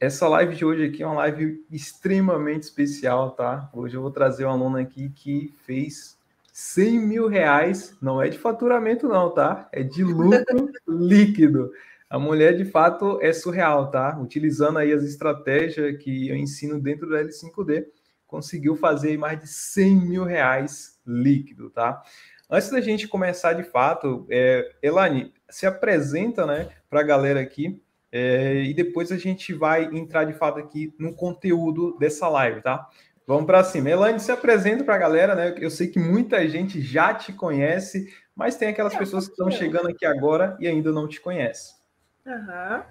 Essa 0.00 0.28
live 0.28 0.54
de 0.54 0.64
hoje 0.64 0.84
aqui 0.84 1.02
é 1.02 1.06
uma 1.06 1.16
live 1.16 1.64
extremamente 1.72 2.62
especial, 2.62 3.32
tá? 3.32 3.68
Hoje 3.72 3.96
eu 3.96 4.00
vou 4.00 4.12
trazer 4.12 4.44
uma 4.44 4.52
aluna 4.52 4.80
aqui 4.80 5.10
que 5.10 5.52
fez 5.66 6.16
100 6.52 7.00
mil 7.00 7.26
reais, 7.26 7.96
não 8.00 8.22
é 8.22 8.28
de 8.28 8.38
faturamento 8.38 9.08
não, 9.08 9.28
tá? 9.28 9.68
É 9.72 9.82
de 9.82 10.04
lucro 10.04 10.70
líquido. 10.86 11.72
A 12.08 12.16
mulher, 12.16 12.56
de 12.56 12.64
fato, 12.64 13.18
é 13.20 13.32
surreal, 13.32 13.90
tá? 13.90 14.16
Utilizando 14.20 14.78
aí 14.78 14.92
as 14.92 15.02
estratégias 15.02 16.00
que 16.00 16.28
eu 16.28 16.36
ensino 16.36 16.80
dentro 16.80 17.08
do 17.08 17.16
L5D, 17.16 17.86
conseguiu 18.24 18.76
fazer 18.76 19.18
mais 19.18 19.40
de 19.40 19.48
100 19.48 19.96
mil 19.96 20.22
reais 20.22 20.96
líquido, 21.04 21.70
tá? 21.70 22.00
Antes 22.48 22.70
da 22.70 22.80
gente 22.80 23.08
começar 23.08 23.52
de 23.52 23.64
fato, 23.64 24.24
é, 24.30 24.76
Elane, 24.80 25.34
se 25.50 25.66
apresenta, 25.66 26.46
né, 26.46 26.68
para 26.88 27.00
a 27.00 27.04
galera 27.04 27.40
aqui, 27.40 27.82
é, 28.10 28.62
e 28.62 28.74
depois 28.74 29.12
a 29.12 29.16
gente 29.16 29.52
vai 29.52 29.84
entrar 29.84 30.24
de 30.24 30.32
fato 30.32 30.58
aqui 30.58 30.94
no 30.98 31.14
conteúdo 31.14 31.96
dessa 31.98 32.28
live, 32.28 32.62
tá? 32.62 32.88
Vamos 33.26 33.44
para 33.44 33.62
cima. 33.62 33.90
Elaine, 33.90 34.18
se 34.18 34.32
apresenta 34.32 34.82
para 34.82 34.94
a 34.94 34.98
galera, 34.98 35.34
né? 35.34 35.54
Eu 35.58 35.70
sei 35.70 35.88
que 35.88 35.98
muita 35.98 36.48
gente 36.48 36.80
já 36.80 37.12
te 37.12 37.32
conhece, 37.32 38.10
mas 38.34 38.56
tem 38.56 38.68
aquelas 38.68 38.94
é, 38.94 38.98
pessoas 38.98 39.26
que 39.26 39.32
estão 39.32 39.50
chegando 39.50 39.88
aqui 39.88 40.06
agora 40.06 40.56
e 40.58 40.66
ainda 40.66 40.90
não 40.90 41.06
te 41.06 41.20
conhecem. 41.20 41.76
Uhum. 42.24 42.82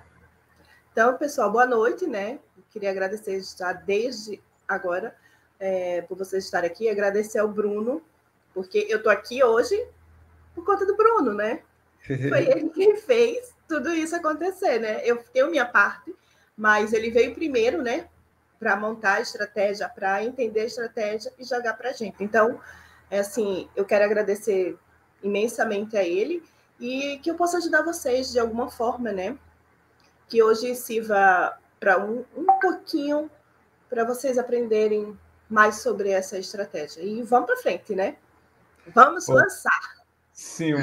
Então, 0.92 1.18
pessoal, 1.18 1.52
boa 1.52 1.66
noite, 1.66 2.06
né? 2.06 2.38
Eu 2.56 2.64
queria 2.70 2.92
agradecer 2.92 3.42
já 3.58 3.74
desde 3.74 4.40
agora 4.68 5.16
é, 5.60 6.02
por 6.04 6.16
vocês 6.18 6.44
estarem 6.44 6.70
aqui, 6.70 6.88
agradecer 6.88 7.40
ao 7.40 7.48
Bruno, 7.48 8.04
porque 8.54 8.86
eu 8.90 8.98
estou 8.98 9.12
aqui 9.12 9.44
hoje 9.44 9.76
por 10.54 10.64
conta 10.64 10.86
do 10.86 10.96
Bruno, 10.96 11.34
né? 11.34 11.62
Foi 12.30 12.48
ele 12.48 12.70
quem 12.70 12.96
fez 12.96 13.57
tudo 13.68 13.94
isso 13.94 14.16
acontecer, 14.16 14.80
né? 14.80 15.02
Eu 15.04 15.24
tenho 15.34 15.50
minha 15.50 15.66
parte, 15.66 16.16
mas 16.56 16.94
ele 16.94 17.12
veio 17.12 17.34
primeiro, 17.34 17.82
né? 17.82 18.08
Para 18.60 18.76
montar 18.76 19.16
a 19.16 19.22
estratégia, 19.22 19.88
para 19.90 20.24
entender 20.24 20.62
a 20.62 20.66
estratégia 20.66 21.32
e 21.38 21.44
jogar 21.44 21.74
para 21.74 21.90
a 21.90 21.94
gente. 21.94 22.24
Então, 22.24 22.60
é 23.10 23.20
assim, 23.20 23.70
eu 23.76 23.86
quero 23.86 24.06
agradecer 24.06 24.78
imensamente 25.22 25.98
a 25.98 26.04
ele 26.04 26.44
e 26.80 27.20
que 27.20 27.30
eu 27.30 27.36
possa 27.36 27.58
ajudar 27.58 27.82
vocês 27.82 28.32
de 28.32 28.40
alguma 28.40 28.70
forma, 28.70 29.12
né? 29.12 29.38
Que 30.28 30.42
hoje 30.42 30.76
sirva 30.76 31.58
para 31.80 32.04
um, 32.04 32.26
um 32.36 32.46
pouquinho 32.60 33.30
para 33.90 34.04
vocês 34.04 34.38
aprenderem 34.38 35.18
mais 35.50 35.82
sobre 35.82 36.10
essa 36.10 36.38
estratégia. 36.38 37.02
E 37.02 37.22
vamos 37.22 37.48
para 37.48 37.58
frente, 37.58 37.96
né? 37.96 38.18
Vamos 38.94 39.28
lançar. 39.28 39.97
Sim, 40.38 40.76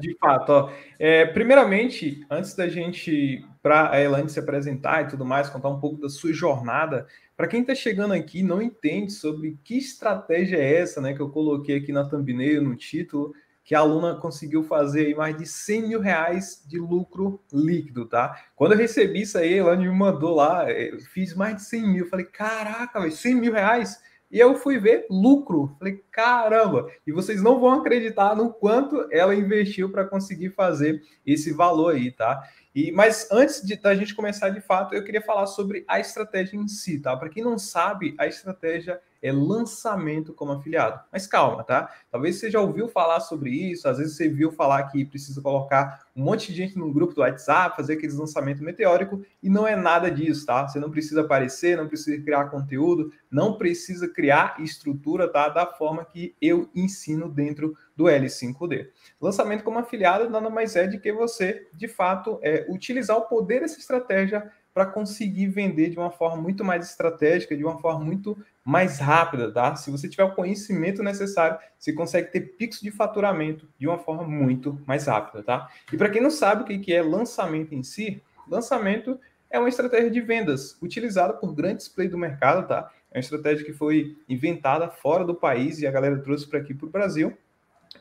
de 0.00 0.16
fato. 0.16 0.50
Ó. 0.50 0.70
É, 0.96 1.26
primeiramente, 1.26 2.24
antes 2.30 2.54
da 2.54 2.68
gente, 2.68 3.44
para 3.60 3.90
a 3.90 4.00
Elaine 4.00 4.30
se 4.30 4.38
apresentar 4.38 5.02
e 5.02 5.08
tudo 5.08 5.24
mais, 5.24 5.50
contar 5.50 5.70
um 5.70 5.80
pouco 5.80 6.00
da 6.00 6.08
sua 6.08 6.32
jornada, 6.32 7.04
para 7.36 7.48
quem 7.48 7.62
está 7.62 7.74
chegando 7.74 8.14
aqui 8.14 8.44
não 8.44 8.62
entende 8.62 9.10
sobre 9.10 9.58
que 9.64 9.76
estratégia 9.76 10.56
é 10.56 10.76
essa, 10.76 11.00
né, 11.00 11.14
que 11.14 11.20
eu 11.20 11.30
coloquei 11.30 11.78
aqui 11.78 11.90
na 11.90 12.04
thumbnail, 12.08 12.62
no 12.62 12.76
título, 12.76 13.34
que 13.64 13.74
a 13.74 13.80
aluna 13.80 14.14
conseguiu 14.14 14.62
fazer 14.62 15.06
aí 15.06 15.14
mais 15.16 15.36
de 15.36 15.46
100 15.46 15.88
mil 15.88 16.00
reais 16.00 16.64
de 16.68 16.78
lucro 16.78 17.42
líquido, 17.52 18.06
tá? 18.06 18.40
Quando 18.54 18.72
eu 18.72 18.78
recebi 18.78 19.22
isso 19.22 19.36
aí, 19.36 19.54
a 19.54 19.56
Elaine 19.56 19.88
me 19.88 19.94
mandou 19.94 20.36
lá, 20.36 20.70
eu 20.70 21.00
fiz 21.00 21.34
mais 21.34 21.56
de 21.56 21.62
100 21.64 21.88
mil, 21.88 22.06
falei, 22.06 22.26
caraca, 22.26 23.10
100 23.10 23.34
mil 23.34 23.52
reais? 23.52 24.00
E 24.32 24.38
eu 24.38 24.54
fui 24.54 24.78
ver 24.78 25.06
lucro. 25.10 25.76
Falei, 25.78 26.02
caramba! 26.10 26.90
E 27.06 27.12
vocês 27.12 27.42
não 27.42 27.60
vão 27.60 27.74
acreditar 27.74 28.34
no 28.34 28.50
quanto 28.50 29.06
ela 29.12 29.34
investiu 29.34 29.92
para 29.92 30.06
conseguir 30.06 30.48
fazer 30.48 31.02
esse 31.26 31.52
valor 31.52 31.94
aí, 31.94 32.10
tá? 32.10 32.42
E, 32.74 32.90
mas 32.90 33.28
antes 33.30 33.60
de, 33.60 33.76
da 33.76 33.94
gente 33.94 34.14
começar 34.14 34.48
de 34.48 34.62
fato, 34.62 34.94
eu 34.94 35.04
queria 35.04 35.20
falar 35.20 35.46
sobre 35.46 35.84
a 35.86 36.00
estratégia 36.00 36.56
em 36.56 36.66
si, 36.66 36.98
tá? 36.98 37.14
Para 37.14 37.28
quem 37.28 37.44
não 37.44 37.58
sabe, 37.58 38.14
a 38.18 38.26
estratégia 38.26 38.98
é 39.22 39.30
lançamento 39.30 40.34
como 40.34 40.52
afiliado. 40.52 41.00
Mas 41.12 41.26
calma, 41.26 41.62
tá? 41.62 41.88
Talvez 42.10 42.36
você 42.36 42.50
já 42.50 42.60
ouviu 42.60 42.88
falar 42.88 43.20
sobre 43.20 43.50
isso, 43.50 43.88
às 43.88 43.98
vezes 43.98 44.16
você 44.16 44.28
viu 44.28 44.50
falar 44.50 44.82
que 44.84 45.04
precisa 45.04 45.40
colocar 45.40 46.06
um 46.14 46.24
monte 46.24 46.48
de 46.48 46.58
gente 46.58 46.76
no 46.76 46.92
grupo 46.92 47.14
do 47.14 47.20
WhatsApp, 47.20 47.76
fazer 47.76 47.94
aqueles 47.94 48.16
lançamentos 48.16 48.60
meteóricos, 48.60 49.24
e 49.42 49.48
não 49.48 49.66
é 49.66 49.76
nada 49.76 50.10
disso, 50.10 50.44
tá? 50.44 50.66
Você 50.66 50.80
não 50.80 50.90
precisa 50.90 51.22
aparecer, 51.22 51.76
não 51.76 51.86
precisa 51.86 52.20
criar 52.22 52.50
conteúdo, 52.50 53.12
não 53.30 53.56
precisa 53.56 54.08
criar 54.08 54.56
estrutura, 54.60 55.28
tá? 55.28 55.48
Da 55.48 55.66
forma 55.66 56.04
que 56.04 56.34
eu 56.40 56.68
ensino 56.74 57.28
dentro 57.28 57.76
do 57.96 58.04
L5D. 58.04 58.88
Lançamento 59.20 59.62
como 59.62 59.78
afiliado 59.78 60.28
nada 60.28 60.50
mais 60.50 60.74
é 60.76 60.86
de 60.86 60.98
que 60.98 61.12
você, 61.12 61.68
de 61.72 61.86
fato, 61.88 62.38
é, 62.42 62.66
utilizar 62.68 63.16
o 63.16 63.22
poder 63.22 63.60
dessa 63.60 63.78
estratégia 63.78 64.50
para 64.74 64.86
conseguir 64.86 65.48
vender 65.48 65.90
de 65.90 65.98
uma 65.98 66.10
forma 66.10 66.40
muito 66.40 66.64
mais 66.64 66.88
estratégica, 66.88 67.56
de 67.56 67.64
uma 67.64 67.78
forma 67.78 68.04
muito 68.04 68.36
mais 68.64 68.98
rápida, 68.98 69.52
tá? 69.52 69.76
Se 69.76 69.90
você 69.90 70.08
tiver 70.08 70.24
o 70.24 70.34
conhecimento 70.34 71.02
necessário, 71.02 71.58
você 71.78 71.92
consegue 71.92 72.30
ter 72.30 72.40
picos 72.56 72.80
de 72.80 72.90
faturamento 72.90 73.68
de 73.78 73.86
uma 73.86 73.98
forma 73.98 74.22
muito 74.24 74.80
mais 74.86 75.06
rápida, 75.06 75.42
tá? 75.42 75.68
E 75.92 75.96
para 75.96 76.08
quem 76.08 76.22
não 76.22 76.30
sabe 76.30 76.62
o 76.62 76.80
que 76.80 76.92
é 76.92 77.02
lançamento 77.02 77.74
em 77.74 77.82
si, 77.82 78.22
lançamento 78.48 79.18
é 79.50 79.58
uma 79.58 79.68
estratégia 79.68 80.10
de 80.10 80.20
vendas 80.20 80.78
utilizada 80.80 81.34
por 81.34 81.54
grandes 81.54 81.86
players 81.86 82.12
do 82.12 82.18
mercado, 82.18 82.66
tá? 82.66 82.90
É 83.10 83.18
uma 83.18 83.20
estratégia 83.20 83.66
que 83.66 83.72
foi 83.72 84.16
inventada 84.26 84.88
fora 84.88 85.24
do 85.24 85.34
país 85.34 85.78
e 85.80 85.86
a 85.86 85.90
galera 85.90 86.18
trouxe 86.18 86.48
para 86.48 86.58
aqui 86.58 86.72
para 86.72 86.86
o 86.86 86.90
Brasil. 86.90 87.36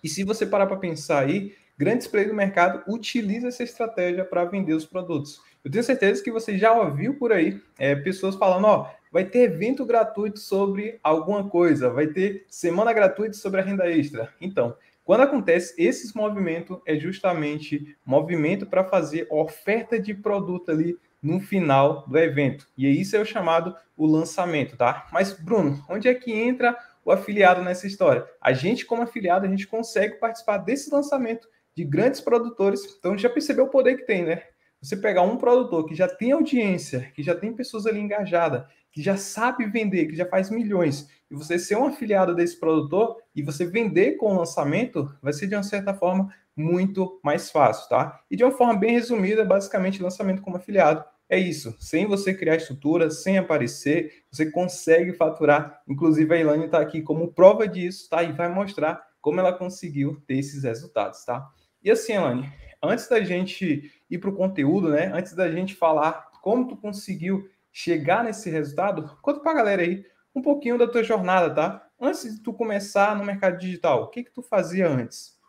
E 0.02 0.08
se 0.08 0.24
você 0.24 0.46
parar 0.46 0.68
para 0.68 0.78
pensar 0.78 1.20
aí, 1.20 1.54
grandes 1.78 2.08
players 2.08 2.32
do 2.32 2.38
mercado 2.38 2.82
utilizam 2.88 3.50
essa 3.50 3.64
estratégia 3.64 4.24
para 4.24 4.46
vender 4.46 4.74
os 4.74 4.86
produtos. 4.86 5.42
Eu 5.64 5.72
tenho 5.72 5.84
certeza 5.84 6.24
que 6.24 6.32
você 6.32 6.58
já 6.58 6.74
ouviu 6.74 7.16
por 7.16 7.32
aí 7.32 7.62
é, 7.78 7.96
pessoas 7.96 8.36
falando, 8.36 8.66
ó, 8.66 8.92
vai 9.12 9.26
ter 9.26 9.40
evento 9.40 9.86
gratuito 9.86 10.40
sobre 10.40 11.00
alguma 11.04 11.48
coisa, 11.48 11.90
vai 11.90 12.08
ter 12.08 12.46
semana 12.50 12.94
gratuita 12.94 13.34
sobre 13.34 13.62
a 13.62 13.64
renda 13.64 13.90
extra. 13.90 14.34
Então, 14.40 14.76
quando 15.04 15.22
acontece 15.22 15.74
esses 15.78 16.14
movimentos, 16.14 16.80
é 16.86 16.98
justamente 16.98 17.96
movimento 18.06 18.66
para 18.66 18.84
fazer 18.84 19.28
oferta 19.30 20.00
de 20.00 20.14
produto 20.14 20.72
ali 20.72 20.98
no 21.22 21.40
final 21.40 22.06
do 22.08 22.18
evento. 22.18 22.68
E 22.78 22.88
isso 22.90 23.16
é 23.16 23.20
o 23.20 23.26
chamado 23.26 23.76
o 23.96 24.08
lançamento, 24.08 24.76
tá? 24.76 25.08
Mas, 25.12 25.34
Bruno, 25.34 25.84
onde 25.88 26.08
é 26.08 26.14
que 26.14 26.32
entra 26.32 26.76
o 27.06 27.12
afiliado 27.12 27.62
nessa 27.62 27.86
história? 27.86 28.26
A 28.40 28.54
gente, 28.54 28.86
como 28.86 29.04
afiliado, 29.04 29.46
a 29.46 29.50
gente 29.50 29.68
consegue 29.68 30.16
participar 30.16 30.58
desse 30.58 30.92
lançamento 30.92 31.48
de 31.76 31.84
grandes 31.84 32.22
produtores. 32.22 32.82
Então, 32.98 33.18
já 33.18 33.30
percebeu 33.30 33.66
o 33.66 33.70
poder 33.70 33.98
que 33.98 34.06
tem, 34.06 34.24
né? 34.24 34.44
Você 34.82 34.98
pegar 34.98 35.22
um 35.22 35.38
produtor 35.38 35.86
que 35.86 35.94
já 35.94 36.08
tem 36.08 36.32
audiência, 36.32 37.12
que 37.14 37.22
já 37.22 37.36
tem 37.36 37.54
pessoas 37.54 37.86
ali 37.86 38.00
engajadas, 38.00 38.64
que 38.92 39.02
já 39.02 39.16
sabe 39.16 39.66
vender, 39.68 40.08
que 40.08 40.16
já 40.16 40.26
faz 40.26 40.50
milhões, 40.50 41.08
e 41.30 41.36
você 41.36 41.58
ser 41.58 41.78
um 41.78 41.86
afiliado 41.86 42.36
desse 42.36 42.60
produtor 42.60 43.18
e 43.34 43.42
você 43.42 43.66
vender 43.66 44.18
com 44.18 44.34
o 44.34 44.38
lançamento, 44.38 45.10
vai 45.22 45.32
ser 45.32 45.48
de 45.48 45.56
uma 45.56 45.64
certa 45.64 45.94
forma 45.94 46.34
muito 46.56 47.20
mais 47.24 47.50
fácil, 47.50 47.88
tá? 47.88 48.20
E 48.30 48.36
de 48.36 48.44
uma 48.44 48.52
forma 48.52 48.76
bem 48.76 48.92
resumida, 48.92 49.46
basicamente, 49.46 50.04
lançamento 50.04 50.42
como 50.42 50.58
afiliado 50.58 51.06
é 51.30 51.40
isso. 51.40 51.74
Sem 51.80 52.06
você 52.06 52.34
criar 52.34 52.58
estrutura, 52.58 53.10
sem 53.10 53.38
aparecer, 53.38 54.26
você 54.30 54.52
consegue 54.52 55.14
faturar. 55.14 55.82
Inclusive, 55.88 56.34
a 56.36 56.38
Ilane 56.38 56.66
está 56.66 56.82
aqui 56.82 57.02
como 57.02 57.32
prova 57.32 57.66
disso, 57.66 58.10
tá? 58.10 58.22
E 58.22 58.34
vai 58.34 58.50
mostrar 58.54 59.02
como 59.22 59.40
ela 59.40 59.54
conseguiu 59.54 60.22
ter 60.28 60.40
esses 60.40 60.64
resultados, 60.64 61.24
tá? 61.24 61.48
E 61.82 61.90
assim, 61.90 62.16
Ilane, 62.16 62.52
antes 62.84 63.08
da 63.08 63.24
gente 63.24 63.90
ir 64.12 64.20
para 64.20 64.30
o 64.30 64.36
conteúdo, 64.36 64.90
né? 64.90 65.12
Antes 65.14 65.34
da 65.34 65.50
gente 65.50 65.74
falar 65.74 66.30
como 66.42 66.68
tu 66.68 66.76
conseguiu 66.76 67.50
chegar 67.72 68.24
nesse 68.24 68.50
resultado, 68.50 69.18
conta 69.22 69.40
para 69.40 69.52
a 69.52 69.56
galera 69.56 69.82
aí 69.82 70.06
um 70.36 70.42
pouquinho 70.42 70.78
da 70.78 70.88
tua 70.88 71.04
jornada, 71.04 71.54
tá? 71.54 71.88
Antes 72.00 72.36
de 72.36 72.42
tu 72.42 72.54
começar 72.54 73.16
no 73.16 73.24
mercado 73.24 73.58
digital, 73.58 74.04
o 74.04 74.08
que 74.10 74.24
que 74.24 74.32
tu 74.32 74.42
fazia 74.42 74.90
antes? 74.90 75.40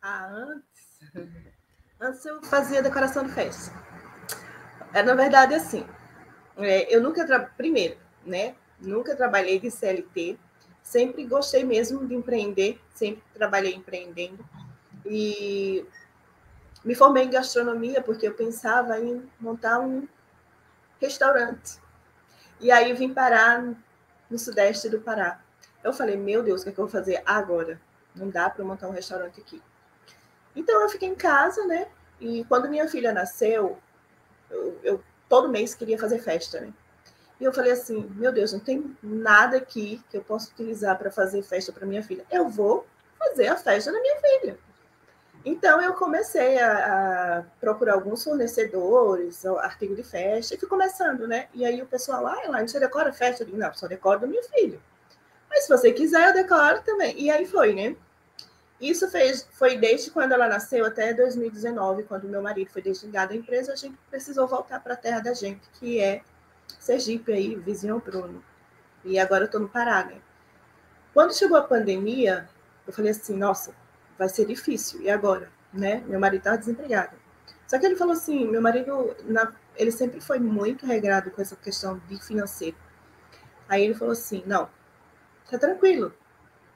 Ah, 0.00 0.26
antes? 0.26 1.32
Antes 2.00 2.24
eu 2.24 2.42
fazia 2.42 2.82
decoração 2.82 3.24
de 3.24 3.32
festa. 3.32 3.72
É, 4.92 5.02
na 5.02 5.14
verdade, 5.14 5.54
assim, 5.54 5.84
é, 6.58 6.94
eu 6.94 7.02
nunca, 7.02 7.26
tra... 7.26 7.40
primeiro, 7.40 7.96
né? 8.24 8.54
Nunca 8.80 9.16
trabalhei 9.16 9.58
de 9.58 9.70
CLT, 9.70 10.38
sempre 10.82 11.24
gostei 11.24 11.64
mesmo 11.64 12.06
de 12.06 12.14
empreender, 12.14 12.80
sempre 12.94 13.22
trabalhei 13.32 13.74
empreendendo. 13.74 14.44
E 15.06 15.86
me 16.84 16.94
formei 16.94 17.24
em 17.24 17.30
gastronomia 17.30 18.02
porque 18.02 18.26
eu 18.26 18.34
pensava 18.34 18.98
em 18.98 19.28
montar 19.38 19.78
um 19.80 20.06
restaurante. 21.00 21.80
E 22.60 22.70
aí 22.70 22.92
vim 22.92 23.12
parar 23.12 23.62
no 24.30 24.38
sudeste 24.38 24.88
do 24.88 25.00
Pará. 25.00 25.40
Eu 25.82 25.92
falei, 25.92 26.16
meu 26.16 26.42
Deus, 26.42 26.60
o 26.60 26.64
que, 26.64 26.70
é 26.70 26.72
que 26.72 26.78
eu 26.78 26.84
vou 26.86 26.92
fazer 26.92 27.22
agora? 27.26 27.80
Não 28.14 28.30
dá 28.30 28.48
para 28.48 28.64
montar 28.64 28.88
um 28.88 28.92
restaurante 28.92 29.40
aqui. 29.40 29.60
Então 30.54 30.80
eu 30.82 30.88
fiquei 30.88 31.08
em 31.08 31.14
casa, 31.14 31.66
né? 31.66 31.88
E 32.20 32.44
quando 32.44 32.68
minha 32.68 32.88
filha 32.88 33.12
nasceu, 33.12 33.78
eu, 34.50 34.80
eu 34.82 35.04
todo 35.28 35.48
mês 35.48 35.74
queria 35.74 35.98
fazer 35.98 36.20
festa, 36.20 36.60
né? 36.60 36.72
E 37.40 37.44
eu 37.44 37.52
falei 37.52 37.72
assim, 37.72 38.08
meu 38.14 38.30
Deus, 38.30 38.52
não 38.52 38.60
tem 38.60 38.96
nada 39.02 39.56
aqui 39.56 40.00
que 40.08 40.16
eu 40.16 40.22
possa 40.22 40.50
utilizar 40.52 40.96
para 40.96 41.10
fazer 41.10 41.42
festa 41.42 41.72
para 41.72 41.86
minha 41.86 42.02
filha. 42.02 42.24
Eu 42.30 42.48
vou 42.48 42.86
fazer 43.18 43.48
a 43.48 43.56
festa 43.56 43.90
da 43.90 44.00
minha 44.00 44.16
filha. 44.20 44.58
Então, 45.44 45.80
eu 45.82 45.94
comecei 45.94 46.58
a, 46.58 47.38
a, 47.38 47.42
procurar 47.60 47.94
alguns 47.94 48.22
fornecedores, 48.22 49.44
artigo 49.44 49.94
de 49.96 50.04
festa, 50.04 50.54
e 50.54 50.58
fui 50.58 50.68
começando, 50.68 51.26
né? 51.26 51.48
E 51.52 51.64
aí 51.64 51.82
o 51.82 51.86
pessoal, 51.86 52.26
ah, 52.26 52.44
Elaine, 52.44 52.68
você 52.68 52.78
decora 52.78 53.12
festa? 53.12 53.42
Eu 53.42 53.46
digo, 53.46 53.58
não, 53.58 53.74
só 53.74 53.88
decoro 53.88 54.20
do 54.20 54.28
meu 54.28 54.42
filho. 54.44 54.80
Mas 55.50 55.64
se 55.64 55.68
você 55.68 55.92
quiser, 55.92 56.28
eu 56.28 56.34
decoro 56.34 56.80
também. 56.82 57.20
E 57.20 57.30
aí 57.30 57.44
foi, 57.44 57.74
né? 57.74 57.96
Isso 58.80 59.08
fez, 59.10 59.46
foi 59.52 59.76
desde 59.76 60.10
quando 60.10 60.32
ela 60.32 60.48
nasceu 60.48 60.84
até 60.84 61.12
2019, 61.12 62.04
quando 62.04 62.28
meu 62.28 62.42
marido 62.42 62.70
foi 62.70 62.82
desligado 62.82 63.30
da 63.30 63.36
empresa, 63.36 63.72
a 63.72 63.76
gente 63.76 63.96
precisou 64.10 64.48
voltar 64.48 64.80
para 64.80 64.94
a 64.94 64.96
terra 64.96 65.20
da 65.20 65.34
gente, 65.34 65.60
que 65.74 66.00
é 66.00 66.22
Sergipe, 66.80 67.32
aí, 67.32 67.54
vizinho 67.54 68.00
Bruno. 68.00 68.42
E 69.04 69.18
agora 69.18 69.42
eu 69.42 69.46
estou 69.46 69.60
no 69.60 69.68
Pará, 69.68 70.04
né? 70.04 70.16
Quando 71.14 71.36
chegou 71.36 71.56
a 71.56 71.62
pandemia, 71.62 72.48
eu 72.86 72.92
falei 72.92 73.10
assim, 73.10 73.36
nossa, 73.36 73.72
vai 74.22 74.28
ser 74.28 74.46
difícil. 74.46 75.02
E 75.02 75.10
agora? 75.10 75.50
Né? 75.72 76.02
Meu 76.06 76.20
marido 76.20 76.40
estava 76.40 76.58
desempregado. 76.58 77.16
Só 77.66 77.78
que 77.78 77.86
ele 77.86 77.96
falou 77.96 78.12
assim, 78.12 78.46
meu 78.46 78.60
marido, 78.60 79.16
na, 79.24 79.52
ele 79.76 79.90
sempre 79.90 80.20
foi 80.20 80.38
muito 80.38 80.86
regrado 80.86 81.30
com 81.30 81.40
essa 81.40 81.56
questão 81.56 82.00
de 82.06 82.22
financeiro. 82.22 82.76
Aí 83.68 83.84
ele 83.84 83.94
falou 83.94 84.12
assim, 84.12 84.42
não, 84.46 84.68
tá 85.50 85.58
tranquilo. 85.58 86.12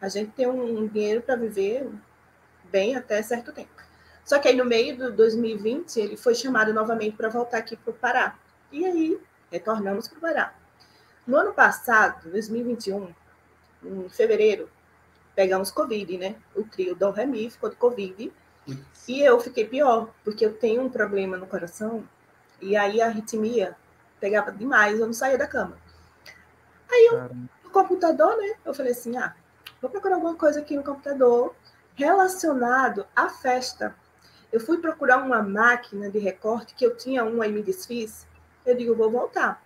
A 0.01 0.09
gente 0.09 0.33
tem 0.33 0.47
um, 0.47 0.79
um 0.79 0.87
dinheiro 0.89 1.23
para 1.23 1.37
viver 1.37 1.89
bem 2.65 2.97
até 2.97 3.23
certo 3.23 3.53
tempo. 3.53 3.71
Só 4.25 4.39
que 4.39 4.49
aí 4.49 4.57
no 4.57 4.65
meio 4.65 4.97
do 4.97 5.13
2020 5.13 6.01
ele 6.01 6.17
foi 6.17 6.35
chamado 6.35 6.73
novamente 6.73 7.17
para 7.17 7.29
voltar 7.29 7.59
aqui 7.59 7.77
para 7.77 7.91
o 7.91 7.95
Pará. 7.95 8.39
E 8.73 8.85
aí 8.85 9.21
retornamos 9.53 10.09
para 10.09 10.19
o 10.19 10.21
Pará. 10.21 10.55
No 11.27 11.37
ano 11.37 11.53
passado, 11.53 12.31
2021, 12.31 13.15
em 13.85 14.09
fevereiro, 14.09 14.69
pegamos 15.37 15.71
Covid, 15.71 16.17
né? 16.17 16.35
O 16.57 16.65
trio 16.65 16.97
do 16.97 17.11
Remi 17.11 17.51
ficou 17.51 17.69
de 17.69 17.77
Covid. 17.77 18.33
E 19.07 19.21
eu 19.21 19.39
fiquei 19.39 19.65
pior, 19.65 20.11
porque 20.25 20.45
eu 20.45 20.55
tenho 20.55 20.83
um 20.83 20.89
problema 20.89 21.37
no 21.37 21.47
coração. 21.47 22.03
E 22.61 22.75
aí 22.75 23.01
a 23.01 23.07
arritmia 23.07 23.77
pegava 24.19 24.51
demais, 24.51 24.99
eu 24.99 25.07
não 25.07 25.13
saía 25.13 25.39
da 25.39 25.47
cama. 25.47 25.77
Aí 26.91 27.09
eu, 27.13 27.31
no 27.63 27.71
computador, 27.71 28.37
né? 28.39 28.55
Eu 28.65 28.75
falei 28.75 28.93
assim: 28.93 29.17
ah, 29.17 29.37
vou 29.81 29.91
procurar 29.91 30.17
alguma 30.17 30.35
coisa 30.35 30.61
aqui 30.61 30.75
no 30.75 30.83
computador 30.83 31.55
relacionado 31.95 33.07
à 33.15 33.29
festa. 33.29 33.95
Eu 34.51 34.59
fui 34.59 34.79
procurar 34.79 35.19
uma 35.19 35.43
máquina 35.43 36.11
de 36.11 36.19
recorte 36.19 36.75
que 36.75 36.85
eu 36.85 36.97
tinha 36.97 37.25
uma 37.25 37.47
e 37.47 37.53
me 37.53 37.63
desfiz. 37.63 38.27
Eu 38.65 38.77
digo, 38.77 38.97
vou 38.97 39.11
voltar. 39.11 39.63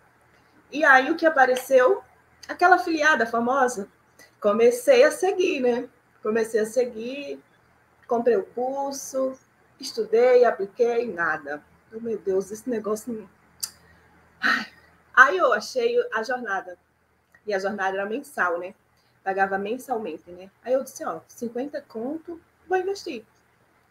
E 0.70 0.84
aí 0.84 1.10
o 1.10 1.16
que 1.16 1.26
apareceu? 1.26 2.02
Aquela 2.48 2.78
filiada 2.78 3.24
famosa 3.24 3.88
comecei 4.40 5.04
a 5.04 5.10
seguir, 5.10 5.60
né? 5.60 5.88
Comecei 6.22 6.60
a 6.60 6.66
seguir, 6.66 7.40
comprei 8.08 8.36
o 8.36 8.44
curso, 8.44 9.38
estudei, 9.78 10.44
apliquei, 10.44 11.12
nada. 11.12 11.62
Oh, 11.94 12.00
meu 12.00 12.18
Deus, 12.18 12.50
esse 12.50 12.68
negócio. 12.68 13.28
Ai. 14.40 14.66
Aí 15.14 15.36
eu 15.36 15.52
achei 15.52 15.96
a 16.12 16.22
jornada. 16.22 16.78
E 17.46 17.52
a 17.52 17.58
jornada 17.58 17.96
era 17.96 18.06
mensal, 18.06 18.58
né? 18.58 18.74
Pagava 19.22 19.58
mensalmente, 19.58 20.30
né? 20.30 20.50
Aí 20.64 20.72
eu 20.72 20.82
disse, 20.82 21.04
ó, 21.04 21.20
50 21.28 21.80
conto, 21.82 22.40
vou 22.66 22.78
investir. 22.78 23.24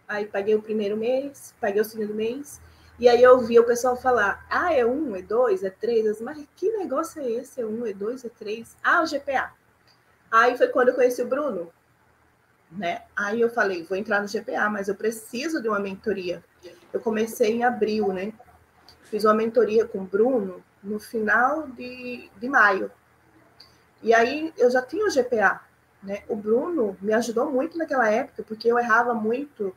Aí 0.08 0.26
paguei 0.26 0.56
o 0.56 0.62
primeiro 0.62 0.98
mês, 0.98 1.54
paguei 1.60 1.82
o 1.82 1.86
segundo 1.86 2.14
mês. 2.14 2.60
E 2.98 3.08
aí 3.08 3.22
eu 3.22 3.40
vi 3.40 3.60
o 3.60 3.64
pessoal 3.64 3.96
falar, 3.96 4.46
ah, 4.50 4.74
é 4.74 4.86
um, 4.86 5.16
é 5.16 5.22
dois, 5.22 5.64
é 5.64 5.70
três. 5.70 6.20
Mas 6.20 6.46
que 6.56 6.72
negócio 6.78 7.22
é 7.22 7.30
esse? 7.30 7.62
É 7.62 7.66
um, 7.66 7.86
é 7.86 7.94
dois, 7.94 8.26
é 8.26 8.30
três? 8.30 8.76
Ah, 8.84 9.04
o 9.04 9.06
GPA. 9.06 9.54
Aí 10.32 10.58
foi 10.58 10.68
quando 10.68 10.90
eu 10.90 10.96
conheci 10.96 11.22
o 11.22 11.28
Bruno, 11.28 11.72
né? 12.72 13.04
Aí 13.16 13.42
eu 13.42 13.50
falei, 13.50 13.84
vou 13.84 13.98
entrar 13.98 14.22
no 14.22 14.28
GPA, 14.28 14.70
mas 14.70 14.88
eu 14.88 14.96
preciso 14.96 15.62
de 15.62 15.68
uma 15.68 15.80
mentoria. 15.80 16.44
Eu 16.94 17.00
comecei 17.00 17.56
em 17.56 17.64
abril, 17.64 18.14
né? 18.14 18.34
Fiz 19.04 19.26
uma 19.26 19.34
mentoria 19.34 19.86
com 19.86 20.00
o 20.00 20.06
Bruno 20.06 20.64
no 20.84 21.00
final 21.00 21.68
de, 21.68 22.30
de 22.38 22.48
maio. 22.48 22.92
E 24.02 24.14
aí 24.14 24.54
eu 24.58 24.70
já 24.70 24.82
tinha 24.82 25.06
o 25.06 25.12
GPA, 25.12 25.62
né? 26.02 26.24
O 26.28 26.36
Bruno 26.36 26.98
me 27.02 27.14
ajudou 27.14 27.52
muito 27.52 27.78
naquela 27.78 28.10
época, 28.10 28.44
porque 28.44 28.72
eu 28.72 28.78
errava 28.78 29.14
muito 29.14 29.76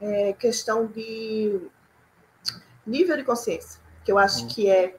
é, 0.00 0.32
questão 0.34 0.86
de 0.86 1.60
nível 2.86 3.16
de 3.16 3.24
consciência, 3.24 3.80
que 4.04 4.12
eu 4.12 4.18
acho 4.18 4.46
que 4.48 4.68
é 4.68 4.96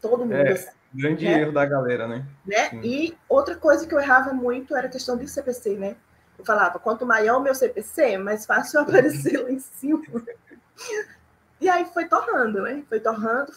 todo 0.00 0.24
mundo 0.24 0.34
é. 0.34 0.75
Grande 0.96 1.24
né? 1.24 1.40
erro 1.40 1.52
da 1.52 1.66
galera, 1.66 2.08
né? 2.08 2.26
né? 2.44 2.70
E 2.82 3.16
outra 3.28 3.54
coisa 3.56 3.86
que 3.86 3.94
eu 3.94 4.00
errava 4.00 4.32
muito 4.32 4.74
era 4.74 4.86
a 4.86 4.90
questão 4.90 5.16
de 5.16 5.28
CPC, 5.28 5.76
né? 5.76 5.96
Eu 6.38 6.44
falava, 6.44 6.78
quanto 6.78 7.06
maior 7.06 7.38
o 7.38 7.42
meu 7.42 7.54
CPC, 7.54 8.18
mais 8.18 8.46
fácil 8.46 8.80
aparecer 8.80 9.42
lá 9.42 9.50
em 9.50 9.58
cima. 9.58 10.02
E 11.58 11.70
aí 11.70 11.86
foi 11.86 12.04
torrando, 12.04 12.60
né? 12.62 12.84
Foi 12.86 13.00
torrando, 13.00 13.50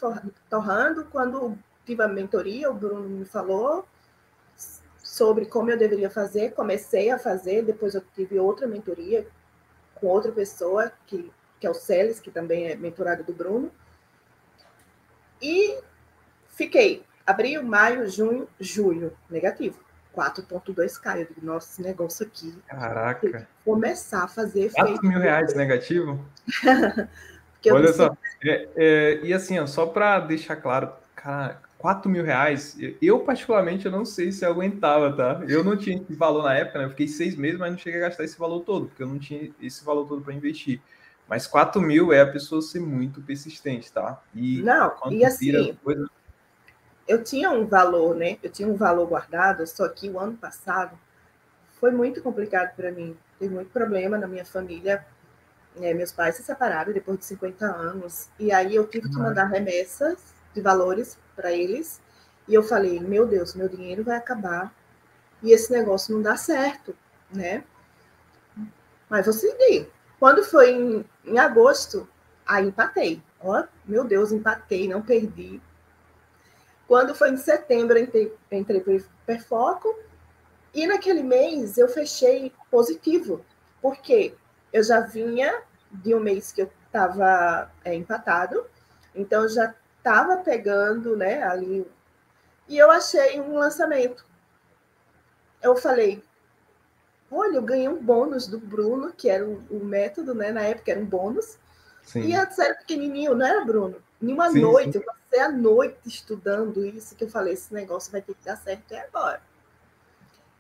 torrando. 0.50 1.04
Quando 1.12 1.58
tive 1.86 2.02
a 2.02 2.08
mentoria, 2.08 2.72
o 2.72 2.74
Bruno 2.74 3.10
me 3.10 3.26
falou 3.26 3.86
sobre 5.04 5.46
como 5.46 5.70
eu 5.70 5.78
deveria 5.78 6.10
fazer. 6.10 6.54
Comecei 6.54 7.12
a 7.12 7.20
fazer, 7.20 7.62
depois 7.62 7.96
eu 7.96 8.02
tive 8.16 8.40
outra 8.40 8.66
mentoria 8.68 9.28
com 9.96 10.08
outra 10.08 10.32
pessoa, 10.32 10.92
que, 11.06 11.30
que 11.60 11.68
é 11.68 11.70
o 11.70 11.74
Celes, 11.74 12.22
que 12.22 12.32
também 12.32 12.68
é 12.68 12.76
mentorado 12.76 13.22
do 13.22 13.34
Bruno. 13.34 13.70
E 15.42 15.78
fiquei 16.48 17.04
Abril, 17.30 17.62
maio, 17.62 18.10
junho, 18.10 18.48
julho, 18.60 19.14
negativo. 19.30 19.78
4,2K. 20.18 21.20
Eu 21.20 21.26
digo, 21.26 21.46
nossa, 21.46 21.74
esse 21.74 21.82
negócio 21.84 22.26
aqui. 22.26 22.56
Caraca. 22.68 23.48
Começar 23.64 24.24
a 24.24 24.28
fazer. 24.28 24.72
4 24.72 25.08
mil 25.08 25.20
reais 25.20 25.54
negativo? 25.54 26.26
Olha 27.72 27.94
só. 27.94 28.18
É, 28.44 28.68
é, 28.76 29.20
e 29.24 29.32
assim, 29.32 29.60
ó, 29.60 29.68
só 29.68 29.86
para 29.86 30.20
deixar 30.22 30.56
claro, 30.56 30.92
cara, 31.16 31.62
4 31.78 32.10
mil 32.10 32.24
reais, 32.24 32.76
eu 33.00 33.20
particularmente 33.20 33.86
eu 33.86 33.92
não 33.92 34.06
sei 34.06 34.32
se 34.32 34.44
eu 34.44 34.50
aguentava, 34.50 35.16
tá? 35.16 35.44
Eu 35.48 35.64
não 35.64 35.78
tinha 35.78 35.98
esse 35.98 36.16
valor 36.16 36.42
na 36.42 36.56
época, 36.56 36.80
né? 36.80 36.86
Eu 36.86 36.90
fiquei 36.90 37.08
seis 37.08 37.36
meses, 37.36 37.60
mas 37.60 37.72
não 37.72 37.78
cheguei 37.78 38.00
a 38.00 38.08
gastar 38.08 38.24
esse 38.24 38.40
valor 38.40 38.62
todo, 38.62 38.88
porque 38.88 39.04
eu 39.04 39.08
não 39.08 39.20
tinha 39.20 39.52
esse 39.62 39.86
valor 39.86 40.08
todo 40.08 40.24
para 40.24 40.34
investir. 40.34 40.82
Mas 41.28 41.46
4 41.46 41.80
mil 41.80 42.12
é 42.12 42.22
a 42.22 42.32
pessoa 42.32 42.60
ser 42.60 42.80
muito 42.80 43.22
persistente, 43.22 43.92
tá? 43.92 44.20
E 44.34 44.64
não, 44.64 44.96
e 45.12 45.24
assim, 45.24 45.78
coisa 45.84 46.10
eu 47.10 47.24
tinha 47.24 47.50
um 47.50 47.66
valor, 47.66 48.16
né? 48.16 48.38
Eu 48.44 48.52
tinha 48.52 48.68
um 48.68 48.76
valor 48.76 49.08
guardado, 49.08 49.66
só 49.66 49.90
que 49.90 50.08
o 50.08 50.20
ano 50.20 50.38
passado 50.38 50.96
foi 51.80 51.90
muito 51.90 52.22
complicado 52.22 52.76
para 52.76 52.92
mim. 52.92 53.18
Teve 53.40 53.52
muito 53.52 53.72
problema 53.72 54.16
na 54.16 54.28
minha 54.28 54.46
família. 54.46 55.04
É, 55.82 55.92
meus 55.92 56.12
pais 56.12 56.36
se 56.36 56.44
separaram 56.44 56.94
depois 56.94 57.18
de 57.18 57.26
50 57.26 57.66
anos. 57.66 58.30
E 58.38 58.52
aí 58.52 58.76
eu 58.76 58.86
tive 58.86 59.10
que 59.10 59.18
mandar 59.18 59.46
remessas 59.46 60.20
de 60.54 60.62
valores 60.62 61.18
para 61.36 61.52
eles. 61.52 62.00
E 62.48 62.54
eu 62.54 62.62
falei, 62.62 63.00
meu 63.00 63.26
Deus, 63.26 63.56
meu 63.56 63.68
dinheiro 63.68 64.04
vai 64.04 64.16
acabar. 64.16 64.72
E 65.42 65.52
esse 65.52 65.72
negócio 65.72 66.14
não 66.14 66.22
dá 66.22 66.38
certo, 66.38 66.96
né? 67.34 67.64
Mas 69.10 69.26
vou 69.26 69.34
seguir. 69.34 69.90
Quando 70.20 70.44
foi 70.44 70.70
em, 70.70 71.06
em 71.26 71.40
agosto, 71.40 72.08
aí 72.46 72.68
empatei. 72.68 73.20
Ó, 73.42 73.64
meu 73.84 74.04
Deus, 74.04 74.32
empatei, 74.32 74.88
não 74.88 75.02
perdi. 75.02 75.60
Quando 76.90 77.14
foi 77.14 77.30
em 77.30 77.38
setembro, 77.38 78.00
entrei, 78.00 78.36
entrei 78.52 78.82
para 78.82 78.94
o 78.94 78.96
Hiperfoco 78.96 79.96
e 80.74 80.88
naquele 80.88 81.22
mês 81.22 81.78
eu 81.78 81.88
fechei 81.88 82.52
positivo, 82.72 83.46
porque 83.80 84.34
eu 84.74 84.82
já 84.84 85.02
vinha 85.02 85.62
de 85.92 86.16
um 86.16 86.20
mês 86.20 86.52
que 86.52 86.64
eu 86.64 86.72
estava 86.88 87.72
é, 87.86 87.94
empatado, 87.94 88.66
então 89.14 89.44
eu 89.44 89.50
já 89.50 89.76
estava 90.00 90.38
pegando 90.38 91.16
né, 91.16 91.44
ali. 91.44 91.86
E 92.68 92.76
eu 92.76 92.90
achei 92.90 93.40
um 93.40 93.54
lançamento. 93.60 94.26
Eu 95.62 95.76
falei, 95.76 96.24
olha, 97.30 97.58
eu 97.58 97.62
ganhei 97.62 97.88
um 97.88 98.02
bônus 98.02 98.48
do 98.48 98.58
Bruno, 98.58 99.14
que 99.14 99.30
era 99.30 99.46
o, 99.46 99.64
o 99.70 99.86
método, 99.86 100.34
né? 100.34 100.52
Na 100.52 100.62
época 100.62 100.90
era 100.90 101.00
um 101.00 101.06
bônus. 101.06 101.60
Sim. 102.02 102.22
E 102.22 102.36
antes 102.36 102.58
era 102.58 102.74
pequenininho, 102.74 103.36
não 103.36 103.46
era, 103.46 103.64
Bruno? 103.64 104.02
Em 104.22 104.34
uma 104.34 104.52
sim, 104.52 104.60
noite, 104.60 104.92
sim. 104.94 105.00
eu 105.00 105.06
passei 105.06 105.40
a 105.40 105.50
noite 105.50 106.08
estudando 106.08 106.86
isso, 106.86 107.16
que 107.16 107.24
eu 107.24 107.30
falei, 107.30 107.54
esse 107.54 107.74
negócio 107.74 108.12
vai 108.12 108.22
ter 108.22 108.34
que 108.34 108.46
dar 108.46 108.58
certo 108.58 108.92
é 108.92 109.00
agora. 109.02 109.42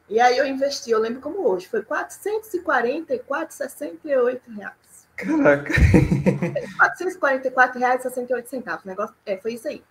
E 0.07 0.19
aí 0.19 0.37
eu 0.37 0.45
investi, 0.45 0.89
eu 0.89 0.99
lembro 0.99 1.21
como 1.21 1.47
hoje, 1.47 1.67
foi 1.67 1.83
444,68 1.83 4.41
reais. 4.55 5.07
Caraca! 5.15 5.73
444 6.77 7.79
reais 7.79 8.01
68 8.01 8.49
centavos. 8.49 8.85
negócio, 8.85 9.15
é, 9.25 9.37
foi 9.37 9.53
isso 9.53 9.67
aí. 9.67 9.83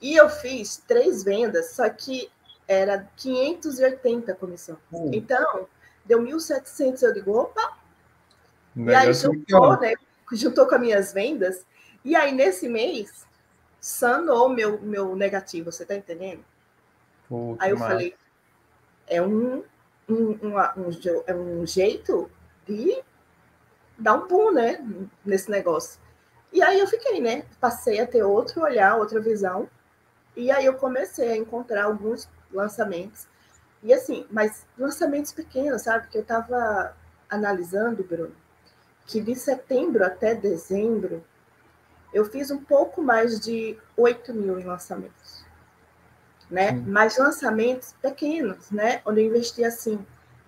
E 0.00 0.14
eu 0.14 0.28
fiz 0.28 0.82
três 0.86 1.24
vendas, 1.24 1.70
só 1.70 1.88
que 1.88 2.30
era 2.68 3.08
580 3.16 4.32
a 4.32 4.34
comissão. 4.34 4.76
Hum. 4.92 5.10
Então, 5.12 5.66
deu 6.04 6.20
1.700, 6.20 7.02
eu 7.02 7.14
digo, 7.14 7.36
opa! 7.36 7.76
e 8.76 8.94
aí 8.94 9.12
juntou, 9.14 9.80
né? 9.80 9.94
Juntou 10.32 10.66
com 10.66 10.74
as 10.74 10.80
minhas 10.80 11.12
vendas, 11.12 11.64
e 12.06 12.14
aí, 12.14 12.30
nesse 12.30 12.68
mês, 12.68 13.26
sanou 13.80 14.48
meu, 14.48 14.80
meu 14.80 15.16
negativo, 15.16 15.72
você 15.72 15.84
tá 15.84 15.96
entendendo? 15.96 16.44
Pô, 17.28 17.56
aí 17.58 17.72
eu 17.72 17.76
falei, 17.76 18.14
é 19.08 19.20
um, 19.20 19.64
um, 20.08 20.30
um, 20.40 20.54
um, 20.56 20.90
é 21.26 21.34
um 21.34 21.66
jeito 21.66 22.30
de 22.64 23.02
dar 23.98 24.14
um 24.14 24.28
boom, 24.28 24.52
né, 24.52 24.78
nesse 25.24 25.50
negócio. 25.50 26.00
E 26.52 26.62
aí 26.62 26.78
eu 26.78 26.86
fiquei, 26.86 27.20
né? 27.20 27.44
Passei 27.60 27.98
a 27.98 28.06
ter 28.06 28.22
outro 28.22 28.62
olhar, 28.62 28.94
outra 28.96 29.20
visão. 29.20 29.68
E 30.36 30.48
aí 30.48 30.64
eu 30.64 30.74
comecei 30.74 31.32
a 31.32 31.36
encontrar 31.36 31.86
alguns 31.86 32.28
lançamentos. 32.52 33.26
E 33.82 33.92
assim, 33.92 34.24
mas 34.30 34.64
lançamentos 34.78 35.32
pequenos, 35.32 35.82
sabe? 35.82 36.06
Que 36.06 36.18
eu 36.18 36.22
estava 36.22 36.96
analisando, 37.28 38.04
Bruno, 38.04 38.32
que 39.06 39.20
de 39.20 39.34
setembro 39.34 40.04
até 40.04 40.36
dezembro 40.36 41.24
eu 42.12 42.24
fiz 42.24 42.50
um 42.50 42.58
pouco 42.58 43.02
mais 43.02 43.40
de 43.40 43.76
8 43.96 44.32
mil 44.34 44.58
em 44.58 44.64
lançamentos. 44.64 45.44
Né? 46.50 46.72
Mas 46.86 47.18
lançamentos 47.18 47.94
pequenos, 48.00 48.70
né? 48.70 49.00
Onde 49.04 49.20
eu 49.20 49.26
investi 49.26 49.64
assim, 49.64 49.98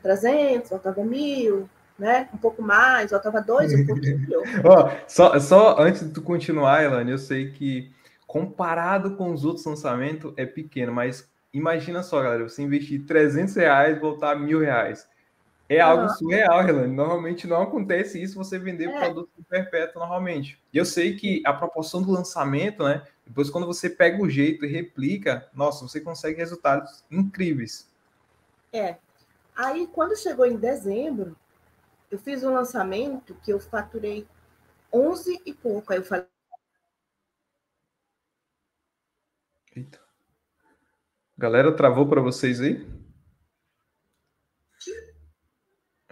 300, 0.02 0.70
voltava 0.70 1.02
mil, 1.02 1.68
né? 1.98 2.28
Um 2.32 2.38
pouco 2.38 2.62
mais, 2.62 3.10
voltava 3.10 3.40
dois, 3.40 3.74
um 3.74 3.84
pouquinho. 3.84 4.26
oh, 4.64 4.90
só, 5.08 5.38
só 5.40 5.80
antes 5.80 6.06
de 6.06 6.12
tu 6.12 6.22
continuar, 6.22 6.84
Elane, 6.84 7.10
eu 7.10 7.18
sei 7.18 7.50
que 7.50 7.92
comparado 8.26 9.16
com 9.16 9.32
os 9.32 9.44
outros 9.44 9.66
lançamentos 9.66 10.32
é 10.36 10.46
pequeno, 10.46 10.92
mas 10.92 11.28
imagina 11.52 12.02
só, 12.02 12.22
galera, 12.22 12.48
você 12.48 12.62
investir 12.62 13.04
300 13.04 13.56
reais 13.56 14.00
voltar 14.00 14.38
mil 14.38 14.60
reais. 14.60 15.08
É 15.68 15.80
algo 15.80 16.04
ah. 16.04 16.08
surreal, 16.08 16.66
Helene. 16.66 16.94
Normalmente 16.94 17.46
não 17.46 17.62
acontece 17.62 18.20
isso 18.20 18.36
você 18.36 18.58
vender 18.58 18.88
é. 18.88 18.98
produto 18.98 19.30
perpétuo 19.48 20.00
normalmente. 20.00 20.58
E 20.72 20.78
eu 20.78 20.84
sei 20.84 21.14
que 21.14 21.42
a 21.44 21.52
proporção 21.52 22.02
do 22.02 22.10
lançamento, 22.10 22.82
né? 22.82 23.06
Depois, 23.26 23.50
quando 23.50 23.66
você 23.66 23.90
pega 23.90 24.22
o 24.22 24.30
jeito 24.30 24.64
e 24.64 24.68
replica, 24.68 25.46
nossa, 25.52 25.86
você 25.86 26.00
consegue 26.00 26.38
resultados 26.38 27.04
incríveis. 27.10 27.86
É. 28.72 28.96
Aí, 29.54 29.86
quando 29.88 30.16
chegou 30.16 30.46
em 30.46 30.56
dezembro, 30.56 31.36
eu 32.10 32.18
fiz 32.18 32.42
um 32.42 32.54
lançamento 32.54 33.34
que 33.44 33.52
eu 33.52 33.60
faturei 33.60 34.26
11 34.90 35.42
e 35.44 35.52
pouco. 35.52 35.92
Aí 35.92 35.98
eu 35.98 36.04
falei. 36.04 36.26
Eita. 39.76 40.00
Galera, 41.36 41.76
travou 41.76 42.08
para 42.08 42.22
vocês 42.22 42.60
aí? 42.60 42.97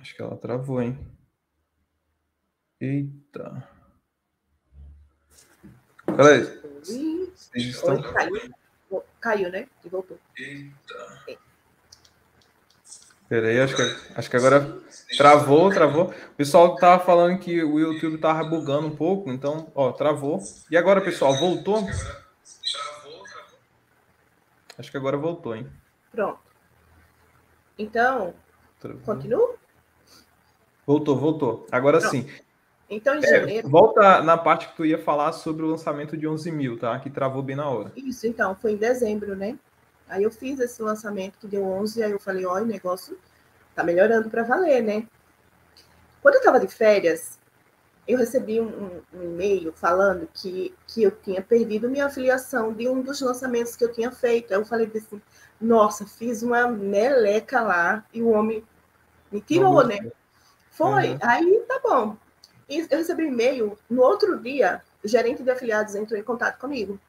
Acho 0.07 0.15
que 0.15 0.23
ela 0.23 0.37
travou, 0.37 0.81
hein? 0.81 0.97
Eita. 2.81 3.69
Galera, 6.07 6.63
vocês 6.79 7.75
estão. 7.75 8.01
Caiu, 8.01 8.53
caiu, 9.21 9.51
né? 9.51 9.67
E 9.85 9.89
voltou. 9.89 10.17
Eita. 10.39 11.25
É. 11.27 11.37
Peraí, 13.29 13.59
acho 13.59 13.75
que, 13.75 13.83
acho 14.15 14.31
que 14.31 14.37
agora 14.37 14.81
travou, 15.17 15.71
travou. 15.71 16.11
O 16.11 16.35
pessoal 16.37 16.77
tava 16.77 17.05
falando 17.05 17.41
que 17.41 17.65
o 17.65 17.81
YouTube 17.81 18.19
tava 18.19 18.49
bugando 18.49 18.87
um 18.87 18.95
pouco, 18.95 19.33
então, 19.33 19.73
ó, 19.75 19.91
travou. 19.91 20.41
E 20.71 20.77
agora, 20.77 21.01
pessoal, 21.01 21.37
voltou? 21.37 21.85
Acho 24.79 24.89
que 24.89 24.97
agora 24.97 25.17
voltou, 25.17 25.57
hein? 25.57 25.69
Pronto. 26.13 26.39
Então, 27.77 28.33
travou. 28.79 29.01
continua? 29.03 29.66
Voltou, 30.87 31.17
voltou. 31.17 31.67
Agora 31.71 31.99
Pronto. 31.99 32.13
sim. 32.13 32.27
Então, 32.89 33.17
em 33.17 33.23
janeiro. 33.23 33.67
É, 33.67 33.71
volta 33.71 34.23
na 34.23 34.39
parte 34.39 34.69
que 34.69 34.77
tu 34.77 34.87
ia 34.87 34.99
falar 34.99 35.33
sobre 35.33 35.65
o 35.65 35.69
lançamento 35.69 36.17
de 36.17 36.29
11 36.29 36.53
mil, 36.53 36.79
tá? 36.79 36.99
Que 37.01 37.11
travou 37.11 37.43
bem 37.43 37.57
na 37.57 37.69
hora. 37.69 37.93
Isso, 37.97 38.27
então, 38.27 38.55
foi 38.55 38.73
em 38.73 38.77
dezembro, 38.77 39.35
né? 39.35 39.59
Aí 40.09 40.23
eu 40.23 40.31
fiz 40.31 40.61
esse 40.61 40.81
lançamento 40.81 41.37
que 41.39 41.49
deu 41.49 41.65
11, 41.65 42.03
aí 42.03 42.13
eu 42.13 42.21
falei, 42.21 42.47
olha, 42.47 42.65
o 42.65 42.69
negócio 42.69 43.19
tá 43.75 43.83
melhorando 43.83 44.31
para 44.31 44.45
valer, 44.45 44.83
né? 44.83 45.05
Quando 46.23 46.37
eu 46.37 46.39
estava 46.39 46.61
de 46.61 46.69
férias, 46.69 47.41
eu 48.07 48.17
recebi 48.17 48.61
um, 48.61 49.03
um, 49.13 49.23
e-mail 49.23 49.73
falando 49.73 50.29
que, 50.33 50.73
que 50.87 51.03
eu 51.03 51.11
tinha 51.11 51.43
perdido 51.43 51.91
minha 51.91 52.07
afiliação 52.07 52.73
de 52.73 52.89
um 52.89 53.03
dos 53.03 53.21
lançamentos 53.21 53.75
que 53.75 53.85
eu 53.85 53.93
tinha 53.93 54.13
feito. 54.13 54.55
Aí 54.55 54.61
eu 54.61 54.65
falei 54.65 54.89
assim, 54.95 55.21
nossa, 55.61 56.07
fiz 56.07 56.43
uma 56.43 56.69
meleca 56.69 57.61
lá 57.61 58.05
e 58.15 58.23
o 58.23 58.29
homem 58.29 58.63
me 59.31 59.41
tirou, 59.41 59.85
né? 59.85 59.99
Foi, 60.77 61.13
uhum. 61.13 61.19
aí 61.23 61.65
tá 61.67 61.81
bom. 61.83 62.17
E 62.69 62.87
eu 62.91 62.99
recebi 62.99 63.25
um 63.25 63.29
e-mail, 63.29 63.79
no 63.89 64.03
outro 64.03 64.39
dia, 64.39 64.83
o 65.03 65.09
gerente 65.09 65.43
de 65.43 65.51
afiliados 65.51 65.95
entrou 65.95 66.21
em 66.21 66.23
contato 66.23 66.59
comigo. 66.59 67.01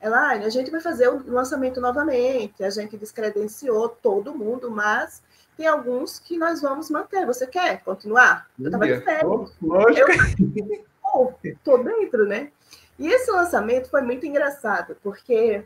Ela, 0.00 0.32
a 0.32 0.48
gente 0.48 0.70
vai 0.70 0.80
fazer 0.80 1.08
o 1.08 1.22
lançamento 1.30 1.80
novamente, 1.80 2.64
a 2.64 2.70
gente 2.70 2.96
descredenciou 2.96 3.88
todo 3.88 4.34
mundo, 4.34 4.70
mas 4.70 5.22
tem 5.56 5.66
alguns 5.66 6.18
que 6.18 6.36
nós 6.36 6.60
vamos 6.60 6.90
manter. 6.90 7.24
Você 7.24 7.46
quer 7.46 7.82
continuar? 7.84 8.48
Eu 8.58 8.66
estava 8.66 8.86
de 8.86 9.00
férias. 9.00 9.54
Lógico. 9.62 10.10
Eu 10.10 10.84
oh, 11.14 11.32
tô 11.62 11.78
dentro, 11.78 12.26
né? 12.26 12.50
E 12.98 13.06
esse 13.06 13.30
lançamento 13.30 13.88
foi 13.88 14.02
muito 14.02 14.26
engraçado, 14.26 14.96
porque 15.02 15.64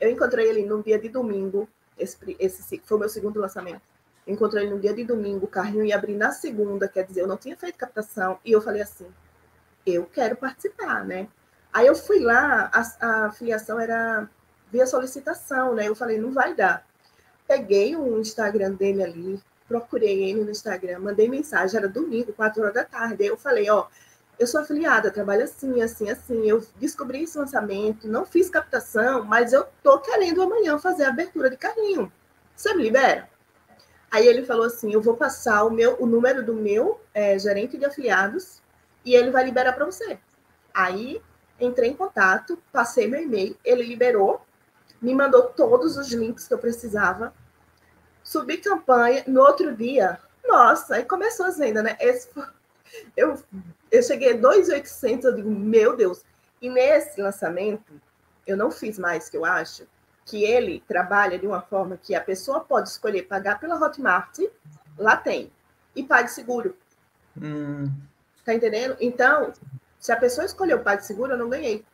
eu 0.00 0.10
encontrei 0.10 0.48
ele 0.48 0.64
no 0.64 0.82
dia 0.82 0.98
de 0.98 1.08
domingo. 1.08 1.68
Esse, 1.98 2.16
esse 2.38 2.80
foi 2.84 2.96
o 2.96 3.00
meu 3.00 3.08
segundo 3.08 3.38
lançamento. 3.38 3.82
Encontrei 4.28 4.68
no 4.68 4.78
dia 4.78 4.92
de 4.92 5.04
domingo, 5.04 5.46
o 5.46 5.48
carrinho 5.48 5.86
ia 5.86 5.96
abrir 5.96 6.14
na 6.14 6.30
segunda, 6.30 6.86
quer 6.86 7.04
dizer, 7.04 7.22
eu 7.22 7.26
não 7.26 7.38
tinha 7.38 7.56
feito 7.56 7.78
captação, 7.78 8.38
e 8.44 8.52
eu 8.52 8.60
falei 8.60 8.82
assim: 8.82 9.06
eu 9.86 10.04
quero 10.04 10.36
participar, 10.36 11.04
né? 11.04 11.28
Aí 11.72 11.86
eu 11.86 11.94
fui 11.94 12.20
lá, 12.20 12.70
a, 12.72 13.26
a 13.26 13.32
filiação 13.32 13.80
era 13.80 14.28
via 14.70 14.86
solicitação, 14.86 15.74
né? 15.74 15.88
Eu 15.88 15.94
falei, 15.94 16.18
não 16.18 16.30
vai 16.30 16.54
dar. 16.54 16.86
Peguei 17.46 17.96
o 17.96 18.20
Instagram 18.20 18.72
dele 18.72 19.02
ali, 19.02 19.42
procurei 19.66 20.24
ele 20.24 20.44
no 20.44 20.50
Instagram, 20.50 20.98
mandei 20.98 21.28
mensagem, 21.28 21.78
era 21.78 21.88
domingo, 21.88 22.32
quatro 22.32 22.62
horas 22.62 22.74
da 22.74 22.84
tarde. 22.84 23.22
Aí 23.22 23.28
eu 23.28 23.36
falei, 23.38 23.70
ó, 23.70 23.86
eu 24.38 24.46
sou 24.46 24.60
afiliada, 24.60 25.10
trabalho 25.10 25.44
assim, 25.44 25.80
assim, 25.80 26.10
assim. 26.10 26.46
Eu 26.46 26.62
descobri 26.76 27.22
esse 27.22 27.38
lançamento, 27.38 28.06
não 28.06 28.26
fiz 28.26 28.50
captação, 28.50 29.24
mas 29.24 29.54
eu 29.54 29.66
tô 29.82 29.98
querendo 30.00 30.42
amanhã 30.42 30.78
fazer 30.78 31.04
a 31.04 31.08
abertura 31.08 31.48
de 31.48 31.56
carrinho. 31.56 32.12
Você 32.54 32.74
me 32.74 32.82
libera? 32.82 33.28
Aí 34.10 34.26
ele 34.26 34.44
falou 34.44 34.66
assim: 34.66 34.92
eu 34.92 35.02
vou 35.02 35.16
passar 35.16 35.64
o 35.64 35.70
meu, 35.70 35.96
o 36.00 36.06
número 36.06 36.44
do 36.44 36.54
meu 36.54 37.00
é, 37.12 37.38
gerente 37.38 37.76
de 37.76 37.84
afiliados 37.84 38.60
e 39.04 39.14
ele 39.14 39.30
vai 39.30 39.44
liberar 39.44 39.72
para 39.72 39.84
você. 39.84 40.18
Aí 40.72 41.20
entrei 41.60 41.90
em 41.90 41.96
contato, 41.96 42.58
passei 42.72 43.08
meu 43.08 43.20
e-mail, 43.20 43.56
ele 43.64 43.82
liberou, 43.82 44.40
me 45.02 45.14
mandou 45.14 45.44
todos 45.44 45.96
os 45.96 46.12
links 46.12 46.46
que 46.46 46.54
eu 46.54 46.58
precisava, 46.58 47.34
subi 48.22 48.58
campanha, 48.58 49.24
no 49.26 49.40
outro 49.40 49.74
dia, 49.74 50.20
nossa, 50.44 50.96
aí 50.96 51.04
começou 51.04 51.46
as 51.46 51.58
vendas, 51.58 51.82
né? 51.82 51.96
Esse, 52.00 52.28
eu, 53.16 53.38
eu 53.90 54.02
cheguei 54.02 54.34
a 54.34 54.36
2,800, 54.36 55.24
eu 55.24 55.34
digo, 55.34 55.50
meu 55.50 55.96
Deus. 55.96 56.22
E 56.60 56.68
nesse 56.68 57.20
lançamento, 57.20 57.92
eu 58.46 58.56
não 58.56 58.70
fiz 58.70 58.98
mais, 58.98 59.28
que 59.28 59.36
eu 59.36 59.44
acho, 59.44 59.86
que 60.28 60.44
ele 60.44 60.84
trabalha 60.86 61.38
de 61.38 61.46
uma 61.46 61.62
forma 61.62 61.96
que 61.96 62.14
a 62.14 62.20
pessoa 62.20 62.60
pode 62.60 62.90
escolher 62.90 63.22
pagar 63.22 63.58
pela 63.58 63.82
Hotmart, 63.82 64.38
lá 64.98 65.16
tem, 65.16 65.50
e 65.96 66.04
pague 66.04 66.28
seguro. 66.28 66.76
Hum. 67.40 67.90
Tá 68.44 68.52
entendendo? 68.52 68.94
Então, 69.00 69.54
se 69.98 70.12
a 70.12 70.16
pessoa 70.16 70.44
escolheu 70.44 70.82
o 70.82 71.00
seguro, 71.00 71.32
eu 71.32 71.38
não 71.38 71.48
ganhei. 71.48 71.84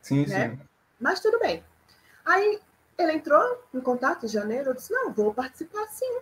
Sim, 0.00 0.24
né? 0.26 0.50
sim. 0.50 0.60
Mas 1.00 1.18
tudo 1.18 1.40
bem. 1.40 1.64
Aí 2.24 2.60
ele 2.96 3.14
entrou 3.14 3.64
em 3.74 3.80
contato 3.80 4.26
em 4.26 4.28
janeiro, 4.28 4.70
eu 4.70 4.74
disse, 4.74 4.92
não, 4.92 5.12
vou 5.12 5.34
participar 5.34 5.88
sim. 5.88 6.20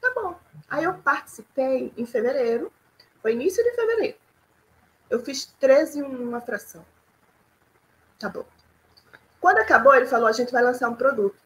Tá 0.00 0.12
bom. 0.14 0.38
Aí 0.68 0.84
eu 0.84 0.94
participei 0.94 1.92
em 1.96 2.06
fevereiro, 2.06 2.72
foi 3.20 3.32
início 3.32 3.62
de 3.64 3.72
fevereiro. 3.72 4.16
Eu 5.10 5.18
fiz 5.18 5.46
13 5.58 6.02
uma 6.02 6.40
fração. 6.40 6.86
Tá 8.20 8.28
bom. 8.28 8.44
Quando 9.40 9.58
acabou, 9.58 9.94
ele 9.94 10.06
falou, 10.06 10.26
a 10.26 10.32
gente 10.32 10.52
vai 10.52 10.62
lançar 10.62 10.88
um 10.88 10.94
produto. 10.94 11.36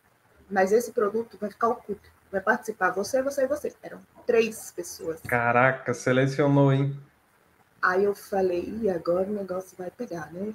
Mas 0.50 0.72
esse 0.72 0.92
produto 0.92 1.38
vai 1.40 1.50
ficar 1.50 1.68
oculto. 1.68 2.10
Vai 2.30 2.40
participar 2.40 2.90
você, 2.90 3.22
você 3.22 3.44
e 3.44 3.46
você. 3.46 3.72
Eram 3.82 4.00
três 4.26 4.72
pessoas. 4.72 5.20
Caraca, 5.20 5.94
selecionou, 5.94 6.72
hein? 6.72 7.00
Aí 7.80 8.04
eu 8.04 8.14
falei, 8.14 8.78
e 8.82 8.90
agora 8.90 9.28
o 9.28 9.32
negócio 9.32 9.76
vai 9.76 9.90
pegar, 9.90 10.32
né? 10.32 10.52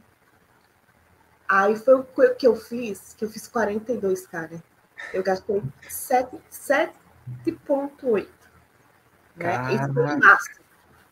Aí 1.47 1.75
foi 1.77 1.95
o 1.95 2.05
que 2.35 2.45
eu 2.45 2.55
fiz, 2.55 3.15
que 3.17 3.25
eu 3.25 3.29
fiz 3.29 3.47
42, 3.47 4.27
cara. 4.27 4.61
Eu 5.13 5.23
gastei 5.23 5.63
7,8. 5.87 8.27
Né? 9.35 9.73
Isso 9.73 9.93
foi 9.93 10.05
em 10.05 10.19
março. 10.19 10.59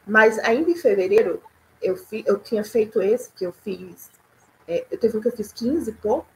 Mas 0.05 0.37
ainda 0.39 0.69
em 0.69 0.75
fevereiro, 0.75 1.41
eu, 1.81 1.95
fi, 1.95 2.23
eu 2.27 2.37
tinha 2.39 2.63
feito 2.63 3.01
esse, 3.01 3.31
que 3.31 3.45
eu 3.45 3.51
fiz. 3.51 4.11
É, 4.67 4.85
eu 4.91 4.97
teve 4.97 5.17
um 5.17 5.21
que 5.21 5.27
eu 5.27 5.35
fiz 5.35 5.51
15 5.51 5.89
e 5.89 5.93
pouco. 5.93 6.27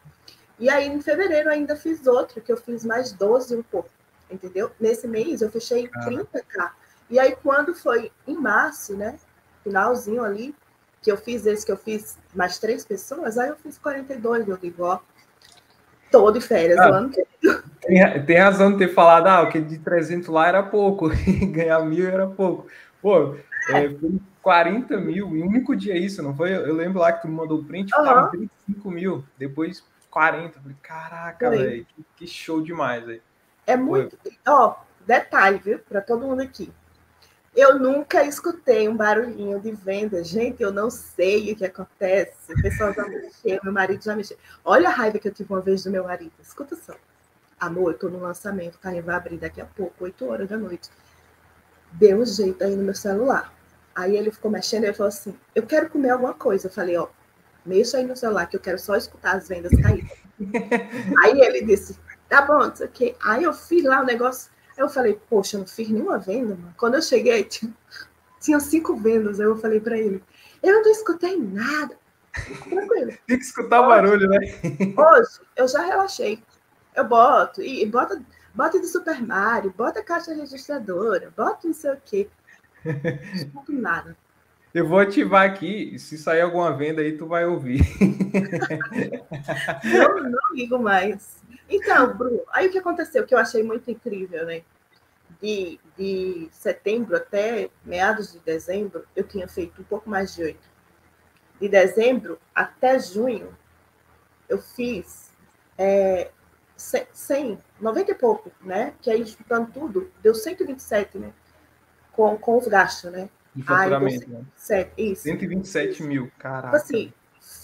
E 0.60 0.70
aí, 0.70 0.88
em 0.88 1.02
fevereiro, 1.02 1.50
ainda 1.50 1.76
fiz 1.76 2.06
outro, 2.06 2.40
que 2.42 2.52
eu 2.52 2.58
fiz 2.58 2.86
mais 2.86 3.12
12 3.12 3.54
e 3.54 3.58
um 3.58 3.64
pouco. 3.64 3.90
Entendeu? 4.30 4.72
Nesse 4.80 5.08
mês, 5.08 5.42
eu 5.42 5.50
fechei 5.50 5.88
30k. 5.88 6.72
E 7.10 7.20
aí, 7.20 7.36
quando 7.44 7.74
foi 7.74 8.12
em 8.28 8.36
março, 8.36 8.96
né? 8.96 9.18
finalzinho 9.64 10.24
ali, 10.24 10.56
que 11.02 11.12
eu 11.12 11.18
fiz 11.18 11.46
esse 11.46 11.66
que 11.66 11.72
eu 11.72 11.78
fiz 11.78 12.18
mais 12.36 12.60
três 12.60 12.86
pessoas, 12.86 13.38
aí 13.38 13.50
eu 13.50 13.56
fiz 13.56 13.78
42, 13.78 14.46
meu 14.46 14.58
digo, 14.58 14.84
ó, 14.84 15.00
tô 16.12 16.32
de 16.32 16.42
férias 16.42 16.78
ah, 16.78 16.88
ano 16.88 17.10
que 17.10 17.24
tem, 17.82 18.26
tem 18.26 18.38
razão 18.38 18.72
de 18.72 18.80
ter 18.80 18.94
falado, 18.94 19.28
ah, 19.28 19.42
o 19.42 19.50
que 19.50 19.60
de 19.60 19.80
300 19.80 20.28
lá 20.30 20.48
era 20.48 20.64
pouco, 20.64 21.12
e 21.14 21.46
ganhar 21.48 21.80
mil 21.82 22.08
era 22.08 22.28
pouco. 22.28 22.68
Pô, 23.02 23.36
é, 23.70 23.90
foi 23.90 24.20
40 24.42 24.98
mil 24.98 25.36
em 25.36 25.44
um 25.44 25.48
único 25.48 25.76
dia 25.76 25.98
isso, 25.98 26.24
não 26.24 26.36
foi? 26.36 26.54
Eu 26.54 26.74
lembro 26.74 27.00
lá 27.00 27.12
que 27.12 27.22
tu 27.22 27.28
me 27.28 27.36
mandou 27.36 27.60
o 27.60 27.64
print, 27.64 27.94
uhum. 27.96 28.04
tava 28.04 28.28
35 28.30 28.92
mil, 28.92 29.24
depois 29.38 29.84
40. 30.10 30.60
Falei, 30.60 30.78
caraca, 30.82 31.50
velho, 31.50 31.86
que, 31.86 32.06
que, 32.18 32.28
show 32.28 32.62
demais, 32.62 33.06
velho. 33.06 33.22
É 33.66 33.78
muito. 33.78 34.18
Ó, 34.48 34.76
detalhe, 35.06 35.60
viu, 35.60 35.80
para 35.80 36.02
todo 36.02 36.26
mundo 36.26 36.42
aqui. 36.42 36.72
Eu 37.56 37.78
nunca 37.78 38.24
escutei 38.24 38.88
um 38.88 38.96
barulhinho 38.96 39.60
de 39.60 39.72
venda. 39.72 40.24
Gente, 40.24 40.64
eu 40.64 40.72
não 40.72 40.90
sei 40.90 41.52
o 41.52 41.56
que 41.56 41.66
acontece. 41.66 42.54
O 42.54 42.62
pessoal 42.62 42.94
já 42.94 43.06
mexeu, 43.06 43.60
meu 43.62 43.74
marido 43.74 44.02
já 44.02 44.16
mexeu. 44.16 44.38
Olha 44.64 44.88
a 44.88 44.92
raiva 44.92 45.20
que 45.20 45.28
eu 45.28 45.34
tive 45.34 45.52
uma 45.52 45.60
vez 45.60 45.84
do 45.84 45.92
meu 45.92 46.06
marido. 46.06 46.32
Escuta 46.42 46.78
só. 46.78 46.94
Amor, 47.60 47.92
eu 47.92 48.00
tô 48.00 48.10
no 48.10 48.20
lançamento, 48.20 48.76
o 48.76 48.80
carrinho 48.80 49.04
vai 49.04 49.16
abrir 49.16 49.38
daqui 49.38 49.62
a 49.62 49.66
pouco, 49.66 50.04
8 50.04 50.26
horas 50.28 50.50
da 50.50 50.58
noite. 50.58 50.90
Deu 51.94 52.20
um 52.20 52.26
jeito 52.26 52.64
aí 52.64 52.76
no 52.76 52.84
meu 52.84 52.96
celular. 52.96 53.54
Aí 53.96 54.16
ele 54.16 54.32
ficou 54.32 54.50
mexendo 54.50 54.84
e 54.84 54.88
ele 54.88 54.94
falou 54.94 55.10
assim: 55.10 55.36
Eu 55.54 55.64
quero 55.64 55.90
comer 55.90 56.12
alguma 56.12 56.34
coisa. 56.34 56.68
Eu 56.68 56.72
falei: 56.72 56.98
Ó, 56.98 57.08
mexa 57.66 57.98
aí 57.98 58.06
no 58.06 58.16
celular 58.16 58.48
que 58.48 58.56
eu 58.56 58.60
quero 58.60 58.80
só 58.80 58.96
escutar 58.96 59.36
as 59.36 59.48
vendas 59.48 59.72
cair. 59.82 60.10
aí 61.24 61.40
ele 61.42 61.66
disse: 61.66 61.98
Tá 62.30 62.42
bom, 62.42 62.60
não 62.60 62.76
sei 62.76 62.88
o 62.88 62.90
quê. 62.90 63.16
Aí 63.22 63.44
eu 63.44 63.54
fiz 63.54 63.84
lá 63.84 64.02
o 64.02 64.06
negócio. 64.06 64.52
Aí 64.78 64.84
eu 64.84 64.90
falei: 64.90 65.20
Poxa, 65.30 65.58
eu 65.58 65.60
não 65.62 65.68
fiz 65.68 65.90
nenhuma 65.90 66.18
venda, 66.18 66.56
mano. 66.56 66.74
Quando 66.78 66.96
eu 66.96 67.02
cheguei, 67.02 67.44
tinha, 67.44 67.74
tinha 68.40 68.60
cinco 68.60 68.96
vendas. 68.96 69.40
Aí 69.40 69.46
eu 69.46 69.58
falei 69.58 69.80
para 69.80 69.98
ele: 69.98 70.24
Eu 70.64 70.82
não 70.82 70.92
escutei 70.92 71.38
nada. 71.38 71.98
Tranquilo. 72.70 73.12
Tem 73.28 73.38
que 73.38 73.44
escutar 73.44 73.82
o 73.82 73.90
barulho, 73.90 74.30
né? 74.30 74.40
Hoje, 74.98 75.42
eu 75.56 75.68
já 75.68 75.84
relaxei. 75.84 76.42
Eu 76.96 77.06
boto, 77.06 77.62
e, 77.62 77.84
e 77.84 77.86
bota, 77.86 78.22
bota 78.54 78.80
de 78.80 78.88
Super 78.88 79.22
Mario, 79.22 79.74
bota 79.76 80.04
caixa 80.04 80.34
registradora, 80.34 81.32
bota 81.36 81.68
não 81.68 81.74
sei 81.74 81.92
o 81.92 82.02
quê. 82.04 82.30
Não 83.54 83.64
nada. 83.80 84.18
Eu 84.74 84.88
vou 84.88 85.00
ativar 85.00 85.46
aqui, 85.46 86.00
se 86.00 86.18
sair 86.18 86.42
alguma 86.42 86.76
venda 86.76 87.02
aí, 87.02 87.18
tu 87.18 87.28
vai 87.28 87.46
ouvir. 87.46 87.82
não, 89.84 90.24
não 90.30 90.40
ligo 90.54 90.80
mais. 90.80 91.44
Então, 91.70 92.16
Bruno, 92.16 92.42
aí 92.54 92.68
o 92.68 92.72
que 92.72 92.78
aconteceu, 92.78 93.26
que 93.26 93.36
eu 93.36 93.40
achei 93.40 93.64
muito 93.64 93.92
incrível, 93.92 94.46
né? 94.46 94.62
De, 95.42 95.78
de 95.98 96.48
setembro 96.52 97.18
até 97.18 97.70
meados 97.84 98.32
de 98.32 98.40
dezembro, 98.40 99.06
eu 99.14 99.28
tinha 99.28 99.48
feito 99.48 99.82
um 99.82 99.84
pouco 99.84 100.10
mais 100.10 100.34
de 100.34 100.44
oito. 100.44 100.70
De 101.60 101.68
dezembro 101.68 102.40
até 102.56 102.98
junho, 102.98 103.54
eu 104.48 104.58
fiz 104.58 105.32
é, 105.78 106.32
100, 106.82 107.60
90 107.80 108.12
e 108.12 108.16
pouco, 108.16 108.52
né? 108.62 108.94
Que 109.02 109.10
aí, 109.10 109.24
juntando 109.24 109.72
tudo, 109.72 110.12
deu 110.22 110.34
127, 110.34 111.18
né? 111.18 111.32
Com, 112.12 112.38
com 112.38 112.58
os 112.58 112.68
gastos, 112.68 113.12
né? 113.12 113.30
De 113.56 113.64
faturamento, 113.64 114.30
né? 114.30 114.44
127, 114.56 114.92
isso. 114.98 115.24
127 115.24 116.04
mil, 116.04 116.32
caraca. 116.38 116.68
Tipo 116.68 116.76
assim, 116.78 117.14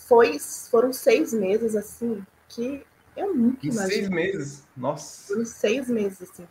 foi, 0.08 0.38
foram 0.70 0.94
seis 0.94 1.34
meses, 1.34 1.76
assim, 1.76 2.26
que 2.48 2.84
eu 3.16 3.34
nunca 3.34 3.66
em 3.66 3.70
imaginei. 3.70 3.98
seis 3.98 4.10
meses? 4.10 4.68
Nossa. 4.76 5.28
Foram 5.28 5.46
seis 5.46 5.90
meses, 5.90 6.30
assim. 6.30 6.48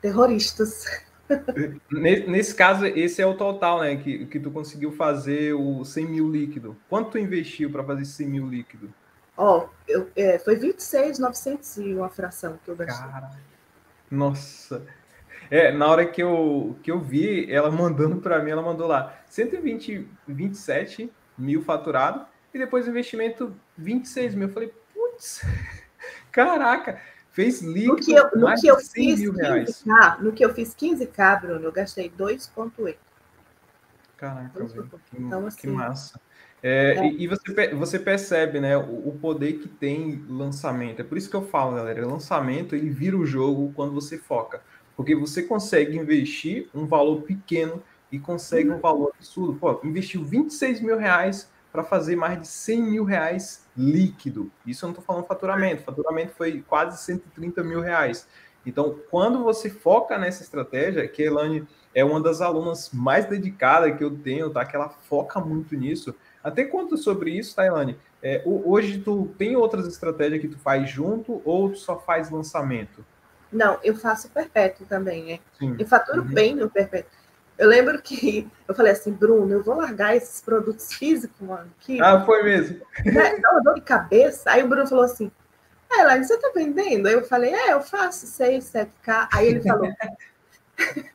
Terroristas. 0.00 0.84
Nesse 2.26 2.54
caso, 2.54 2.86
esse 2.86 3.22
é 3.22 3.26
o 3.26 3.36
total, 3.36 3.80
né? 3.80 3.96
Que, 3.96 4.26
que 4.26 4.40
tu 4.40 4.50
conseguiu 4.50 4.92
fazer 4.92 5.54
o 5.54 5.84
100 5.84 6.06
mil 6.06 6.28
líquido. 6.30 6.76
Quanto 6.88 7.12
tu 7.12 7.18
investiu 7.18 7.70
para 7.70 7.84
fazer 7.84 8.04
100 8.04 8.26
mil 8.26 8.48
líquido? 8.48 8.92
Ó, 9.36 9.68
eu, 9.88 10.10
é, 10.14 10.38
foi 10.38 10.56
26,900 10.56 11.76
e 11.78 11.94
uma 11.94 12.08
fração 12.08 12.58
que 12.64 12.70
eu 12.70 12.76
gastei. 12.76 13.08
Cara, 13.08 13.30
nossa. 14.10 14.86
É, 15.50 15.72
na 15.72 15.86
hora 15.86 16.06
que 16.06 16.22
eu, 16.22 16.76
que 16.82 16.90
eu 16.90 17.00
vi 17.00 17.50
ela 17.52 17.70
mandando 17.70 18.16
para 18.16 18.42
mim, 18.42 18.50
ela 18.50 18.62
mandou 18.62 18.86
lá 18.86 19.18
120, 19.28 20.08
27 20.26 21.12
mil 21.36 21.62
faturado 21.62 22.26
e 22.52 22.58
depois 22.58 22.86
investimento 22.86 23.54
26 23.76 24.34
mil. 24.34 24.48
Eu 24.48 24.54
falei, 24.54 24.72
putz, 24.92 25.42
caraca, 26.30 27.00
fez 27.30 27.62
líquido. 27.62 27.92
No 27.92 27.96
que 27.96 28.12
eu, 28.14 28.30
no 28.34 28.54
que 28.54 28.66
eu 28.66 28.78
fiz 28.78 29.20
15K, 29.20 30.18
no 30.20 30.32
que 30.32 30.44
eu 30.44 30.54
fiz 30.54 30.74
15K, 30.74 31.40
Bruno, 31.40 31.64
eu 31.64 31.72
gastei 31.72 32.10
2,8. 32.10 32.96
Caraca, 34.16 34.64
que, 34.64 35.18
então, 35.18 35.46
assim, 35.46 35.58
que 35.58 35.66
massa. 35.66 36.20
É, 36.62 36.94
é. 36.96 37.12
E, 37.14 37.26
você, 37.26 37.74
você 37.74 37.98
percebe 37.98 38.60
né, 38.60 38.76
o, 38.76 39.08
o, 39.08 39.18
poder 39.20 39.54
que 39.54 39.68
tem 39.68 40.24
lançamento. 40.28 41.00
É 41.00 41.04
por 41.04 41.18
isso 41.18 41.28
que 41.28 41.34
eu 41.34 41.42
falo, 41.42 41.74
galera. 41.74 42.06
Lançamento 42.06 42.76
ele 42.76 42.88
vira 42.88 43.16
o 43.16 43.26
jogo 43.26 43.72
quando 43.74 43.92
você 43.92 44.16
foca. 44.16 44.62
Porque 44.96 45.14
você 45.14 45.42
consegue 45.42 45.98
investir 45.98 46.68
um 46.72 46.86
valor 46.86 47.22
pequeno 47.22 47.82
e 48.12 48.18
consegue 48.18 48.70
um 48.70 48.78
valor 48.78 49.12
absurdo. 49.16 49.58
Pô, 49.58 49.80
investiu 49.82 50.22
26 50.22 50.80
mil 50.80 50.96
reais 50.96 51.50
para 51.72 51.82
fazer 51.82 52.14
mais 52.14 52.40
de 52.40 52.46
100 52.46 52.82
mil 52.82 53.04
reais 53.04 53.66
líquido. 53.76 54.52
Isso 54.64 54.84
eu 54.84 54.88
não 54.88 54.92
estou 54.92 55.04
falando 55.04 55.26
faturamento. 55.26 55.82
Faturamento 55.82 56.34
foi 56.36 56.62
quase 56.68 57.02
130 57.02 57.64
mil 57.64 57.80
reais. 57.80 58.28
Então, 58.64 59.00
quando 59.10 59.42
você 59.42 59.68
foca 59.68 60.16
nessa 60.18 60.42
estratégia, 60.42 61.08
que 61.08 61.22
a 61.22 61.26
Elane 61.26 61.66
é 61.94 62.04
uma 62.04 62.20
das 62.20 62.40
alunas 62.40 62.90
mais 62.92 63.24
dedicadas 63.26 63.96
que 63.96 64.04
eu 64.04 64.16
tenho, 64.16 64.50
tá? 64.50 64.64
Que 64.64 64.76
ela 64.76 64.88
foca 64.88 65.40
muito 65.40 65.74
nisso 65.74 66.14
até 66.42 66.64
conta 66.64 66.96
sobre 66.96 67.30
isso, 67.30 67.54
Tailane. 67.54 67.98
É, 68.22 68.42
hoje 68.44 68.98
tu 68.98 69.34
tem 69.36 69.56
outras 69.56 69.86
estratégias 69.86 70.40
que 70.40 70.48
tu 70.48 70.58
faz 70.58 70.88
junto 70.88 71.42
ou 71.44 71.70
tu 71.70 71.78
só 71.78 71.98
faz 71.98 72.30
lançamento? 72.30 73.04
Não, 73.52 73.78
eu 73.82 73.94
faço 73.94 74.30
perpétuo 74.30 74.86
também, 74.86 75.24
né? 75.24 75.38
Sim. 75.58 75.76
Eu 75.78 75.86
faturo 75.86 76.22
uhum. 76.22 76.28
bem 76.28 76.54
no 76.54 76.70
perpétuo. 76.70 77.10
Eu 77.58 77.68
lembro 77.68 78.00
que 78.00 78.48
eu 78.66 78.74
falei 78.74 78.92
assim, 78.92 79.12
Bruno, 79.12 79.52
eu 79.52 79.62
vou 79.62 79.76
largar 79.76 80.16
esses 80.16 80.40
produtos 80.40 80.92
físicos, 80.92 81.40
mano. 81.40 81.70
Que, 81.80 82.00
ah, 82.00 82.24
foi 82.24 82.42
mesmo. 82.42 82.80
Né, 83.04 83.36
dá 83.42 83.50
uma 83.50 83.62
dor 83.62 83.74
de 83.74 83.82
cabeça. 83.82 84.50
Aí 84.50 84.62
o 84.62 84.68
Bruno 84.68 84.86
falou 84.86 85.04
assim, 85.04 85.30
ah, 85.90 86.00
Elaine, 86.00 86.24
você 86.24 86.38
tá 86.38 86.50
vendendo? 86.54 87.06
Aí 87.06 87.14
eu 87.14 87.24
falei, 87.24 87.52
é, 87.52 87.72
eu 87.72 87.82
faço 87.82 88.26
6, 88.26 88.64
7K. 88.64 89.28
Aí 89.32 89.48
ele 89.48 89.62
falou, 89.62 89.88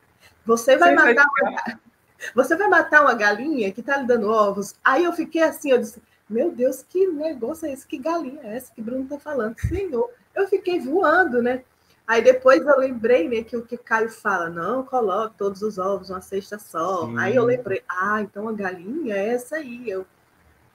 você 0.46 0.76
vai 0.76 0.94
matar 0.94 1.24
uma... 1.42 1.87
Você 2.34 2.56
vai 2.56 2.68
matar 2.68 3.02
uma 3.02 3.14
galinha 3.14 3.72
que 3.72 3.80
está 3.80 3.96
lhe 3.96 4.06
dando 4.06 4.30
ovos? 4.30 4.74
Aí 4.84 5.04
eu 5.04 5.12
fiquei 5.12 5.42
assim, 5.42 5.70
eu 5.70 5.78
disse, 5.78 6.02
meu 6.28 6.50
Deus, 6.50 6.82
que 6.82 7.06
negócio 7.06 7.66
é 7.66 7.72
esse? 7.72 7.86
Que 7.86 7.98
galinha 7.98 8.40
é 8.42 8.56
essa 8.56 8.72
que 8.74 8.82
Bruno 8.82 9.04
está 9.04 9.18
falando? 9.18 9.58
Senhor, 9.60 10.10
eu 10.34 10.46
fiquei 10.48 10.78
voando, 10.80 11.42
né? 11.42 11.62
Aí 12.06 12.22
depois 12.22 12.66
eu 12.66 12.78
lembrei, 12.78 13.28
né, 13.28 13.42
que 13.42 13.54
o 13.54 13.62
que 13.62 13.76
Caio 13.76 14.08
fala, 14.08 14.48
não 14.48 14.82
coloque 14.82 15.36
todos 15.36 15.60
os 15.60 15.76
ovos 15.76 16.08
numa 16.08 16.22
cesta 16.22 16.58
só. 16.58 17.06
Sim. 17.06 17.18
Aí 17.18 17.36
eu 17.36 17.44
lembrei, 17.44 17.82
ah, 17.86 18.22
então 18.22 18.48
a 18.48 18.52
galinha 18.52 19.14
é 19.14 19.28
essa 19.28 19.56
aí. 19.56 19.90
Eu... 19.90 20.06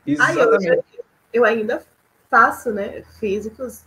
Exatamente. 0.06 0.68
Aí 0.68 0.78
eu, 0.78 0.84
eu 1.34 1.46
ainda 1.46 1.84
faço, 2.30 2.72
né, 2.72 3.04
físicos. 3.20 3.84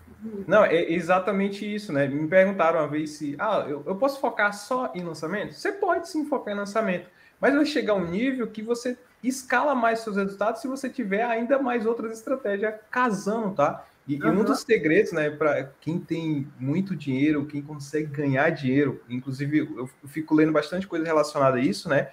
Não, 0.47 0.64
é 0.64 0.90
exatamente 0.92 1.73
isso, 1.73 1.92
né? 1.92 2.09
Me 2.09 2.27
perguntaram 2.27 2.81
uma 2.81 2.88
vez 2.88 3.11
se, 3.11 3.37
ah, 3.38 3.64
eu, 3.69 3.83
eu 3.87 3.95
posso 3.95 4.21
focar 4.21 4.53
só 4.53 4.90
em 4.95 5.05
lançamento? 5.05 5.55
Você 5.55 5.71
pode 5.71 6.09
sim 6.09 6.27
focar 6.27 6.53
em 6.53 6.57
lançamento. 6.57 7.09
Mas 7.40 7.55
vai 7.55 7.66
chegar 7.66 7.94
um 7.94 8.09
nível 8.09 8.46
que 8.46 8.62
você 8.62 8.96
escala 9.22 9.75
mais 9.75 10.01
seus 10.01 10.16
resultados 10.16 10.61
se 10.61 10.68
você 10.68 10.88
tiver 10.88 11.25
ainda 11.25 11.59
mais 11.59 11.85
outras 11.87 12.12
estratégias 12.12 12.75
casando, 12.90 13.55
tá? 13.55 13.85
E, 14.07 14.22
uhum. 14.22 14.35
e 14.35 14.37
um 14.38 14.44
dos 14.44 14.61
segredos, 14.61 15.12
né, 15.12 15.31
para 15.31 15.72
quem 15.81 15.99
tem 15.99 16.46
muito 16.59 16.94
dinheiro, 16.94 17.44
quem 17.46 17.61
consegue 17.61 18.07
ganhar 18.07 18.51
dinheiro, 18.51 19.03
inclusive 19.09 19.59
eu 19.59 19.90
fico 20.07 20.35
lendo 20.35 20.53
bastante 20.53 20.87
coisa 20.87 21.05
relacionada 21.05 21.57
a 21.57 21.61
isso, 21.61 21.88
né? 21.88 22.09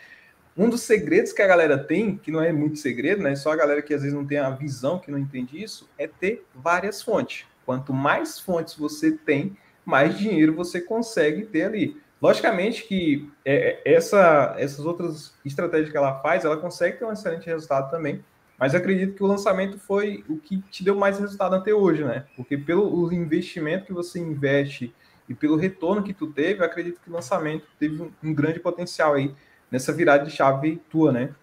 Um 0.56 0.70
dos 0.70 0.82
segredos 0.82 1.34
que 1.34 1.42
a 1.42 1.48
galera 1.48 1.78
tem, 1.78 2.16
que 2.16 2.32
não 2.32 2.42
é 2.42 2.52
muito 2.52 2.78
segredo, 2.78 3.24
né? 3.24 3.36
Só 3.36 3.52
a 3.52 3.56
galera 3.56 3.82
que 3.82 3.94
às 3.94 4.02
vezes 4.02 4.16
não 4.16 4.26
tem 4.26 4.38
a 4.38 4.52
visão, 4.52 5.00
que 5.00 5.10
não 5.10 5.18
entende 5.18 5.62
isso, 5.62 5.90
é 5.98 6.08
ter 6.08 6.46
várias 6.54 7.02
fontes. 7.02 7.46
Quanto 7.66 7.92
mais 7.92 8.40
fontes 8.40 8.76
você 8.76 9.12
tem, 9.12 9.58
mais 9.86 10.18
dinheiro 10.18 10.54
você 10.54 10.80
consegue 10.80 11.46
ter 11.46 11.64
ali. 11.64 12.02
Logicamente 12.24 12.86
que 12.86 13.30
é, 13.44 13.82
é, 13.84 13.96
essa, 13.96 14.56
essas 14.58 14.86
outras 14.86 15.36
estratégias 15.44 15.90
que 15.90 15.98
ela 15.98 16.22
faz, 16.22 16.46
ela 16.46 16.56
consegue 16.56 16.98
ter 16.98 17.04
um 17.04 17.12
excelente 17.12 17.48
resultado 17.48 17.92
também, 17.92 18.24
mas 18.58 18.74
acredito 18.74 19.14
que 19.14 19.24
o 19.24 19.28
lançamento 19.28 19.78
foi 19.78 20.24
o 20.30 20.38
que 20.38 20.62
te 20.72 20.86
deu 20.86 20.96
mais 20.96 21.20
resultado 21.20 21.54
até 21.54 21.74
hoje, 21.74 22.02
né? 22.06 22.26
Porque 22.38 22.58
pelo 22.58 23.12
investimento 23.12 23.88
que 23.88 23.92
você 23.92 24.20
investe 24.20 24.96
e 25.28 25.34
pelo 25.34 25.58
retorno 25.58 26.02
que 26.02 26.14
tu 26.14 26.28
teve, 26.28 26.64
acredito 26.64 27.02
que 27.02 27.10
o 27.10 27.14
lançamento 27.14 27.68
teve 27.78 28.02
um, 28.02 28.10
um 28.24 28.34
grande 28.34 28.62
potencial 28.62 29.16
aí 29.16 29.36
nessa 29.70 29.92
virada 29.92 30.24
de 30.24 30.32
chave 30.32 30.82
tua, 30.90 31.12
né? 31.12 31.36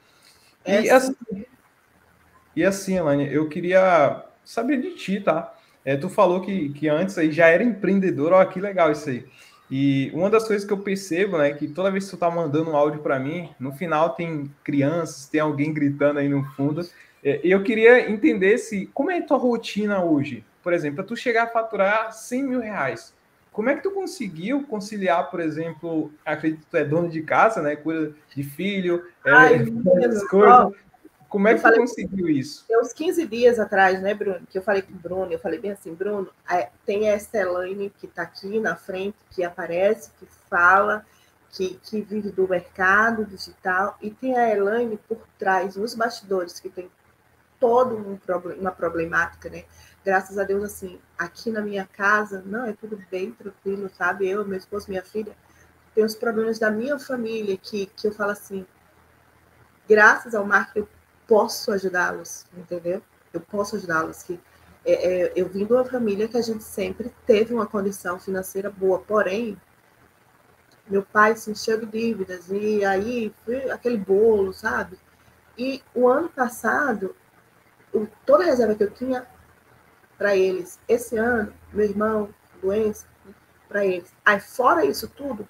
E, 0.66 0.88
é 0.88 0.90
assim, 0.92 1.14
e 2.56 2.64
assim, 2.64 2.96
Elaine, 2.96 3.30
eu 3.30 3.50
queria 3.50 4.24
saber 4.42 4.80
de 4.80 4.94
ti, 4.94 5.20
tá? 5.20 5.54
É, 5.84 5.94
tu 5.94 6.08
falou 6.08 6.40
que, 6.40 6.70
que 6.70 6.88
antes 6.88 7.18
aí 7.18 7.30
já 7.30 7.48
era 7.48 7.62
empreendedor, 7.62 8.32
ó, 8.32 8.42
que 8.46 8.58
legal 8.58 8.90
isso 8.90 9.10
aí. 9.10 9.26
E 9.70 10.10
uma 10.12 10.28
das 10.28 10.46
coisas 10.46 10.66
que 10.66 10.72
eu 10.72 10.78
percebo, 10.78 11.38
né, 11.38 11.52
que 11.52 11.68
toda 11.68 11.90
vez 11.90 12.04
que 12.04 12.10
você 12.10 12.16
está 12.16 12.30
mandando 12.30 12.70
um 12.70 12.76
áudio 12.76 13.00
para 13.00 13.20
mim, 13.20 13.50
no 13.58 13.72
final 13.72 14.10
tem 14.10 14.50
crianças, 14.64 15.28
tem 15.28 15.40
alguém 15.40 15.72
gritando 15.72 16.18
aí 16.18 16.28
no 16.28 16.44
fundo. 16.56 16.84
É, 17.22 17.40
eu 17.44 17.62
queria 17.62 18.10
entender 18.10 18.58
se 18.58 18.86
como 18.92 19.10
é 19.10 19.18
a 19.18 19.22
tua 19.22 19.38
rotina 19.38 20.02
hoje. 20.02 20.44
Por 20.62 20.72
exemplo, 20.72 21.04
tu 21.04 21.16
chegar 21.16 21.44
a 21.44 21.46
faturar 21.46 22.12
100 22.12 22.42
mil 22.42 22.60
reais, 22.60 23.14
como 23.52 23.68
é 23.68 23.76
que 23.76 23.82
tu 23.82 23.90
conseguiu 23.90 24.64
conciliar, 24.64 25.30
por 25.30 25.40
exemplo, 25.40 26.12
acredito 26.24 26.60
que 26.60 26.70
tu 26.70 26.76
é 26.76 26.84
dono 26.84 27.08
de 27.08 27.22
casa, 27.22 27.60
né? 27.60 27.76
Cuida 27.76 28.12
de 28.34 28.42
filho, 28.42 29.04
é, 29.24 29.30
Ai, 29.30 29.54
é, 30.00 30.04
essas 30.04 30.28
coisas. 30.28 30.72
Como 31.30 31.46
é 31.46 31.54
que 31.54 31.62
tu 31.62 31.76
conseguiu 31.76 32.28
isso? 32.28 32.64
Tem 32.66 32.76
uns 32.78 32.92
15 32.92 33.24
dias 33.26 33.60
atrás, 33.60 34.02
né, 34.02 34.12
Bruno? 34.12 34.44
Que 34.50 34.58
eu 34.58 34.62
falei 34.62 34.82
com 34.82 34.92
o 34.92 34.96
Bruno, 34.96 35.32
eu 35.32 35.38
falei 35.38 35.60
bem 35.60 35.70
assim, 35.70 35.94
Bruno, 35.94 36.28
tem 36.84 37.08
essa 37.08 37.38
Elaine 37.38 37.88
que 37.88 38.06
está 38.06 38.22
aqui 38.22 38.58
na 38.58 38.74
frente, 38.74 39.16
que 39.30 39.44
aparece, 39.44 40.10
que 40.18 40.26
fala, 40.50 41.06
que, 41.52 41.78
que 41.84 42.02
vive 42.02 42.30
do 42.30 42.48
mercado 42.48 43.24
digital, 43.24 43.96
e 44.02 44.10
tem 44.10 44.36
a 44.36 44.50
Elaine 44.50 44.98
por 45.08 45.20
trás, 45.38 45.76
nos 45.76 45.94
bastidores, 45.94 46.58
que 46.58 46.68
tem 46.68 46.90
todo 47.60 47.94
um 47.96 48.18
uma 48.58 48.72
problemática, 48.72 49.48
né? 49.48 49.64
graças 50.04 50.36
a 50.36 50.44
Deus, 50.44 50.64
assim, 50.64 50.98
aqui 51.16 51.50
na 51.50 51.60
minha 51.60 51.86
casa, 51.86 52.42
não, 52.44 52.66
é 52.66 52.72
tudo 52.72 53.00
bem 53.08 53.30
tranquilo, 53.30 53.88
sabe? 53.96 54.28
Eu, 54.28 54.44
meu 54.44 54.58
esposo, 54.58 54.86
minha 54.88 55.02
filha, 55.02 55.36
tem 55.94 56.04
os 56.04 56.14
problemas 56.16 56.58
da 56.58 56.70
minha 56.70 56.98
família 56.98 57.56
que, 57.56 57.86
que 57.86 58.08
eu 58.08 58.12
falo 58.12 58.32
assim, 58.32 58.66
graças 59.88 60.34
ao 60.34 60.44
marketing 60.44 60.88
posso 61.30 61.70
ajudá-los, 61.70 62.44
entendeu? 62.56 63.00
Eu 63.32 63.40
posso 63.40 63.76
ajudá-los. 63.76 64.24
Que 64.24 64.40
é, 64.84 64.92
é, 64.92 65.32
eu 65.36 65.48
vim 65.48 65.64
de 65.64 65.72
uma 65.72 65.84
família 65.84 66.26
que 66.26 66.36
a 66.36 66.42
gente 66.42 66.64
sempre 66.64 67.14
teve 67.24 67.54
uma 67.54 67.66
condição 67.66 68.18
financeira 68.18 68.68
boa, 68.68 68.98
porém, 68.98 69.56
meu 70.88 71.04
pai 71.04 71.36
se 71.36 71.52
encheu 71.52 71.78
de 71.78 71.86
dívidas, 71.86 72.48
e 72.50 72.84
aí 72.84 73.32
foi 73.44 73.70
aquele 73.70 73.96
bolo, 73.96 74.52
sabe? 74.52 74.98
E 75.56 75.80
o 75.94 76.08
ano 76.08 76.28
passado, 76.28 77.14
toda 78.26 78.42
a 78.42 78.46
reserva 78.46 78.74
que 78.74 78.82
eu 78.82 78.90
tinha 78.90 79.24
para 80.18 80.34
eles. 80.34 80.80
Esse 80.88 81.16
ano, 81.16 81.54
meu 81.72 81.84
irmão, 81.84 82.34
doença, 82.60 83.06
para 83.68 83.86
eles. 83.86 84.12
Aí, 84.24 84.40
fora 84.40 84.84
isso 84.84 85.06
tudo, 85.06 85.48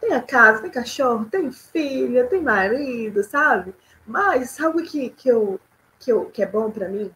tem 0.00 0.14
a 0.14 0.20
casa, 0.20 0.62
tem 0.62 0.70
cachorro, 0.70 1.26
tem 1.26 1.52
filha, 1.52 2.26
tem 2.26 2.42
marido, 2.42 3.22
sabe? 3.22 3.72
Mas 4.06 4.50
sabe 4.50 4.82
o 4.82 4.84
que, 4.84 5.10
que, 5.10 5.28
eu, 5.28 5.60
que, 5.98 6.12
eu, 6.12 6.26
que 6.26 6.42
é 6.42 6.46
bom 6.46 6.70
para 6.70 6.88
mim? 6.88 7.12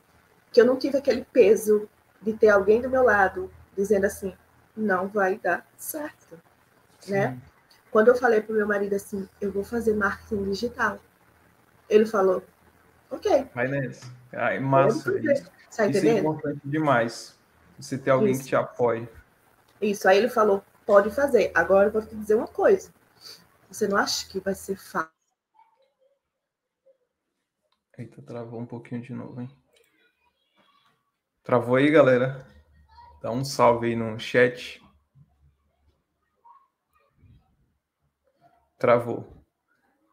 Que 0.53 0.61
eu 0.61 0.67
não 0.67 0.77
tive 0.77 0.99
aquele 0.99 1.25
peso 1.33 1.89
de 2.21 2.33
ter 2.33 2.49
alguém 2.49 2.81
do 2.81 2.91
meu 2.91 3.05
lado 3.05 3.51
dizendo 3.77 4.07
assim, 4.07 4.35
não 4.77 5.09
vai 5.09 5.39
dar 5.39 5.67
certo, 5.77 6.39
Sim. 7.01 7.13
né? 7.13 7.39
Quando 7.91 8.09
eu 8.09 8.17
falei 8.17 8.41
pro 8.41 8.55
meu 8.55 8.67
marido 8.67 8.95
assim, 8.95 9.29
eu 9.41 9.51
vou 9.51 9.65
fazer 9.65 9.95
marketing 9.95 10.45
digital, 10.45 10.99
ele 11.89 12.07
falou, 12.07 12.43
ok. 13.11 13.49
Vai 13.55 13.69
nessa. 13.69 14.07
Ai, 14.33 14.61
massa. 14.61 15.19
Isso. 15.19 15.51
Tá 15.77 15.87
Isso 15.87 16.07
é 16.07 16.19
importante 16.19 16.61
demais. 16.65 17.37
Você 17.79 17.97
ter 17.97 18.11
alguém 18.11 18.33
Isso. 18.33 18.43
que 18.43 18.49
te 18.49 18.57
apoie. 18.57 19.09
Isso. 19.81 20.09
Aí 20.09 20.19
ele 20.19 20.29
falou: 20.29 20.63
pode 20.85 21.11
fazer. 21.11 21.51
Agora 21.55 21.89
eu 21.89 21.93
vou 21.93 22.03
te 22.03 22.15
dizer 22.15 22.35
uma 22.35 22.47
coisa. 22.47 22.91
Você 23.71 23.87
não 23.87 23.97
acha 23.97 24.29
que 24.29 24.41
vai 24.41 24.55
ser 24.55 24.77
fácil? 24.77 25.11
Eita, 28.01 28.23
travou 28.23 28.59
um 28.59 28.65
pouquinho 28.65 29.03
de 29.03 29.13
novo, 29.13 29.43
hein? 29.43 29.51
Travou 31.45 31.77
aí, 31.77 31.91
galera? 31.91 32.47
Dá 33.21 33.31
um 33.31 33.45
salve 33.45 33.89
aí 33.89 33.95
no 33.95 34.19
chat. 34.19 34.83
Travou. 38.79 39.45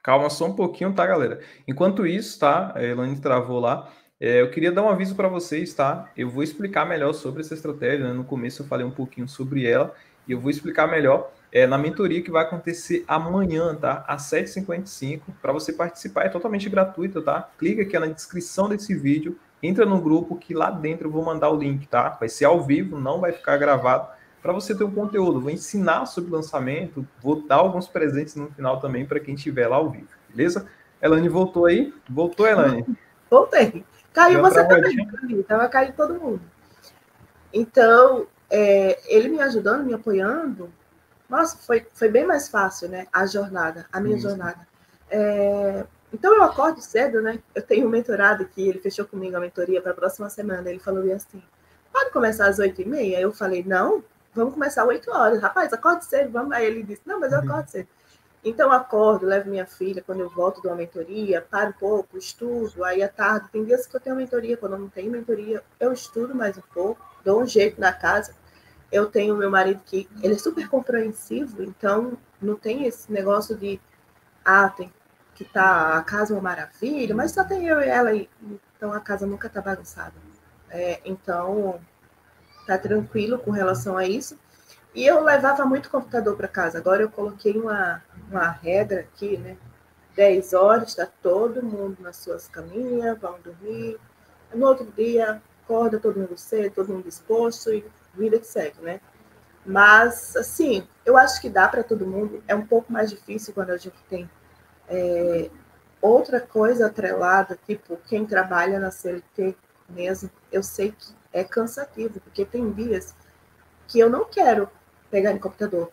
Calma 0.03 0.29
só 0.29 0.47
um 0.47 0.53
pouquinho, 0.53 0.93
tá, 0.93 1.07
galera? 1.07 1.41
Enquanto 1.65 2.05
isso, 2.05 2.37
tá? 2.37 2.73
A 2.75 2.83
Elane 2.83 3.21
travou 3.21 3.61
lá. 3.61 3.89
É, 4.19 4.41
eu 4.41 4.51
queria 4.51 4.73
dar 4.73 4.83
um 4.83 4.89
aviso 4.89 5.15
para 5.15 5.29
vocês, 5.29 5.73
tá? 5.73 6.11
Eu 6.17 6.29
vou 6.29 6.43
explicar 6.43 6.85
melhor 6.85 7.13
sobre 7.13 7.39
essa 7.39 7.53
estratégia. 7.53 8.05
Né? 8.05 8.11
No 8.11 8.25
começo 8.25 8.63
eu 8.63 8.67
falei 8.67 8.85
um 8.85 8.91
pouquinho 8.91 9.29
sobre 9.29 9.65
ela 9.65 9.95
e 10.27 10.33
eu 10.33 10.41
vou 10.41 10.51
explicar 10.51 10.87
melhor 10.87 11.31
é, 11.51 11.65
na 11.65 11.77
mentoria 11.77 12.21
que 12.21 12.31
vai 12.31 12.43
acontecer 12.43 13.03
amanhã, 13.07 13.73
tá? 13.75 14.03
Às 14.07 14.23
7h55. 14.23 15.21
Para 15.41 15.53
você 15.53 15.71
participar 15.71 16.25
é 16.25 16.29
totalmente 16.29 16.69
gratuito, 16.69 17.21
tá? 17.21 17.49
Clica 17.57 17.81
aqui 17.81 17.97
na 17.97 18.07
descrição 18.07 18.67
desse 18.67 18.93
vídeo, 18.95 19.37
entra 19.61 19.85
no 19.85 19.99
grupo 19.99 20.35
que 20.35 20.53
lá 20.53 20.69
dentro 20.69 21.07
eu 21.07 21.11
vou 21.11 21.23
mandar 21.23 21.49
o 21.49 21.57
link, 21.57 21.87
tá? 21.87 22.09
Vai 22.09 22.29
ser 22.29 22.45
ao 22.45 22.63
vivo, 22.63 22.99
não 22.99 23.19
vai 23.19 23.31
ficar 23.31 23.57
gravado. 23.57 24.07
Para 24.41 24.53
você 24.53 24.75
ter 24.75 24.83
um 24.83 24.91
conteúdo, 24.91 25.41
vou 25.41 25.49
ensinar 25.49 26.05
sobre 26.05 26.31
lançamento, 26.31 27.05
vou 27.21 27.41
dar 27.41 27.55
alguns 27.55 27.87
presentes 27.87 28.35
no 28.35 28.49
final 28.51 28.79
também 28.79 29.05
para 29.05 29.19
quem 29.19 29.35
estiver 29.35 29.67
lá 29.67 29.77
ao 29.77 29.89
vivo, 29.89 30.07
beleza? 30.29 30.67
Elane 31.01 31.29
voltou 31.29 31.65
aí? 31.65 31.93
Voltou, 32.09 32.47
Elane? 32.47 32.85
Voltei. 33.29 33.83
Caiu 34.13 34.41
você 34.41 34.65
também, 34.67 34.95
estava 35.39 35.67
caindo 35.67 35.93
todo 35.95 36.19
mundo. 36.19 36.41
Então, 37.53 38.25
é, 38.49 38.99
ele 39.13 39.29
me 39.29 39.39
ajudando, 39.41 39.85
me 39.85 39.93
apoiando, 39.93 40.71
nossa, 41.29 41.57
foi, 41.57 41.85
foi 41.93 42.09
bem 42.09 42.25
mais 42.25 42.47
fácil, 42.47 42.89
né? 42.89 43.07
A 43.11 43.25
jornada, 43.25 43.85
a 43.91 43.99
minha 43.99 44.17
Isso. 44.17 44.27
jornada. 44.27 44.67
É, 45.09 45.85
então, 46.13 46.33
eu 46.35 46.43
acordo 46.43 46.81
cedo, 46.81 47.21
né? 47.21 47.39
Eu 47.53 47.61
tenho 47.61 47.87
um 47.87 47.89
mentorado 47.89 48.45
que 48.45 48.67
ele 48.67 48.79
fechou 48.79 49.05
comigo 49.05 49.35
a 49.35 49.39
mentoria 49.39 49.81
para 49.81 49.91
a 49.91 49.95
próxima 49.95 50.29
semana. 50.29 50.69
Ele 50.69 50.79
falou 50.79 51.03
assim: 51.13 51.41
pode 51.91 52.11
começar 52.11 52.47
às 52.47 52.59
oito 52.59 52.81
e 52.81 52.85
meia? 52.85 53.19
Eu 53.19 53.33
falei: 53.33 53.63
não, 53.63 54.03
vamos 54.33 54.53
começar 54.53 54.83
às 54.83 54.87
oito 54.87 55.11
horas. 55.11 55.41
Rapaz, 55.41 55.73
acorde 55.73 56.05
cedo, 56.05 56.31
vamos. 56.31 56.53
Aí 56.53 56.65
ele 56.65 56.83
disse: 56.83 57.01
não, 57.05 57.19
mas 57.19 57.33
eu 57.33 57.39
uhum. 57.39 57.45
acordo 57.45 57.69
cedo. 57.69 57.87
Então, 58.43 58.71
acordo, 58.71 59.25
levo 59.25 59.49
minha 59.49 59.65
filha 59.65 60.01
quando 60.01 60.21
eu 60.21 60.29
volto 60.29 60.61
de 60.61 60.67
uma 60.67 60.75
mentoria, 60.75 61.41
paro 61.41 61.71
um 61.71 61.73
pouco, 61.73 62.17
estudo, 62.17 62.83
aí 62.83 63.03
à 63.03 63.09
tarde, 63.09 63.49
tem 63.51 63.65
dias 63.65 63.85
que 63.85 63.95
eu 63.95 63.99
tenho 63.99 64.15
mentoria, 64.15 64.55
quando 64.55 64.73
eu 64.73 64.79
não 64.79 64.89
tenho 64.89 65.11
mentoria, 65.11 65.61
eu 65.79 65.91
estudo 65.91 66.33
mais 66.33 66.57
um 66.57 66.61
pouco, 66.73 67.01
dou 67.25 67.41
um 67.41 67.47
jeito 67.47 67.81
na 67.81 67.91
casa. 67.91 68.33
Eu 68.91 69.07
tenho 69.07 69.35
meu 69.35 69.49
marido 69.49 69.81
que 69.85 70.07
ele 70.21 70.35
é 70.35 70.37
super 70.37 70.67
compreensivo, 70.69 71.63
então 71.63 72.17
não 72.41 72.55
tem 72.55 72.85
esse 72.85 73.11
negócio 73.11 73.55
de 73.55 73.79
ah, 74.45 74.69
tem 74.69 74.91
que 75.35 75.43
tá 75.45 75.97
a 75.97 76.01
casa 76.01 76.33
é 76.33 76.35
uma 76.35 76.41
maravilha, 76.41 77.13
mas 77.13 77.31
só 77.31 77.43
tem 77.43 77.67
eu 77.67 77.79
e 77.79 77.87
ela, 77.87 78.09
então 78.15 78.91
a 78.91 78.99
casa 78.99 79.27
nunca 79.27 79.47
tá 79.47 79.61
bagunçada. 79.61 80.13
É, 80.69 80.99
então, 81.05 81.79
tá 82.65 82.77
tranquilo 82.77 83.37
com 83.37 83.51
relação 83.51 83.97
a 83.97 84.05
isso. 84.05 84.37
E 84.95 85.05
eu 85.05 85.23
levava 85.23 85.63
muito 85.63 85.91
computador 85.91 86.35
para 86.35 86.47
casa. 86.47 86.79
Agora 86.79 87.03
eu 87.03 87.09
coloquei 87.09 87.55
uma, 87.55 88.03
uma 88.29 88.49
regra 88.49 89.01
aqui, 89.01 89.37
né? 89.37 89.57
10 90.15 90.53
horas, 90.53 90.89
está 90.89 91.05
todo 91.05 91.61
mundo 91.61 91.97
nas 91.99 92.17
suas 92.17 92.47
caminhas, 92.47 93.17
vão 93.19 93.39
dormir. 93.39 93.99
No 94.53 94.65
outro 94.65 94.91
dia, 94.97 95.39
acorda 95.63 95.99
todo 95.99 96.19
mundo 96.19 96.35
cedo, 96.35 96.73
todo 96.73 96.91
mundo 96.91 97.03
disposto 97.03 97.71
e 97.71 97.85
vida 98.17 98.39
que 98.39 98.47
segue, 98.47 98.81
né? 98.81 98.99
Mas, 99.65 100.35
assim, 100.35 100.87
eu 101.05 101.17
acho 101.17 101.41
que 101.41 101.49
dá 101.49 101.67
para 101.67 101.83
todo 101.83 102.05
mundo. 102.05 102.43
É 102.47 102.55
um 102.55 102.65
pouco 102.65 102.91
mais 102.91 103.09
difícil 103.09 103.53
quando 103.53 103.71
a 103.71 103.77
gente 103.77 103.97
tem 104.09 104.29
é, 104.87 105.49
outra 106.01 106.39
coisa 106.39 106.87
atrelada, 106.87 107.59
tipo, 107.67 107.97
quem 108.07 108.25
trabalha 108.25 108.79
na 108.79 108.91
CLT 108.91 109.55
mesmo, 109.89 110.29
eu 110.51 110.63
sei 110.63 110.91
que 110.91 111.15
é 111.31 111.43
cansativo, 111.43 112.19
porque 112.21 112.45
tem 112.45 112.71
dias 112.71 113.15
que 113.87 113.99
eu 113.99 114.09
não 114.09 114.25
quero 114.25 114.69
pegar 115.09 115.33
no 115.33 115.39
computador. 115.39 115.91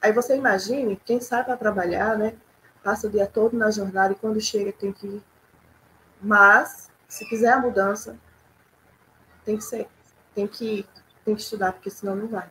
Aí 0.00 0.12
você 0.12 0.36
imagine, 0.36 1.00
quem 1.04 1.20
sai 1.20 1.44
para 1.44 1.56
trabalhar, 1.56 2.16
né? 2.16 2.34
Passa 2.82 3.06
o 3.06 3.10
dia 3.10 3.26
todo 3.26 3.56
na 3.56 3.70
jornada 3.70 4.12
e 4.12 4.16
quando 4.16 4.40
chega 4.40 4.72
tem 4.72 4.92
que 4.92 5.06
ir. 5.06 5.22
Mas, 6.20 6.90
se 7.08 7.28
quiser 7.28 7.52
a 7.52 7.60
mudança, 7.60 8.16
tem 9.44 9.56
que 9.56 9.64
ser, 9.64 9.88
tem 10.34 10.46
que, 10.46 10.86
tem 11.28 11.34
que 11.36 11.42
estudar, 11.42 11.72
porque 11.72 11.90
senão 11.90 12.16
não 12.16 12.26
vai. 12.26 12.48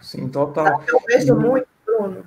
Sim, 0.00 0.28
total. 0.28 0.84
Eu 0.86 1.00
vejo 1.06 1.34
muito, 1.34 1.66
Bruno, 1.84 2.24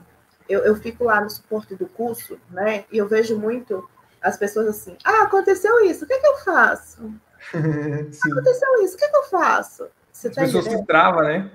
eu, 0.50 0.60
eu 0.66 0.76
fico 0.76 1.06
lá 1.06 1.22
no 1.22 1.30
suporte 1.30 1.76
do 1.76 1.88
curso, 1.88 2.38
né? 2.50 2.84
E 2.92 2.98
eu 2.98 3.08
vejo 3.08 3.40
muito 3.40 3.90
as 4.22 4.38
pessoas 4.38 4.68
assim, 4.68 4.98
ah, 5.04 5.24
aconteceu 5.24 5.80
isso, 5.86 6.04
o 6.04 6.08
que, 6.08 6.14
é 6.14 6.20
que 6.20 6.28
eu 6.28 6.38
faço? 6.40 7.14
aconteceu 7.56 8.84
isso, 8.84 8.96
o 8.96 8.98
que, 8.98 9.06
é 9.06 9.08
que 9.08 9.18
eu 9.18 9.24
faço? 9.24 9.88
Você 10.12 10.28
as 10.28 10.36
tá 10.36 10.42
pessoas 10.42 10.66
se 10.66 10.86
travam, 10.86 11.24
né? 11.24 11.52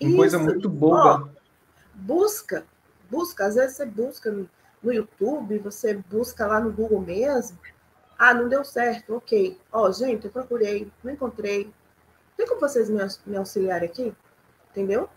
Uma 0.00 0.08
Isso. 0.08 0.16
coisa 0.16 0.38
muito 0.38 0.68
boba. 0.68 1.22
Ó, 1.22 1.28
busca, 1.94 2.66
busca. 3.08 3.46
Às 3.46 3.54
vezes 3.54 3.76
você 3.76 3.86
busca 3.86 4.30
no, 4.30 4.50
no, 4.82 4.92
YouTube, 4.92 5.58
você 5.58 5.94
busca 5.94 6.46
lá 6.46 6.60
no 6.60 6.70
Google 6.70 7.00
mesmo. 7.00 7.56
Ah, 8.18 8.34
não 8.34 8.48
deu 8.48 8.62
certo, 8.64 9.14
ok. 9.16 9.58
Ó, 9.72 9.90
gente, 9.92 10.26
eu 10.26 10.30
procurei, 10.30 10.90
não 11.02 11.12
encontrei. 11.12 11.72
Tem 12.36 12.46
como 12.46 12.60
vocês 12.60 12.90
me, 12.90 13.36
auxiliarem 13.36 13.88
aqui? 13.88 14.14
Entendeu? 14.70 15.08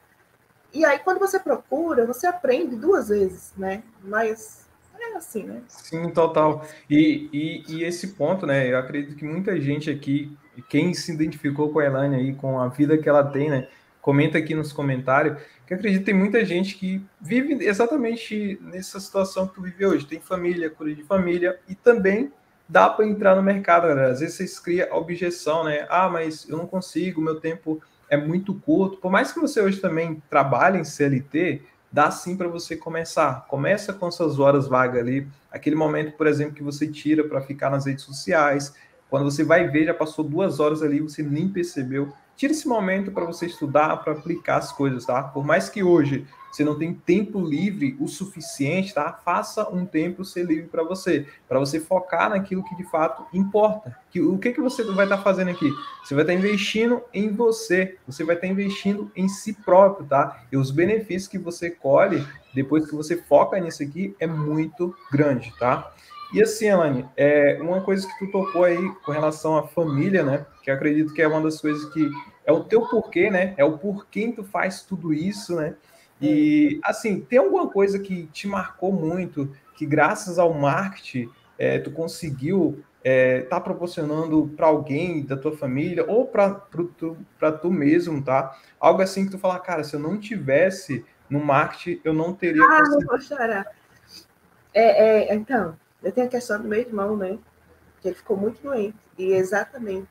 E 0.74 0.86
aí, 0.86 1.00
quando 1.00 1.20
você 1.20 1.40
procura, 1.40 2.06
você 2.06 2.28
aprende 2.28 2.76
duas 2.76 3.10
vezes, 3.10 3.54
né? 3.58 3.84
Mas 4.04 4.68
é 5.00 5.16
assim, 5.16 5.44
né? 5.44 5.62
Sim, 5.68 6.10
total. 6.12 6.66
E, 6.90 7.30
e, 7.34 7.64
e, 7.68 7.84
esse 7.84 8.10
ponto, 8.10 8.46
né? 8.46 8.72
Eu 8.72 8.78
acredito 8.78 9.16
que 9.16 9.26
muita 9.26 9.60
gente 9.60 9.90
aqui, 9.90 10.38
quem 10.70 10.94
se 10.94 11.12
identificou 11.12 11.72
com 11.72 11.80
a 11.80 11.86
Elane 11.86 12.16
aí, 12.16 12.36
com 12.36 12.60
a 12.60 12.68
vida 12.68 12.98
que 12.98 13.10
ela 13.10 13.24
tem, 13.24 13.50
né? 13.50 13.68
comenta 14.02 14.38
aqui 14.38 14.56
nos 14.56 14.72
comentários, 14.72 15.38
que 15.68 15.74
acredito 15.74 16.00
que 16.00 16.06
tem 16.06 16.16
muita 16.16 16.44
gente 16.44 16.76
que 16.76 17.00
vive 17.22 17.64
exatamente 17.66 18.58
nessa 18.62 19.00
situação 19.00 19.48
que 19.48 19.56
tu 19.56 19.62
vive 19.62 19.86
hoje. 19.86 20.08
Tem 20.08 20.20
família, 20.20 20.70
cura 20.70 20.94
de 20.94 21.04
família, 21.04 21.60
e 21.68 21.76
também 21.76 22.32
dá 22.70 22.88
para 22.88 23.08
entrar 23.08 23.36
no 23.36 23.42
mercado, 23.42 23.88
galera. 23.88 24.12
Às 24.12 24.20
vezes 24.20 24.36
vocês 24.36 24.60
criam 24.60 24.96
objeção, 24.96 25.64
né? 25.64 25.88
Ah, 25.90 26.08
mas 26.08 26.48
eu 26.48 26.56
não 26.56 26.68
consigo, 26.68 27.20
meu 27.20 27.40
tempo 27.40 27.82
é 28.08 28.16
muito 28.16 28.54
curto. 28.54 28.98
Por 28.98 29.12
mais 29.12 29.32
que 29.32 29.40
você 29.40 29.60
hoje 29.60 29.80
também 29.80 30.22
trabalhe 30.30 30.78
em 30.78 30.84
CLT, 30.84 31.64
dá 31.92 32.12
sim 32.12 32.38
para 32.38 32.48
você 32.48 32.78
começar. 32.78 33.48
Começa 33.48 33.92
com 33.92 34.12
suas 34.12 34.40
horas 34.40 34.68
vagas 34.68 35.02
ali, 35.02 35.28
aquele 35.52 35.76
momento, 35.76 36.16
por 36.16 36.28
exemplo, 36.28 36.54
que 36.54 36.64
você 36.64 36.88
tira 36.88 37.24
para 37.24 37.42
ficar 37.42 37.72
nas 37.72 37.88
redes 37.88 38.04
sociais. 38.04 38.76
Quando 39.10 39.26
você 39.26 39.44
vai 39.44 39.68
ver, 39.68 39.86
já 39.86 39.94
passou 39.94 40.24
duas 40.24 40.60
horas 40.60 40.84
ali, 40.84 41.00
você 41.00 41.24
nem 41.24 41.50
percebeu. 41.50 42.14
Tira 42.39 42.54
esse 42.54 42.69
momento 42.69 43.12
para 43.12 43.25
você 43.25 43.47
estudar, 43.47 43.97
para 43.97 44.13
aplicar 44.13 44.60
as 44.60 44.71
coisas, 44.71 45.06
tá? 45.06 45.21
Por 45.23 45.45
mais 45.45 45.67
que 45.67 45.84
hoje 45.84 46.25
você 46.49 46.63
não 46.63 46.80
tem 46.80 46.93
tempo 46.93 47.41
livre 47.41 47.97
o 47.99 48.08
suficiente, 48.08 48.93
tá? 48.93 49.12
Faça 49.12 49.67
um 49.69 49.86
tempo 49.86 50.23
ser 50.23 50.45
livre 50.45 50.69
para 50.69 50.82
você, 50.82 51.28
para 51.49 51.60
você 51.60 51.82
focar 51.82 52.30
naquilo 52.30 52.63
que 52.63 52.78
de 52.78 52.86
fato 52.86 53.25
importa. 53.34 53.93
Que, 54.10 54.21
o 54.21 54.38
que, 54.38 54.54
que 54.54 54.62
você 54.62 54.86
vai 54.86 55.04
estar 55.04 55.17
tá 55.17 55.21
fazendo 55.21 55.49
aqui? 55.49 55.69
Você 56.02 56.15
vai 56.15 56.23
estar 56.23 56.32
tá 56.32 56.39
investindo 56.39 57.02
em 57.13 57.30
você, 57.30 57.97
você 58.08 58.23
vai 58.23 58.36
estar 58.36 58.47
tá 58.47 58.54
investindo 58.54 59.12
em 59.17 59.28
si 59.28 59.52
próprio, 59.52 60.08
tá? 60.08 60.41
E 60.49 60.56
os 60.56 60.71
benefícios 60.71 61.28
que 61.28 61.38
você 61.38 61.69
colhe 61.69 62.25
depois 62.54 62.86
que 62.86 62.95
você 62.95 63.17
foca 63.17 63.60
nisso 63.60 63.84
aqui 63.84 64.15
é 64.17 64.25
muito 64.25 64.95
grande, 65.12 65.54
tá? 65.60 65.91
E 66.32 66.42
assim, 66.42 66.68
Elane, 66.68 67.10
é 67.18 67.58
uma 67.62 67.82
coisa 67.82 68.08
que 68.08 68.26
tu 68.26 68.32
tocou 68.32 68.63
aí 68.63 68.78
com 69.04 69.12
relação 69.12 69.58
à 69.58 69.68
família, 69.68 70.24
né? 70.24 70.46
Que 70.62 70.70
acredito 70.70 71.13
que 71.13 71.22
é 71.22 71.28
uma 71.28 71.42
das 71.42 71.60
coisas 71.60 71.92
que 71.92 72.08
é 72.46 72.52
o 72.52 72.63
teu 72.63 72.88
porquê, 72.88 73.32
né? 73.32 73.56
É 73.58 73.65
o 73.65 73.78
porquê 73.78 74.32
tu 74.36 74.44
faz 74.44 74.84
tudo 74.84 75.12
isso, 75.12 75.56
né? 75.56 75.76
E, 76.22 76.80
assim, 76.84 77.22
tem 77.22 77.39
alguma 77.39 77.68
coisa 77.70 77.98
que 77.98 78.28
te 78.28 78.48
marcou 78.48 78.92
muito, 78.92 79.56
que 79.76 79.86
graças 79.86 80.38
ao 80.38 80.54
marketing 80.54 81.30
é, 81.58 81.80
tu 81.80 81.92
conseguiu 81.92 82.84
estar 82.98 83.10
é, 83.10 83.42
tá 83.42 83.60
proporcionando 83.60 84.52
para 84.56 84.68
alguém 84.68 85.24
da 85.26 85.38
tua 85.38 85.56
família 85.56 86.06
ou 86.08 86.26
para 86.28 86.50
tu, 86.52 87.18
tu 87.62 87.72
mesmo, 87.72 88.22
tá? 88.22 88.56
Algo 88.80 89.02
assim 89.02 89.26
que 89.26 89.32
tu 89.32 89.39
fala, 89.39 89.58
cara, 89.60 89.84
se 89.84 89.96
eu 89.96 90.00
não 90.00 90.20
tivesse 90.20 91.06
no 91.30 91.39
marketing, 91.39 92.02
eu 92.04 92.13
não 92.13 92.34
teria. 92.34 92.63
Ah, 92.63 92.80
conseguido. 92.80 93.00
não 93.00 93.08
vou 93.08 93.22
chorar. 93.22 93.65
É, 94.74 95.32
é, 95.32 95.36
então, 95.36 95.76
eu 96.02 96.12
tenho 96.12 96.28
a 96.28 96.30
questão 96.30 96.62
do 96.62 96.68
meu 96.68 96.80
irmão, 96.80 97.18
né? 97.18 97.38
Que 98.00 98.10
ele 98.10 98.16
ficou 98.16 98.38
muito 98.38 98.62
doente. 98.62 98.98
E 99.18 99.34
exatamente. 99.34 100.08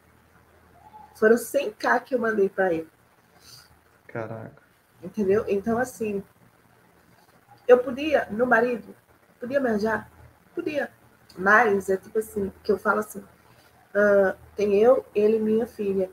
Foram 1.14 1.37
100k 1.37 2.05
que 2.05 2.14
eu 2.14 2.18
mandei 2.18 2.48
para 2.48 2.72
ele. 2.72 2.88
Caraca. 4.07 4.62
Entendeu? 5.03 5.44
Então, 5.48 5.79
assim, 5.79 6.22
eu 7.66 7.79
podia, 7.79 8.27
meu 8.31 8.46
marido, 8.46 8.94
podia 9.40 9.61
me 9.61 9.68
arranjar? 9.68 10.11
Podia. 10.55 10.90
Mas 11.37 11.88
é 11.88 11.96
tipo 11.96 12.18
assim, 12.18 12.53
que 12.62 12.72
eu 12.72 12.79
falo 12.79 13.01
assim, 13.01 13.20
uh, 13.20 14.37
tem 14.57 14.77
eu, 14.77 15.05
ele 15.14 15.37
e 15.37 15.40
minha 15.40 15.66
filha. 15.66 16.11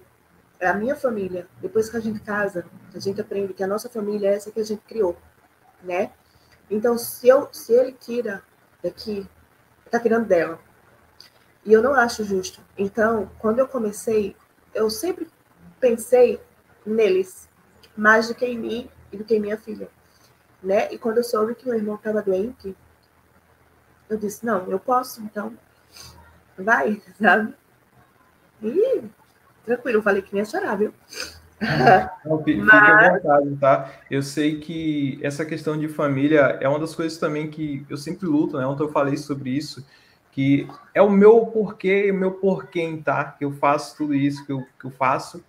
É 0.60 0.68
a 0.68 0.74
minha 0.74 0.96
família. 0.96 1.48
Depois 1.62 1.90
que 1.90 1.98
a 1.98 2.00
gente 2.00 2.20
casa, 2.22 2.66
a 2.94 3.00
gente 3.00 3.20
aprende 3.20 3.54
que 3.54 3.64
a 3.64 3.68
nossa 3.68 3.90
família 3.90 4.30
é 4.30 4.36
essa 4.36 4.52
que 4.52 4.60
a 4.60 4.64
gente 4.64 4.82
criou, 4.84 5.18
né? 5.84 6.12
Então, 6.70 6.98
se, 6.98 7.28
eu, 7.28 7.50
se 7.52 7.74
ele 7.74 7.92
tira 7.92 8.42
daqui, 8.82 9.28
tá 9.98 10.04
tirando 10.04 10.28
dela. 10.28 10.60
E 11.66 11.74
eu 11.74 11.82
não 11.82 11.94
acho 11.94 12.24
justo. 12.24 12.62
Então, 12.78 13.32
quando 13.40 13.60
eu 13.60 13.68
comecei, 13.68 14.36
eu 14.74 14.90
sempre 14.90 15.28
pensei 15.80 16.40
neles, 16.86 17.50
mais 17.98 18.28
do 18.28 18.36
que 18.36 18.46
em 18.46 18.58
mim 18.58 18.90
e 19.12 19.18
do 19.18 19.24
que 19.24 19.36
em 19.36 19.40
minha 19.40 19.58
filha. 19.58 19.90
Né? 20.62 20.92
E 20.94 20.98
quando 20.98 21.18
eu 21.18 21.24
soube 21.24 21.56
que 21.56 21.66
meu 21.66 21.76
irmão 21.76 21.96
estava 21.96 22.22
doente, 22.22 22.76
eu 24.10 24.18
disse, 24.18 24.46
não, 24.46 24.70
eu 24.70 24.80
posso, 24.80 25.22
então 25.22 25.58
vai, 26.58 27.02
sabe? 27.20 27.54
E 28.62 29.04
tranquilo, 29.66 30.00
eu 30.00 30.04
falei 30.04 30.22
que 30.22 30.36
ia 30.36 30.46
chorar, 30.46 30.76
viu? 30.76 30.94
Não, 32.26 32.44
fique 32.44 32.62
à 32.70 33.12
vontade, 33.14 33.56
tá? 33.58 33.92
Eu 34.10 34.22
sei 34.22 34.60
que 34.60 35.20
essa 35.22 35.46
questão 35.46 35.78
de 35.78 35.88
família 35.88 36.58
é 36.62 36.68
uma 36.68 36.80
das 36.80 36.96
coisas 36.96 37.18
também 37.18 37.50
que 37.50 37.86
eu 37.90 37.98
sempre 37.98 38.28
luto, 38.28 38.58
né? 38.58 38.66
Ontem 38.66 38.84
eu 38.84 38.92
falei 38.92 39.18
sobre 39.18 39.50
isso, 39.50 39.86
que 40.32 40.68
é 40.94 41.02
o 41.02 41.10
meu 41.10 41.46
porquê, 41.48 42.12
o 42.12 42.16
meu 42.16 42.32
porquê, 42.32 43.02
tá? 43.04 43.24
Que 43.26 43.46
eu 43.46 43.52
faço 43.52 43.98
tudo 43.98 44.14
isso 44.14 44.46
que 44.46 44.52
eu, 44.52 44.66
que 44.80 44.86
eu 44.86 44.92
faço 44.92 45.44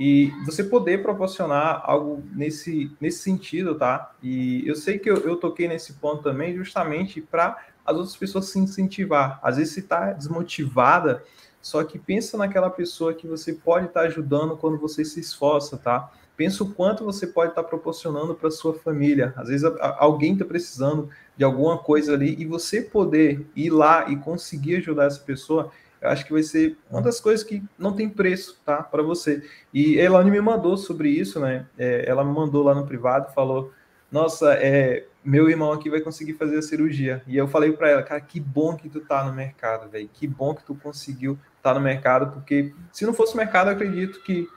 e 0.00 0.32
você 0.46 0.64
poder 0.64 1.02
proporcionar 1.02 1.82
algo 1.84 2.24
nesse, 2.32 2.90
nesse 2.98 3.18
sentido, 3.18 3.74
tá? 3.74 4.12
E 4.22 4.66
eu 4.66 4.74
sei 4.74 4.98
que 4.98 5.10
eu, 5.10 5.18
eu 5.18 5.36
toquei 5.36 5.68
nesse 5.68 5.92
ponto 5.92 6.22
também 6.22 6.56
justamente 6.56 7.20
para 7.20 7.58
as 7.84 7.94
outras 7.94 8.16
pessoas 8.16 8.46
se 8.46 8.58
incentivar. 8.58 9.38
Às 9.42 9.58
vezes 9.58 9.74
você 9.74 9.80
está 9.80 10.12
desmotivada, 10.12 11.22
só 11.60 11.84
que 11.84 11.98
pensa 11.98 12.36
naquela 12.36 12.70
pessoa 12.70 13.14
que 13.14 13.26
você 13.26 13.52
pode 13.52 13.86
estar 13.86 14.00
tá 14.00 14.06
ajudando 14.06 14.56
quando 14.56 14.78
você 14.78 15.04
se 15.04 15.20
esforça, 15.20 15.76
tá? 15.76 16.10
Pensa 16.36 16.64
o 16.64 16.72
quanto 16.72 17.04
você 17.04 17.26
pode 17.26 17.50
estar 17.50 17.62
tá 17.62 17.68
proporcionando 17.68 18.34
para 18.34 18.50
sua 18.50 18.74
família. 18.74 19.34
Às 19.36 19.48
vezes 19.48 19.70
alguém 19.98 20.32
está 20.32 20.44
precisando 20.44 21.10
de 21.36 21.44
alguma 21.44 21.76
coisa 21.78 22.14
ali 22.14 22.34
e 22.38 22.46
você 22.46 22.80
poder 22.80 23.46
ir 23.54 23.70
lá 23.70 24.08
e 24.10 24.16
conseguir 24.16 24.76
ajudar 24.76 25.04
essa 25.04 25.20
pessoa 25.20 25.70
eu 26.00 26.08
acho 26.08 26.24
que 26.24 26.32
vai 26.32 26.42
ser 26.42 26.78
uma 26.90 27.02
das 27.02 27.20
coisas 27.20 27.44
que 27.44 27.62
não 27.78 27.94
tem 27.94 28.08
preço, 28.08 28.58
tá? 28.64 28.82
Para 28.82 29.02
você. 29.02 29.42
E 29.72 30.00
a 30.00 30.24
me 30.24 30.40
mandou 30.40 30.76
sobre 30.76 31.10
isso, 31.10 31.38
né? 31.38 31.66
É, 31.78 32.08
ela 32.08 32.24
me 32.24 32.32
mandou 32.32 32.62
lá 32.62 32.74
no 32.74 32.86
privado, 32.86 33.32
falou: 33.34 33.70
Nossa, 34.10 34.54
é, 34.54 35.06
meu 35.22 35.50
irmão 35.50 35.72
aqui 35.72 35.90
vai 35.90 36.00
conseguir 36.00 36.34
fazer 36.34 36.56
a 36.56 36.62
cirurgia. 36.62 37.22
E 37.26 37.36
eu 37.36 37.46
falei 37.46 37.72
para 37.72 37.90
ela, 37.90 38.02
cara, 38.02 38.20
que 38.20 38.40
bom 38.40 38.76
que 38.76 38.88
tu 38.88 39.00
tá 39.00 39.24
no 39.24 39.32
mercado, 39.32 39.90
velho. 39.90 40.08
Que 40.12 40.26
bom 40.26 40.54
que 40.54 40.64
tu 40.64 40.74
conseguiu 40.74 41.38
tá 41.62 41.74
no 41.74 41.80
mercado, 41.80 42.32
porque 42.32 42.72
se 42.92 43.04
não 43.04 43.12
fosse 43.12 43.36
mercado, 43.36 43.68
eu 43.68 43.74
acredito 43.74 44.22
que 44.22 44.48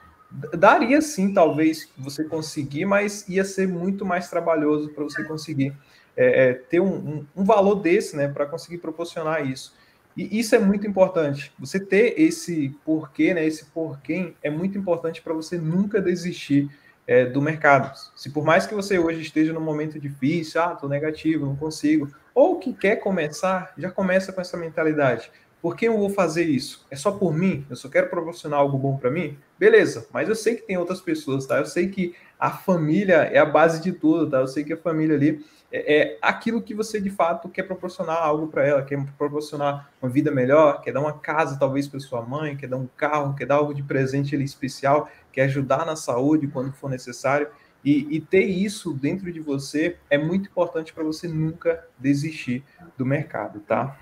daria 0.56 1.00
sim, 1.00 1.32
talvez, 1.32 1.88
você 1.96 2.24
conseguir, 2.24 2.84
mas 2.84 3.28
ia 3.28 3.44
ser 3.44 3.68
muito 3.68 4.04
mais 4.04 4.28
trabalhoso 4.28 4.88
para 4.90 5.04
você 5.04 5.22
conseguir 5.24 5.72
é, 6.16 6.48
é, 6.48 6.52
ter 6.54 6.80
um, 6.80 6.94
um, 6.94 7.26
um 7.36 7.44
valor 7.44 7.76
desse, 7.76 8.16
né? 8.16 8.28
Para 8.28 8.46
conseguir 8.46 8.78
proporcionar 8.78 9.46
isso. 9.46 9.74
E 10.16 10.38
isso 10.38 10.54
é 10.54 10.58
muito 10.58 10.86
importante. 10.86 11.52
Você 11.58 11.80
ter 11.80 12.20
esse 12.20 12.76
porquê, 12.84 13.34
né? 13.34 13.44
Esse 13.44 13.66
porquê 13.66 14.34
é 14.42 14.50
muito 14.50 14.78
importante 14.78 15.20
para 15.20 15.34
você 15.34 15.58
nunca 15.58 16.00
desistir 16.00 16.70
é, 17.06 17.26
do 17.26 17.42
mercado. 17.42 17.96
Se 18.16 18.30
por 18.30 18.44
mais 18.44 18.66
que 18.66 18.74
você 18.74 18.98
hoje 18.98 19.20
esteja 19.20 19.52
num 19.52 19.60
momento 19.60 19.98
difícil, 19.98 20.62
ah, 20.62 20.74
tô 20.74 20.88
negativo, 20.88 21.46
não 21.46 21.56
consigo, 21.56 22.08
ou 22.34 22.58
que 22.58 22.72
quer 22.72 22.96
começar, 22.96 23.72
já 23.76 23.90
começa 23.90 24.32
com 24.32 24.40
essa 24.40 24.56
mentalidade. 24.56 25.30
Por 25.64 25.76
que 25.76 25.88
eu 25.88 25.96
vou 25.96 26.10
fazer 26.10 26.44
isso? 26.44 26.86
É 26.90 26.94
só 26.94 27.10
por 27.10 27.32
mim? 27.32 27.64
Eu 27.70 27.76
só 27.76 27.88
quero 27.88 28.10
proporcionar 28.10 28.58
algo 28.58 28.76
bom 28.76 28.98
para 28.98 29.10
mim? 29.10 29.38
Beleza, 29.58 30.06
mas 30.12 30.28
eu 30.28 30.34
sei 30.34 30.56
que 30.56 30.66
tem 30.66 30.76
outras 30.76 31.00
pessoas, 31.00 31.46
tá? 31.46 31.56
Eu 31.56 31.64
sei 31.64 31.88
que 31.88 32.14
a 32.38 32.50
família 32.50 33.22
é 33.22 33.38
a 33.38 33.46
base 33.46 33.80
de 33.80 33.90
tudo, 33.90 34.28
tá? 34.28 34.40
Eu 34.40 34.46
sei 34.46 34.62
que 34.62 34.74
a 34.74 34.76
família 34.76 35.16
ali 35.16 35.42
é, 35.72 36.00
é 36.02 36.18
aquilo 36.20 36.60
que 36.60 36.74
você 36.74 37.00
de 37.00 37.08
fato 37.08 37.48
quer 37.48 37.62
proporcionar 37.62 38.18
algo 38.18 38.48
para 38.48 38.62
ela, 38.66 38.82
quer 38.82 39.02
proporcionar 39.16 39.90
uma 40.02 40.10
vida 40.10 40.30
melhor, 40.30 40.82
quer 40.82 40.92
dar 40.92 41.00
uma 41.00 41.14
casa 41.14 41.58
talvez 41.58 41.88
para 41.88 41.98
sua 41.98 42.20
mãe, 42.20 42.58
quer 42.58 42.66
dar 42.66 42.76
um 42.76 42.86
carro, 42.94 43.34
quer 43.34 43.46
dar 43.46 43.54
algo 43.54 43.72
de 43.72 43.82
presente 43.82 44.34
ali 44.34 44.44
especial, 44.44 45.08
quer 45.32 45.44
ajudar 45.44 45.86
na 45.86 45.96
saúde 45.96 46.46
quando 46.46 46.74
for 46.74 46.90
necessário. 46.90 47.48
E, 47.82 48.06
e 48.14 48.20
ter 48.20 48.44
isso 48.44 48.92
dentro 48.92 49.32
de 49.32 49.40
você 49.40 49.96
é 50.10 50.18
muito 50.18 50.50
importante 50.50 50.92
para 50.92 51.04
você 51.04 51.26
nunca 51.26 51.86
desistir 51.98 52.62
do 52.98 53.06
mercado, 53.06 53.60
tá? 53.60 53.98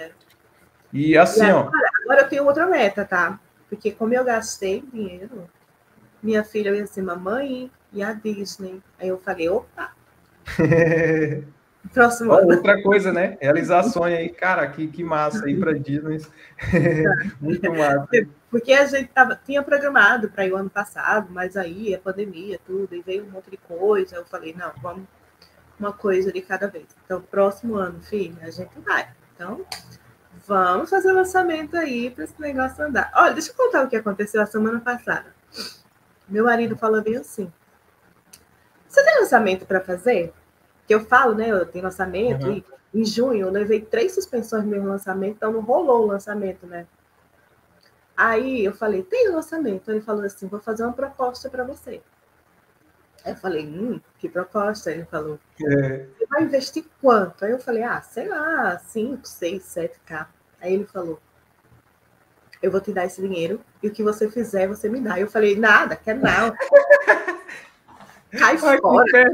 É. 0.00 0.10
E 0.92 1.16
assim, 1.16 1.40
e 1.40 1.50
agora, 1.50 1.72
ó. 1.72 2.02
Agora 2.02 2.20
eu 2.22 2.28
tenho 2.28 2.44
outra 2.44 2.66
meta, 2.66 3.04
tá? 3.04 3.38
Porque 3.68 3.92
como 3.92 4.14
eu 4.14 4.24
gastei 4.24 4.82
dinheiro, 4.92 5.48
minha 6.22 6.42
filha 6.42 6.74
ia 6.74 6.86
ser 6.86 7.02
mamãe 7.02 7.70
e 7.92 8.02
a 8.02 8.12
Disney. 8.12 8.82
Aí 8.98 9.08
eu 9.08 9.18
falei, 9.18 9.48
opa, 9.48 9.92
Próximo. 11.92 12.32
Outra 12.32 12.82
coisa, 12.82 13.12
né? 13.12 13.38
Realizar 13.40 13.82
sonho 13.84 14.16
aí, 14.16 14.28
cara, 14.28 14.68
que, 14.68 14.86
que 14.86 15.02
massa 15.02 15.46
aí 15.46 15.58
para 15.58 15.72
Disney. 15.72 16.18
Muito 17.40 17.72
massa. 17.72 18.08
Porque 18.50 18.72
a 18.72 18.84
gente 18.84 19.08
tava, 19.08 19.40
tinha 19.44 19.62
programado 19.62 20.28
para 20.28 20.44
ir 20.46 20.52
o 20.52 20.56
ano 20.56 20.70
passado, 20.70 21.28
mas 21.30 21.56
aí 21.56 21.94
a 21.94 21.98
pandemia, 21.98 22.60
tudo, 22.66 22.94
e 22.94 23.00
veio 23.00 23.24
um 23.24 23.30
monte 23.30 23.50
de 23.50 23.56
coisa. 23.56 24.16
Eu 24.16 24.24
falei, 24.26 24.54
não, 24.56 24.72
vamos 24.82 25.04
uma 25.78 25.92
coisa 25.92 26.30
de 26.30 26.42
cada 26.42 26.68
vez. 26.68 26.84
Então, 27.04 27.22
próximo 27.22 27.76
ano, 27.76 28.00
filho, 28.02 28.36
a 28.42 28.50
gente 28.50 28.78
vai. 28.80 29.08
Então, 29.40 29.64
vamos 30.46 30.90
fazer 30.90 31.12
lançamento 31.12 31.74
aí 31.74 32.10
para 32.10 32.24
esse 32.24 32.38
negócio 32.38 32.84
andar. 32.84 33.10
Olha, 33.14 33.32
deixa 33.32 33.50
eu 33.50 33.54
contar 33.54 33.84
o 33.84 33.88
que 33.88 33.96
aconteceu 33.96 34.42
a 34.42 34.44
semana 34.44 34.78
passada. 34.80 35.34
Meu 36.28 36.44
marido 36.44 36.76
falou 36.76 37.00
bem 37.00 37.16
assim: 37.16 37.50
Você 38.86 39.02
tem 39.02 39.18
lançamento 39.18 39.64
para 39.64 39.80
fazer? 39.80 40.34
que 40.86 40.94
eu 40.94 41.04
falo, 41.06 41.34
né? 41.36 41.48
Eu 41.48 41.64
tenho 41.64 41.84
lançamento 41.84 42.48
uhum. 42.48 42.52
e 42.52 42.64
em 43.00 43.04
junho 43.04 43.46
eu 43.46 43.50
levei 43.50 43.80
três 43.80 44.12
suspensões 44.12 44.64
no 44.64 44.70
meu 44.70 44.84
lançamento, 44.84 45.36
então 45.36 45.52
não 45.52 45.60
rolou 45.60 46.02
o 46.02 46.06
lançamento, 46.06 46.66
né? 46.66 46.84
Aí 48.16 48.64
eu 48.64 48.74
falei, 48.74 49.04
tem 49.04 49.30
lançamento. 49.30 49.90
Ele 49.90 50.00
falou 50.00 50.24
assim, 50.24 50.48
vou 50.48 50.60
fazer 50.60 50.82
uma 50.82 50.92
proposta 50.92 51.48
para 51.48 51.64
você. 51.64 52.02
Aí 53.24 53.32
eu 53.32 53.36
falei, 53.36 53.66
hum, 53.66 54.00
que 54.18 54.28
proposta? 54.28 54.90
Ele 54.90 55.04
falou, 55.04 55.38
é. 55.62 56.06
você 56.18 56.26
vai 56.26 56.42
investir 56.42 56.84
quanto? 57.00 57.44
Aí 57.44 57.50
eu 57.50 57.58
falei, 57.58 57.82
ah, 57.82 58.00
sei 58.00 58.28
lá, 58.28 58.78
5, 58.78 59.26
6, 59.26 59.62
7K. 59.62 60.26
Aí 60.60 60.74
ele 60.74 60.84
falou: 60.84 61.18
Eu 62.62 62.70
vou 62.70 62.80
te 62.80 62.92
dar 62.92 63.06
esse 63.06 63.20
dinheiro 63.20 63.60
e 63.82 63.88
o 63.88 63.92
que 63.92 64.02
você 64.02 64.30
fizer, 64.30 64.68
você 64.68 64.88
me 64.88 65.00
dá. 65.00 65.18
Eu 65.18 65.28
falei: 65.28 65.56
Nada, 65.56 65.96
quer 65.96 66.16
não. 66.16 66.54
Cai 68.38 68.58
fora. 68.58 69.32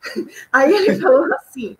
Aí 0.52 0.72
ele 0.72 1.00
falou 1.00 1.32
assim: 1.34 1.76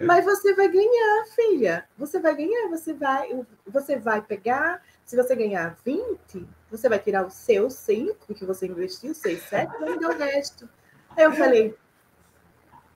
Mas 0.00 0.24
você 0.24 0.54
vai 0.54 0.68
ganhar, 0.68 1.24
filha. 1.34 1.84
Você 1.98 2.20
vai 2.20 2.36
ganhar, 2.36 2.68
você 2.68 2.94
vai, 2.94 3.44
você 3.66 3.98
vai 3.98 4.22
pegar. 4.22 4.82
Se 5.04 5.16
você 5.16 5.36
ganhar 5.36 5.76
20, 5.84 6.48
você 6.68 6.88
vai 6.88 6.98
tirar 6.98 7.24
o 7.24 7.30
seu 7.30 7.70
5 7.70 8.34
que 8.34 8.44
você 8.44 8.66
investiu, 8.66 9.14
6, 9.14 9.40
7, 9.42 9.78
vai 9.78 9.90
me 9.90 10.00
dar 10.00 10.10
o 10.10 10.18
resto. 10.18 10.68
Aí 11.16 11.24
eu 11.24 11.32
falei: 11.32 11.74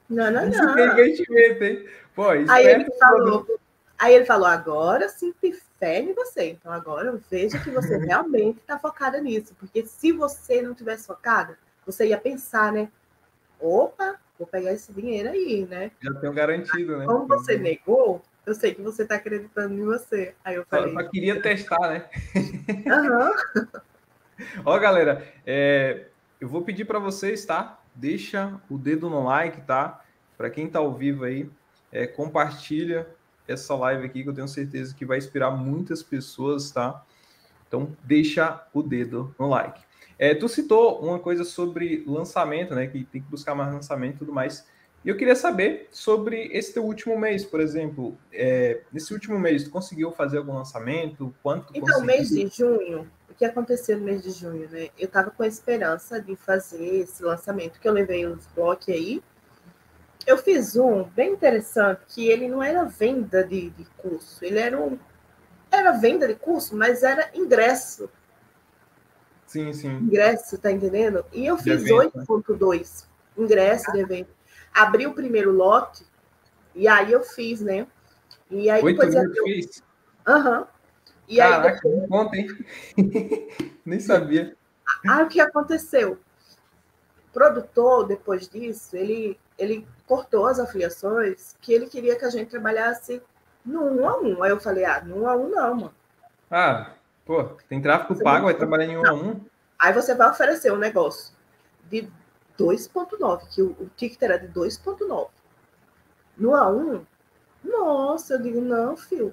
Não, 0.09 0.31
não, 0.31 0.47
não. 0.47 0.79
investimento, 0.79 1.65
hein? 1.65 1.89
Pô, 2.15 2.29
aí 2.29 2.67
ele 2.67 2.87
falou. 2.99 3.47
Aí 3.99 4.15
ele 4.15 4.25
falou: 4.25 4.47
agora 4.47 5.09
sinto 5.09 5.39
fé 5.81 6.01
em 6.01 6.13
você. 6.13 6.51
Então 6.51 6.71
agora 6.71 7.09
eu 7.09 7.21
vejo 7.31 7.61
que 7.65 7.71
você 7.71 7.97
realmente 7.99 8.59
está 8.59 8.79
focada 8.79 9.21
nisso. 9.21 9.55
Porque 9.59 9.85
se 9.87 10.13
você 10.13 10.61
não 10.61 10.75
tivesse 10.75 11.07
focada, 11.07 11.59
você 11.85 12.07
ia 12.07 12.19
pensar, 12.19 12.71
né? 12.71 12.89
Opa, 13.59 14.17
vou 14.39 14.47
pegar 14.47 14.73
esse 14.73 14.93
dinheiro 14.93 15.31
aí, 15.31 15.67
né? 15.69 15.91
Já 16.01 16.15
tenho 16.15 16.33
garantido, 16.33 16.99
né? 16.99 17.07
Como 17.07 17.27
você 17.27 17.57
negou, 17.57 18.23
eu 18.47 18.55
sei 18.55 18.75
que 18.75 18.83
você 18.83 19.03
está 19.03 19.17
acreditando 19.17 19.75
em 19.75 19.85
você. 19.85 20.35
Aí 20.45 20.55
eu 20.55 20.65
falei. 20.67 20.95
Eu 20.95 21.03
só 21.03 21.09
queria 21.09 21.43
testar, 21.43 21.89
né? 21.89 22.05
Uhum. 22.87 23.71
Ó, 24.65 24.79
galera, 24.79 25.27
é, 25.47 26.07
eu 26.41 26.49
vou 26.49 26.63
pedir 26.63 26.85
para 26.85 26.99
vocês, 26.99 27.45
tá? 27.45 27.80
Deixa 28.01 28.59
o 28.71 28.79
dedo 28.79 29.11
no 29.11 29.25
like, 29.25 29.61
tá? 29.61 30.03
Para 30.39 30.49
quem 30.49 30.67
está 30.67 30.79
ao 30.79 30.95
vivo 30.95 31.25
aí, 31.25 31.51
é, 31.93 32.07
compartilha 32.07 33.07
essa 33.47 33.75
live 33.75 34.07
aqui, 34.07 34.23
que 34.23 34.29
eu 34.31 34.33
tenho 34.33 34.49
certeza 34.49 34.95
que 34.95 35.05
vai 35.05 35.19
inspirar 35.19 35.51
muitas 35.51 36.03
pessoas, 36.03 36.71
tá? 36.71 37.05
Então, 37.69 37.95
deixa 38.03 38.67
o 38.73 38.83
dedo 38.83 39.35
no 39.39 39.49
like. 39.49 39.83
É, 40.19 40.35
tu 40.35 40.49
citou 40.49 41.01
uma 41.01 41.19
coisa 41.19 41.45
sobre 41.45 42.03
lançamento, 42.07 42.75
né? 42.75 42.87
Que 42.87 43.05
tem 43.05 43.21
que 43.21 43.29
buscar 43.29 43.55
mais 43.55 43.71
lançamento 43.71 44.15
e 44.15 44.19
tudo 44.21 44.33
mais. 44.33 44.67
E 45.05 45.09
eu 45.09 45.17
queria 45.17 45.37
saber 45.37 45.89
sobre 45.91 46.49
esse 46.53 46.73
teu 46.73 46.85
último 46.85 47.19
mês, 47.19 47.45
por 47.45 47.61
exemplo. 47.61 48.17
É, 48.33 48.81
nesse 48.91 49.13
último 49.13 49.39
mês, 49.39 49.65
tu 49.65 49.71
conseguiu 49.71 50.11
fazer 50.11 50.39
algum 50.39 50.55
lançamento? 50.55 51.35
Quanto 51.43 51.71
Então, 51.75 51.83
conseguiu? 51.83 52.07
mês 52.07 52.29
de 52.31 52.47
junho, 52.49 53.11
que 53.41 53.45
aconteceu 53.47 53.97
no 53.97 54.05
mês 54.05 54.23
de 54.23 54.33
junho, 54.33 54.69
né? 54.69 54.91
Eu 54.99 55.07
estava 55.07 55.31
com 55.31 55.43
a 55.43 55.47
esperança 55.47 56.21
de 56.21 56.37
fazer 56.37 56.85
esse 56.97 57.23
lançamento, 57.23 57.81
que 57.81 57.89
eu 57.89 57.93
levei 57.95 58.27
os 58.27 58.45
blocos 58.49 58.91
aí, 58.91 59.23
eu 60.27 60.37
fiz 60.37 60.77
um 60.77 61.05
bem 61.05 61.33
interessante, 61.33 62.03
que 62.09 62.29
ele 62.29 62.47
não 62.47 62.63
era 62.63 62.85
venda 62.85 63.43
de, 63.43 63.71
de 63.71 63.87
curso, 63.97 64.45
ele 64.45 64.59
era 64.59 64.79
um. 64.79 64.99
Era 65.71 65.93
venda 65.93 66.29
de 66.29 66.35
curso, 66.35 66.77
mas 66.77 67.03
era 67.03 67.31
ingresso. 67.33 68.11
Sim, 69.47 69.73
sim. 69.73 69.89
Ingresso, 69.89 70.59
tá 70.59 70.71
entendendo? 70.71 71.25
E 71.33 71.47
eu 71.47 71.57
fiz 71.57 71.83
evento, 71.83 72.19
né? 72.19 72.25
8.2, 72.29 73.07
ingresso 73.39 73.91
de 73.91 74.01
evento. 74.01 74.29
Abri 74.75 75.07
o 75.07 75.15
primeiro 75.15 75.51
lote, 75.51 76.05
e 76.75 76.87
aí 76.87 77.11
eu 77.11 77.23
fiz, 77.23 77.63
né? 77.63 77.87
E 78.51 78.69
aí 78.69 78.83
Oito 78.85 78.99
depois. 79.01 79.15
mil 79.15 79.35
eu- 79.35 79.45
fez? 79.45 79.83
Aham. 80.29 80.69
E 81.31 81.41
aí 81.41 81.49
Caraca, 81.49 81.89
me 81.89 82.09
conta, 82.09 82.37
hein? 82.37 82.49
Nem 83.87 84.01
sabia. 84.01 84.57
Aí 85.09 85.23
o 85.23 85.29
que 85.29 85.41
aconteceu? 85.41 86.19
O 87.29 87.33
produtor, 87.33 88.09
depois 88.09 88.49
disso, 88.49 88.97
ele, 88.97 89.39
ele 89.57 89.87
cortou 90.09 90.47
as 90.47 90.59
afiliações 90.59 91.55
que 91.61 91.73
ele 91.73 91.87
queria 91.87 92.17
que 92.19 92.25
a 92.25 92.31
gente 92.31 92.51
trabalhasse 92.51 93.23
no 93.65 93.85
um 93.85 94.09
a 94.09 94.21
um. 94.21 94.43
Aí 94.43 94.51
eu 94.51 94.59
falei, 94.59 94.85
ah, 94.85 95.01
no 95.03 95.23
um 95.23 95.29
a 95.29 95.37
um 95.37 95.49
não, 95.49 95.75
mano. 95.77 95.95
Ah, 96.51 96.95
pô, 97.25 97.45
tem 97.69 97.81
tráfego 97.81 98.17
Você 98.17 98.25
pago, 98.25 98.39
não- 98.39 98.45
vai 98.47 98.55
trabalhar 98.55 98.87
em 98.87 98.99
um 98.99 99.07
a 99.07 99.15
um? 99.15 99.41
Aí 99.79 99.93
você 99.93 100.17
vai 100.17 100.29
oferecer 100.31 100.73
um 100.73 100.79
negócio 100.79 101.33
de 101.89 102.11
2.9, 102.59 103.49
que 103.55 103.63
o, 103.63 103.71
o 103.79 103.89
ticket 103.97 104.21
era 104.21 104.37
de 104.37 104.49
2.9. 104.49 105.29
No 106.37 106.51
A1, 106.51 107.07
nossa, 107.63 108.35
eu 108.35 108.43
digo, 108.43 108.61
não, 108.61 108.97
filho. 108.97 109.33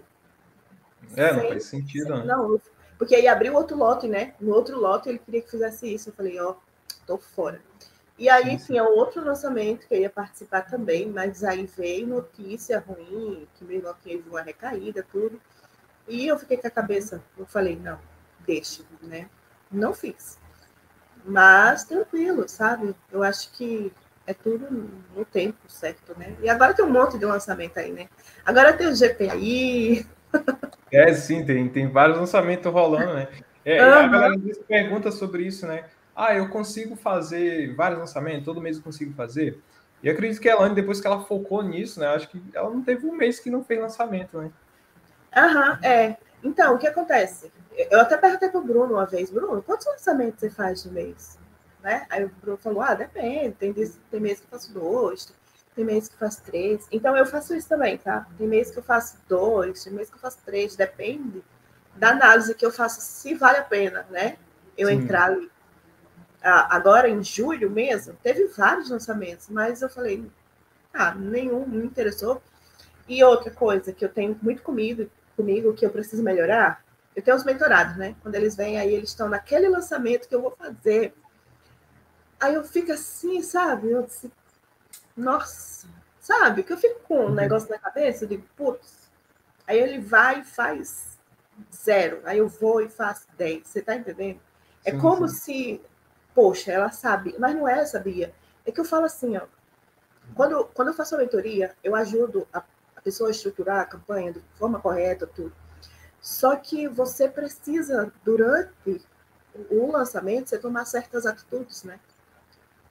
É, 1.16 1.34
não 1.34 1.40
Sem- 1.42 1.50
faz 1.50 1.66
sentido, 1.66 2.16
né? 2.16 2.26
Não, 2.26 2.62
porque 2.98 3.16
aí 3.16 3.28
abriu 3.28 3.54
outro 3.56 3.78
lote, 3.78 4.08
né? 4.08 4.34
No 4.40 4.54
outro 4.54 4.80
lote 4.80 5.10
ele 5.10 5.20
queria 5.20 5.42
que 5.42 5.52
fizesse 5.52 5.94
isso. 5.94 6.10
Eu 6.10 6.14
falei, 6.14 6.40
ó, 6.40 6.56
tô 7.06 7.18
fora. 7.18 7.62
E 8.18 8.30
aí 8.30 8.58
sim. 8.58 8.66
tinha 8.66 8.84
outro 8.84 9.24
lançamento 9.24 9.88
que 9.88 9.94
eu 9.94 10.02
ia 10.02 10.10
participar 10.10 10.64
também, 10.64 11.08
mas 11.10 11.44
aí 11.44 11.66
veio 11.68 12.08
notícia 12.08 12.80
ruim, 12.80 13.48
que 13.56 13.64
meu 13.64 13.78
irmão 13.78 13.96
teve 14.04 14.28
uma 14.30 14.42
recaída, 14.42 15.06
tudo. 15.12 15.40
E 16.08 16.28
eu 16.28 16.40
fiquei 16.40 16.58
com 16.58 16.68
a 16.68 16.72
cabeça, 16.72 17.22
eu 17.38 17.46
falei, 17.46 17.76
não, 17.78 18.00
deixa, 18.46 18.84
né? 19.04 19.30
Não 19.72 19.94
fiz. 19.94 20.40
Mas 21.26 21.84
tranquilo, 21.84 22.48
sabe? 22.48 22.96
Eu 23.12 23.24
acho 23.24 23.52
que 23.52 23.92
é 24.26 24.34
tudo 24.34 24.68
no 25.16 25.26
tempo 25.26 25.58
certo, 25.70 26.18
né? 26.18 26.36
E 26.42 26.50
agora 26.50 26.74
tem 26.74 26.86
um 26.86 26.92
monte 26.92 27.18
de 27.18 27.26
lançamento 27.26 27.78
aí, 27.78 27.92
né? 27.92 28.10
Agora 28.46 28.74
tem 28.74 28.88
o 28.88 28.96
GPI, 28.96 30.06
É, 30.92 31.14
sim, 31.14 31.46
tem, 31.46 31.68
tem 31.70 31.88
vários 31.90 32.18
lançamentos 32.18 32.72
rolando, 32.72 33.14
né? 33.14 33.28
É, 33.66 33.78
e 33.78 33.80
a 33.80 34.08
galera 34.08 34.36
pergunta 34.68 35.12
sobre 35.12 35.44
isso, 35.44 35.68
né? 35.68 35.86
Ah, 36.16 36.34
eu 36.34 36.50
consigo 36.50 36.96
fazer 36.96 37.76
vários 37.76 38.00
lançamentos, 38.00 38.46
todo 38.46 38.62
mês 38.62 38.78
eu 38.78 38.84
consigo 38.84 39.14
fazer. 39.14 39.62
E 40.02 40.10
acredito 40.10 40.40
que 40.40 40.50
a 40.50 40.54
Elane, 40.54 40.76
depois 40.76 41.02
que 41.02 41.08
ela 41.08 41.24
focou 41.24 41.62
nisso, 41.62 42.00
né? 42.00 42.08
Acho 42.08 42.30
que 42.30 42.42
ela 42.54 42.70
não 42.70 42.82
teve 42.82 43.06
um 43.06 43.14
mês 43.14 43.40
que 43.40 43.50
não 43.50 43.64
fez 43.64 43.80
lançamento, 43.80 44.38
né? 44.40 44.52
Aham, 45.36 45.80
é. 45.84 46.18
Então, 46.44 46.76
o 46.76 46.78
que 46.78 46.88
acontece? 46.88 47.52
Eu 47.76 48.00
até 48.00 48.18
perguntei 48.18 48.50
pro 48.50 48.62
Bruno 48.62 48.94
uma 48.94 49.06
vez, 49.06 49.30
Bruno, 49.30 49.62
quantos 49.62 49.86
lançamentos 49.86 50.40
você 50.40 50.50
faz 50.50 50.84
de 50.84 50.90
mês? 50.90 51.38
Né? 51.84 52.06
Aí 52.10 52.26
o 52.26 52.32
Bruno 52.42 52.58
falou, 52.58 52.82
ah, 52.82 52.94
depende, 52.94 53.56
tem, 53.56 53.74
tem 53.74 54.20
mês 54.20 54.40
que 54.40 54.46
eu 54.46 54.50
faço 54.50 54.74
dois, 54.74 55.34
tem 55.78 55.86
mês 55.86 56.08
que 56.08 56.16
eu 56.16 56.20
faço 56.20 56.42
três. 56.42 56.88
Então 56.92 57.16
eu 57.16 57.26
faço 57.26 57.56
isso 57.56 57.70
também, 57.70 58.00
tá? 58.00 58.26
Tem 58.36 58.48
mês 58.48 58.72
que 58.72 58.80
eu 58.80 58.84
faço 58.84 59.18
dois, 59.30 59.84
tem 59.84 59.94
mês 59.94 60.10
que 60.10 60.16
eu 60.16 60.20
faço 60.20 60.40
três, 60.44 60.76
depende 60.76 61.44
da 61.96 62.10
análise 62.10 62.56
que 62.56 62.66
eu 62.66 62.72
faço, 62.72 63.00
se 63.00 63.36
vale 63.36 63.60
a 63.60 63.64
pena, 63.64 64.06
né? 64.10 64.38
Eu 64.76 64.88
Sim. 64.88 64.96
entrar 64.96 65.26
ali. 65.26 65.52
Ah, 66.44 66.76
agora, 66.76 67.08
em 67.08 67.24
julho 67.24 67.70
mesmo, 67.70 68.16
teve 68.24 68.46
vários 68.48 68.90
lançamentos, 68.90 69.50
mas 69.50 69.84
eu 69.84 69.90
falei, 69.90 70.26
ah, 70.92 71.14
nenhum 71.14 71.68
me 71.68 71.86
interessou. 71.86 72.42
E 73.08 73.24
outra 73.24 73.52
coisa 73.52 73.94
que 73.94 74.04
eu 74.04 74.10
tenho 74.10 74.38
muito 74.42 74.64
comigo, 74.64 75.08
comigo 75.36 75.74
que 75.74 75.86
eu 75.86 75.92
preciso 75.92 76.24
melhorar, 76.24 76.84
eu 77.16 77.22
tenho 77.22 77.38
os 77.38 77.44
mentorados, 77.44 77.98
né? 77.98 78.16
Quando 78.24 78.34
eles 78.34 78.56
vêm 78.56 78.80
aí, 78.80 78.94
eles 78.96 79.10
estão 79.10 79.30
naquele 79.30 79.70
lançamento 79.70 80.28
que 80.28 80.34
eu 80.34 80.42
vou 80.42 80.52
fazer. 80.52 81.14
Aí 82.40 82.56
eu 82.56 82.64
fico 82.64 82.92
assim, 82.92 83.42
sabe? 83.44 83.92
Eu 83.92 84.04
disse, 84.04 84.32
nossa, 85.18 85.88
sabe? 86.20 86.64
Que 86.64 86.74
eu 86.74 86.78
fico 86.78 87.02
com 87.02 87.28
um 87.28 87.34
Uhum. 87.34 87.36
negócio 87.36 87.70
na 87.70 87.80
cabeça, 87.80 88.26
eu 88.26 88.30
digo, 88.30 88.48
putz. 88.58 89.10
Aí 89.68 89.80
ele 89.80 90.00
vai 90.00 90.42
e 90.42 90.46
faz 90.46 91.20
zero. 91.74 92.22
Aí 92.26 92.40
eu 92.40 92.50
vou 92.50 92.82
e 92.82 92.90
faço 92.90 93.28
dez. 93.38 93.68
Você 93.68 93.82
tá 93.82 93.96
entendendo? 93.96 94.42
É 94.86 94.92
Sim, 94.92 94.94
como 94.94 95.28
sim. 95.28 95.30
se, 95.30 95.82
poxa, 96.36 96.72
ela 96.72 96.92
sabe, 96.92 97.36
mas 97.40 97.56
não 97.56 97.68
é, 97.68 97.86
sabia? 97.86 98.34
É 98.66 98.72
que 98.72 98.80
eu 98.82 98.86
falo 98.86 99.06
assim, 99.06 99.38
ó. 99.38 99.48
Quando, 100.34 100.66
quando 100.74 100.90
eu 100.90 100.94
faço 100.94 101.16
a 101.16 101.18
mentoria, 101.18 101.76
eu 101.84 101.96
ajudo 101.96 102.48
a, 102.54 102.64
a 102.96 103.02
pessoa 103.02 103.30
a 103.30 103.32
estruturar 103.32 103.82
a 103.82 103.86
campanha 103.86 104.34
de 104.34 104.42
forma 104.56 104.80
correta, 104.80 105.28
tudo. 105.28 105.54
Só 106.22 106.56
que 106.58 106.88
você 106.88 107.30
precisa, 107.30 108.14
durante 108.24 109.06
o 109.72 109.92
lançamento, 109.92 110.50
você 110.50 110.60
tomar 110.60 110.86
certas 110.86 111.26
atitudes, 111.26 111.84
né? 111.84 112.00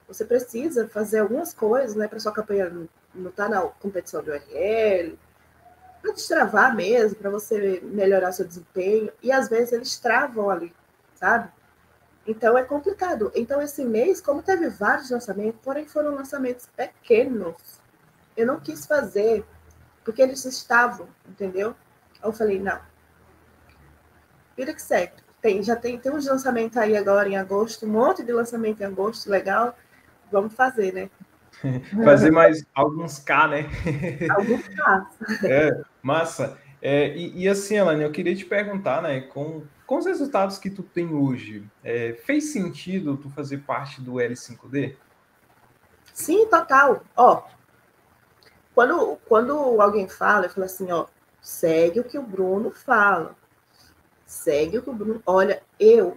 Você 0.07 0.25
precisa 0.25 0.87
fazer 0.87 1.19
algumas 1.19 1.53
coisas, 1.53 1.95
né, 1.95 2.07
para 2.07 2.19
sua 2.19 2.31
campanha 2.31 2.69
não- 2.69 3.29
estar 3.29 3.49
na 3.49 3.61
competição 3.61 4.23
de 4.23 4.29
URL, 4.29 5.19
para 6.01 6.13
destravar 6.13 6.75
mesmo, 6.75 7.17
para 7.17 7.29
você 7.29 7.81
melhorar 7.83 8.31
seu 8.31 8.45
desempenho. 8.47 9.11
E 9.21 9.31
às 9.31 9.49
vezes 9.49 9.73
eles 9.73 9.97
travam 9.97 10.49
ali, 10.49 10.73
sabe? 11.15 11.51
Então 12.27 12.57
é 12.57 12.63
complicado. 12.63 13.31
Então, 13.35 13.61
esse 13.61 13.83
mês, 13.85 14.21
como 14.21 14.43
teve 14.43 14.69
vários 14.69 15.09
lançamentos, 15.09 15.59
porém 15.63 15.85
foram 15.87 16.15
lançamentos 16.15 16.67
pequenos, 16.75 17.55
eu 18.35 18.45
não 18.45 18.59
quis 18.59 18.85
fazer, 18.85 19.45
porque 20.05 20.21
eles 20.21 20.43
estavam, 20.45 21.07
entendeu? 21.27 21.75
Eu 22.23 22.33
falei, 22.33 22.59
não. 22.59 22.79
Vira 24.57 24.73
que 24.73 24.81
segue. 24.81 25.13
Tem, 25.41 25.61
já 25.63 25.75
tem, 25.75 25.97
tem 25.99 26.11
uns 26.11 26.25
lançamentos 26.25 26.77
aí 26.77 26.97
agora 26.97 27.29
em 27.29 27.37
agosto, 27.37 27.85
um 27.85 27.89
monte 27.89 28.23
de 28.23 28.31
lançamento 28.33 28.81
em 28.81 28.85
agosto, 28.85 29.29
legal. 29.29 29.75
Vamos 30.31 30.53
fazer, 30.53 30.93
né? 30.93 31.09
Fazer 32.03 32.31
mais 32.31 32.63
alguns 32.73 33.19
K, 33.19 33.47
né? 33.47 33.65
Alguns 34.29 34.67
passos. 34.75 35.43
É, 35.43 35.81
massa. 36.01 36.57
É, 36.81 37.15
e, 37.15 37.43
e 37.43 37.49
assim, 37.49 37.75
Elane, 37.75 38.03
eu 38.03 38.11
queria 38.11 38.35
te 38.35 38.45
perguntar, 38.45 39.01
né, 39.01 39.21
com, 39.21 39.63
com 39.85 39.97
os 39.97 40.05
resultados 40.05 40.59
que 40.59 40.69
tu 40.69 40.83
tem 40.83 41.13
hoje, 41.13 41.67
é, 41.83 42.13
fez 42.13 42.51
sentido 42.51 43.17
tu 43.17 43.29
fazer 43.29 43.59
parte 43.59 43.99
do 44.01 44.13
L5D? 44.13 44.95
Sim, 46.13 46.47
total. 46.47 47.03
Ó, 47.15 47.43
quando, 48.75 49.17
quando 49.27 49.81
alguém 49.81 50.07
fala, 50.07 50.45
eu 50.45 50.49
falo 50.49 50.65
assim, 50.65 50.91
ó, 50.91 51.07
segue 51.41 51.99
o 51.99 52.03
que 52.03 52.17
o 52.17 52.23
Bruno 52.23 52.71
fala. 52.71 53.35
Segue 54.25 54.77
o 54.77 54.83
que 54.83 54.89
o 54.89 54.93
Bruno. 54.93 55.21
Olha, 55.25 55.63
eu, 55.79 56.15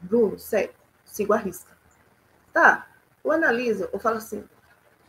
Bruno, 0.00 0.38
segue, 0.38 0.72
sigo 1.04 1.32
a 1.32 1.36
risca. 1.36 1.76
Tá, 2.52 2.89
eu 3.24 3.32
analiso, 3.32 3.88
eu 3.92 3.98
falo 3.98 4.16
assim, 4.16 4.44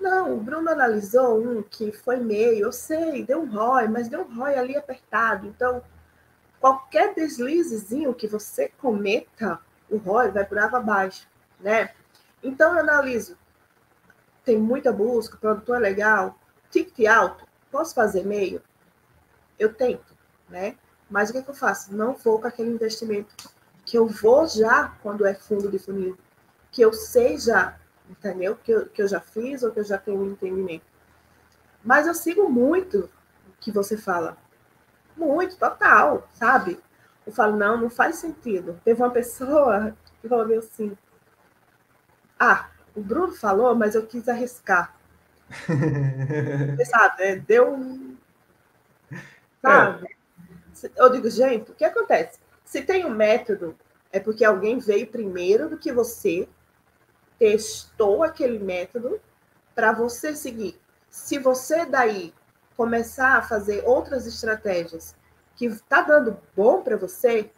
não, 0.02 0.34
o 0.34 0.40
Bruno 0.40 0.70
analisou 0.70 1.40
um 1.40 1.62
que 1.62 1.92
foi 1.92 2.18
meio, 2.18 2.66
eu 2.66 2.72
sei, 2.72 3.24
deu 3.24 3.42
um 3.42 3.46
ROI, 3.46 3.88
mas 3.88 4.08
deu 4.08 4.22
um 4.22 4.36
ROI 4.36 4.56
ali 4.56 4.76
apertado. 4.76 5.46
Então, 5.46 5.84
qualquer 6.60 7.14
deslizezinho 7.14 8.14
que 8.14 8.28
você 8.28 8.70
cometa, 8.70 9.60
o 9.90 9.98
ROI 9.98 10.32
vai 10.32 10.44
por 10.44 10.58
água 10.58 10.80
abaixo, 10.80 11.28
né? 11.60 11.92
Então, 12.42 12.74
eu 12.74 12.80
analiso. 12.80 13.38
Tem 14.44 14.58
muita 14.58 14.92
busca, 14.92 15.36
o 15.36 15.40
produtor 15.40 15.78
é 15.78 15.80
legal, 15.80 16.36
ticket 16.72 17.06
alto, 17.06 17.46
posso 17.72 17.94
fazer 17.94 18.26
meio? 18.26 18.60
Eu 19.60 19.72
tento, 19.72 20.18
né? 20.50 20.76
Mas 21.08 21.30
o 21.30 21.34
que, 21.34 21.40
é 21.40 21.42
que 21.44 21.50
eu 21.50 21.54
faço? 21.54 21.96
Não 21.96 22.14
vou 22.14 22.40
com 22.40 22.48
aquele 22.48 22.72
investimento 22.72 23.36
que 23.86 23.98
eu 23.98 24.08
vou 24.08 24.48
já 24.48 24.96
quando 25.04 25.26
é 25.28 25.36
fundo 25.36 25.70
de 25.70 25.78
funil, 25.78 26.18
que 26.72 26.82
eu 26.82 26.92
sei 26.92 27.38
já 27.38 27.78
entendeu? 28.12 28.56
Que 28.56 28.72
eu, 28.72 28.86
que 28.88 29.02
eu 29.02 29.08
já 29.08 29.20
fiz 29.20 29.64
ou 29.64 29.72
que 29.72 29.80
eu 29.80 29.84
já 29.84 29.98
tenho 29.98 30.22
um 30.22 30.32
entendimento. 30.32 30.86
Mas 31.84 32.06
eu 32.06 32.14
sigo 32.14 32.50
muito 32.50 33.10
o 33.48 33.52
que 33.60 33.72
você 33.72 33.98
fala. 33.98 34.38
Muito, 35.16 35.58
total, 35.58 36.28
sabe? 36.34 36.80
Eu 37.26 37.32
falo, 37.32 37.56
não, 37.56 37.78
não 37.78 37.90
faz 37.90 38.18
sentido. 38.18 38.80
Teve 38.84 39.02
uma 39.02 39.12
pessoa 39.12 39.96
que 40.22 40.28
falou 40.28 40.58
assim: 40.58 40.98
Ah, 42.40 42.70
o 42.96 43.02
Bruno 43.02 43.34
falou, 43.34 43.74
mas 43.76 43.96
eu 43.96 44.06
quis 44.06 44.28
arriscar. 44.28 44.96
Você 46.78 46.86
sabe, 46.86 47.24
né? 47.24 47.36
Deu 47.36 47.74
um. 47.74 48.16
Sabe? 49.62 50.08
É. 50.08 50.92
Eu 50.96 51.10
digo, 51.12 51.30
gente, 51.30 51.72
o 51.72 51.76
que 51.76 51.84
acontece? 51.84 52.40
Se 52.64 52.82
tem 52.82 53.06
um 53.06 53.10
método, 53.10 53.76
é 54.12 54.20
porque 54.20 54.44
alguém 54.44 54.80
veio 54.80 55.08
primeiro 55.08 55.70
do 55.70 55.78
que 55.78 55.92
você 55.92 56.48
testou 57.42 58.22
aquele 58.22 58.60
método 58.60 59.20
para 59.74 59.92
você 59.92 60.36
seguir. 60.36 60.80
Se 61.10 61.40
você 61.40 61.88
daí 61.88 62.32
começar 62.78 63.36
a 63.36 63.42
fazer 63.42 63.84
outras 63.84 64.28
estratégias 64.28 65.16
que 65.56 65.66
está 65.66 66.04
dando 66.04 66.38
bom 66.56 66.84
para 66.84 66.96
você, 66.96 67.50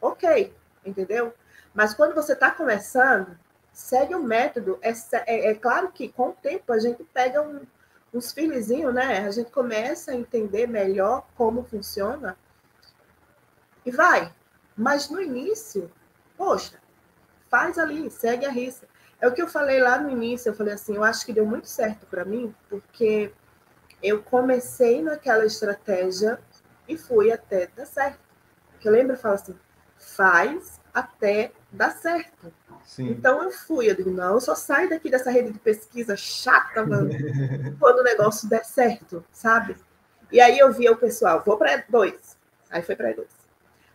ok, 0.00 0.54
entendeu? 0.86 1.34
Mas 1.74 1.92
quando 1.92 2.14
você 2.14 2.32
está 2.32 2.50
começando, 2.50 3.38
segue 3.74 4.14
o 4.14 4.22
método. 4.22 4.78
É, 4.80 4.94
é, 5.26 5.50
é, 5.50 5.54
claro 5.54 5.92
que 5.92 6.08
com 6.08 6.30
o 6.30 6.32
tempo 6.32 6.72
a 6.72 6.78
gente 6.78 7.04
pega 7.04 7.42
um, 7.42 7.60
uns 8.14 8.32
filizinhos, 8.32 8.94
né? 8.94 9.18
A 9.18 9.30
gente 9.30 9.50
começa 9.50 10.12
a 10.12 10.16
entender 10.16 10.66
melhor 10.66 11.26
como 11.36 11.62
funciona 11.62 12.38
e 13.84 13.90
vai. 13.90 14.32
Mas 14.74 15.10
no 15.10 15.20
início, 15.20 15.92
poxa, 16.38 16.80
faz 17.50 17.78
ali, 17.78 18.10
segue 18.10 18.46
a 18.46 18.50
risca. 18.50 18.95
É 19.20 19.26
o 19.26 19.32
que 19.32 19.40
eu 19.40 19.48
falei 19.48 19.80
lá 19.80 19.98
no 19.98 20.10
início, 20.10 20.50
eu 20.50 20.54
falei 20.54 20.74
assim, 20.74 20.96
eu 20.96 21.04
acho 21.04 21.24
que 21.24 21.32
deu 21.32 21.46
muito 21.46 21.68
certo 21.68 22.06
para 22.06 22.24
mim, 22.24 22.54
porque 22.68 23.32
eu 24.02 24.22
comecei 24.22 25.02
naquela 25.02 25.44
estratégia 25.44 26.38
e 26.86 26.96
fui 26.96 27.32
até 27.32 27.66
dar 27.74 27.86
certo. 27.86 28.20
Porque 28.72 28.88
eu 28.88 28.92
lembro, 28.92 29.14
eu 29.14 29.18
falo 29.18 29.34
assim, 29.34 29.56
faz 29.98 30.80
até 30.92 31.52
dar 31.72 31.90
certo. 31.90 32.52
Sim. 32.84 33.08
Então 33.08 33.42
eu 33.42 33.50
fui, 33.50 33.90
eu 33.90 33.94
digo, 33.94 34.10
não, 34.10 34.34
eu 34.34 34.40
só 34.40 34.54
saio 34.54 34.88
daqui 34.88 35.10
dessa 35.10 35.30
rede 35.30 35.52
de 35.52 35.58
pesquisa 35.58 36.14
chata, 36.16 36.86
mano, 36.86 37.10
quando 37.80 37.98
o 37.98 38.04
negócio 38.04 38.48
der 38.48 38.64
certo, 38.64 39.24
sabe? 39.32 39.76
E 40.30 40.40
aí 40.40 40.58
eu 40.58 40.72
via 40.72 40.92
o 40.92 40.96
pessoal, 40.96 41.42
vou 41.44 41.56
para 41.56 41.84
dois. 41.88 42.36
Aí 42.70 42.82
foi 42.82 42.94
para 42.94 43.12
dois. 43.12 43.28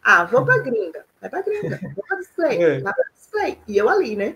Ah, 0.04 0.26
vou 0.26 0.44
para 0.44 0.62
gringa. 0.64 1.06
Vai 1.20 1.30
para 1.30 1.42
gringa. 1.42 1.80
Vou 1.96 2.06
para 2.08 2.18
display. 2.18 2.64
É. 2.64 2.80
Vai 2.80 2.94
para 2.94 3.10
display. 3.14 3.62
E 3.68 3.78
eu 3.78 3.88
ali, 3.88 4.16
né? 4.16 4.36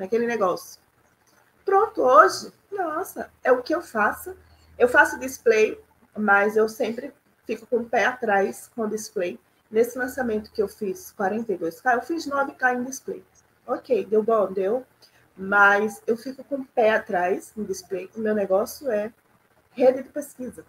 Naquele 0.00 0.26
negócio. 0.26 0.80
Pronto, 1.64 2.02
hoje, 2.02 2.52
nossa, 2.72 3.30
é 3.44 3.52
o 3.52 3.62
que 3.62 3.74
eu 3.74 3.82
faço. 3.82 4.34
Eu 4.78 4.88
faço 4.88 5.20
display, 5.20 5.78
mas 6.16 6.56
eu 6.56 6.68
sempre 6.68 7.12
fico 7.46 7.66
com 7.66 7.76
o 7.76 7.84
pé 7.84 8.06
atrás 8.06 8.70
com 8.74 8.82
o 8.82 8.88
display. 8.88 9.38
Nesse 9.70 9.96
lançamento 9.96 10.50
que 10.50 10.60
eu 10.60 10.66
fiz 10.66 11.14
42K, 11.16 11.94
eu 11.94 12.02
fiz 12.02 12.26
9K 12.26 12.74
em 12.74 12.84
display. 12.84 13.24
Ok, 13.66 14.04
deu 14.06 14.22
bom, 14.22 14.50
deu. 14.50 14.84
Mas 15.36 16.02
eu 16.06 16.16
fico 16.16 16.42
com 16.42 16.56
o 16.56 16.64
pé 16.64 16.90
atrás 16.90 17.52
no 17.54 17.64
display. 17.64 18.10
O 18.16 18.20
meu 18.20 18.34
negócio 18.34 18.90
é 18.90 19.12
rede 19.72 20.02
de 20.02 20.08
pesquisa. 20.08 20.64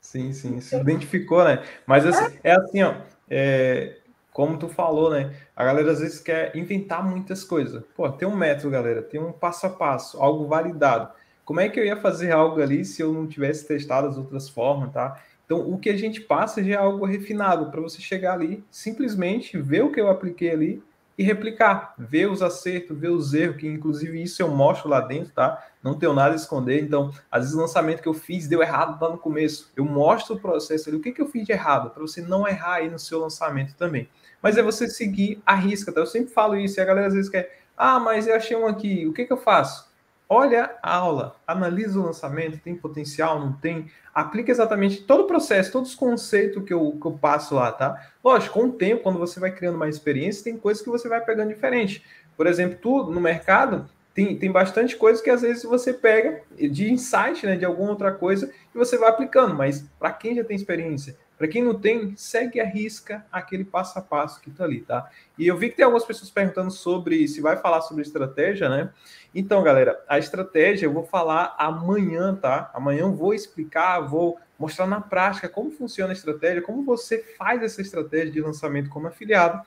Sim, 0.00 0.32
sim, 0.32 0.60
se 0.60 0.76
identificou, 0.76 1.44
né? 1.44 1.64
Mas 1.86 2.04
assim, 2.06 2.36
é, 2.42 2.50
é 2.50 2.56
assim, 2.56 2.82
ó. 2.82 2.94
É, 3.28 3.99
como 4.40 4.56
tu 4.56 4.68
falou, 4.70 5.10
né? 5.10 5.34
A 5.54 5.62
galera 5.62 5.92
às 5.92 6.00
vezes 6.00 6.18
quer 6.18 6.56
inventar 6.56 7.06
muitas 7.06 7.44
coisas. 7.44 7.84
Pô, 7.94 8.10
tem 8.10 8.26
um 8.26 8.34
método, 8.34 8.70
galera, 8.70 9.02
tem 9.02 9.20
um 9.20 9.32
passo 9.32 9.66
a 9.66 9.68
passo, 9.68 10.16
algo 10.18 10.46
validado. 10.46 11.12
Como 11.44 11.60
é 11.60 11.68
que 11.68 11.78
eu 11.78 11.84
ia 11.84 11.98
fazer 11.98 12.32
algo 12.32 12.58
ali 12.62 12.82
se 12.82 13.02
eu 13.02 13.12
não 13.12 13.26
tivesse 13.26 13.68
testado 13.68 14.08
as 14.08 14.16
outras 14.16 14.48
formas, 14.48 14.94
tá? 14.94 15.22
Então, 15.44 15.70
o 15.70 15.78
que 15.78 15.90
a 15.90 15.96
gente 15.96 16.22
passa 16.22 16.64
já 16.64 16.72
é 16.72 16.76
algo 16.78 17.04
refinado 17.04 17.70
para 17.70 17.82
você 17.82 18.00
chegar 18.00 18.32
ali, 18.32 18.64
simplesmente 18.70 19.58
ver 19.58 19.84
o 19.84 19.92
que 19.92 20.00
eu 20.00 20.08
apliquei 20.08 20.48
ali 20.48 20.82
e 21.18 21.22
replicar, 21.22 21.94
ver 21.98 22.30
os 22.30 22.42
acertos, 22.42 22.98
ver 22.98 23.10
os 23.10 23.34
erros, 23.34 23.56
que 23.56 23.66
inclusive 23.66 24.22
isso 24.22 24.40
eu 24.40 24.48
mostro 24.48 24.88
lá 24.88 25.00
dentro, 25.00 25.32
tá? 25.32 25.62
Não 25.82 25.94
tenho 25.94 26.14
nada 26.14 26.32
a 26.32 26.36
esconder. 26.36 26.82
Então, 26.82 27.12
às 27.30 27.42
vezes 27.42 27.54
o 27.54 27.60
lançamento 27.60 28.02
que 28.02 28.08
eu 28.08 28.14
fiz 28.14 28.48
deu 28.48 28.62
errado 28.62 29.00
lá 29.00 29.10
no 29.10 29.18
começo. 29.18 29.70
Eu 29.76 29.84
mostro 29.84 30.36
o 30.36 30.40
processo 30.40 30.88
ali, 30.88 30.96
o 30.96 31.00
que, 31.00 31.12
que 31.12 31.20
eu 31.20 31.28
fiz 31.28 31.44
de 31.44 31.52
errado, 31.52 31.90
para 31.90 32.02
você 32.02 32.22
não 32.22 32.48
errar 32.48 32.76
aí 32.76 32.90
no 32.90 32.98
seu 32.98 33.20
lançamento 33.20 33.74
também 33.76 34.08
mas 34.42 34.56
é 34.56 34.62
você 34.62 34.88
seguir 34.88 35.40
a 35.44 35.54
risca. 35.54 35.92
Tá? 35.92 36.00
Eu 36.00 36.06
sempre 36.06 36.32
falo 36.32 36.56
isso 36.56 36.78
e 36.78 36.82
a 36.82 36.84
galera 36.84 37.08
às 37.08 37.14
vezes 37.14 37.30
quer, 37.30 37.60
ah, 37.76 37.98
mas 37.98 38.26
eu 38.26 38.34
achei 38.34 38.56
um 38.56 38.66
aqui, 38.66 39.06
o 39.06 39.12
que, 39.12 39.24
que 39.24 39.32
eu 39.32 39.36
faço? 39.36 39.89
Olha 40.32 40.76
a 40.80 40.94
aula, 40.94 41.34
analisa 41.44 41.98
o 41.98 42.04
lançamento, 42.04 42.60
tem 42.60 42.72
potencial, 42.72 43.40
não 43.40 43.52
tem? 43.52 43.90
Aplica 44.14 44.52
exatamente 44.52 45.02
todo 45.02 45.24
o 45.24 45.26
processo, 45.26 45.72
todos 45.72 45.90
os 45.90 45.96
conceitos 45.96 46.62
que 46.62 46.72
eu, 46.72 46.96
que 47.00 47.04
eu 47.04 47.18
passo 47.18 47.56
lá, 47.56 47.72
tá? 47.72 48.00
Lógico, 48.22 48.54
com 48.54 48.66
o 48.66 48.72
tempo, 48.72 49.02
quando 49.02 49.18
você 49.18 49.40
vai 49.40 49.50
criando 49.50 49.76
mais 49.76 49.96
experiência, 49.96 50.44
tem 50.44 50.56
coisas 50.56 50.84
que 50.84 50.88
você 50.88 51.08
vai 51.08 51.20
pegando 51.20 51.52
diferente. 51.52 52.04
Por 52.36 52.46
exemplo, 52.46 52.78
tu 52.80 53.10
no 53.10 53.20
mercado, 53.20 53.90
tem, 54.14 54.38
tem 54.38 54.52
bastante 54.52 54.96
coisa 54.96 55.20
que 55.20 55.30
às 55.30 55.42
vezes 55.42 55.64
você 55.64 55.92
pega 55.92 56.42
de 56.56 56.92
insight, 56.92 57.44
né, 57.44 57.56
de 57.56 57.64
alguma 57.64 57.90
outra 57.90 58.12
coisa, 58.12 58.52
e 58.72 58.78
você 58.78 58.96
vai 58.96 59.08
aplicando, 59.08 59.56
mas 59.56 59.84
para 59.98 60.12
quem 60.12 60.36
já 60.36 60.44
tem 60.44 60.54
experiência, 60.54 61.16
para 61.40 61.48
quem 61.48 61.64
não 61.64 61.72
tem, 61.72 62.14
segue 62.18 62.60
a 62.60 62.66
risca 62.66 63.24
aquele 63.32 63.64
passo 63.64 63.98
a 63.98 64.02
passo 64.02 64.42
que 64.42 64.50
está 64.50 64.62
ali, 64.62 64.82
tá? 64.82 65.08
E 65.38 65.46
eu 65.46 65.56
vi 65.56 65.70
que 65.70 65.76
tem 65.76 65.86
algumas 65.86 66.04
pessoas 66.04 66.30
perguntando 66.30 66.70
sobre 66.70 67.26
se 67.26 67.40
vai 67.40 67.56
falar 67.56 67.80
sobre 67.80 68.02
estratégia, 68.02 68.68
né? 68.68 68.90
Então, 69.34 69.62
galera, 69.62 70.04
a 70.06 70.18
estratégia 70.18 70.84
eu 70.84 70.92
vou 70.92 71.02
falar 71.02 71.56
amanhã, 71.58 72.34
tá? 72.34 72.70
Amanhã 72.74 73.04
eu 73.04 73.14
vou 73.14 73.32
explicar, 73.32 74.00
vou 74.00 74.38
mostrar 74.58 74.86
na 74.86 75.00
prática 75.00 75.48
como 75.48 75.70
funciona 75.70 76.12
a 76.12 76.12
estratégia, 76.12 76.60
como 76.60 76.84
você 76.84 77.24
faz 77.38 77.62
essa 77.62 77.80
estratégia 77.80 78.30
de 78.30 78.42
lançamento 78.42 78.90
como 78.90 79.06
afiliado 79.06 79.62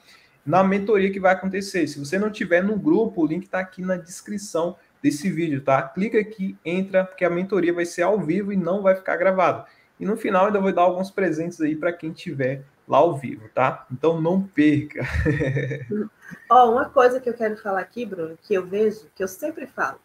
na 0.45 0.63
mentoria 0.63 1.11
que 1.11 1.19
vai 1.19 1.33
acontecer. 1.33 1.87
Se 1.87 1.97
você 1.97 2.19
não 2.19 2.29
tiver 2.29 2.63
no 2.63 2.77
grupo, 2.77 3.23
o 3.23 3.25
link 3.25 3.45
está 3.45 3.57
aqui 3.57 3.81
na 3.81 3.97
descrição 3.97 4.77
desse 5.01 5.27
vídeo, 5.27 5.63
tá? 5.63 5.81
Clica 5.81 6.19
aqui, 6.19 6.55
entra, 6.63 7.03
porque 7.03 7.25
a 7.25 7.31
mentoria 7.31 7.73
vai 7.73 7.85
ser 7.85 8.03
ao 8.03 8.19
vivo 8.19 8.53
e 8.53 8.55
não 8.55 8.83
vai 8.83 8.93
ficar 8.93 9.17
gravado. 9.17 9.65
E 10.03 10.05
no 10.05 10.17
final 10.17 10.47
ainda 10.47 10.59
vou 10.59 10.73
dar 10.73 10.81
alguns 10.81 11.09
presentes 11.09 11.61
aí 11.61 11.77
para 11.77 11.93
quem 11.93 12.11
tiver 12.11 12.65
lá 12.85 12.97
ao 12.97 13.15
vivo, 13.15 13.47
tá? 13.55 13.87
Então 13.89 14.19
não 14.19 14.43
perca. 14.43 14.99
Ó, 16.51 16.65
oh, 16.65 16.71
uma 16.73 16.89
coisa 16.89 17.21
que 17.21 17.29
eu 17.29 17.33
quero 17.33 17.55
falar 17.55 17.79
aqui, 17.79 18.05
Bruno, 18.05 18.37
que 18.41 18.53
eu 18.53 18.65
vejo, 18.65 19.07
que 19.15 19.23
eu 19.23 19.29
sempre 19.29 19.65
falo. 19.65 19.97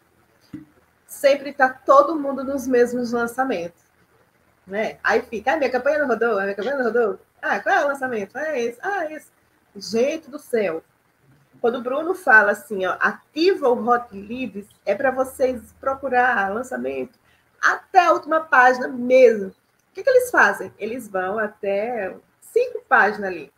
Sempre 1.05 1.51
tá 1.51 1.67
todo 1.67 2.17
mundo 2.17 2.45
nos 2.45 2.65
mesmos 2.65 3.11
lançamentos, 3.11 3.83
né? 4.65 4.99
Aí 5.03 5.21
fica, 5.21 5.51
ah, 5.51 5.57
minha 5.57 5.69
campanha 5.69 5.99
não 5.99 6.07
rodou, 6.07 6.39
a 6.39 6.43
minha 6.43 6.55
campanha 6.55 6.77
não 6.77 6.85
rodou. 6.85 7.19
Ah, 7.41 7.59
qual 7.59 7.75
é 7.75 7.83
o 7.83 7.87
lançamento? 7.89 8.37
Ah, 8.37 8.55
é 8.55 8.61
esse. 8.61 8.79
Ah, 8.81 9.03
é 9.03 9.13
esse. 9.15 9.27
Gente 9.75 10.31
do 10.31 10.39
céu. 10.39 10.81
Quando 11.59 11.79
o 11.79 11.83
Bruno 11.83 12.15
fala 12.15 12.51
assim, 12.51 12.85
ó, 12.85 12.95
ativa 13.01 13.67
o 13.67 13.85
Hot 13.85 14.15
Leads, 14.15 14.65
é 14.85 14.95
para 14.95 15.11
vocês 15.11 15.75
procurar 15.77 16.53
lançamento 16.53 17.19
até 17.61 18.05
a 18.05 18.13
última 18.13 18.39
página 18.39 18.87
mesmo 18.87 19.53
que, 19.93 20.03
que 20.03 20.09
eles 20.09 20.31
fazem? 20.31 20.73
Eles 20.77 21.07
vão 21.07 21.37
até 21.37 22.15
cinco 22.41 22.83
páginas 22.87 23.29
ali. 23.29 23.51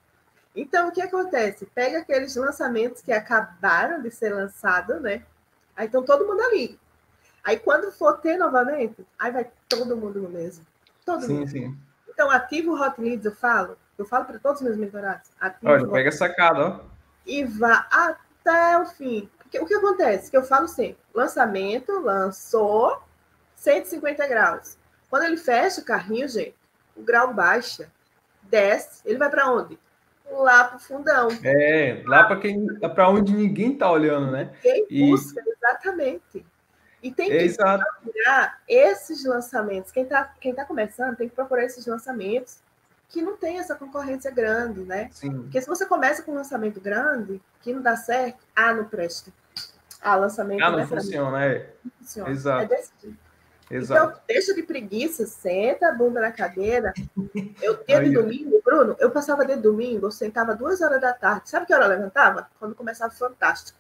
Então, 0.56 0.90
o 0.90 0.92
que 0.92 1.02
acontece? 1.02 1.66
Pega 1.66 2.00
aqueles 2.00 2.36
lançamentos 2.36 3.02
que 3.02 3.12
acabaram 3.12 4.02
de 4.02 4.12
ser 4.12 4.34
lançados, 4.34 5.02
né? 5.02 5.24
Aí 5.76 5.86
estão 5.86 6.04
todo 6.04 6.28
mundo 6.28 6.42
ali. 6.42 6.78
Aí, 7.44 7.58
quando 7.58 7.92
for 7.92 8.20
ter 8.20 8.38
novamente, 8.38 9.06
aí 9.18 9.32
vai 9.32 9.50
todo 9.68 9.96
mundo 9.96 10.22
no 10.22 10.30
mesmo. 10.30 10.66
Todo 11.06 11.26
sim, 11.26 11.40
mundo. 11.40 11.50
Sim. 11.50 11.78
Então, 12.08 12.30
ativo 12.30 12.74
o 12.74 12.82
Hot 12.82 13.00
Leads, 13.02 13.26
eu 13.26 13.36
falo. 13.36 13.78
Eu 13.98 14.06
falo 14.06 14.26
para 14.26 14.40
todos 14.40 14.62
os 14.62 14.66
meus 14.66 14.78
mentorados. 14.78 15.30
Olha, 15.64 15.88
pega 15.88 16.10
essa 16.10 16.20
sacada, 16.20 16.68
ó. 16.68 16.80
E 17.26 17.46
vá 17.46 17.88
até 17.90 18.78
o 18.78 18.86
fim. 18.86 19.30
Porque, 19.38 19.60
o 19.60 19.66
que 19.66 19.74
acontece? 19.74 20.30
Que 20.30 20.38
eu 20.38 20.44
falo 20.44 20.68
sempre. 20.68 20.98
Lançamento, 21.14 22.00
lançou 22.00 23.02
150 23.56 24.28
graus. 24.28 24.78
Quando 25.12 25.24
ele 25.24 25.36
fecha 25.36 25.82
o 25.82 25.84
carrinho, 25.84 26.26
gente, 26.30 26.56
o 26.96 27.04
grau 27.04 27.34
baixa, 27.34 27.92
desce, 28.44 29.02
ele 29.06 29.18
vai 29.18 29.30
para 29.30 29.52
onde? 29.52 29.78
Lá 30.32 30.64
para 30.64 30.78
o 30.78 30.80
fundão. 30.80 31.28
É, 31.44 32.02
lá 32.08 32.24
para 32.24 32.40
quem, 32.40 32.66
para 32.80 33.10
onde 33.10 33.34
ninguém 33.34 33.74
está 33.74 33.92
olhando, 33.92 34.32
né? 34.32 34.54
Quem 34.62 34.88
busca, 34.90 35.44
e... 35.46 35.50
exatamente. 35.52 36.46
E 37.04 37.12
tem 37.12 37.30
que 37.30 37.36
Exato. 37.36 37.84
procurar 38.02 38.62
esses 38.66 39.26
lançamentos. 39.26 39.92
Quem 39.92 40.04
está 40.04 40.34
quem 40.40 40.54
tá 40.54 40.64
começando 40.64 41.18
tem 41.18 41.28
que 41.28 41.36
procurar 41.36 41.66
esses 41.66 41.86
lançamentos 41.86 42.60
que 43.10 43.22
não 43.22 43.36
tem 43.36 43.60
essa 43.60 43.76
concorrência 43.76 44.32
grande, 44.32 44.82
né? 44.86 45.10
Sim. 45.12 45.42
Porque 45.42 45.60
se 45.60 45.68
você 45.68 45.86
começa 45.86 46.24
com 46.24 46.32
um 46.32 46.36
lançamento 46.36 46.80
grande, 46.80 47.42
que 47.62 47.74
não 47.74 47.82
dá 47.82 47.98
certo, 47.98 48.46
ah, 48.56 48.74
não 48.74 48.86
presta. 48.86 49.34
Ah, 50.02 50.16
lançamento 50.16 50.64
ah, 50.64 50.72
não, 50.72 50.80
não 50.80 50.88
funciona, 50.88 51.46
é. 51.46 51.74
Não 51.84 51.92
funciona. 51.98 52.30
Exato. 52.30 52.64
É 52.64 52.68
desse 52.68 52.92
tipo. 53.02 53.31
Exato. 53.72 54.10
Então, 54.10 54.22
deixa 54.28 54.54
de 54.54 54.64
preguiça, 54.64 55.26
senta 55.26 55.88
a 55.88 55.94
bunda 55.94 56.20
na 56.20 56.32
cadeira. 56.32 56.94
Eu, 57.62 57.82
dia 57.88 58.04
de 58.04 58.12
domingo, 58.12 58.62
Bruno, 58.64 58.98
eu 59.00 59.10
passava 59.10 59.46
de 59.46 59.56
domingo, 59.56 60.08
eu 60.08 60.12
sentava 60.12 60.54
duas 60.54 60.82
horas 60.82 61.00
da 61.00 61.14
tarde. 61.14 61.50
Sabe 61.50 61.66
que 61.66 61.74
hora 61.74 61.86
eu 61.86 61.90
levantava? 61.90 62.50
Quando 62.60 62.76
começava 62.76 63.14
Fantástico. 63.14 63.80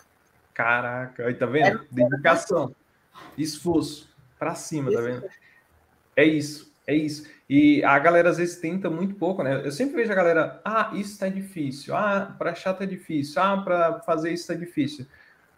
Caraca, 0.53 1.25
aí 1.25 1.33
tá 1.33 1.45
vendo? 1.45 1.85
Dedicação, 1.91 2.75
esforço, 3.37 4.09
pra 4.37 4.55
cima, 4.55 4.91
tá 4.91 5.01
vendo? 5.01 5.27
É 6.15 6.23
isso, 6.23 6.71
é 6.85 6.93
isso. 6.93 7.29
E 7.49 7.83
a 7.83 7.97
galera 7.99 8.29
às 8.29 8.37
vezes 8.37 8.57
tenta 8.57 8.89
muito 8.89 9.15
pouco, 9.15 9.43
né? 9.43 9.61
Eu 9.65 9.71
sempre 9.71 9.95
vejo 9.95 10.11
a 10.11 10.15
galera, 10.15 10.61
ah, 10.63 10.91
isso 10.93 11.17
tá 11.17 11.27
difícil, 11.27 11.95
ah, 11.95 12.35
para 12.37 12.51
achar 12.51 12.73
tá 12.73 12.85
difícil, 12.85 13.41
ah, 13.41 13.61
para 13.61 13.99
fazer 14.01 14.31
isso 14.31 14.47
tá 14.47 14.53
difícil. 14.53 15.05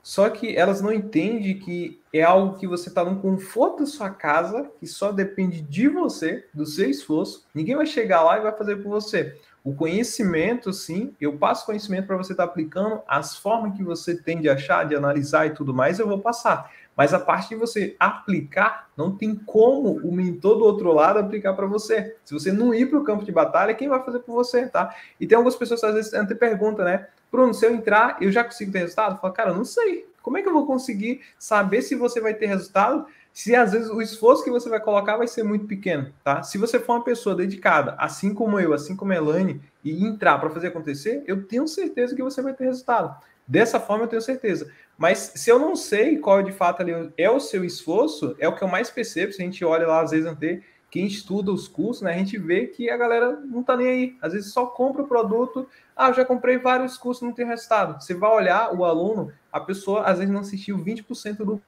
Só 0.03 0.29
que 0.29 0.53
elas 0.53 0.81
não 0.81 0.91
entendem 0.91 1.57
que 1.57 2.01
é 2.11 2.21
algo 2.21 2.57
que 2.57 2.67
você 2.67 2.89
está 2.89 3.05
no 3.05 3.21
conforto 3.21 3.79
da 3.79 3.85
sua 3.85 4.09
casa, 4.09 4.69
que 4.77 4.85
só 4.85 5.13
depende 5.13 5.61
de 5.61 5.87
você, 5.87 6.45
do 6.53 6.65
seu 6.65 6.89
esforço. 6.89 7.47
Ninguém 7.55 7.77
vai 7.77 7.85
chegar 7.85 8.21
lá 8.21 8.37
e 8.37 8.41
vai 8.41 8.51
fazer 8.51 8.75
por 8.75 8.89
você. 8.89 9.39
O 9.63 9.73
conhecimento, 9.73 10.73
sim, 10.73 11.15
eu 11.21 11.37
passo 11.37 11.65
conhecimento 11.65 12.05
para 12.05 12.17
você 12.17 12.33
estar 12.33 12.45
tá 12.45 12.51
aplicando, 12.51 13.01
as 13.07 13.37
formas 13.37 13.77
que 13.77 13.83
você 13.83 14.13
tem 14.13 14.41
de 14.41 14.49
achar, 14.49 14.85
de 14.85 14.93
analisar 14.93 15.47
e 15.47 15.51
tudo 15.51 15.73
mais, 15.73 15.99
eu 15.99 16.07
vou 16.07 16.19
passar. 16.19 16.69
Mas 16.97 17.13
a 17.13 17.19
parte 17.19 17.49
de 17.49 17.55
você 17.55 17.95
aplicar, 17.97 18.89
não 18.97 19.15
tem 19.15 19.33
como 19.33 19.99
o 20.05 20.11
mentor 20.13 20.57
do 20.57 20.65
outro 20.65 20.91
lado 20.91 21.17
aplicar 21.17 21.53
para 21.53 21.65
você. 21.65 22.17
Se 22.25 22.33
você 22.33 22.51
não 22.51 22.73
ir 22.73 22.89
para 22.89 22.99
o 22.99 23.05
campo 23.05 23.23
de 23.23 23.31
batalha, 23.31 23.73
quem 23.73 23.87
vai 23.87 24.03
fazer 24.03 24.19
por 24.19 24.33
você, 24.33 24.67
tá? 24.67 24.93
E 25.17 25.25
tem 25.25 25.37
algumas 25.37 25.55
pessoas 25.55 25.79
que 25.79 25.85
às 25.85 25.93
vezes 25.93 26.13
até 26.13 26.35
perguntam, 26.35 26.83
né? 26.83 27.07
Bruno, 27.33 27.51
se 27.51 27.65
eu 27.65 27.73
entrar, 27.73 28.17
eu 28.21 28.31
já 28.31 28.43
consigo 28.43 28.71
ter 28.71 28.77
resultado? 28.77 29.19
Fala, 29.19 29.33
cara, 29.33 29.53
não 29.55 29.65
sei. 29.65 30.05
Como 30.21 30.37
é 30.37 30.43
que 30.43 30.47
eu 30.47 30.53
vou 30.53 30.67
conseguir 30.67 31.21
saber 31.39 31.81
se 31.81 31.95
você 31.95 32.21
vai 32.21 32.35
ter 32.35 32.45
resultado? 32.45 33.07
Se 33.33 33.55
às 33.55 33.71
vezes 33.71 33.89
o 33.89 34.03
esforço 34.03 34.43
que 34.43 34.51
você 34.51 34.69
vai 34.69 34.79
colocar 34.79 35.17
vai 35.17 35.27
ser 35.27 35.41
muito 35.41 35.65
pequeno, 35.65 36.13
tá? 36.23 36.43
Se 36.43 36.59
você 36.59 36.79
for 36.79 36.93
uma 36.93 37.03
pessoa 37.03 37.35
dedicada, 37.35 37.95
assim 37.97 38.35
como 38.35 38.59
eu, 38.59 38.71
assim 38.71 38.95
como 38.95 39.13
a 39.13 39.15
Elaine, 39.15 39.59
e 39.83 40.05
entrar 40.05 40.37
para 40.37 40.51
fazer 40.51 40.67
acontecer, 40.67 41.23
eu 41.25 41.43
tenho 41.47 41.67
certeza 41.67 42.15
que 42.15 42.21
você 42.21 42.39
vai 42.39 42.53
ter 42.53 42.65
resultado. 42.65 43.19
Dessa 43.47 43.79
forma, 43.79 44.03
eu 44.03 44.07
tenho 44.07 44.21
certeza. 44.21 44.71
Mas 44.95 45.33
se 45.33 45.49
eu 45.49 45.57
não 45.57 45.75
sei 45.75 46.19
qual 46.19 46.43
de 46.43 46.51
fato 46.51 46.83
é 47.17 47.31
o 47.31 47.39
seu 47.39 47.65
esforço, 47.65 48.35
é 48.37 48.47
o 48.47 48.55
que 48.55 48.63
eu 48.63 48.67
mais 48.67 48.91
percebo. 48.91 49.33
Se 49.33 49.41
a 49.41 49.45
gente 49.45 49.65
olha 49.65 49.87
lá, 49.87 50.01
às 50.01 50.11
vezes, 50.11 50.27
até 50.27 50.61
quem 50.93 51.07
estuda 51.07 51.51
os 51.51 51.67
cursos, 51.67 52.03
né, 52.03 52.13
a 52.13 52.17
gente 52.19 52.37
vê 52.37 52.67
que 52.67 52.87
a 52.87 52.95
galera 52.95 53.31
não 53.31 53.63
tá 53.63 53.75
nem 53.75 53.87
aí. 53.87 54.17
Às 54.21 54.33
vezes 54.33 54.53
só 54.53 54.67
compra 54.67 55.01
o 55.01 55.07
produto. 55.07 55.67
Ah, 55.95 56.09
eu 56.09 56.13
já 56.13 56.23
comprei 56.23 56.59
vários 56.59 56.99
cursos, 56.99 57.23
não 57.23 57.33
tem 57.33 57.47
resultado. 57.47 57.99
Você 57.99 58.13
vai 58.13 58.29
olhar 58.29 58.71
o 58.71 58.85
aluno, 58.85 59.33
a 59.51 59.59
pessoa 59.59 60.03
às 60.03 60.19
vezes 60.19 60.31
não 60.31 60.41
assistiu 60.41 60.77
20% 60.77 61.37
do 61.37 61.59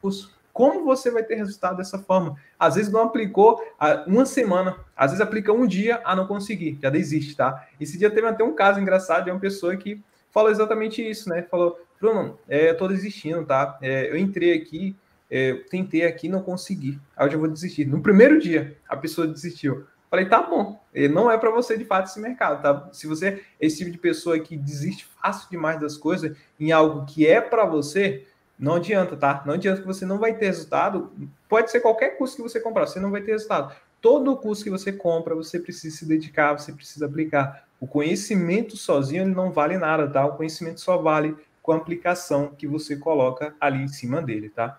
curso. 0.00 0.34
Como 0.50 0.82
você 0.82 1.10
vai 1.10 1.22
ter 1.22 1.34
resultado 1.34 1.76
dessa 1.76 1.98
forma? 1.98 2.38
Às 2.58 2.76
vezes 2.76 2.90
não 2.90 3.02
aplicou 3.02 3.62
uma 4.06 4.24
semana, 4.24 4.78
às 4.96 5.10
vezes 5.10 5.20
aplica 5.20 5.52
um 5.52 5.66
dia, 5.66 6.00
a 6.02 6.16
não 6.16 6.26
conseguir, 6.26 6.78
já 6.80 6.88
desiste, 6.88 7.36
tá? 7.36 7.68
Esse 7.78 7.98
dia 7.98 8.10
teve 8.10 8.26
até 8.26 8.42
um 8.42 8.54
caso 8.54 8.80
engraçado 8.80 9.24
de 9.24 9.30
uma 9.30 9.40
pessoa 9.40 9.76
que 9.76 10.02
falou 10.30 10.50
exatamente 10.50 11.06
isso, 11.06 11.28
né? 11.28 11.42
Falou, 11.42 11.78
Bruno, 12.00 12.38
é, 12.48 12.70
eu 12.70 12.76
tô 12.78 12.88
desistindo, 12.88 13.44
tá? 13.44 13.78
É, 13.82 14.10
eu 14.10 14.16
entrei 14.16 14.54
aqui, 14.54 14.96
é, 15.34 15.52
tentei 15.68 16.06
aqui 16.06 16.28
não 16.28 16.40
consegui. 16.40 17.00
Aí 17.16 17.26
eu 17.26 17.32
já 17.32 17.36
vou 17.36 17.48
desistir. 17.48 17.84
No 17.84 18.00
primeiro 18.00 18.38
dia, 18.38 18.76
a 18.88 18.96
pessoa 18.96 19.26
desistiu. 19.26 19.84
Falei, 20.08 20.26
tá 20.26 20.40
bom, 20.40 20.80
não 21.10 21.28
é 21.28 21.36
para 21.36 21.50
você 21.50 21.76
de 21.76 21.84
fato 21.84 22.06
esse 22.06 22.20
mercado, 22.20 22.62
tá? 22.62 22.88
Se 22.92 23.04
você 23.08 23.26
é 23.26 23.40
esse 23.58 23.78
tipo 23.78 23.90
de 23.90 23.98
pessoa 23.98 24.38
que 24.38 24.56
desiste 24.56 25.08
fácil 25.20 25.50
demais 25.50 25.80
das 25.80 25.96
coisas 25.96 26.36
em 26.60 26.70
algo 26.70 27.04
que 27.04 27.26
é 27.26 27.40
para 27.40 27.64
você, 27.64 28.24
não 28.56 28.76
adianta, 28.76 29.16
tá? 29.16 29.42
Não 29.44 29.54
adianta 29.54 29.80
que 29.80 29.86
você 29.88 30.06
não 30.06 30.20
vai 30.20 30.34
ter 30.34 30.46
resultado. 30.46 31.10
Pode 31.48 31.68
ser 31.72 31.80
qualquer 31.80 32.16
curso 32.16 32.36
que 32.36 32.42
você 32.42 32.60
comprar, 32.60 32.86
você 32.86 33.00
não 33.00 33.10
vai 33.10 33.22
ter 33.22 33.32
resultado. 33.32 33.74
Todo 34.00 34.36
curso 34.36 34.62
que 34.62 34.70
você 34.70 34.92
compra, 34.92 35.34
você 35.34 35.58
precisa 35.58 35.96
se 35.96 36.06
dedicar, 36.06 36.56
você 36.56 36.72
precisa 36.72 37.06
aplicar. 37.06 37.66
O 37.80 37.88
conhecimento 37.88 38.76
sozinho 38.76 39.26
não 39.26 39.50
vale 39.50 39.76
nada, 39.78 40.06
tá? 40.06 40.24
O 40.24 40.36
conhecimento 40.36 40.80
só 40.80 40.96
vale 40.96 41.34
com 41.60 41.72
a 41.72 41.76
aplicação 41.76 42.54
que 42.56 42.68
você 42.68 42.94
coloca 42.94 43.52
ali 43.60 43.82
em 43.82 43.88
cima 43.88 44.22
dele, 44.22 44.48
tá? 44.48 44.78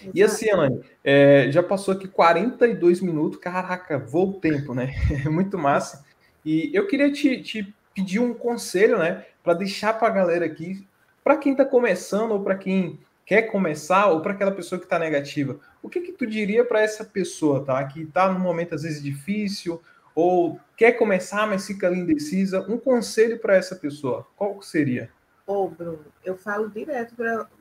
Exato. 0.00 0.10
E 0.14 0.22
assim, 0.22 0.48
Elaine, 0.48 0.80
é, 1.02 1.48
já 1.50 1.62
passou 1.62 1.94
aqui 1.94 2.08
42 2.08 3.00
minutos, 3.00 3.38
caraca, 3.38 3.98
voa 3.98 4.30
o 4.30 4.40
tempo, 4.40 4.74
né? 4.74 4.94
É 5.24 5.28
muito 5.28 5.58
massa. 5.58 6.04
E 6.44 6.70
eu 6.74 6.86
queria 6.86 7.10
te, 7.10 7.42
te 7.42 7.74
pedir 7.94 8.18
um 8.18 8.34
conselho, 8.34 8.98
né, 8.98 9.24
para 9.42 9.54
deixar 9.54 9.94
para 9.94 10.08
a 10.08 10.10
galera 10.10 10.44
aqui, 10.44 10.86
para 11.22 11.36
quem 11.36 11.52
está 11.52 11.64
começando 11.64 12.32
ou 12.32 12.42
para 12.42 12.56
quem 12.56 12.98
quer 13.24 13.42
começar 13.42 14.08
ou 14.08 14.20
para 14.20 14.32
aquela 14.32 14.52
pessoa 14.52 14.78
que 14.78 14.84
está 14.84 14.98
negativa, 14.98 15.58
o 15.82 15.88
que 15.88 16.00
que 16.00 16.12
tu 16.12 16.26
diria 16.26 16.64
para 16.64 16.82
essa 16.82 17.04
pessoa, 17.04 17.64
tá? 17.64 17.82
Que 17.84 18.02
está 18.02 18.30
num 18.30 18.40
momento 18.40 18.74
às 18.74 18.82
vezes 18.82 19.02
difícil 19.02 19.80
ou 20.14 20.60
quer 20.76 20.92
começar, 20.92 21.46
mas 21.46 21.66
fica 21.66 21.86
ali 21.86 21.98
indecisa, 21.98 22.60
um 22.68 22.78
conselho 22.78 23.38
para 23.38 23.56
essa 23.56 23.74
pessoa, 23.74 24.26
qual 24.36 24.60
seria? 24.62 25.10
Ô, 25.46 25.64
oh, 25.64 25.68
Bruno, 25.68 26.06
eu 26.24 26.36
falo 26.36 26.70
direto 26.70 27.14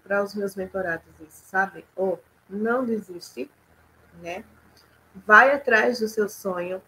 para 0.03 0.23
os 0.23 0.33
meus 0.33 0.55
mentorados 0.55 1.05
isso, 1.19 1.43
sabe? 1.45 1.85
Ô, 1.95 2.13
oh, 2.13 2.17
não 2.49 2.85
desiste, 2.85 3.51
né? 4.21 4.45
Vai 5.13 5.51
atrás 5.53 5.99
do 5.99 6.07
seu 6.07 6.29
sonho 6.29 6.81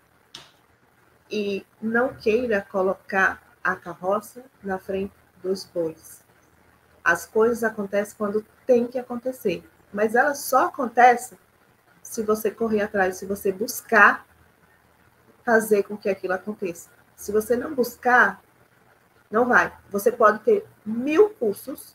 e 1.30 1.66
não 1.82 2.14
queira 2.14 2.62
colocar 2.62 3.42
a 3.64 3.76
carroça 3.76 4.44
na 4.64 4.80
frente 4.80 5.14
dos 5.44 5.66
bois. 5.66 6.24
As 7.04 7.26
coisas 7.26 7.64
acontecem 7.64 8.16
quando 8.18 8.46
tem 8.66 8.88
que 8.88 8.98
acontecer, 8.98 9.64
mas 9.92 10.16
elas 10.16 10.40
só 10.40 10.68
acontecem 10.68 11.38
se 12.02 12.24
você 12.24 12.50
correr 12.50 12.82
atrás, 12.82 13.18
se 13.18 13.26
você 13.26 13.52
buscar 13.52 14.26
fazer 15.44 15.84
com 15.84 15.98
que 15.98 16.10
aquilo 16.10 16.34
aconteça. 16.34 16.90
Se 17.16 17.32
você 17.32 17.56
não 17.56 17.74
buscar, 17.74 18.42
não 19.36 19.46
vai. 19.46 19.70
Você 19.92 20.14
pode 20.14 20.40
ter 20.40 20.66
mil 20.86 21.30
cursos 21.32 21.94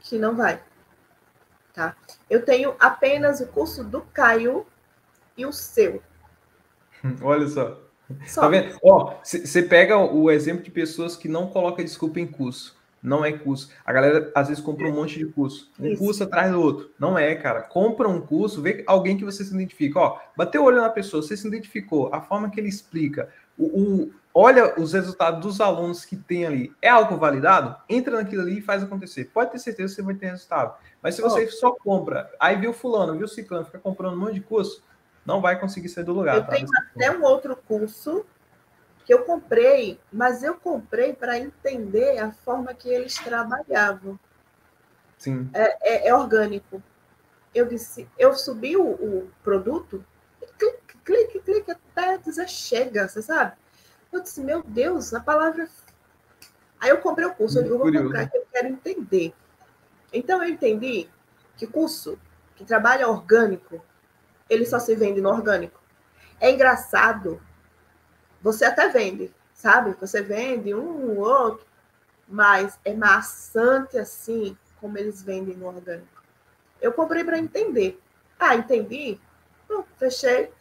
que 0.00 0.18
não 0.18 0.34
vai. 0.34 0.60
Tá? 1.72 1.94
Eu 2.28 2.44
tenho 2.44 2.74
apenas 2.80 3.40
o 3.40 3.46
curso 3.46 3.84
do 3.84 4.00
Caio 4.00 4.66
e 5.36 5.46
o 5.46 5.52
seu. 5.52 6.02
Olha 7.22 7.46
só. 7.46 7.80
só. 8.26 8.40
Tá 8.40 8.48
vendo? 8.48 8.76
Ó, 8.82 9.14
você 9.22 9.62
pega 9.62 9.96
o 9.96 10.28
exemplo 10.28 10.64
de 10.64 10.72
pessoas 10.72 11.14
que 11.14 11.28
não 11.28 11.46
colocam 11.46 11.84
desculpa 11.84 12.18
em 12.18 12.26
curso. 12.26 12.76
Não 13.00 13.24
é 13.24 13.30
curso. 13.30 13.70
A 13.84 13.92
galera 13.92 14.32
às 14.34 14.48
vezes 14.48 14.60
compra 14.60 14.88
um 14.88 14.92
monte 14.92 15.20
de 15.20 15.26
curso. 15.26 15.70
Um 15.78 15.86
Isso. 15.86 16.02
curso 16.02 16.24
atrás 16.24 16.50
do 16.50 16.60
outro. 16.60 16.90
Não 16.98 17.16
é, 17.16 17.36
cara. 17.36 17.62
Compra 17.62 18.08
um 18.08 18.20
curso, 18.20 18.60
vê 18.60 18.82
alguém 18.88 19.16
que 19.16 19.24
você 19.24 19.44
se 19.44 19.54
identifica. 19.54 20.00
Ó, 20.00 20.18
bateu 20.36 20.62
o 20.62 20.64
olho 20.64 20.78
na 20.78 20.90
pessoa, 20.90 21.22
você 21.22 21.36
se 21.36 21.46
identificou, 21.46 22.12
a 22.12 22.20
forma 22.20 22.50
que 22.50 22.58
ele 22.58 22.68
explica, 22.68 23.32
o, 23.58 23.64
o, 23.64 24.14
olha 24.34 24.78
os 24.78 24.92
resultados 24.92 25.40
dos 25.40 25.60
alunos 25.60 26.04
que 26.04 26.16
tem 26.16 26.46
ali. 26.46 26.72
É 26.80 26.88
algo 26.88 27.16
validado? 27.16 27.76
Entra 27.88 28.16
naquilo 28.16 28.42
ali 28.42 28.58
e 28.58 28.62
faz 28.62 28.82
acontecer. 28.82 29.30
Pode 29.32 29.52
ter 29.52 29.58
certeza 29.58 29.94
que 29.94 29.96
você 29.96 30.02
vai 30.02 30.14
ter 30.14 30.26
resultado. 30.26 30.74
Mas 31.02 31.14
se 31.14 31.22
você 31.22 31.44
oh. 31.44 31.50
só 31.50 31.72
compra, 31.72 32.30
aí 32.38 32.56
viu 32.56 32.72
fulano, 32.72 33.16
viu 33.16 33.28
ciclano, 33.28 33.64
fica 33.64 33.78
comprando 33.78 34.14
um 34.14 34.18
monte 34.18 34.34
de 34.34 34.40
curso, 34.40 34.82
não 35.24 35.40
vai 35.40 35.58
conseguir 35.58 35.88
sair 35.88 36.04
do 36.04 36.12
lugar. 36.12 36.36
Eu 36.36 36.44
tá? 36.44 36.52
tenho 36.52 36.68
até 36.94 37.16
um 37.16 37.22
outro 37.22 37.56
curso 37.56 38.24
que 39.04 39.14
eu 39.14 39.24
comprei, 39.24 40.00
mas 40.12 40.42
eu 40.42 40.54
comprei 40.54 41.12
para 41.12 41.38
entender 41.38 42.18
a 42.18 42.32
forma 42.32 42.74
que 42.74 42.88
eles 42.88 43.14
trabalhavam. 43.14 44.18
Sim. 45.16 45.48
É, 45.54 45.94
é, 45.94 46.08
é 46.08 46.14
orgânico. 46.14 46.82
Eu 47.54 47.66
disse, 47.66 48.06
eu 48.18 48.34
subi 48.34 48.76
o, 48.76 48.90
o 48.90 49.30
produto, 49.42 50.04
clique, 51.06 51.40
clique, 51.40 51.70
até 51.70 52.18
dizer 52.18 52.48
chega, 52.48 53.08
você 53.08 53.22
sabe? 53.22 53.52
Eu 54.12 54.20
disse, 54.20 54.40
meu 54.40 54.62
Deus, 54.62 55.14
a 55.14 55.20
palavra. 55.20 55.68
Aí 56.80 56.90
eu 56.90 56.98
comprei 56.98 57.26
o 57.26 57.34
curso, 57.34 57.60
eu 57.60 57.78
vou 57.78 57.90
comprar 57.90 58.28
que 58.28 58.36
eu 58.36 58.46
quero 58.52 58.68
entender. 58.68 59.32
Então 60.12 60.42
eu 60.42 60.50
entendi 60.50 61.08
que 61.56 61.66
curso 61.66 62.18
que 62.56 62.64
trabalha 62.64 63.08
orgânico, 63.08 63.82
ele 64.50 64.66
só 64.66 64.78
se 64.78 64.94
vende 64.94 65.20
no 65.20 65.30
orgânico. 65.30 65.80
É 66.40 66.50
engraçado. 66.50 67.40
Você 68.42 68.64
até 68.64 68.88
vende, 68.88 69.32
sabe? 69.54 69.96
Você 70.00 70.20
vende 70.20 70.74
um, 70.74 71.12
um 71.12 71.18
outro, 71.18 71.66
mas 72.28 72.78
é 72.84 72.92
maçante 72.94 73.98
assim 73.98 74.56
como 74.80 74.98
eles 74.98 75.22
vendem 75.22 75.56
no 75.56 75.66
orgânico. 75.66 76.22
Eu 76.80 76.92
comprei 76.92 77.24
para 77.24 77.38
entender. 77.38 78.00
Ah, 78.38 78.54
entendi. 78.54 79.18
Bom, 79.68 79.84
fechei. 79.96 80.52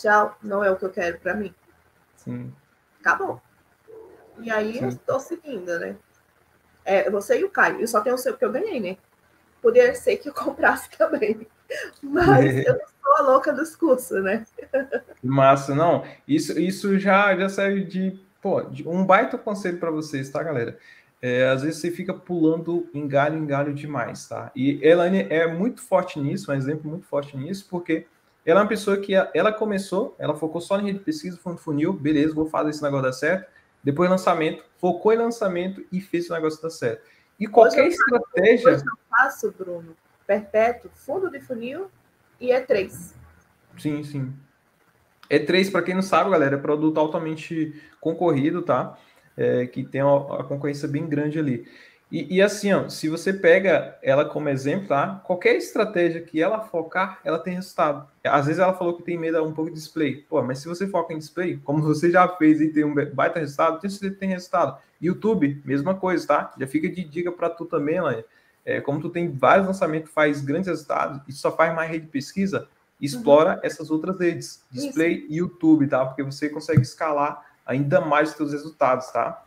Tchau, 0.00 0.36
não 0.42 0.64
é 0.64 0.70
o 0.70 0.76
que 0.76 0.84
eu 0.84 0.90
quero 0.90 1.18
para 1.18 1.34
mim. 1.34 1.54
Sim. 2.16 2.52
Acabou. 3.00 3.40
E 4.40 4.50
aí 4.50 4.74
Sim. 4.74 4.84
eu 4.84 4.88
estou 4.88 5.20
seguindo, 5.20 5.78
né? 5.78 5.96
É, 6.84 7.10
você 7.10 7.38
e 7.38 7.44
o 7.44 7.50
Caio. 7.50 7.80
Eu 7.80 7.88
só 7.88 8.00
tenho 8.00 8.14
o 8.14 8.18
seu 8.18 8.36
que 8.36 8.44
eu 8.44 8.52
ganhei, 8.52 8.80
né? 8.80 8.96
Poderia 9.60 9.94
ser 9.94 10.16
que 10.16 10.28
eu 10.28 10.34
comprasse 10.34 10.90
também. 10.90 11.46
Mas 12.02 12.56
eu 12.66 12.74
não 12.74 12.86
sou 13.02 13.16
a 13.18 13.22
louca 13.22 13.52
dos 13.52 13.76
cursos, 13.76 14.22
né? 14.22 14.46
Massa, 15.22 15.74
não. 15.74 16.04
Isso, 16.26 16.58
isso 16.58 16.98
já, 16.98 17.36
já 17.36 17.48
serve 17.48 17.84
de, 17.84 18.20
pô, 18.40 18.62
de 18.62 18.88
um 18.88 19.04
baita 19.04 19.36
conselho 19.36 19.78
para 19.78 19.90
vocês, 19.90 20.30
tá, 20.30 20.42
galera? 20.42 20.78
É, 21.22 21.48
às 21.48 21.62
vezes 21.62 21.80
você 21.80 21.90
fica 21.90 22.14
pulando 22.14 22.88
em 22.94 23.06
galho 23.06 23.36
em 23.36 23.44
galho 23.46 23.74
demais, 23.74 24.26
tá? 24.26 24.50
E 24.56 24.82
Elaine 24.82 25.26
é 25.28 25.46
muito 25.46 25.82
forte 25.82 26.18
nisso, 26.18 26.50
um 26.50 26.54
exemplo 26.54 26.90
muito 26.90 27.06
forte 27.06 27.36
nisso, 27.36 27.66
porque 27.68 28.06
ela 28.44 28.60
é 28.60 28.62
uma 28.62 28.68
pessoa 28.68 28.96
que 28.96 29.12
ela 29.34 29.52
começou, 29.52 30.14
ela 30.18 30.34
focou 30.34 30.60
só 30.60 30.78
em 30.78 30.84
rede 30.86 30.98
de 30.98 31.04
pesquisa, 31.04 31.36
fundo 31.36 31.58
funil, 31.58 31.92
beleza, 31.92 32.34
vou 32.34 32.46
fazer 32.46 32.70
esse 32.70 32.82
negócio 32.82 33.04
dar 33.04 33.12
certo. 33.12 33.50
Depois 33.82 34.10
lançamento, 34.10 34.64
focou 34.78 35.12
em 35.12 35.16
lançamento 35.16 35.84
e 35.90 36.00
fez 36.00 36.28
o 36.28 36.34
negócio 36.34 36.60
dar 36.62 36.70
certo. 36.70 37.02
E 37.38 37.46
qualquer 37.46 37.86
hoje 37.86 37.96
estratégia. 37.96 38.72
Hoje 38.72 38.84
eu 38.84 38.98
faço, 39.08 39.54
Bruno, 39.56 39.96
perpétuo, 40.26 40.90
fundo 40.94 41.30
de 41.30 41.40
funil 41.40 41.90
e 42.38 42.48
E3. 42.48 43.14
Sim, 43.78 44.02
sim. 44.02 44.34
E3, 45.30 45.70
para 45.70 45.82
quem 45.82 45.94
não 45.94 46.02
sabe, 46.02 46.30
galera, 46.30 46.56
é 46.56 46.58
produto 46.58 46.98
altamente 46.98 47.80
concorrido, 48.00 48.62
tá? 48.62 48.98
É, 49.36 49.66
que 49.66 49.84
tem 49.84 50.02
uma, 50.02 50.44
concorrência 50.44 50.88
bem 50.88 51.08
grande 51.08 51.38
ali. 51.38 51.66
E, 52.10 52.36
e, 52.36 52.42
assim, 52.42 52.72
ó, 52.72 52.88
se 52.88 53.08
você 53.08 53.32
pega 53.32 53.96
ela 54.02 54.24
como 54.24 54.48
exemplo, 54.48 54.88
tá? 54.88 55.22
Qualquer 55.24 55.54
estratégia 55.54 56.20
que 56.20 56.42
ela 56.42 56.60
focar, 56.60 57.20
ela 57.24 57.38
tem 57.38 57.54
resultado. 57.54 58.08
Às 58.24 58.46
vezes 58.46 58.58
ela 58.58 58.74
falou 58.74 58.96
que 58.96 59.04
tem 59.04 59.16
medo 59.16 59.40
um 59.44 59.52
pouco 59.52 59.70
de 59.70 59.76
display. 59.76 60.16
Pô, 60.28 60.42
mas 60.42 60.58
se 60.58 60.66
você 60.66 60.88
foca 60.88 61.14
em 61.14 61.18
display, 61.18 61.58
como 61.58 61.80
você 61.80 62.10
já 62.10 62.26
fez 62.26 62.60
e 62.60 62.68
tem 62.68 62.84
um 62.84 62.94
baita 63.14 63.38
resultado, 63.38 63.80
tem 63.80 63.88
certeza 63.88 64.14
que 64.14 64.20
tem 64.20 64.28
resultado. 64.30 64.76
YouTube, 65.00 65.62
mesma 65.64 65.94
coisa, 65.94 66.26
tá? 66.26 66.54
Já 66.58 66.66
fica 66.66 66.88
de 66.88 67.04
dica 67.04 67.30
para 67.30 67.48
tu 67.48 67.64
também, 67.64 67.96
Elaine. 67.96 68.24
É, 68.64 68.80
como 68.80 69.00
tu 69.00 69.08
tem 69.08 69.30
vários 69.30 69.66
lançamentos, 69.66 70.10
faz 70.12 70.40
grandes 70.40 70.66
resultados 70.66 71.20
e 71.28 71.32
só 71.32 71.50
faz 71.50 71.74
mais 71.74 71.90
rede 71.90 72.06
de 72.06 72.10
pesquisa, 72.10 72.68
explora 73.00 73.54
uhum. 73.54 73.60
essas 73.62 73.90
outras 73.90 74.18
redes, 74.18 74.64
display 74.70 75.26
e 75.28 75.36
YouTube, 75.36 75.86
tá? 75.86 76.04
Porque 76.04 76.22
você 76.22 76.48
consegue 76.48 76.82
escalar 76.82 77.42
ainda 77.64 78.00
mais 78.00 78.30
os 78.30 78.36
seus 78.36 78.52
resultados, 78.52 79.06
tá? 79.10 79.44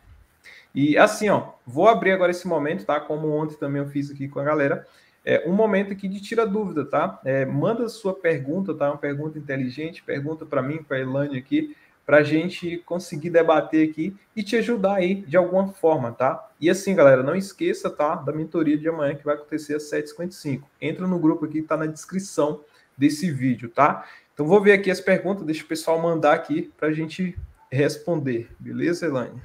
E 0.74 0.98
assim, 0.98 1.30
ó, 1.30 1.50
vou 1.66 1.88
abrir 1.88 2.12
agora 2.12 2.32
esse 2.32 2.48
momento, 2.48 2.86
tá? 2.86 3.00
Como 3.00 3.30
ontem 3.30 3.56
também 3.56 3.82
eu 3.82 3.88
fiz 3.88 4.10
aqui 4.10 4.28
com 4.28 4.40
a 4.40 4.44
galera. 4.44 4.88
É 5.26 5.48
um 5.48 5.54
momento 5.54 5.94
aqui 5.94 6.08
de 6.08 6.20
tira 6.20 6.46
dúvida, 6.46 6.84
tá? 6.84 7.20
É, 7.24 7.46
manda 7.46 7.88
sua 7.88 8.14
pergunta, 8.14 8.74
tá? 8.74 8.90
Uma 8.90 8.98
pergunta 8.98 9.38
inteligente, 9.38 10.04
pergunta 10.04 10.46
para 10.46 10.62
mim, 10.62 10.84
para 10.84 10.98
a 10.98 11.00
Elane 11.00 11.38
aqui, 11.38 11.76
para 12.06 12.18
a 12.18 12.24
gente 12.24 12.78
conseguir 12.86 13.30
debater 13.30 13.90
aqui 13.90 14.16
e 14.36 14.44
te 14.44 14.58
ajudar 14.58 14.96
aí 14.96 15.16
de 15.16 15.38
alguma 15.38 15.70
forma, 15.70 16.12
tá? 16.12 16.50
E 16.60 16.70
assim, 16.70 16.94
galera, 16.94 17.24
não 17.24 17.36
esqueça, 17.36 17.90
tá? 17.90 18.16
Da 18.16 18.34
mentoria 18.34 18.78
de 18.78 18.90
amanhã 18.90 19.16
que 19.16 19.24
vai 19.24 19.36
acontecer 19.36 19.76
às 19.76 19.84
7h55. 19.84 20.64
Entra 20.82 21.08
no 21.08 21.20
grupo 21.20 21.46
aqui 21.46 21.62
que 21.62 21.68
tá 21.68 21.78
na 21.78 21.86
descrição 21.86 22.62
desse 22.98 23.32
vídeo, 23.32 23.70
tá? 23.70 24.06
Então 24.34 24.46
vou 24.46 24.60
ver 24.60 24.74
aqui 24.74 24.92
as 24.92 25.00
perguntas, 25.00 25.46
deixa 25.46 25.64
o 25.64 25.68
pessoal 25.68 26.02
mandar 26.02 26.34
aqui 26.34 26.74
para 26.78 26.90
a 26.90 26.94
gente 26.94 27.38
responder, 27.72 28.50
beleza, 28.60 29.06
Elaine? 29.06 29.40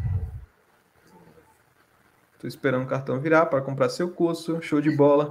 Estou 2.39 2.47
esperando 2.47 2.84
o 2.84 2.86
cartão 2.86 3.18
virar 3.18 3.47
para 3.47 3.61
comprar 3.61 3.89
seu 3.89 4.09
curso. 4.12 4.62
Show 4.62 4.80
de 4.80 4.95
bola. 4.97 5.28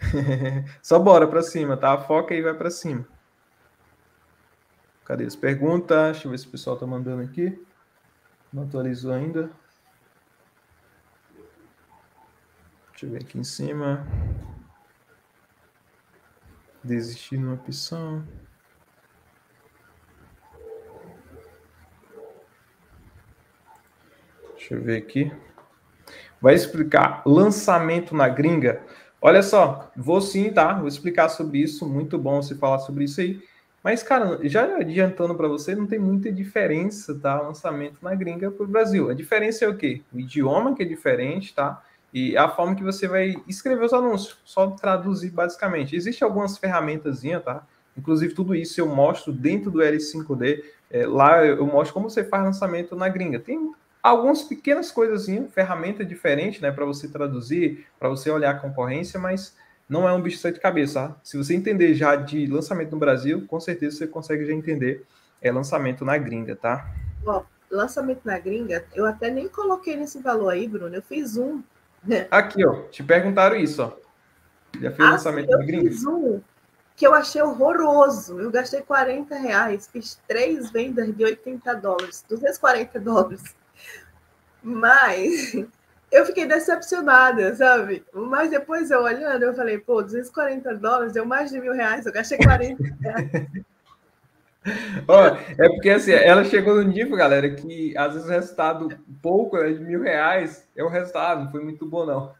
Só 0.80 0.98
bora 0.98 1.28
para 1.28 1.42
cima, 1.42 1.76
tá? 1.76 1.98
Foca 1.98 2.34
e 2.34 2.40
vai 2.40 2.54
para 2.54 2.70
cima. 2.70 3.06
Cadê 5.04 5.26
as 5.26 5.36
perguntas? 5.36 6.12
Deixa 6.12 6.26
eu 6.26 6.30
ver 6.30 6.38
se 6.38 6.46
o 6.46 6.50
pessoal 6.50 6.74
está 6.76 6.86
mandando 6.86 7.22
aqui. 7.22 7.62
Não 8.50 8.62
atualizou 8.62 9.12
ainda. 9.12 9.50
Deixa 12.92 13.04
eu 13.04 13.10
ver 13.10 13.18
aqui 13.18 13.38
em 13.38 13.44
cima. 13.44 14.06
Desistir 16.82 17.36
numa 17.36 17.52
opção. 17.52 18.26
Deixa 24.54 24.74
eu 24.74 24.82
ver 24.82 24.96
aqui 24.96 25.30
vai 26.40 26.54
explicar 26.54 27.22
lançamento 27.26 28.14
na 28.14 28.28
gringa. 28.28 28.80
Olha 29.20 29.42
só, 29.42 29.90
vou 29.96 30.20
sim, 30.20 30.52
tá? 30.52 30.74
Vou 30.74 30.88
explicar 30.88 31.28
sobre 31.28 31.58
isso. 31.58 31.88
Muito 31.88 32.18
bom 32.18 32.42
você 32.42 32.54
falar 32.54 32.78
sobre 32.80 33.04
isso 33.04 33.20
aí. 33.20 33.40
Mas, 33.82 34.02
cara, 34.02 34.40
já 34.42 34.64
adiantando 34.78 35.34
para 35.34 35.46
você, 35.46 35.74
não 35.74 35.86
tem 35.86 35.98
muita 35.98 36.30
diferença, 36.32 37.14
tá? 37.20 37.40
Lançamento 37.40 37.98
na 38.02 38.14
gringa 38.14 38.50
para 38.50 38.64
o 38.64 38.68
Brasil. 38.68 39.08
A 39.08 39.14
diferença 39.14 39.64
é 39.64 39.68
o 39.68 39.76
quê? 39.76 40.02
O 40.12 40.18
idioma 40.18 40.74
que 40.74 40.82
é 40.82 40.86
diferente, 40.86 41.54
tá? 41.54 41.82
E 42.12 42.36
a 42.36 42.48
forma 42.48 42.74
que 42.74 42.82
você 42.82 43.06
vai 43.06 43.36
escrever 43.46 43.84
os 43.84 43.92
anúncios, 43.92 44.38
só 44.44 44.70
traduzir 44.70 45.30
basicamente. 45.30 45.94
Existem 45.94 46.26
algumas 46.26 46.58
ferramentas, 46.58 47.22
tá? 47.44 47.64
Inclusive, 47.96 48.34
tudo 48.34 48.54
isso 48.54 48.80
eu 48.80 48.86
mostro 48.88 49.32
dentro 49.32 49.70
do 49.70 49.78
L5D. 49.78 50.64
É, 50.90 51.06
lá 51.06 51.44
eu 51.44 51.66
mostro 51.66 51.94
como 51.94 52.10
você 52.10 52.24
faz 52.24 52.44
lançamento 52.44 52.94
na 52.94 53.08
gringa. 53.08 53.38
Tem 53.38 53.72
algumas 54.08 54.42
pequenas 54.42 54.90
coisas, 54.90 55.26
ferramenta 55.50 56.04
diferente, 56.04 56.60
né, 56.62 56.70
para 56.70 56.84
você 56.84 57.08
traduzir, 57.08 57.86
para 57.98 58.08
você 58.08 58.30
olhar 58.30 58.50
a 58.50 58.58
concorrência, 58.58 59.18
mas 59.18 59.56
não 59.88 60.08
é 60.08 60.12
um 60.12 60.20
bicho 60.20 60.52
de 60.52 60.60
cabeça. 60.60 61.08
Tá? 61.08 61.16
Se 61.22 61.36
você 61.36 61.54
entender 61.54 61.94
já 61.94 62.16
de 62.16 62.46
lançamento 62.46 62.92
no 62.92 62.98
Brasil, 62.98 63.46
com 63.46 63.58
certeza 63.60 63.98
você 63.98 64.06
consegue 64.06 64.44
já 64.46 64.52
entender 64.52 65.04
é 65.40 65.52
lançamento 65.52 66.04
na 66.04 66.16
gringa, 66.16 66.56
tá? 66.56 66.88
Ó, 67.24 67.42
lançamento 67.70 68.22
na 68.24 68.38
gringa, 68.38 68.84
eu 68.94 69.06
até 69.06 69.30
nem 69.30 69.48
coloquei 69.48 69.96
nesse 69.96 70.18
valor 70.20 70.48
aí, 70.48 70.66
Bruno. 70.66 70.94
Eu 70.94 71.02
fiz 71.02 71.36
um. 71.36 71.62
Né? 72.02 72.26
Aqui, 72.30 72.64
ó. 72.66 72.82
Te 72.88 73.02
perguntaram 73.02 73.56
isso, 73.56 73.82
ó. 73.82 73.92
Já 74.80 74.90
fez 74.90 75.08
ah, 75.08 75.12
lançamento 75.12 75.50
na 75.50 75.58
gringa? 75.58 75.86
Eu 75.86 75.92
fiz 75.92 76.06
um 76.06 76.40
que 76.96 77.06
eu 77.06 77.14
achei 77.14 77.42
horroroso. 77.42 78.40
Eu 78.40 78.50
gastei 78.50 78.80
40 78.80 79.36
reais, 79.36 79.86
fiz 79.86 80.18
três 80.26 80.70
vendas 80.70 81.14
de 81.14 81.22
80 81.22 81.74
dólares, 81.74 82.24
240 82.28 82.98
dólares. 82.98 83.42
Mas 84.66 85.54
eu 86.10 86.26
fiquei 86.26 86.44
decepcionada, 86.44 87.54
sabe? 87.54 88.04
Mas 88.12 88.50
depois 88.50 88.90
eu 88.90 89.00
olhando, 89.00 89.44
eu 89.44 89.54
falei, 89.54 89.78
pô, 89.78 90.02
240 90.02 90.74
dólares 90.74 91.12
deu 91.12 91.24
mais 91.24 91.52
de 91.52 91.60
mil 91.60 91.72
reais, 91.72 92.04
eu 92.04 92.12
gastei 92.12 92.36
40 92.36 92.82
reais. 93.00 93.30
oh, 95.06 95.62
é 95.62 95.68
porque 95.68 95.90
assim, 95.90 96.10
ela 96.10 96.44
chegou 96.44 96.74
no 96.74 96.82
nível, 96.82 97.16
galera, 97.16 97.48
que 97.54 97.96
às 97.96 98.14
vezes 98.14 98.28
o 98.28 98.32
resultado 98.32 98.98
pouco 99.22 99.56
né, 99.56 99.72
de 99.72 99.84
mil 99.84 100.02
reais 100.02 100.66
é 100.74 100.82
o 100.82 100.88
resultado, 100.88 101.44
não 101.44 101.50
foi 101.52 101.62
muito 101.62 101.86
bom, 101.86 102.04
não. 102.04 102.34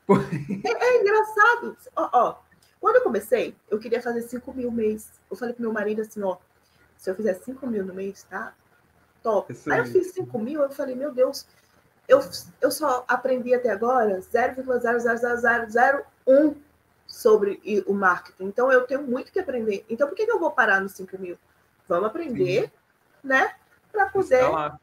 É, 0.64 0.84
é 0.84 1.00
engraçado. 1.00 1.76
Ó, 1.94 2.08
ó, 2.12 2.34
quando 2.80 2.96
eu 2.96 3.02
comecei, 3.02 3.54
eu 3.70 3.78
queria 3.78 4.02
fazer 4.02 4.22
5 4.22 4.52
mil 4.52 4.72
mês. 4.72 5.12
Eu 5.30 5.36
falei 5.36 5.54
pro 5.54 5.62
meu 5.62 5.72
marido 5.72 6.02
assim, 6.02 6.20
ó, 6.24 6.38
se 6.96 7.08
eu 7.08 7.14
fizer 7.14 7.34
5 7.34 7.64
mil 7.68 7.84
no 7.84 7.94
mês, 7.94 8.24
tá? 8.24 8.52
Top. 9.22 9.56
Aí 9.70 9.78
eu 9.78 9.86
fiz 9.86 10.12
5 10.12 10.36
mil, 10.40 10.60
eu 10.60 10.70
falei, 10.70 10.96
meu 10.96 11.14
Deus, 11.14 11.46
eu, 12.08 12.20
eu 12.60 12.70
só 12.70 13.04
aprendi 13.08 13.54
até 13.54 13.70
agora 13.70 14.20
0,00001 14.20 16.54
sobre 17.06 17.60
o 17.86 17.94
marketing. 17.94 18.44
Então, 18.44 18.70
eu 18.70 18.86
tenho 18.86 19.02
muito 19.02 19.32
que 19.32 19.38
aprender. 19.38 19.86
Então, 19.88 20.06
por 20.08 20.14
que, 20.14 20.26
que 20.26 20.32
eu 20.32 20.38
vou 20.38 20.50
parar 20.50 20.80
nos 20.80 20.92
5 20.92 21.18
mil? 21.18 21.38
Vamos 21.88 22.06
aprender, 22.06 22.64
Sim. 22.64 22.70
né? 23.22 23.54
Para 23.92 24.06
poder 24.06 24.36
escalar. 24.36 24.80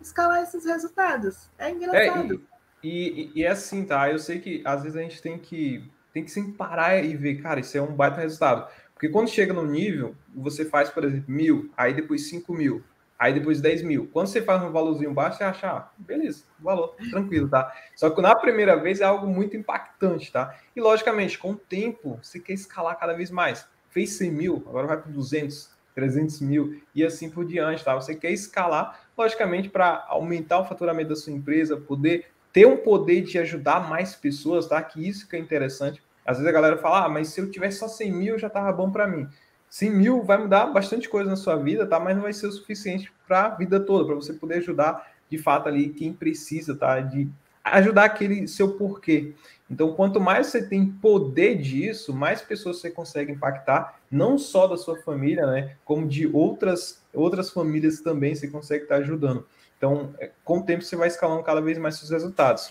escalar. 0.00 0.42
esses 0.42 0.64
resultados. 0.64 1.48
É 1.58 1.70
engraçado. 1.70 2.34
É, 2.34 2.38
e, 2.82 3.30
e, 3.34 3.36
e, 3.36 3.44
é 3.44 3.48
assim, 3.48 3.84
tá? 3.84 4.10
Eu 4.10 4.18
sei 4.18 4.40
que 4.40 4.62
às 4.64 4.82
vezes 4.82 4.96
a 4.96 5.02
gente 5.02 5.22
tem 5.22 5.38
que, 5.38 5.88
tem 6.12 6.24
que 6.24 6.30
sempre 6.30 6.52
parar 6.52 7.02
e 7.02 7.16
ver, 7.16 7.42
cara, 7.42 7.60
isso 7.60 7.76
é 7.76 7.82
um 7.82 7.94
baita 7.94 8.20
resultado. 8.20 8.68
Porque 8.92 9.08
quando 9.08 9.28
chega 9.28 9.52
no 9.52 9.66
nível, 9.66 10.14
você 10.34 10.64
faz, 10.64 10.90
por 10.90 11.04
exemplo, 11.04 11.24
mil, 11.26 11.70
aí 11.76 11.92
depois 11.92 12.28
5 12.28 12.54
mil, 12.54 12.84
Aí 13.22 13.32
depois 13.32 13.60
10 13.60 13.84
mil. 13.84 14.10
Quando 14.12 14.26
você 14.26 14.42
faz 14.42 14.60
um 14.64 14.72
valorzinho 14.72 15.14
baixo, 15.14 15.38
você 15.38 15.44
acha, 15.44 15.68
ah, 15.68 15.88
beleza, 15.96 16.42
valor, 16.58 16.96
tranquilo, 17.08 17.48
tá? 17.48 17.72
Só 17.94 18.10
que 18.10 18.20
na 18.20 18.34
primeira 18.34 18.74
vez 18.74 19.00
é 19.00 19.04
algo 19.04 19.28
muito 19.28 19.56
impactante, 19.56 20.32
tá? 20.32 20.58
E 20.74 20.80
logicamente, 20.80 21.38
com 21.38 21.52
o 21.52 21.56
tempo, 21.56 22.18
você 22.20 22.40
quer 22.40 22.54
escalar 22.54 22.98
cada 22.98 23.12
vez 23.12 23.30
mais. 23.30 23.64
Fez 23.90 24.14
100 24.14 24.32
mil, 24.32 24.64
agora 24.66 24.88
vai 24.88 24.96
para 24.96 25.12
200, 25.12 25.70
300 25.94 26.40
mil 26.40 26.82
e 26.92 27.04
assim 27.04 27.30
por 27.30 27.44
diante, 27.44 27.84
tá? 27.84 27.94
Você 27.94 28.16
quer 28.16 28.32
escalar, 28.32 29.00
logicamente, 29.16 29.68
para 29.68 30.04
aumentar 30.08 30.58
o 30.58 30.64
faturamento 30.64 31.10
da 31.10 31.14
sua 31.14 31.32
empresa, 31.32 31.76
poder 31.76 32.26
ter 32.52 32.66
um 32.66 32.76
poder 32.76 33.22
de 33.22 33.38
ajudar 33.38 33.88
mais 33.88 34.16
pessoas, 34.16 34.66
tá? 34.66 34.82
Que 34.82 35.08
isso 35.08 35.28
que 35.28 35.36
é 35.36 35.38
interessante. 35.38 36.02
Às 36.26 36.38
vezes 36.38 36.48
a 36.48 36.52
galera 36.52 36.76
fala, 36.76 37.04
ah, 37.04 37.08
mas 37.08 37.28
se 37.28 37.40
eu 37.40 37.48
tivesse 37.48 37.78
só 37.78 37.86
100 37.86 38.12
mil 38.12 38.36
já 38.36 38.50
tava 38.50 38.72
bom 38.72 38.90
para 38.90 39.06
mim. 39.06 39.28
100 39.72 39.90
mil 39.90 40.22
vai 40.22 40.36
mudar 40.36 40.66
bastante 40.66 41.08
coisa 41.08 41.30
na 41.30 41.34
sua 41.34 41.56
vida, 41.56 41.86
tá? 41.86 41.98
Mas 41.98 42.14
não 42.14 42.22
vai 42.22 42.34
ser 42.34 42.46
o 42.46 42.52
suficiente 42.52 43.10
para 43.26 43.46
a 43.46 43.48
vida 43.48 43.80
toda, 43.80 44.04
para 44.04 44.14
você 44.14 44.34
poder 44.34 44.56
ajudar 44.56 45.10
de 45.30 45.38
fato 45.38 45.66
ali 45.66 45.88
quem 45.88 46.12
precisa, 46.12 46.76
tá? 46.76 47.00
De 47.00 47.26
ajudar 47.64 48.04
aquele 48.04 48.46
seu 48.46 48.76
porquê. 48.76 49.32
Então, 49.70 49.94
quanto 49.94 50.20
mais 50.20 50.48
você 50.48 50.62
tem 50.62 50.84
poder 50.84 51.56
disso, 51.56 52.12
mais 52.12 52.42
pessoas 52.42 52.82
você 52.82 52.90
consegue 52.90 53.32
impactar, 53.32 53.98
não 54.10 54.36
só 54.36 54.66
da 54.66 54.76
sua 54.76 54.98
família, 54.98 55.46
né? 55.46 55.74
Como 55.86 56.06
de 56.06 56.26
outras 56.26 57.02
outras 57.14 57.48
famílias 57.48 58.02
também 58.02 58.34
você 58.34 58.48
consegue 58.48 58.82
estar 58.82 58.96
ajudando. 58.96 59.46
Então, 59.78 60.14
é, 60.18 60.32
com 60.44 60.58
o 60.58 60.62
tempo, 60.62 60.84
você 60.84 60.96
vai 60.96 61.08
escalando 61.08 61.42
cada 61.42 61.62
vez 61.62 61.78
mais 61.78 61.94
seus 61.94 62.10
resultados. 62.10 62.70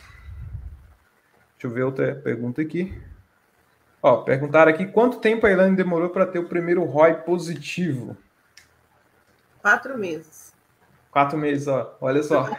Deixa 1.54 1.66
eu 1.66 1.72
ver 1.72 1.82
outra 1.82 2.14
pergunta 2.14 2.62
aqui. 2.62 2.93
Ó, 4.04 4.18
perguntaram 4.18 4.72
aqui 4.72 4.88
quanto 4.88 5.20
tempo 5.20 5.45
a 5.45 5.52
Elaine 5.52 5.76
demorou 5.76 6.10
para 6.10 6.26
ter 6.26 6.39
o 6.39 6.47
primeiro 6.47 6.84
ROI 6.84 7.22
positivo? 7.22 8.18
Quatro 9.62 9.97
meses. 9.97 10.52
Quatro 11.12 11.38
meses, 11.38 11.68
ó. 11.68 11.95
Olha 12.02 12.24
só. 12.24 12.49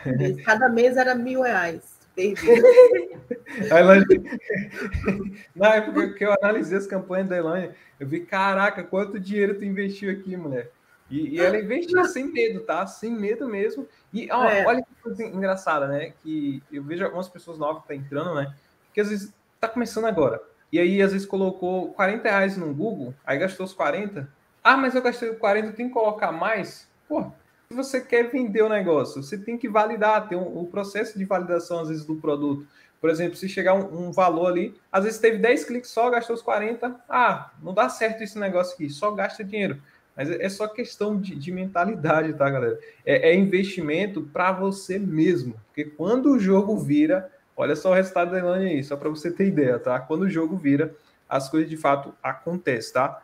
Cada 0.44 0.68
mês 0.68 0.96
era 0.96 1.14
mil 1.14 1.42
reais. 1.42 1.98
a 3.72 3.80
Elaine... 3.80 4.04
Na 5.56 5.76
época 5.76 6.12
que 6.14 6.24
eu 6.24 6.32
analisei 6.40 6.78
as 6.78 6.86
campanhas 6.86 7.28
da 7.28 7.38
Elaine, 7.38 7.72
eu 7.98 8.06
vi, 8.06 8.20
caraca, 8.20 8.84
quanto 8.84 9.18
dinheiro 9.18 9.58
tu 9.58 9.64
investiu 9.64 10.12
aqui, 10.12 10.36
mulher. 10.36 10.70
E, 11.10 11.36
e 11.36 11.40
ela 11.40 11.58
investiu 11.58 12.04
sem 12.04 12.24
medo, 12.24 12.60
tá? 12.60 12.86
Sem 12.86 13.10
medo 13.10 13.48
mesmo. 13.48 13.86
E 14.12 14.30
ó, 14.30 14.44
é. 14.44 14.64
olha 14.64 14.82
que 14.82 15.02
coisa 15.02 15.22
engraçada, 15.24 15.86
né? 15.86 16.12
Que 16.22 16.62
eu 16.72 16.82
vejo 16.82 17.04
algumas 17.04 17.28
pessoas 17.28 17.58
novas 17.58 17.84
que 17.84 17.92
estão 17.92 17.96
tá 17.98 18.02
entrando, 18.06 18.34
né? 18.34 18.54
Que 18.94 19.00
às 19.00 19.10
vezes 19.10 19.34
tá 19.60 19.68
começando 19.68 20.06
agora. 20.06 20.40
E 20.72 20.80
aí, 20.80 21.02
às 21.02 21.12
vezes, 21.12 21.26
colocou 21.26 21.92
40 21.92 22.28
reais 22.28 22.56
no 22.56 22.72
Google, 22.72 23.12
aí 23.26 23.38
gastou 23.38 23.66
os 23.66 23.74
40. 23.74 24.26
Ah, 24.64 24.76
mas 24.76 24.94
eu 24.94 25.02
gastei 25.02 25.30
40, 25.34 25.72
tem 25.72 25.88
que 25.88 25.92
colocar 25.92 26.32
mais? 26.32 26.88
Pô, 27.06 27.30
se 27.68 27.76
você 27.76 28.00
quer 28.00 28.30
vender 28.30 28.62
o 28.62 28.68
negócio, 28.68 29.22
você 29.22 29.36
tem 29.36 29.58
que 29.58 29.68
validar, 29.68 30.28
tem 30.28 30.38
um, 30.38 30.60
um 30.60 30.64
processo 30.64 31.18
de 31.18 31.24
validação, 31.26 31.80
às 31.80 31.88
vezes, 31.88 32.06
do 32.06 32.16
produto. 32.16 32.66
Por 33.02 33.10
exemplo, 33.10 33.36
se 33.36 33.48
chegar 33.48 33.74
um, 33.74 34.08
um, 34.08 34.12
valor 34.12 34.46
ali, 34.46 34.74
às 34.90 35.04
vezes 35.04 35.18
teve 35.18 35.36
10 35.38 35.64
cliques 35.64 35.90
só, 35.90 36.08
gastou 36.08 36.36
os 36.36 36.40
40. 36.42 36.94
Ah, 37.08 37.50
não 37.62 37.74
dá 37.74 37.88
certo 37.88 38.22
esse 38.22 38.38
negócio 38.38 38.74
aqui, 38.74 38.88
só 38.88 39.10
gasta 39.10 39.44
dinheiro. 39.44 39.82
Mas 40.16 40.30
é, 40.30 40.44
é 40.44 40.48
só 40.48 40.68
questão 40.68 41.20
de, 41.20 41.34
de 41.34 41.50
mentalidade, 41.50 42.32
tá, 42.34 42.48
galera? 42.48 42.78
É, 43.04 43.30
é 43.30 43.34
investimento 43.34 44.22
para 44.22 44.52
você 44.52 44.98
mesmo. 44.98 45.54
Porque 45.66 45.84
quando 45.84 46.32
o 46.32 46.38
jogo 46.38 46.78
vira, 46.78 47.30
olha 47.56 47.76
só 47.76 47.90
o 47.90 47.94
resultado 47.94 48.30
da 48.30 48.38
Elane 48.38 48.70
aí, 48.70 48.84
só 48.84 48.96
para 48.96 49.08
você 49.08 49.30
ter 49.30 49.46
ideia, 49.46 49.78
tá? 49.78 49.98
Quando 50.00 50.22
o 50.22 50.30
jogo 50.30 50.56
vira, 50.56 50.94
as 51.28 51.48
coisas 51.48 51.68
de 51.68 51.76
fato 51.76 52.14
acontecem, 52.22 52.92
tá? 52.94 53.22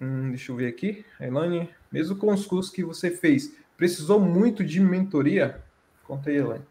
Hum, 0.00 0.30
deixa 0.30 0.50
eu 0.50 0.56
ver 0.56 0.68
aqui. 0.68 1.04
Elane, 1.20 1.70
mesmo 1.90 2.16
com 2.16 2.32
os 2.32 2.46
cursos 2.46 2.72
que 2.72 2.82
você 2.82 3.10
fez, 3.10 3.54
precisou 3.76 4.18
muito 4.18 4.64
de 4.64 4.80
mentoria? 4.80 5.62
Conta 6.04 6.30
aí, 6.30 6.36
Elane. 6.36 6.64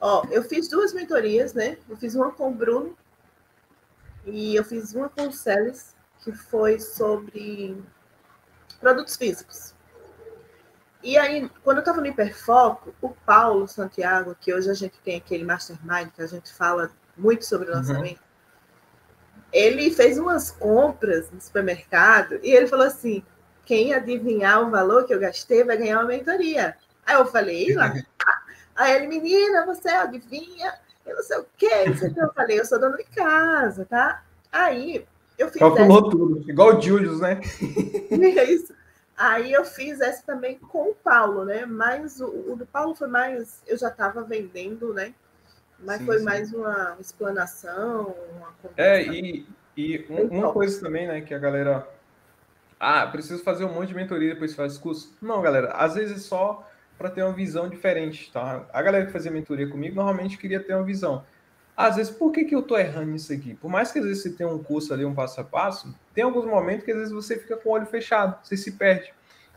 Ó, 0.00 0.26
eu 0.30 0.42
fiz 0.42 0.68
duas 0.68 0.92
mentorias, 0.92 1.54
né? 1.54 1.78
Eu 1.88 1.96
fiz 1.96 2.14
uma 2.14 2.30
com 2.30 2.50
o 2.50 2.54
Bruno 2.54 2.96
e 4.26 4.54
eu 4.54 4.64
fiz 4.64 4.94
uma 4.94 5.08
com 5.08 5.28
o 5.28 5.32
Celes, 5.32 5.94
que 6.22 6.32
foi 6.32 6.78
sobre 6.78 7.76
produtos 8.80 9.16
físicos. 9.16 9.73
E 11.04 11.18
aí, 11.18 11.50
quando 11.62 11.76
eu 11.76 11.80
estava 11.80 12.00
no 12.00 12.06
Hiperfoco, 12.06 12.94
o 13.02 13.10
Paulo 13.10 13.68
Santiago, 13.68 14.34
que 14.40 14.54
hoje 14.54 14.70
a 14.70 14.74
gente 14.74 14.98
tem 15.04 15.16
aquele 15.16 15.44
mastermind 15.44 16.08
que 16.16 16.22
a 16.22 16.26
gente 16.26 16.50
fala 16.50 16.90
muito 17.14 17.44
sobre 17.44 17.68
uhum. 17.68 17.76
lançamento, 17.76 18.20
uhum. 18.20 19.44
ele 19.52 19.90
fez 19.90 20.18
umas 20.18 20.50
compras 20.50 21.30
no 21.30 21.38
supermercado 21.38 22.40
e 22.42 22.50
ele 22.50 22.66
falou 22.66 22.86
assim: 22.86 23.22
quem 23.66 23.92
adivinhar 23.92 24.66
o 24.66 24.70
valor 24.70 25.04
que 25.04 25.12
eu 25.12 25.20
gastei 25.20 25.62
vai 25.62 25.76
ganhar 25.76 25.98
uma 25.98 26.08
mentoria. 26.08 26.74
Aí 27.04 27.16
eu 27.16 27.26
falei, 27.26 27.74
lá. 27.74 27.92
Aí 28.74 28.96
ele, 28.96 29.06
menina, 29.06 29.66
você 29.66 29.90
adivinha? 29.90 30.72
Eu 31.04 31.16
não 31.16 31.22
sei 31.22 31.38
o 31.38 31.46
quê. 31.58 31.84
Eu 32.16 32.32
falei, 32.32 32.60
eu 32.60 32.64
sou 32.64 32.80
dona 32.80 32.96
de 32.96 33.04
casa, 33.04 33.84
tá? 33.84 34.24
Aí 34.50 35.06
eu 35.36 35.48
fiz 35.50 35.58
Calculou 35.58 36.08
tudo, 36.08 36.50
igual 36.50 36.78
o 36.78 36.80
Julius, 36.80 37.20
né? 37.20 37.40
é 38.10 38.44
isso. 38.50 38.72
Aí 39.16 39.52
eu 39.52 39.64
fiz 39.64 40.00
essa 40.00 40.22
também 40.24 40.58
com 40.58 40.90
o 40.90 40.94
Paulo, 40.94 41.44
né? 41.44 41.64
Mas 41.66 42.20
o, 42.20 42.52
o 42.52 42.56
do 42.56 42.66
Paulo 42.66 42.94
foi 42.94 43.08
mais. 43.08 43.62
Eu 43.66 43.78
já 43.78 43.88
estava 43.88 44.22
vendendo, 44.22 44.92
né? 44.92 45.14
Mas 45.78 45.98
sim, 45.98 46.06
foi 46.06 46.18
sim. 46.18 46.24
mais 46.24 46.52
uma 46.52 46.96
explanação. 46.98 48.14
Uma 48.36 48.54
é, 48.76 49.02
e, 49.02 49.46
e 49.76 50.04
um, 50.10 50.38
uma 50.38 50.52
coisa 50.52 50.80
também, 50.80 51.06
né? 51.06 51.20
Que 51.20 51.34
a 51.34 51.38
galera. 51.38 51.88
Ah, 52.78 53.06
preciso 53.06 53.42
fazer 53.42 53.64
um 53.64 53.72
monte 53.72 53.88
de 53.88 53.94
mentoria 53.94 54.34
depois 54.34 54.54
faz 54.54 54.76
curso. 54.76 55.16
Não, 55.22 55.40
galera. 55.40 55.72
Às 55.72 55.94
vezes 55.94 56.16
é 56.16 56.20
só 56.20 56.68
para 56.98 57.10
ter 57.10 57.22
uma 57.22 57.32
visão 57.32 57.68
diferente, 57.68 58.30
tá? 58.32 58.66
A 58.72 58.82
galera 58.82 59.06
que 59.06 59.12
fazia 59.12 59.30
mentoria 59.30 59.68
comigo 59.68 59.94
normalmente 59.94 60.36
queria 60.36 60.60
ter 60.60 60.74
uma 60.74 60.84
visão 60.84 61.24
às 61.76 61.96
vezes, 61.96 62.12
por 62.12 62.30
que, 62.30 62.44
que 62.44 62.54
eu 62.54 62.60
estou 62.60 62.78
errando 62.78 63.10
nisso 63.10 63.32
aqui? 63.32 63.54
Por 63.54 63.68
mais 63.68 63.90
que 63.90 63.98
às 63.98 64.04
vezes 64.04 64.22
você 64.22 64.30
tenha 64.30 64.48
um 64.48 64.62
curso 64.62 64.94
ali, 64.94 65.04
um 65.04 65.14
passo 65.14 65.40
a 65.40 65.44
passo, 65.44 65.94
tem 66.14 66.22
alguns 66.22 66.44
momentos 66.44 66.84
que 66.84 66.92
às 66.92 66.98
vezes 66.98 67.12
você 67.12 67.36
fica 67.38 67.56
com 67.56 67.68
o 67.68 67.72
olho 67.72 67.86
fechado, 67.86 68.36
você 68.42 68.56
se 68.56 68.72
perde. 68.72 69.12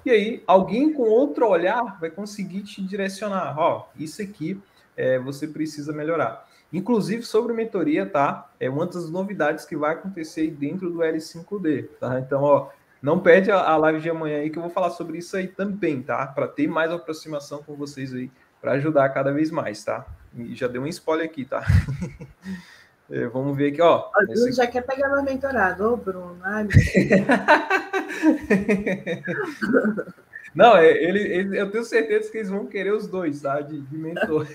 E 0.05 0.09
aí, 0.09 0.43
alguém 0.47 0.93
com 0.93 1.03
outro 1.03 1.47
olhar 1.47 1.99
vai 1.99 2.09
conseguir 2.09 2.61
te 2.63 2.82
direcionar. 2.82 3.55
Ó, 3.57 3.88
isso 3.95 4.22
aqui 4.22 4.59
é, 4.95 5.20
você 5.20 5.47
precisa 5.47 5.93
melhorar. 5.93 6.47
Inclusive, 6.72 7.24
sobre 7.24 7.53
mentoria, 7.53 8.05
tá? 8.05 8.49
É 8.59 8.70
uma 8.70 8.86
das 8.86 9.09
novidades 9.09 9.65
que 9.65 9.76
vai 9.76 9.93
acontecer 9.93 10.49
dentro 10.51 10.89
do 10.89 10.99
L5D, 10.99 11.89
tá? 11.99 12.20
Então, 12.20 12.41
ó, 12.41 12.70
não 13.01 13.20
perde 13.20 13.51
a 13.51 13.78
live 13.78 14.01
de 14.01 14.09
amanhã 14.09 14.39
aí 14.39 14.49
que 14.49 14.57
eu 14.57 14.63
vou 14.63 14.72
falar 14.72 14.89
sobre 14.89 15.18
isso 15.18 15.38
aí 15.38 15.47
também, 15.47 16.01
tá? 16.01 16.26
Para 16.28 16.47
ter 16.47 16.68
mais 16.68 16.91
aproximação 16.91 17.61
com 17.61 17.76
vocês 17.76 18.13
aí, 18.13 18.32
para 18.59 18.72
ajudar 18.74 19.09
cada 19.09 19.32
vez 19.32 19.51
mais, 19.51 19.84
tá? 19.84 20.05
Já 20.53 20.67
deu 20.67 20.81
um 20.81 20.88
spoiler 20.88 21.25
aqui, 21.25 21.45
tá? 21.45 21.63
É, 23.09 23.25
vamos 23.27 23.55
ver 23.55 23.71
aqui, 23.71 23.81
ó. 23.81 24.09
O 24.09 24.27
Bruno 24.27 24.51
já 24.51 24.67
quer 24.67 24.81
pegar 24.81 25.07
meu 25.07 25.23
mentorado. 25.23 25.93
Ô, 25.93 25.95
Bruno, 25.95 26.38
ai, 26.43 26.67
Não, 30.53 30.75
é, 30.75 30.91
ele, 30.91 31.19
ele, 31.19 31.59
eu 31.59 31.71
tenho 31.71 31.85
certeza 31.85 32.29
que 32.29 32.38
eles 32.38 32.49
vão 32.49 32.65
querer 32.65 32.91
os 32.91 33.07
dois, 33.07 33.41
tá? 33.41 33.61
De, 33.61 33.79
de 33.79 33.97
mentor. 33.97 34.45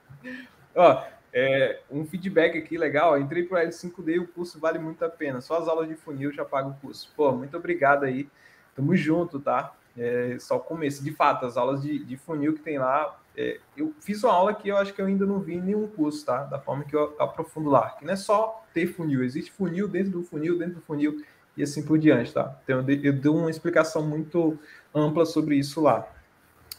ó, 0.74 1.04
é, 1.32 1.80
um 1.90 2.06
feedback 2.06 2.56
aqui 2.56 2.78
legal. 2.78 3.18
Entrei 3.18 3.42
para 3.42 3.66
L5D 3.66 4.14
e 4.14 4.18
o 4.18 4.28
curso 4.28 4.58
vale 4.58 4.78
muito 4.78 5.04
a 5.04 5.10
pena. 5.10 5.42
Só 5.42 5.58
as 5.58 5.68
aulas 5.68 5.88
de 5.88 5.94
funil 5.94 6.32
já 6.32 6.44
pago 6.44 6.70
o 6.70 6.74
curso. 6.74 7.12
Pô, 7.14 7.32
muito 7.32 7.56
obrigado 7.56 8.04
aí. 8.04 8.28
Tamo 8.74 8.96
junto, 8.96 9.38
tá? 9.38 9.74
É 9.98 10.36
só 10.38 10.56
o 10.56 10.60
começo. 10.60 11.04
De 11.04 11.12
fato, 11.12 11.44
as 11.44 11.56
aulas 11.56 11.82
de, 11.82 11.98
de 11.98 12.16
funil 12.16 12.54
que 12.54 12.62
tem 12.62 12.78
lá 12.78 13.18
é, 13.40 13.58
eu 13.74 13.94
fiz 14.02 14.22
uma 14.22 14.34
aula 14.34 14.54
que 14.54 14.68
eu 14.68 14.76
acho 14.76 14.92
que 14.92 15.00
eu 15.00 15.06
ainda 15.06 15.24
não 15.24 15.40
vi 15.40 15.54
em 15.54 15.62
nenhum 15.62 15.88
curso, 15.88 16.26
tá? 16.26 16.44
Da 16.44 16.60
forma 16.60 16.84
que 16.84 16.94
eu 16.94 17.16
aprofundo 17.18 17.70
lá. 17.70 17.88
Que 17.88 18.04
não 18.04 18.12
é 18.12 18.16
só 18.16 18.62
ter 18.74 18.86
funil, 18.86 19.24
existe 19.24 19.50
funil 19.50 19.88
dentro 19.88 20.12
do 20.12 20.22
funil, 20.22 20.58
dentro 20.58 20.74
do 20.74 20.82
funil 20.82 21.24
e 21.56 21.62
assim 21.62 21.82
por 21.82 21.98
diante, 21.98 22.34
tá? 22.34 22.60
Então 22.62 22.80
eu 22.80 23.12
dei 23.14 23.30
uma 23.30 23.48
explicação 23.48 24.06
muito 24.06 24.58
ampla 24.94 25.24
sobre 25.24 25.56
isso 25.56 25.80
lá. 25.80 26.06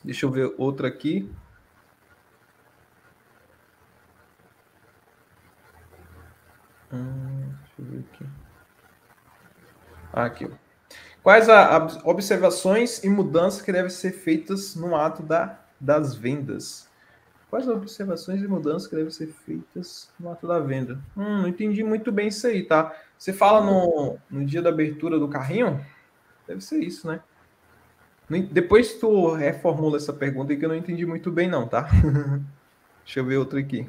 Deixa 0.04 0.28
eu 0.28 0.30
ver 0.30 0.54
outra 0.56 0.88
aqui. 0.88 1.32
Hum, 6.94 7.54
deixa 7.64 7.74
eu 7.80 7.86
ver 7.86 8.06
aqui. 8.14 8.26
Ah, 10.14 10.26
aqui. 10.26 10.52
Quais 11.24 11.50
as 11.50 12.06
observações 12.06 13.04
e 13.04 13.10
mudanças 13.10 13.64
que 13.64 13.72
devem 13.72 13.90
ser 13.90 14.12
feitas 14.12 14.76
no 14.76 14.96
ato 14.96 15.24
da 15.24 15.61
das 15.82 16.16
vendas. 16.16 16.88
Quais 17.50 17.68
observações 17.68 18.42
e 18.42 18.48
mudanças 18.48 18.88
que 18.88 18.96
devem 18.96 19.12
ser 19.12 19.28
feitas 19.28 20.10
no 20.18 20.32
ato 20.32 20.48
da 20.48 20.60
venda? 20.60 20.98
Hum, 21.18 21.42
não 21.42 21.48
entendi 21.48 21.84
muito 21.84 22.12
bem 22.12 22.30
isso 22.30 22.48
aí, 22.48 22.64
tá? 22.64 22.96
Você 23.18 23.34
fala 23.34 23.66
no, 23.66 24.18
no 24.30 24.46
dia 24.46 24.62
da 24.62 24.70
abertura 24.70 25.20
do 25.20 25.28
carrinho? 25.28 25.86
Deve 26.48 26.62
ser 26.62 26.80
isso, 26.82 27.08
né? 27.08 27.22
Depois 28.52 28.94
tu 28.94 29.34
reformula 29.34 29.98
essa 29.98 30.14
pergunta 30.14 30.56
que 30.56 30.64
eu 30.64 30.70
não 30.70 30.76
entendi 30.76 31.06
muito 31.06 31.30
bem, 31.30 31.50
não, 31.50 31.68
tá? 31.68 31.90
Deixa 33.04 33.20
eu 33.20 33.26
ver 33.26 33.38
outra 33.38 33.60
aqui. 33.60 33.86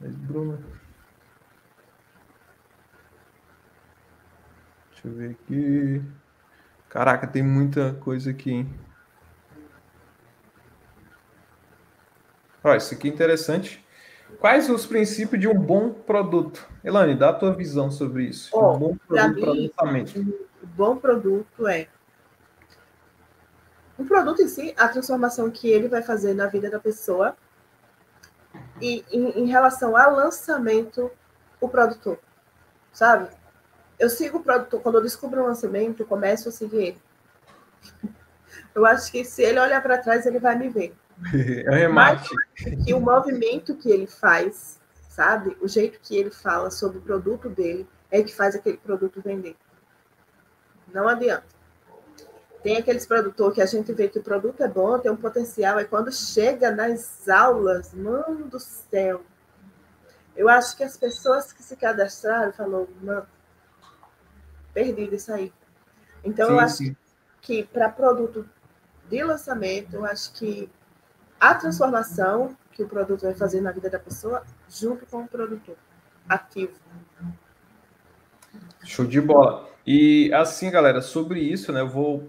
Mas, 0.00 0.16
Bruno. 0.16 0.58
Deixa 4.90 5.06
eu 5.06 5.14
ver 5.14 5.30
aqui. 5.30 6.02
Caraca, 6.88 7.26
tem 7.26 7.42
muita 7.42 7.94
coisa 8.00 8.30
aqui, 8.30 8.50
hein? 8.50 8.74
Olha, 12.64 12.78
isso 12.78 12.94
aqui 12.94 13.08
é 13.08 13.12
interessante. 13.12 13.84
Quais 14.40 14.68
os 14.68 14.86
princípios 14.86 15.40
de 15.40 15.48
um 15.48 15.58
bom 15.58 15.90
produto? 15.90 16.66
Elane, 16.84 17.14
dá 17.14 17.30
a 17.30 17.34
tua 17.34 17.52
visão 17.54 17.90
sobre 17.90 18.24
isso. 18.24 18.50
Oh, 18.52 18.74
um 18.74 18.78
bom 18.78 18.96
produto 18.96 19.40
para 19.40 19.52
lançamento. 19.52 20.20
Um 20.20 20.32
bom 20.62 20.96
produto 20.96 21.66
é 21.66 21.88
um 23.98 24.06
produto 24.06 24.40
em 24.40 24.48
si, 24.48 24.72
a 24.76 24.86
transformação 24.86 25.50
que 25.50 25.68
ele 25.68 25.88
vai 25.88 26.02
fazer 26.02 26.32
na 26.32 26.46
vida 26.46 26.70
da 26.70 26.78
pessoa 26.78 27.36
e 28.80 29.04
em, 29.10 29.42
em 29.42 29.46
relação 29.46 29.96
ao 29.96 30.14
lançamento, 30.14 31.10
o 31.60 31.68
produtor, 31.68 32.18
sabe? 32.92 33.28
Eu 33.98 34.08
sigo 34.08 34.38
o 34.38 34.42
produtor, 34.42 34.80
quando 34.80 34.96
eu 34.96 35.02
descubro 35.02 35.42
um 35.42 35.46
lançamento, 35.46 36.02
eu 36.02 36.06
começo 36.06 36.48
a 36.48 36.52
seguir 36.52 36.76
ele. 36.76 37.02
Eu 38.74 38.86
acho 38.86 39.10
que 39.10 39.24
se 39.24 39.42
ele 39.42 39.58
olhar 39.58 39.82
para 39.82 39.98
trás, 39.98 40.24
ele 40.24 40.38
vai 40.38 40.56
me 40.56 40.68
ver. 40.68 40.94
É 41.66 41.74
remate. 41.74 42.28
E 42.86 42.94
o 42.94 43.00
movimento 43.00 43.74
que 43.74 43.90
ele 43.90 44.06
faz, 44.06 44.78
sabe? 45.08 45.56
O 45.60 45.66
jeito 45.66 45.98
que 46.00 46.16
ele 46.16 46.30
fala 46.30 46.70
sobre 46.70 46.98
o 46.98 47.02
produto 47.02 47.48
dele 47.48 47.88
é 48.10 48.22
que 48.22 48.34
faz 48.34 48.54
aquele 48.54 48.76
produto 48.76 49.20
vender. 49.20 49.56
Não 50.94 51.08
adianta. 51.08 51.44
Tem 52.62 52.76
aqueles 52.76 53.06
produtores 53.06 53.54
que 53.54 53.62
a 53.62 53.66
gente 53.66 53.92
vê 53.92 54.08
que 54.08 54.18
o 54.18 54.22
produto 54.22 54.62
é 54.62 54.68
bom, 54.68 54.98
tem 54.98 55.10
um 55.10 55.16
potencial, 55.16 55.80
e 55.80 55.84
quando 55.84 56.12
chega 56.12 56.70
nas 56.70 57.28
aulas, 57.28 57.92
mano 57.94 58.46
do 58.46 58.58
céu, 58.58 59.22
eu 60.36 60.48
acho 60.48 60.76
que 60.76 60.84
as 60.84 60.96
pessoas 60.96 61.52
que 61.52 61.62
se 61.62 61.76
cadastraram 61.76 62.52
falou, 62.52 62.88
mano, 63.02 63.26
perdido 64.78 65.14
isso 65.16 65.32
aí. 65.32 65.52
Então, 66.22 66.46
sim, 66.46 66.52
eu 66.52 66.60
acho 66.60 66.76
sim. 66.76 66.96
que 67.40 67.64
para 67.64 67.88
produto 67.88 68.48
de 69.08 69.24
lançamento, 69.24 69.94
eu 69.94 70.04
acho 70.04 70.32
que 70.34 70.70
a 71.40 71.54
transformação 71.54 72.56
que 72.72 72.82
o 72.84 72.88
produto 72.88 73.22
vai 73.22 73.34
fazer 73.34 73.60
na 73.60 73.72
vida 73.72 73.90
da 73.90 73.98
pessoa, 73.98 74.44
junto 74.68 75.04
com 75.06 75.22
o 75.22 75.28
produtor 75.28 75.76
ativo. 76.28 76.74
Show 78.84 79.04
de 79.04 79.20
bola. 79.20 79.68
E 79.84 80.32
assim, 80.32 80.70
galera, 80.70 81.00
sobre 81.00 81.40
isso, 81.40 81.72
né, 81.72 81.80
eu 81.80 81.88
vou 81.88 82.28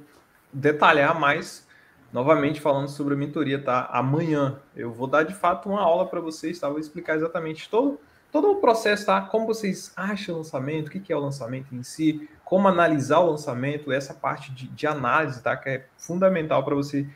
detalhar 0.52 1.20
mais 1.20 1.68
novamente 2.12 2.60
falando 2.60 2.88
sobre 2.88 3.14
a 3.14 3.18
mentoria, 3.18 3.62
tá? 3.62 3.88
Amanhã 3.92 4.60
eu 4.76 4.92
vou 4.92 5.06
dar 5.06 5.22
de 5.22 5.36
fato 5.36 5.70
uma 5.70 5.82
aula 5.82 6.08
para 6.08 6.20
vocês, 6.20 6.58
tá? 6.58 6.68
Vou 6.68 6.80
explicar 6.80 7.16
exatamente 7.16 7.70
todo, 7.70 8.00
todo 8.32 8.52
o 8.52 8.56
processo, 8.56 9.06
tá? 9.06 9.22
Como 9.22 9.46
vocês 9.46 9.92
acham 9.96 10.34
o 10.34 10.38
lançamento, 10.40 10.88
o 10.88 10.92
que 10.92 11.14
é 11.14 11.16
o 11.16 11.20
lançamento 11.20 11.76
em 11.76 11.84
si, 11.84 12.28
como 12.50 12.68
analisar 12.68 13.20
o 13.20 13.30
lançamento, 13.30 13.92
essa 13.92 14.12
parte 14.12 14.52
de, 14.52 14.68
de 14.68 14.88
análise, 14.88 15.40
tá? 15.40 15.56
Que 15.56 15.70
é 15.70 15.86
fundamental 15.96 16.66
para 16.66 16.74
você 16.74 17.08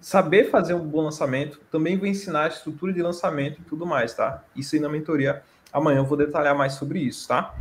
saber 0.00 0.50
fazer 0.50 0.72
um 0.72 0.88
bom 0.88 1.02
lançamento. 1.02 1.60
Também 1.70 1.98
vou 1.98 2.06
ensinar 2.06 2.44
a 2.44 2.48
estrutura 2.48 2.90
de 2.90 3.02
lançamento 3.02 3.60
e 3.60 3.64
tudo 3.64 3.84
mais, 3.84 4.14
tá? 4.14 4.42
Isso 4.56 4.74
aí 4.74 4.80
na 4.80 4.88
mentoria. 4.88 5.42
Amanhã 5.70 5.98
eu 5.98 6.06
vou 6.06 6.16
detalhar 6.16 6.56
mais 6.56 6.72
sobre 6.72 7.00
isso, 7.00 7.28
tá? 7.28 7.54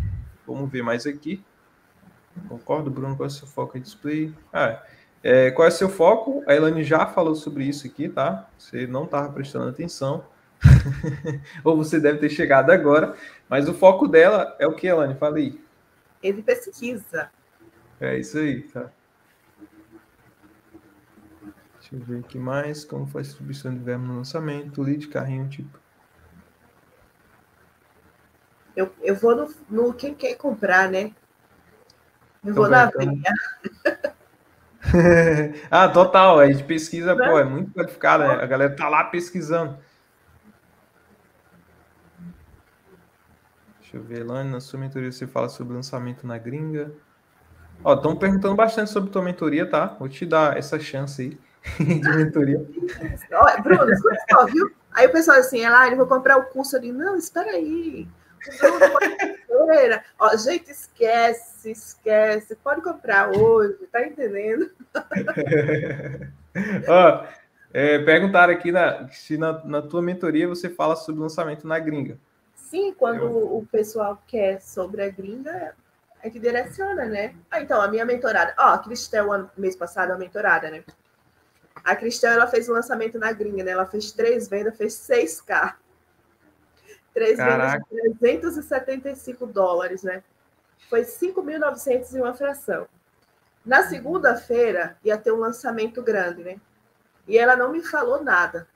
Vamos 0.47 0.71
ver 0.71 0.81
mais 0.81 1.05
aqui. 1.05 1.43
Concordo, 2.47 2.89
Bruno, 2.89 3.17
qual 3.17 3.25
é 3.25 3.27
o 3.27 3.33
seu 3.33 3.45
foco 3.45 3.77
em 3.77 3.81
display? 3.81 4.33
Ah, 4.53 4.81
é, 5.21 5.51
qual 5.51 5.67
é 5.67 5.69
o 5.69 5.73
seu 5.73 5.89
foco? 5.89 6.45
A 6.47 6.55
Elane 6.55 6.81
já 6.81 7.07
falou 7.07 7.35
sobre 7.35 7.65
isso 7.65 7.85
aqui, 7.85 8.07
tá? 8.07 8.47
Você 8.57 8.87
não 8.87 9.03
estava 9.03 9.29
prestando 9.33 9.67
atenção. 9.67 10.23
Ou 11.61 11.75
você 11.75 11.99
deve 11.99 12.19
ter 12.19 12.29
chegado 12.29 12.69
agora. 12.69 13.15
Mas 13.49 13.67
o 13.67 13.73
foco 13.73 14.07
dela 14.07 14.55
é 14.59 14.65
o 14.65 14.73
que, 14.73 14.87
Elane? 14.87 15.15
Fala 15.15 15.35
aí. 15.35 15.66
Ele 16.21 16.41
pesquisa. 16.41 17.29
É 17.99 18.17
isso 18.17 18.37
aí, 18.37 18.63
tá? 18.63 18.91
Deixa 21.79 21.95
eu 21.95 21.99
ver 21.99 22.19
aqui 22.19 22.37
mais. 22.37 22.83
Como 22.83 23.07
faz 23.07 23.27
distribuição 23.27 23.73
de 23.73 23.79
verbo 23.79 24.05
no 24.05 24.17
lançamento, 24.17 24.81
lead, 24.81 25.07
carrinho, 25.07 25.47
tipo. 25.47 25.79
Eu, 28.75 28.93
eu 29.01 29.15
vou 29.15 29.35
no, 29.35 29.53
no 29.69 29.93
quem 29.93 30.13
quer 30.13 30.35
comprar, 30.35 30.89
né? 30.89 31.11
Eu 32.45 32.53
vou 32.53 32.69
na 32.69 32.85
vinha. 32.85 33.33
ah, 35.71 35.89
total. 35.89 36.39
A 36.39 36.47
gente 36.47 36.63
pesquisa, 36.63 37.15
Não. 37.15 37.25
pô, 37.25 37.39
é 37.39 37.43
muito 37.43 37.71
qualificada. 37.71 38.27
Né? 38.27 38.43
A 38.43 38.45
galera 38.45 38.75
tá 38.75 38.87
lá 38.87 39.05
pesquisando. 39.05 39.77
Deixa 43.87 43.95
eu 43.95 44.03
ver, 44.03 44.21
Lani, 44.25 44.51
na 44.51 44.59
sua 44.59 44.77
mentoria 44.77 45.09
você 45.09 45.25
fala 45.25 45.47
sobre 45.47 45.73
lançamento 45.73 46.27
na 46.27 46.37
gringa. 46.37 46.91
Ó, 47.81 47.93
estão 47.93 48.17
perguntando 48.17 48.53
bastante 48.53 48.91
sobre 48.91 49.09
tua 49.11 49.21
mentoria, 49.21 49.65
tá? 49.65 49.95
Vou 49.97 50.09
te 50.09 50.25
dar 50.25 50.57
essa 50.57 50.77
chance 50.77 51.21
aí 51.21 51.39
de 52.01 52.09
mentoria. 52.09 52.61
Olha, 53.31 53.61
Bruno, 53.61 53.89
só, 54.29 54.45
viu? 54.45 54.69
Aí 54.91 55.07
o 55.07 55.11
pessoal 55.13 55.37
assim, 55.37 55.63
ah, 55.63 55.87
eu 55.89 55.95
vou 55.95 56.05
comprar 56.05 56.35
o 56.35 56.47
curso 56.47 56.75
ali. 56.75 56.91
Não, 56.91 57.15
espera 57.15 57.51
aí. 57.51 58.05
Ó, 60.19 60.35
gente, 60.35 60.69
esquece, 60.69 61.71
esquece. 61.71 62.57
Pode 62.57 62.81
comprar 62.81 63.29
hoje, 63.29 63.77
tá 63.89 64.05
entendendo? 64.05 64.69
Ó, 66.89 67.25
é, 67.73 67.99
perguntaram 67.99 68.51
aqui 68.51 68.69
na, 68.69 69.07
se 69.07 69.37
na, 69.37 69.63
na, 69.63 69.81
tua 69.81 70.01
mentoria 70.01 70.45
você 70.45 70.69
fala 70.69 70.97
sobre 70.97 71.21
lançamento 71.21 71.65
na 71.65 71.79
gringa. 71.79 72.19
Sim, 72.69 72.93
quando 72.93 73.23
Eu... 73.23 73.57
o 73.57 73.65
pessoal 73.65 74.21
quer 74.27 74.61
sobre 74.61 75.01
a 75.01 75.09
gringa, 75.09 75.73
é 76.21 76.29
que 76.29 76.37
direciona, 76.37 77.05
né? 77.05 77.33
Ah, 77.49 77.61
então, 77.61 77.81
a 77.81 77.87
minha 77.87 78.03
mentorada. 78.03 78.53
Ó, 78.59 78.73
a 78.73 78.79
Cristel, 78.79 79.31
ano, 79.31 79.49
mês 79.57 79.75
passado, 79.75 80.11
a 80.11 80.17
mentorada, 80.17 80.69
né? 80.69 80.83
A 81.81 81.95
Cristel, 81.95 82.33
ela 82.33 82.47
fez 82.47 82.67
o 82.67 82.71
um 82.71 82.75
lançamento 82.75 83.17
na 83.17 83.31
gringa, 83.31 83.63
né? 83.63 83.71
Ela 83.71 83.85
fez 83.85 84.11
três 84.11 84.49
vendas, 84.49 84.75
fez 84.75 84.93
6K. 84.95 85.75
Três 87.13 87.37
vendas 87.37 87.73
de 87.73 88.19
375 88.19 89.47
dólares, 89.47 90.03
né? 90.03 90.21
Foi 90.89 91.03
5.900 91.03 92.15
e 92.15 92.21
uma 92.21 92.33
fração. 92.33 92.85
Na 93.65 93.83
segunda-feira 93.83 94.97
ia 95.03 95.17
ter 95.17 95.31
um 95.31 95.39
lançamento 95.39 96.03
grande, 96.03 96.43
né? 96.43 96.59
E 97.25 97.37
ela 97.37 97.55
não 97.55 97.71
me 97.71 97.81
falou 97.81 98.21
nada. 98.21 98.67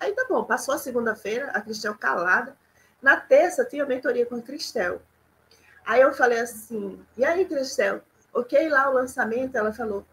Aí 0.00 0.12
tá 0.12 0.26
bom, 0.28 0.44
passou 0.44 0.74
a 0.74 0.78
segunda-feira, 0.78 1.50
a 1.50 1.60
Cristel 1.60 1.94
calada. 1.94 2.56
Na 3.02 3.16
terça 3.16 3.64
tinha 3.64 3.86
mentoria 3.86 4.26
com 4.26 4.36
a 4.36 4.42
Cristel. 4.42 5.00
Aí 5.84 6.00
eu 6.00 6.12
falei 6.12 6.40
assim: 6.40 7.00
e 7.16 7.24
aí, 7.24 7.44
Cristel, 7.44 8.02
ok 8.32 8.68
lá 8.68 8.90
o 8.90 8.94
lançamento? 8.94 9.56
Ela 9.56 9.72
falou: 9.72 10.04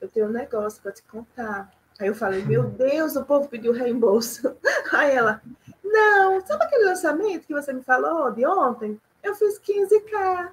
eu 0.00 0.08
tenho 0.08 0.26
um 0.26 0.32
negócio 0.32 0.82
para 0.82 0.92
te 0.92 1.02
contar. 1.02 1.70
Aí 1.98 2.08
eu 2.08 2.14
falei: 2.14 2.42
meu 2.44 2.64
Deus, 2.64 3.14
o 3.16 3.24
povo 3.24 3.48
pediu 3.48 3.72
reembolso. 3.72 4.56
Aí 4.92 5.14
ela: 5.14 5.42
não, 5.84 6.44
sabe 6.46 6.64
aquele 6.64 6.84
lançamento 6.84 7.46
que 7.46 7.52
você 7.52 7.72
me 7.72 7.82
falou 7.82 8.30
de 8.32 8.46
ontem? 8.46 9.00
Eu 9.22 9.34
fiz 9.34 9.60
15k. 9.60 10.50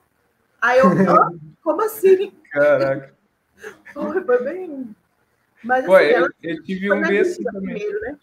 Aí 0.61 0.79
eu, 0.79 0.87
oh, 0.87 1.37
como 1.63 1.81
assim? 1.83 2.31
Caraca. 2.51 3.15
Foi, 3.93 4.23
foi 4.23 4.43
bem. 4.43 4.95
Mas 5.63 5.79
assim, 5.79 5.87
Pô, 5.87 5.97
eu, 5.97 6.29
eu, 6.43 6.63
tive 6.63 6.93
um 6.93 7.01
desse 7.01 7.43
também. 7.43 7.73
Primeiro, 7.73 7.99
né? 8.01 8.17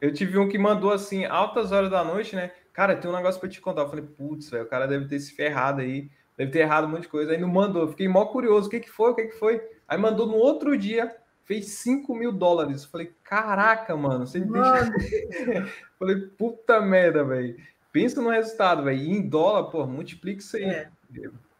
Eu 0.00 0.12
tive 0.12 0.38
um 0.38 0.48
que 0.48 0.58
mandou 0.58 0.92
assim, 0.92 1.24
altas 1.24 1.72
horas 1.72 1.90
da 1.90 2.04
noite, 2.04 2.36
né? 2.36 2.52
Cara, 2.72 2.96
tem 2.96 3.10
um 3.10 3.14
negócio 3.14 3.40
para 3.40 3.48
te 3.48 3.60
contar. 3.60 3.82
Eu 3.82 3.88
falei, 3.88 4.04
putz, 4.04 4.50
velho, 4.50 4.64
o 4.64 4.68
cara 4.68 4.86
deve 4.86 5.06
ter 5.06 5.18
se 5.18 5.32
ferrado 5.32 5.80
aí, 5.80 6.10
deve 6.36 6.50
ter 6.50 6.60
errado 6.60 6.86
um 6.86 6.88
monte 6.88 7.02
de 7.02 7.08
coisa. 7.08 7.32
Aí 7.32 7.38
não 7.38 7.48
mandou, 7.48 7.88
fiquei 7.88 8.08
mó 8.08 8.26
curioso, 8.26 8.68
o 8.68 8.70
que 8.70 8.80
que 8.80 8.90
foi, 8.90 9.10
o 9.10 9.14
que 9.14 9.26
que 9.26 9.38
foi? 9.38 9.62
Aí 9.88 9.98
mandou 9.98 10.26
no 10.26 10.36
outro 10.36 10.76
dia, 10.76 11.14
fez 11.44 11.66
5 11.66 12.14
mil 12.14 12.30
dólares. 12.32 12.84
Falei, 12.84 13.12
caraca, 13.24 13.96
mano, 13.96 14.26
você 14.26 14.38
me 14.38 14.52
deixa. 14.52 15.66
Falei, 15.98 16.16
puta 16.38 16.80
merda, 16.80 17.24
velho. 17.24 17.56
Pensa 17.92 18.22
no 18.22 18.30
resultado, 18.30 18.84
velho. 18.84 18.98
E 18.98 19.10
em 19.10 19.28
dólar, 19.28 19.64
pô, 19.64 19.86
multiplica 19.86 20.40
isso 20.40 20.56
aí. 20.56 20.64
É. 20.64 20.90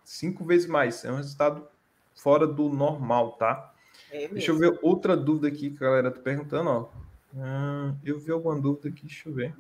Cinco 0.05 0.45
vezes 0.45 0.67
mais. 0.67 1.05
É 1.05 1.11
um 1.11 1.17
resultado 1.17 1.67
fora 2.15 2.47
do 2.47 2.69
normal, 2.69 3.33
tá? 3.33 3.73
É 4.13 4.29
deixa 4.29 4.51
eu 4.51 4.59
ver 4.59 4.79
outra 4.83 5.17
dúvida 5.17 5.49
aqui 5.49 5.71
que 5.71 5.85
a 5.85 5.89
galera 5.89 6.11
tá 6.11 6.21
perguntando, 6.21 6.71
ó. 6.71 6.89
Hum, 7.35 7.95
eu 8.05 8.19
vi 8.19 8.33
alguma 8.33 8.61
dúvida 8.61 8.89
aqui, 8.89 9.07
deixa 9.07 9.29
eu 9.29 9.35
ver. 9.35 9.55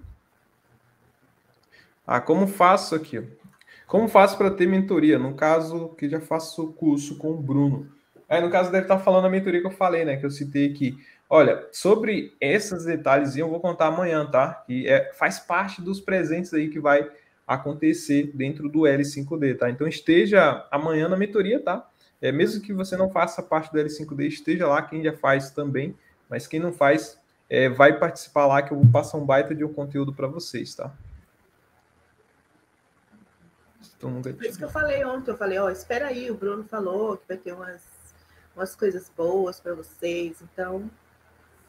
Ah, 2.07 2.21
como 2.21 2.47
faço 2.47 2.95
aqui? 2.95 3.23
Como 3.87 4.09
faço 4.09 4.37
para 4.37 4.51
ter 4.51 4.67
mentoria? 4.67 5.19
No 5.19 5.35
caso, 5.35 5.91
que 5.91 6.09
já 6.09 6.21
faço 6.21 6.73
curso 6.73 7.17
com 7.17 7.31
o 7.33 7.37
Bruno. 7.37 7.89
Aí, 8.29 8.41
no 8.41 8.51
caso, 8.51 8.71
deve 8.71 8.85
estar 8.85 8.99
falando 8.99 9.27
a 9.27 9.31
mentoria 9.31 9.61
que 9.61 9.67
eu 9.67 9.73
falei, 9.73 10.05
né? 10.05 10.17
Que 10.17 10.27
eu 10.27 10.31
citei 10.31 10.71
aqui. 10.71 10.97
Olha, 11.29 11.69
sobre 11.71 12.37
esses 12.41 12.85
detalhes 12.85 13.37
eu 13.37 13.49
vou 13.49 13.61
contar 13.61 13.87
amanhã, 13.87 14.27
tá? 14.27 14.65
Que 14.67 14.89
é, 14.89 15.13
faz 15.13 15.39
parte 15.39 15.81
dos 15.81 16.01
presentes 16.01 16.53
aí 16.53 16.69
que 16.69 16.81
vai 16.81 17.09
acontecer 17.47 18.33
dentro 18.35 18.69
do 18.69 18.81
L5D, 18.81 19.59
tá? 19.59 19.71
Então 19.71 19.87
esteja 19.87 20.67
amanhã 20.73 21.09
na 21.09 21.17
mentoria, 21.17 21.61
tá? 21.61 21.89
É, 22.21 22.33
mesmo 22.33 22.61
que 22.61 22.73
você 22.73 22.97
não 22.97 23.11
faça 23.11 23.43
parte 23.43 23.73
do 23.73 23.79
L5D, 23.79 24.27
esteja 24.27 24.67
lá, 24.67 24.83
quem 24.83 25.05
já 25.05 25.13
faz 25.13 25.53
também, 25.53 25.97
mas 26.29 26.49
quem 26.49 26.59
não 26.59 26.73
faz, 26.73 27.20
é, 27.51 27.69
vai 27.69 27.99
participar 27.99 28.47
lá 28.47 28.63
que 28.63 28.73
eu 28.73 28.79
vou 28.79 28.91
passar 28.91 29.19
um 29.19 29.27
baita 29.27 29.55
de 29.55 29.65
um 29.65 29.73
conteúdo 29.73 30.15
para 30.15 30.29
vocês, 30.29 30.75
tá? 30.75 30.91
Por 33.99 34.45
isso 34.47 34.57
que 34.57 34.65
eu 34.65 34.71
falei 34.71 35.05
ontem, 35.05 35.31
eu 35.31 35.37
falei, 35.37 35.59
ó, 35.59 35.69
espera 35.69 36.07
aí, 36.07 36.31
o 36.31 36.35
Bruno 36.35 36.65
falou 36.65 37.19
que 37.19 37.29
vai 37.29 37.37
ter 37.37 37.53
umas 37.53 38.01
umas 38.61 38.75
coisas 38.75 39.11
boas 39.17 39.61
para 39.61 39.75
vocês. 39.75 40.43
Então, 40.43 40.91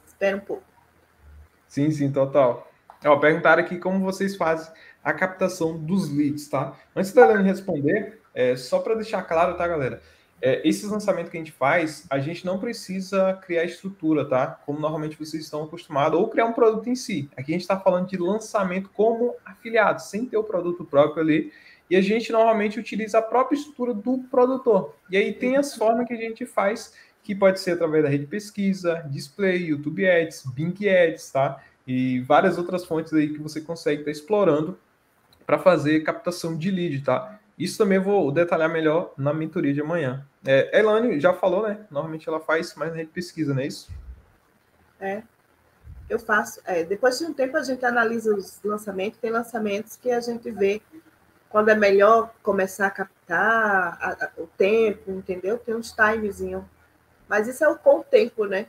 espera 0.05 0.37
um 0.37 0.41
pouco. 0.41 0.63
Sim, 1.67 1.89
sim, 1.91 2.11
total. 2.11 2.69
Ó, 3.05 3.17
perguntaram 3.17 3.63
aqui 3.63 3.77
como 3.77 3.99
vocês 4.03 4.35
fazem 4.35 4.71
a 5.03 5.13
captação 5.13 5.77
dos 5.77 6.11
leads, 6.11 6.47
tá? 6.49 6.77
Antes 6.95 7.13
da 7.13 7.23
Helene 7.23 7.47
responder, 7.47 8.21
é, 8.33 8.55
só 8.55 8.79
para 8.79 8.95
deixar 8.95 9.23
claro, 9.23 9.57
tá, 9.57 9.67
galera? 9.67 10.01
É, 10.41 10.67
esses 10.67 10.89
lançamentos 10.89 11.29
que 11.29 11.37
a 11.37 11.39
gente 11.39 11.51
faz, 11.51 12.05
a 12.09 12.19
gente 12.19 12.45
não 12.45 12.57
precisa 12.57 13.33
criar 13.45 13.63
estrutura, 13.63 14.25
tá? 14.25 14.47
Como 14.65 14.79
normalmente 14.79 15.17
vocês 15.17 15.43
estão 15.43 15.63
acostumados, 15.63 16.19
ou 16.19 16.27
criar 16.27 16.45
um 16.45 16.53
produto 16.53 16.89
em 16.89 16.95
si. 16.95 17.29
Aqui 17.37 17.51
a 17.51 17.53
gente 17.53 17.61
está 17.61 17.79
falando 17.79 18.07
de 18.07 18.17
lançamento 18.17 18.89
como 18.89 19.35
afiliado, 19.45 20.01
sem 20.01 20.25
ter 20.25 20.37
o 20.37 20.43
produto 20.43 20.83
próprio 20.83 21.21
ali 21.21 21.51
e 21.91 21.95
a 21.97 22.01
gente 22.01 22.31
normalmente 22.31 22.79
utiliza 22.79 23.19
a 23.19 23.21
própria 23.21 23.57
estrutura 23.57 23.93
do 23.93 24.19
produtor. 24.31 24.95
E 25.09 25.17
aí 25.17 25.33
tem 25.33 25.57
as 25.57 25.75
formas 25.75 26.07
que 26.07 26.13
a 26.13 26.17
gente 26.17 26.45
faz, 26.45 26.93
que 27.21 27.35
pode 27.35 27.59
ser 27.59 27.71
através 27.71 28.01
da 28.01 28.09
rede 28.09 28.27
pesquisa, 28.27 29.05
display, 29.09 29.57
YouTube 29.57 30.09
Ads, 30.09 30.45
Bing 30.55 30.73
Ads, 30.87 31.29
tá? 31.31 31.61
E 31.85 32.21
várias 32.21 32.57
outras 32.57 32.85
fontes 32.85 33.11
aí 33.11 33.33
que 33.33 33.39
você 33.39 33.59
consegue 33.59 34.03
estar 34.03 34.05
tá 34.05 34.11
explorando 34.11 34.79
para 35.45 35.59
fazer 35.59 35.99
captação 35.99 36.57
de 36.57 36.71
lead, 36.71 37.01
tá? 37.01 37.37
Isso 37.59 37.77
também 37.77 37.97
eu 37.97 38.03
vou 38.03 38.31
detalhar 38.31 38.69
melhor 38.69 39.13
na 39.17 39.33
mentoria 39.33 39.73
de 39.73 39.81
amanhã, 39.81 40.25
É, 40.45 40.79
Elane 40.79 41.19
já 41.19 41.33
falou, 41.33 41.67
né? 41.67 41.85
Normalmente 41.89 42.27
ela 42.27 42.39
faz, 42.39 42.73
mas 42.75 42.93
a 42.93 42.97
gente 42.97 43.11
pesquisa, 43.11 43.53
não 43.53 43.61
é 43.61 43.67
isso? 43.67 43.91
É. 44.99 45.23
Eu 46.09 46.19
faço. 46.19 46.59
É, 46.65 46.83
depois 46.83 47.17
de 47.19 47.25
um 47.25 47.33
tempo 47.33 47.55
a 47.57 47.63
gente 47.63 47.85
analisa 47.85 48.35
os 48.35 48.59
lançamentos. 48.63 49.19
Tem 49.19 49.31
lançamentos 49.31 49.95
que 49.95 50.11
a 50.11 50.19
gente 50.19 50.49
vê 50.51 50.81
quando 51.49 51.69
é 51.69 51.75
melhor 51.75 52.33
começar 52.41 52.87
a 52.87 52.91
captar 52.91 53.97
a, 54.01 54.25
a, 54.25 54.31
o 54.37 54.47
tempo, 54.47 55.11
entendeu? 55.11 55.57
Tem 55.57 55.75
uns 55.75 55.91
timezinho. 55.91 56.67
Mas 57.27 57.47
isso 57.47 57.63
é 57.63 57.67
o 57.69 57.77
com 57.77 57.99
o 57.99 58.03
tempo, 58.03 58.45
né? 58.45 58.67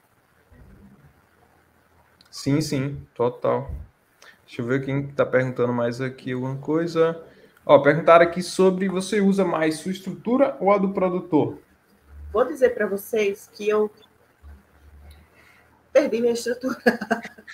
Sim, 2.30 2.60
sim, 2.60 3.06
total. 3.14 3.70
Deixa 4.46 4.62
eu 4.62 4.66
ver 4.66 4.84
quem 4.84 5.08
está 5.08 5.24
perguntando 5.24 5.72
mais 5.72 6.00
aqui 6.00 6.32
alguma 6.32 6.56
coisa. 6.56 7.22
Ó, 7.64 7.78
perguntaram 7.78 8.24
aqui 8.24 8.42
sobre 8.42 8.88
você 8.88 9.20
usa 9.20 9.44
mais 9.44 9.76
sua 9.76 9.92
estrutura 9.92 10.56
ou 10.60 10.72
a 10.72 10.78
do 10.78 10.92
produtor? 10.92 11.58
Vou 12.32 12.44
dizer 12.44 12.70
para 12.70 12.86
vocês 12.86 13.48
que 13.52 13.68
eu 13.68 13.90
perdi 15.92 16.20
minha 16.20 16.32
estrutura. 16.32 16.76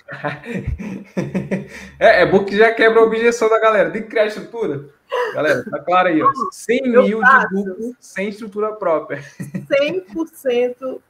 é, 1.98 2.22
é 2.22 2.26
bom 2.26 2.44
que 2.44 2.56
já 2.56 2.72
quebra 2.72 3.00
a 3.00 3.04
objeção 3.04 3.50
da 3.50 3.60
galera. 3.60 3.90
Tem 3.90 4.02
que 4.02 4.08
criar 4.08 4.26
estrutura. 4.26 4.88
Galera, 5.34 5.64
tá 5.68 5.78
claro 5.80 6.08
aí, 6.08 6.22
ó. 6.22 6.30
100 6.52 6.78
eu 6.86 7.02
mil 7.02 7.20
de 7.20 7.54
lucro 7.54 7.96
sem 8.00 8.28
estrutura 8.28 8.72
própria. 8.76 9.20
100% 9.42 11.00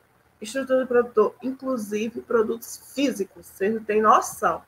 estrutura 0.41 0.81
do 0.81 0.87
produtor, 0.87 1.35
inclusive 1.43 2.21
produtos 2.23 2.93
físicos. 2.95 3.47
Vocês 3.47 3.75
não 3.75 3.85
têm 3.85 4.01
noção. 4.01 4.63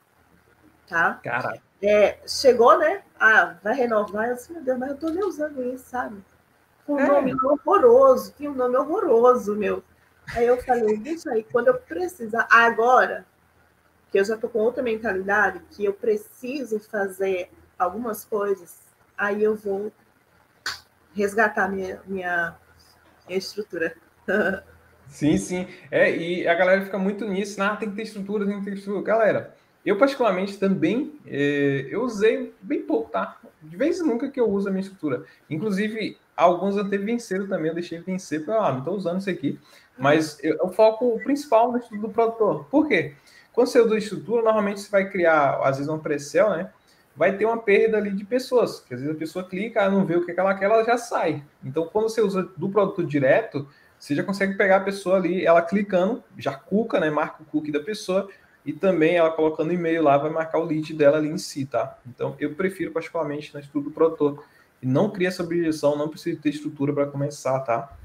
Tá? 0.87 1.19
Cara. 1.23 1.59
É, 1.83 2.19
chegou, 2.27 2.77
né? 2.77 3.01
Ah, 3.19 3.55
vai 3.63 3.73
renovar. 3.73 4.29
Eu 4.29 4.35
disse, 4.35 4.51
meu 4.51 4.61
Deus, 4.61 4.77
mas 4.77 4.91
eu 4.91 4.97
tô 4.97 5.09
nem 5.09 5.23
usando 5.23 5.63
isso, 5.63 5.89
sabe? 5.89 6.17
Com 6.85 6.93
um 6.93 6.99
é. 6.99 7.07
nome 7.07 7.33
horroroso. 7.43 8.33
Tinha 8.37 8.51
um 8.51 8.55
nome 8.55 8.77
horroroso, 8.77 9.55
meu. 9.55 9.83
Aí 10.35 10.45
eu 10.45 10.61
falei, 10.61 10.97
deixa 10.97 11.31
aí, 11.31 11.43
quando 11.43 11.67
eu 11.67 11.73
precisar, 11.75 12.47
agora, 12.49 13.25
que 14.11 14.19
eu 14.19 14.23
já 14.23 14.37
tô 14.37 14.47
com 14.47 14.59
outra 14.59 14.83
mentalidade, 14.83 15.61
que 15.71 15.83
eu 15.83 15.93
preciso 15.93 16.79
fazer 16.79 17.49
algumas 17.77 18.23
coisas, 18.23 18.79
aí 19.17 19.43
eu 19.43 19.55
vou 19.55 19.91
resgatar 21.13 21.67
minha, 21.69 22.01
minha, 22.05 22.55
minha 23.27 23.37
estrutura. 23.37 23.95
sim, 25.07 25.37
sim. 25.37 25.67
É, 25.89 26.15
e 26.15 26.47
a 26.47 26.53
galera 26.53 26.85
fica 26.85 26.97
muito 26.97 27.25
nisso, 27.25 27.61
ah, 27.61 27.75
tem 27.75 27.89
que 27.89 27.95
ter 27.95 28.03
estrutura, 28.03 28.45
tem 28.45 28.59
que 28.59 28.65
ter 28.65 28.73
estrutura. 28.75 29.03
Galera, 29.03 29.55
eu, 29.85 29.97
particularmente, 29.97 30.57
também, 30.57 31.13
é, 31.25 31.87
eu 31.89 32.03
usei 32.03 32.53
bem 32.61 32.81
pouco, 32.81 33.09
tá? 33.09 33.37
De 33.61 33.75
vez 33.75 33.99
em 33.99 34.05
nunca 34.05 34.29
que 34.29 34.39
eu 34.39 34.49
uso 34.49 34.67
a 34.67 34.71
minha 34.71 34.81
estrutura. 34.81 35.23
Inclusive, 35.49 36.17
alguns 36.37 36.77
até 36.77 36.97
venceram 36.97 37.47
também, 37.47 37.69
eu 37.69 37.73
deixei 37.75 37.99
vencer, 37.99 38.45
porque, 38.45 38.51
ah, 38.51 38.71
não 38.71 38.79
estou 38.79 38.95
usando 38.95 39.19
isso 39.19 39.29
aqui. 39.29 39.59
Mas 39.97 40.37
eu, 40.43 40.57
eu 40.57 40.69
foco 40.69 41.19
principal 41.23 41.71
no 41.71 41.79
estudo 41.79 42.01
do 42.01 42.09
produtor. 42.09 42.65
Por 42.65 42.87
quê? 42.87 43.13
Quando 43.53 43.67
você 43.67 43.81
usa 43.81 43.97
estrutura, 43.97 44.43
normalmente 44.43 44.81
você 44.81 44.89
vai 44.89 45.09
criar, 45.09 45.59
às 45.63 45.77
vezes, 45.77 45.91
um 45.91 45.99
pre-sell, 45.99 46.51
né? 46.51 46.69
Vai 47.15 47.35
ter 47.35 47.45
uma 47.45 47.57
perda 47.57 47.97
ali 47.97 48.11
de 48.11 48.23
pessoas, 48.23 48.79
que 48.79 48.93
às 48.93 49.01
vezes 49.01 49.15
a 49.15 49.19
pessoa 49.19 49.43
clica, 49.43 49.89
não 49.89 50.05
vê 50.05 50.15
o 50.15 50.25
que 50.25 50.31
ela 50.31 50.55
quer, 50.55 50.65
ela 50.65 50.83
já 50.83 50.97
sai. 50.97 51.43
Então, 51.63 51.87
quando 51.87 52.07
você 52.09 52.21
usa 52.21 52.49
do 52.55 52.69
produto 52.69 53.03
direto, 53.03 53.67
você 53.99 54.15
já 54.15 54.23
consegue 54.23 54.55
pegar 54.55 54.77
a 54.77 54.81
pessoa 54.81 55.17
ali, 55.17 55.45
ela 55.45 55.61
clicando, 55.61 56.23
já 56.37 56.53
cuca, 56.53 56.99
né? 56.99 57.09
Marca 57.09 57.43
o 57.43 57.45
cookie 57.45 57.71
da 57.71 57.79
pessoa, 57.79 58.29
e 58.65 58.73
também 58.73 59.15
ela 59.15 59.31
colocando 59.31 59.73
e-mail 59.73 60.03
lá 60.03 60.17
vai 60.17 60.29
marcar 60.29 60.59
o 60.59 60.65
lead 60.65 60.93
dela 60.93 61.17
ali 61.17 61.29
em 61.29 61.37
si, 61.37 61.65
tá? 61.65 61.97
Então 62.07 62.35
eu 62.39 62.53
prefiro 62.53 62.91
particularmente 62.91 63.53
no 63.53 63.59
estudo 63.59 63.85
do 63.85 63.91
produtor 63.91 64.43
e 64.81 64.87
não 64.87 65.09
cria 65.09 65.27
essa 65.27 65.43
objeção, 65.43 65.97
não 65.97 66.09
precisa 66.09 66.39
ter 66.39 66.49
estrutura 66.49 66.93
para 66.93 67.07
começar, 67.07 67.59
tá? 67.61 67.95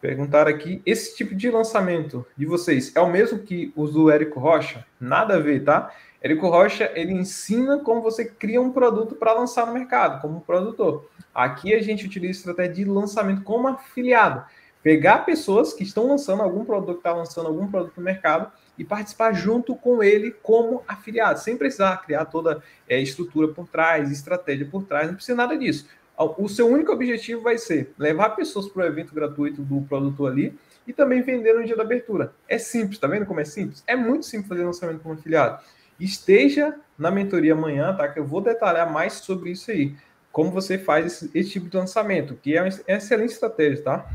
Perguntaram 0.00 0.50
aqui, 0.50 0.82
esse 0.84 1.16
tipo 1.16 1.34
de 1.34 1.50
lançamento 1.50 2.24
de 2.36 2.44
vocês 2.44 2.94
é 2.94 3.00
o 3.00 3.10
mesmo 3.10 3.38
que 3.38 3.72
os 3.74 3.92
do 3.92 4.10
Érico 4.10 4.38
Rocha? 4.38 4.86
Nada 5.00 5.36
a 5.36 5.38
ver, 5.38 5.64
tá? 5.64 5.92
Érico 6.20 6.48
Rocha, 6.48 6.90
ele 6.94 7.12
ensina 7.12 7.78
como 7.78 8.02
você 8.02 8.24
cria 8.24 8.60
um 8.60 8.70
produto 8.70 9.14
para 9.14 9.32
lançar 9.32 9.66
no 9.66 9.72
mercado, 9.72 10.20
como 10.20 10.40
produtor. 10.42 11.08
Aqui 11.34 11.74
a 11.74 11.82
gente 11.82 12.06
utiliza 12.06 12.38
estratégia 12.38 12.74
de 12.74 12.84
lançamento 12.84 13.42
como 13.42 13.68
afiliado. 13.68 14.44
Pegar 14.82 15.24
pessoas 15.24 15.72
que 15.72 15.82
estão 15.82 16.06
lançando 16.06 16.42
algum 16.42 16.64
produto, 16.64 16.94
que 16.94 17.00
está 17.00 17.12
lançando 17.12 17.48
algum 17.48 17.66
produto 17.66 17.94
no 17.96 18.02
mercado 18.02 18.52
e 18.78 18.84
participar 18.84 19.32
junto 19.32 19.74
com 19.74 20.02
ele 20.02 20.30
como 20.42 20.82
afiliado, 20.86 21.40
sem 21.40 21.56
precisar 21.56 22.02
criar 22.02 22.26
toda 22.26 22.62
é, 22.88 23.00
estrutura 23.00 23.48
por 23.48 23.66
trás, 23.66 24.10
estratégia 24.10 24.66
por 24.66 24.84
trás, 24.84 25.08
não 25.08 25.14
precisa 25.14 25.36
nada 25.36 25.56
disso. 25.56 25.88
O 26.18 26.48
seu 26.48 26.66
único 26.66 26.92
objetivo 26.92 27.42
vai 27.42 27.58
ser 27.58 27.92
levar 27.98 28.30
pessoas 28.30 28.68
para 28.68 28.84
o 28.84 28.86
evento 28.86 29.14
gratuito 29.14 29.60
do 29.62 29.82
produtor 29.82 30.32
ali 30.32 30.58
e 30.86 30.92
também 30.92 31.20
vender 31.20 31.52
no 31.52 31.64
dia 31.64 31.76
da 31.76 31.82
abertura. 31.82 32.32
É 32.48 32.56
simples, 32.56 32.98
tá 32.98 33.06
vendo 33.06 33.26
como 33.26 33.40
é 33.40 33.44
simples? 33.44 33.84
É 33.86 33.94
muito 33.94 34.24
simples 34.24 34.48
fazer 34.48 34.64
lançamento 34.64 35.00
como 35.00 35.14
afiliado. 35.14 35.62
Esteja 36.00 36.74
na 36.98 37.10
mentoria 37.10 37.52
amanhã, 37.52 37.94
tá? 37.94 38.08
Que 38.08 38.18
eu 38.18 38.24
vou 38.24 38.40
detalhar 38.40 38.90
mais 38.90 39.14
sobre 39.14 39.50
isso 39.50 39.70
aí. 39.70 39.94
Como 40.32 40.50
você 40.50 40.78
faz 40.78 41.06
esse, 41.06 41.30
esse 41.34 41.50
tipo 41.50 41.68
de 41.68 41.76
lançamento, 41.76 42.34
que 42.34 42.56
é 42.56 42.62
uma 42.62 42.68
excelente 42.68 43.32
estratégia, 43.32 43.84
tá? 43.84 44.10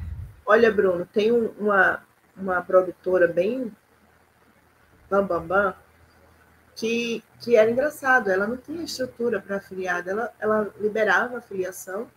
Olha, 0.45 0.72
Bruno, 0.72 1.07
tem 1.12 1.32
uma, 1.32 2.03
uma 2.36 2.62
produtora 2.62 3.28
bem 3.28 3.72
bam, 5.12 5.26
bam, 5.26 5.45
bam, 5.45 5.76
que, 6.74 7.22
que 7.41 7.57
era 7.57 7.70
engraçado, 7.70 8.30
ela 8.30 8.47
não 8.47 8.55
tinha 8.55 8.82
estrutura 8.82 9.41
para 9.41 9.57
afiliada, 9.57 10.09
ela, 10.09 10.34
ela 10.39 10.74
liberava 10.80 11.38
a 11.38 11.41
filiação. 11.41 12.07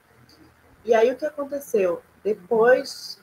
E 0.84 0.94
aí 0.94 1.10
o 1.10 1.16
que 1.16 1.26
aconteceu? 1.26 2.00
Depois 2.22 3.18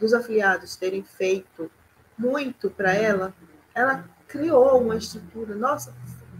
dos 0.00 0.12
afiliados 0.12 0.74
terem 0.74 1.04
feito 1.04 1.70
muito 2.18 2.68
para 2.68 2.92
ela, 2.92 3.32
ela 3.74 4.04
criou 4.26 4.82
uma 4.82 4.96
estrutura. 4.96 5.54
Nossa, 5.54 5.94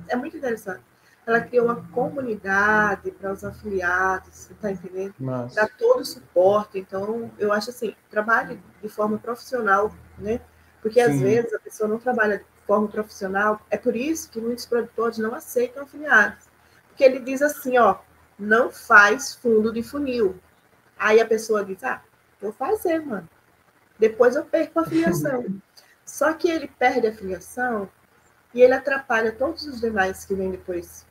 é 0.08 0.16
muito 0.16 0.36
interessante. 0.36 0.82
Ela 1.24 1.40
criou 1.40 1.66
uma 1.66 1.82
comunidade 1.88 3.10
para 3.12 3.32
os 3.32 3.44
afiliados, 3.44 4.32
você 4.32 4.52
está 4.52 4.70
entendendo? 4.70 5.14
Para 5.52 5.68
todo 5.68 6.00
o 6.00 6.04
suporte. 6.04 6.78
Então, 6.78 7.30
eu 7.38 7.52
acho 7.52 7.70
assim, 7.70 7.94
trabalhe 8.10 8.60
de 8.82 8.88
forma 8.88 9.18
profissional, 9.18 9.92
né? 10.18 10.40
Porque 10.80 11.02
Sim. 11.02 11.10
às 11.10 11.20
vezes 11.20 11.52
a 11.52 11.58
pessoa 11.58 11.88
não 11.88 11.98
trabalha 11.98 12.44
forma 12.66 12.88
profissional. 12.88 13.60
É 13.70 13.76
por 13.76 13.94
isso 13.96 14.30
que 14.30 14.40
muitos 14.40 14.66
produtores 14.66 15.18
não 15.18 15.34
aceitam 15.34 15.84
afiliados. 15.84 16.44
Porque 16.88 17.04
ele 17.04 17.20
diz 17.20 17.42
assim, 17.42 17.78
ó, 17.78 17.96
não 18.38 18.70
faz 18.70 19.34
fundo 19.34 19.72
de 19.72 19.82
funil. 19.82 20.38
Aí 20.98 21.20
a 21.20 21.26
pessoa 21.26 21.64
diz, 21.64 21.82
ah, 21.84 22.02
vou 22.40 22.52
fazer, 22.52 23.00
mano. 23.00 23.28
Depois 23.98 24.36
eu 24.36 24.44
perco 24.44 24.80
a 24.80 24.84
filiação. 24.84 25.44
Só 26.04 26.32
que 26.32 26.48
ele 26.48 26.68
perde 26.68 27.06
a 27.06 27.12
filiação 27.12 27.88
e 28.54 28.62
ele 28.62 28.74
atrapalha 28.74 29.32
todos 29.32 29.66
os 29.66 29.80
demais 29.80 30.24
que 30.24 30.34
vêm 30.34 30.50
depois. 30.50 31.04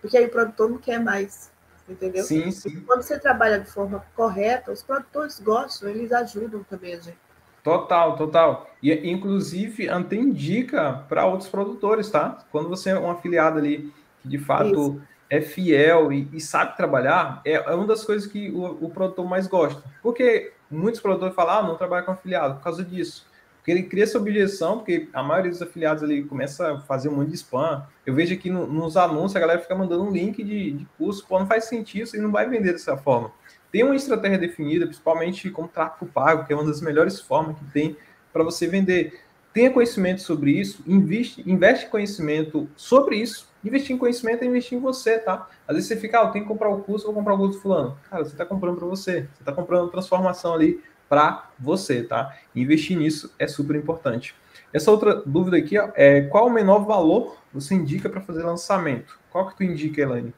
Porque 0.00 0.16
aí 0.16 0.26
o 0.26 0.30
produtor 0.30 0.70
não 0.70 0.78
quer 0.78 1.00
mais, 1.00 1.50
entendeu? 1.88 2.24
Sim, 2.24 2.50
sim. 2.50 2.82
Quando 2.82 3.02
você 3.02 3.18
trabalha 3.18 3.58
de 3.58 3.70
forma 3.70 4.04
correta, 4.14 4.70
os 4.70 4.82
produtores 4.82 5.40
gostam, 5.40 5.88
eles 5.88 6.12
ajudam 6.12 6.62
também 6.64 6.94
a 6.94 7.00
gente. 7.00 7.27
Total, 7.68 8.16
total. 8.16 8.70
E 8.82 9.10
inclusive 9.10 9.88
tem 10.08 10.32
dica 10.32 11.04
para 11.06 11.26
outros 11.26 11.50
produtores, 11.50 12.10
tá? 12.10 12.38
Quando 12.50 12.68
você 12.68 12.90
é 12.90 12.98
um 12.98 13.10
afiliado 13.10 13.58
ali 13.58 13.92
que 14.22 14.28
de 14.28 14.38
fato 14.38 14.70
Isso. 14.70 15.02
é 15.28 15.40
fiel 15.42 16.10
e, 16.10 16.28
e, 16.32 16.40
sabe 16.40 16.76
trabalhar, 16.76 17.42
é, 17.44 17.52
é, 17.52 17.74
uma 17.74 17.86
das 17.86 18.04
coisas 18.04 18.26
que 18.26 18.50
o, 18.50 18.86
o, 18.86 18.90
produtor 18.90 19.26
mais 19.26 19.46
gosta. 19.46 19.82
Porque 20.02 20.52
muitos 20.70 21.00
produtores 21.00 21.34
falam, 21.34 21.58
ah, 21.58 21.62
não 21.68 21.76
trabalho 21.76 22.06
com 22.06 22.12
afiliado 22.12 22.54
por 22.54 22.62
causa 22.62 22.82
disso. 22.82 23.26
Porque 23.58 23.70
ele 23.70 23.82
cria 23.82 24.04
essa 24.04 24.16
objeção, 24.16 24.78
porque 24.78 25.08
a 25.12 25.22
maioria 25.22 25.50
dos 25.50 25.60
afiliados 25.60 26.02
ali 26.02 26.24
começa 26.24 26.72
a 26.72 26.80
fazer 26.80 27.10
um 27.10 27.16
monte 27.16 27.28
de 27.28 27.34
spam. 27.34 27.84
Eu 28.06 28.14
vejo 28.14 28.32
aqui 28.34 28.48
no, 28.48 28.66
nos 28.66 28.96
anúncios 28.96 29.36
a 29.36 29.40
galera 29.40 29.60
fica 29.60 29.74
mandando 29.74 30.04
um 30.04 30.10
link 30.10 30.42
de, 30.42 30.72
de 30.72 30.86
curso, 30.96 31.26
pô, 31.28 31.38
não 31.38 31.46
faz 31.46 31.64
sentido, 31.64 32.08
e 32.14 32.18
não 32.18 32.32
vai 32.32 32.48
vender 32.48 32.72
dessa 32.72 32.96
forma 32.96 33.30
tem 33.70 33.84
uma 33.84 33.96
estratégia 33.96 34.38
definida, 34.38 34.86
principalmente 34.86 35.50
com 35.50 35.66
tráfego 35.66 36.10
pago, 36.10 36.46
que 36.46 36.52
é 36.52 36.56
uma 36.56 36.64
das 36.64 36.80
melhores 36.80 37.20
formas 37.20 37.58
que 37.58 37.64
tem 37.66 37.96
para 38.32 38.42
você 38.42 38.66
vender. 38.66 39.20
Tenha 39.52 39.70
conhecimento 39.70 40.22
sobre 40.22 40.52
isso, 40.52 40.82
investe, 40.86 41.42
investe 41.50 41.86
conhecimento 41.86 42.68
sobre 42.76 43.16
isso. 43.16 43.48
Investir 43.64 43.96
em 43.96 43.98
conhecimento 43.98 44.42
é 44.42 44.46
investir 44.46 44.78
em 44.78 44.80
você, 44.80 45.18
tá? 45.18 45.48
Às 45.66 45.74
vezes 45.74 45.88
você 45.88 45.96
fica, 45.96 46.20
ah, 46.20 46.26
eu 46.26 46.30
tenho 46.30 46.44
que 46.44 46.48
comprar 46.48 46.68
o 46.68 46.80
curso, 46.80 47.06
vou 47.06 47.14
comprar 47.14 47.34
o 47.34 47.38
curso 47.38 47.54
do 47.54 47.62
fulano. 47.62 47.98
Cara, 48.08 48.24
você 48.24 48.32
está 48.32 48.46
comprando 48.46 48.76
para 48.76 48.86
você. 48.86 49.22
Você 49.34 49.42
está 49.42 49.52
comprando 49.52 49.90
transformação 49.90 50.54
ali 50.54 50.80
para 51.08 51.50
você, 51.58 52.02
tá? 52.02 52.36
Investir 52.54 52.96
nisso 52.96 53.34
é 53.38 53.46
super 53.46 53.74
importante. 53.74 54.34
Essa 54.72 54.90
outra 54.90 55.22
dúvida 55.24 55.56
aqui 55.56 55.78
ó, 55.78 55.88
é 55.94 56.22
qual 56.22 56.46
o 56.46 56.50
menor 56.50 56.84
valor 56.84 57.38
você 57.52 57.74
indica 57.74 58.08
para 58.08 58.20
fazer 58.20 58.42
lançamento? 58.44 59.18
Qual 59.30 59.48
que 59.48 59.56
tu 59.56 59.64
indica, 59.64 60.02
Elaine? 60.02 60.32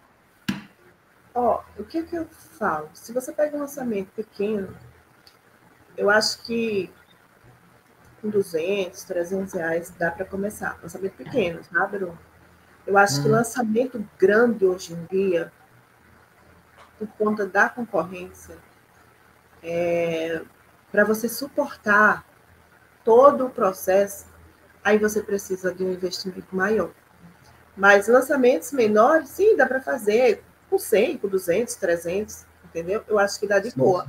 Ó, 1.35 1.62
o 1.78 1.85
que, 1.85 2.03
que 2.03 2.16
eu 2.16 2.26
falo? 2.26 2.89
Se 2.93 3.12
você 3.12 3.33
pega 3.33 3.57
um 3.57 3.61
lançamento 3.61 4.09
pequeno, 4.09 4.76
eu 5.97 6.11
acho 6.11 6.43
que 6.43 6.93
com 8.20 8.28
200, 8.28 9.03
300 9.05 9.55
reais 9.55 9.91
dá 9.99 10.11
para 10.11 10.24
começar. 10.24 10.78
Lançamento 10.83 11.14
pequeno, 11.14 11.61
tá, 11.72 11.87
Bruno? 11.87 12.18
Eu 12.87 12.99
acho 12.99 13.20
hum. 13.20 13.22
que 13.22 13.28
lançamento 13.28 14.09
grande 14.18 14.64
hoje 14.64 14.93
em 14.93 15.05
dia, 15.07 15.53
por 16.99 17.09
conta 17.18 17.47
da 17.47 17.68
concorrência, 17.68 18.59
é, 19.62 20.43
para 20.91 21.05
você 21.05 21.28
suportar 21.28 22.24
todo 23.05 23.47
o 23.47 23.51
processo, 23.51 24.26
aí 24.85 24.99
você 24.99 25.22
precisa 25.22 25.72
de 25.72 25.85
um 25.85 25.93
investimento 25.93 26.55
maior. 26.55 26.91
Mas 27.76 28.09
lançamentos 28.09 28.72
menores, 28.72 29.31
sim, 29.31 29.57
dá 29.57 29.66
para 29.66 29.81
fazer 29.81 30.43
com 30.71 30.79
100, 30.79 31.18
com 31.18 31.29
200, 31.29 31.75
300, 31.75 32.47
entendeu? 32.64 33.05
Eu 33.09 33.18
acho 33.18 33.39
que 33.39 33.47
dá 33.47 33.59
de 33.59 33.71
boa. 33.73 34.07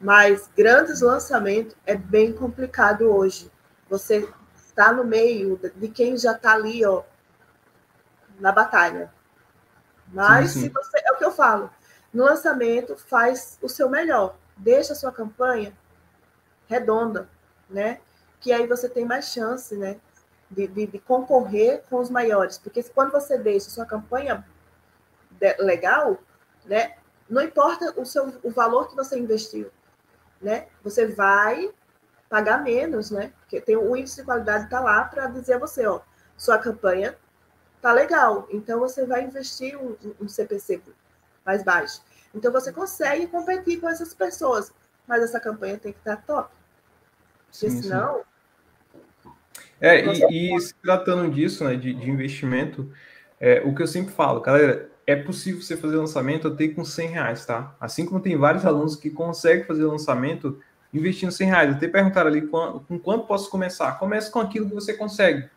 Mas 0.00 0.48
grandes 0.56 1.00
lançamentos 1.00 1.76
é 1.84 1.94
bem 1.94 2.32
complicado 2.32 3.02
hoje. 3.10 3.50
Você 3.90 4.26
está 4.56 4.92
no 4.92 5.04
meio 5.04 5.60
de 5.74 5.88
quem 5.88 6.16
já 6.16 6.32
está 6.32 6.52
ali, 6.52 6.86
ó, 6.86 7.02
na 8.38 8.52
batalha. 8.52 9.12
Mas 10.12 10.52
sim, 10.52 10.60
sim. 10.60 10.66
se 10.66 10.68
você, 10.70 10.98
é 11.04 11.12
o 11.12 11.18
que 11.18 11.24
eu 11.24 11.32
falo, 11.32 11.70
no 12.12 12.24
lançamento 12.24 12.96
faz 12.96 13.58
o 13.60 13.68
seu 13.68 13.90
melhor, 13.90 14.36
deixa 14.56 14.92
a 14.92 14.96
sua 14.96 15.12
campanha 15.12 15.76
redonda, 16.66 17.28
né? 17.68 18.00
Que 18.40 18.52
aí 18.52 18.66
você 18.66 18.88
tem 18.88 19.04
mais 19.04 19.26
chance, 19.26 19.76
né? 19.76 19.96
De, 20.50 20.66
de, 20.66 20.86
de 20.86 20.98
concorrer 20.98 21.82
com 21.88 21.96
os 22.00 22.10
maiores, 22.10 22.58
porque 22.58 22.82
quando 22.82 23.12
você 23.12 23.38
deixa 23.38 23.68
a 23.68 23.70
sua 23.70 23.86
campanha 23.86 24.44
legal, 25.58 26.18
né? 26.64 26.94
Não 27.28 27.42
importa 27.42 27.94
o 28.00 28.04
seu 28.04 28.32
o 28.42 28.50
valor 28.50 28.88
que 28.88 28.96
você 28.96 29.18
investiu, 29.18 29.70
né? 30.40 30.66
Você 30.82 31.06
vai 31.06 31.70
pagar 32.28 32.62
menos, 32.62 33.10
né? 33.10 33.32
Porque 33.40 33.60
tem 33.60 33.76
o 33.76 33.96
índice 33.96 34.16
de 34.16 34.24
qualidade 34.24 34.64
está 34.64 34.80
lá 34.80 35.04
para 35.04 35.26
dizer 35.28 35.54
a 35.54 35.58
você, 35.58 35.86
ó, 35.86 36.00
sua 36.36 36.58
campanha 36.58 37.16
tá 37.82 37.92
legal, 37.92 38.46
então 38.50 38.78
você 38.78 39.06
vai 39.06 39.24
investir 39.24 39.76
um, 39.76 39.96
um 40.20 40.28
CPC 40.28 40.82
mais 41.44 41.64
baixo. 41.64 42.02
Então 42.34 42.52
você 42.52 42.72
consegue 42.72 43.26
competir 43.26 43.80
com 43.80 43.88
essas 43.88 44.14
pessoas, 44.14 44.72
mas 45.06 45.22
essa 45.22 45.40
campanha 45.40 45.78
tem 45.78 45.92
que 45.92 45.98
estar 45.98 46.16
tá 46.16 46.22
top. 46.22 46.54
Porque 47.50 47.70
sim, 47.70 47.82
senão. 47.82 48.22
Sim. 49.22 49.30
É, 49.80 50.04
e, 50.04 50.56
e, 50.56 50.60
se 50.60 50.74
tratando 50.74 51.30
disso, 51.30 51.64
né, 51.64 51.74
de, 51.74 51.94
de 51.94 52.10
investimento, 52.10 52.92
é, 53.40 53.62
o 53.64 53.74
que 53.74 53.82
eu 53.82 53.86
sempre 53.86 54.12
falo, 54.12 54.40
galera, 54.40 54.90
é 55.10 55.16
possível 55.16 55.60
você 55.60 55.76
fazer 55.76 55.96
lançamento 55.96 56.46
até 56.46 56.68
com 56.68 56.84
100 56.84 57.08
reais, 57.08 57.44
tá? 57.44 57.74
Assim 57.80 58.06
como 58.06 58.20
tem 58.20 58.36
vários 58.36 58.64
alunos 58.64 58.94
que 58.94 59.10
conseguem 59.10 59.64
fazer 59.64 59.84
lançamento 59.84 60.58
investindo 60.94 61.32
100 61.32 61.46
reais. 61.48 61.74
Até 61.74 61.88
perguntaram 61.88 62.28
ali 62.28 62.42
com, 62.42 62.80
com 62.86 62.98
quanto 62.98 63.26
posso 63.26 63.50
começar. 63.50 63.98
Comece 63.98 64.30
com 64.30 64.38
aquilo 64.38 64.68
que 64.68 64.74
você 64.74 64.94
consegue. 64.94 65.48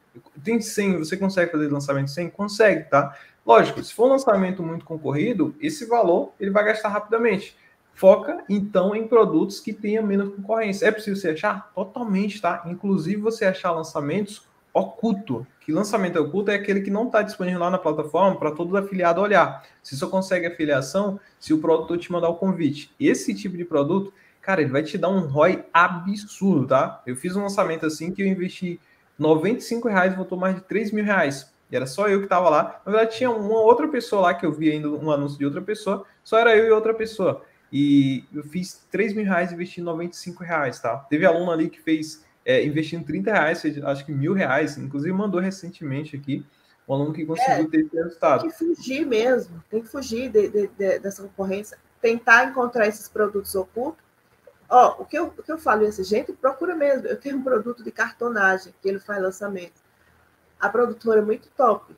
Tem 0.44 0.60
100, 0.60 1.00
você 1.00 1.18
consegue 1.18 1.52
fazer 1.52 1.72
lançamento 1.72 2.10
100? 2.10 2.30
Consegue, 2.30 2.90
tá? 2.90 3.16
Lógico, 3.46 3.84
se 3.84 3.94
for 3.94 4.08
um 4.08 4.12
lançamento 4.12 4.64
muito 4.64 4.86
concorrido, 4.86 5.54
esse 5.60 5.86
valor 5.86 6.34
ele 6.40 6.50
vai 6.50 6.64
gastar 6.64 6.90
rapidamente. 6.90 7.56
Foca, 7.94 8.44
então, 8.50 8.96
em 8.96 9.08
produtos 9.08 9.60
que 9.60 9.72
tenham 9.72 10.04
menos 10.04 10.36
concorrência. 10.36 10.88
É 10.88 10.92
possível 10.92 11.16
você 11.16 11.30
achar? 11.30 11.72
Totalmente, 11.76 12.42
tá? 12.42 12.64
Inclusive, 12.66 13.22
você 13.22 13.46
achar 13.46 13.72
lançamentos 13.72 14.48
oculto. 14.74 15.46
Que 15.62 15.72
lançamento 15.72 16.20
oculto 16.20 16.52
é 16.52 16.56
aquele 16.56 16.82
que 16.82 16.92
não 16.92 17.06
está 17.06 17.22
disponível 17.22 17.60
lá 17.60 17.70
na 17.70 17.78
plataforma 17.78 18.38
para 18.38 18.52
todo 18.52 18.76
afiliado 18.76 19.22
olhar. 19.22 19.64
Você 19.82 19.96
só 19.96 20.08
consegue 20.08 20.48
afiliação 20.48 21.20
se 21.40 21.54
o 21.54 21.60
produtor 21.60 21.98
te 21.98 22.12
mandar 22.12 22.30
o 22.30 22.36
convite. 22.36 22.94
Esse 23.00 23.34
tipo 23.34 23.56
de 23.56 23.64
produto, 23.64 24.14
cara, 24.42 24.62
ele 24.62 24.72
vai 24.72 24.84
te 24.84 24.98
dar 24.98 25.10
um 25.10 25.28
ROI 25.28 25.64
absurdo, 25.74 26.68
tá? 26.68 27.02
Eu 27.06 27.16
fiz 27.16 27.36
um 27.36 27.44
lançamento 27.44 27.86
assim 27.86 28.12
que 28.12 28.22
eu 28.22 28.28
investi 28.28 28.80
95 29.18 29.88
reais 29.88 30.14
e 30.14 30.16
voltou 30.16 30.38
mais 30.38 30.56
de 30.56 30.62
3 30.62 30.92
mil 30.92 31.06
reais. 31.06 31.54
E 31.72 31.76
era 31.76 31.86
só 31.86 32.10
eu 32.10 32.20
que 32.20 32.26
estava 32.26 32.50
lá. 32.50 32.82
Na 32.86 32.92
verdade, 32.92 33.18
tinha 33.18 33.32
uma 33.32 33.62
outra 33.62 33.88
pessoa 33.88 34.22
lá 34.22 34.34
que 34.34 34.46
eu 34.46 34.52
vi 34.52 34.72
ainda 34.72 34.90
um 34.90 35.10
anúncio 35.10 35.38
de 35.38 35.46
outra 35.46 35.62
pessoa. 35.62 36.06
Só 36.24 36.38
era 36.38 36.56
eu 36.56 36.68
e 36.68 36.72
outra 36.72 36.94
pessoa. 36.94 37.42
E 37.72 38.26
eu 38.32 38.44
fiz 38.44 38.86
3 38.92 39.14
mil 39.14 39.26
reais 39.26 39.52
investindo 39.52 39.86
95 39.86 40.44
reais, 40.44 40.80
tá? 40.80 40.98
Teve 41.10 41.26
aluno 41.26 41.52
ali 41.52 41.70
que 41.70 41.82
fez 41.82 42.24
é, 42.46 42.64
investindo 42.66 43.06
30 43.06 43.32
reais, 43.32 43.64
acho 43.86 44.06
que 44.06 44.12
mil 44.12 44.34
reais, 44.34 44.78
inclusive 44.78 45.14
mandou 45.14 45.40
recentemente 45.40 46.16
aqui 46.16 46.46
um 46.88 46.94
aluno 46.94 47.14
que 47.14 47.26
conseguiu 47.26 47.66
é, 47.66 47.70
ter 47.70 47.80
esse 47.86 47.96
resultado. 47.96 48.42
Tem 48.42 48.50
que 48.52 48.58
fugir 48.58 49.06
mesmo, 49.06 49.64
tem 49.70 49.82
que 49.82 49.88
fugir 49.88 50.30
de, 50.30 50.50
de, 50.50 50.68
de, 50.68 51.00
dessa 51.00 51.24
concorrência, 51.24 51.78
tentar 52.02 52.46
encontrar 52.46 52.88
esses 52.88 53.08
produtos 53.08 53.56
ocultos. 53.56 54.04
Ó, 54.70 55.02
o 55.02 55.06
que 55.06 55.18
eu, 55.18 55.28
o 55.28 55.44
que 55.44 55.52
eu 55.52 55.58
falo 55.58 55.84
esse 55.84 56.04
gente, 56.04 56.34
procura 56.34 56.76
mesmo. 56.76 57.08
Eu 57.08 57.20
tenho 57.20 57.38
um 57.38 57.44
produto 57.44 57.84
de 57.84 57.92
cartonagem 57.92 58.74
que 58.82 58.90
ele 58.90 59.00
faz 59.00 59.22
lançamento. 59.22 59.82
A 60.60 60.68
produtora 60.68 61.20
é 61.20 61.24
muito 61.24 61.50
top. 61.56 61.96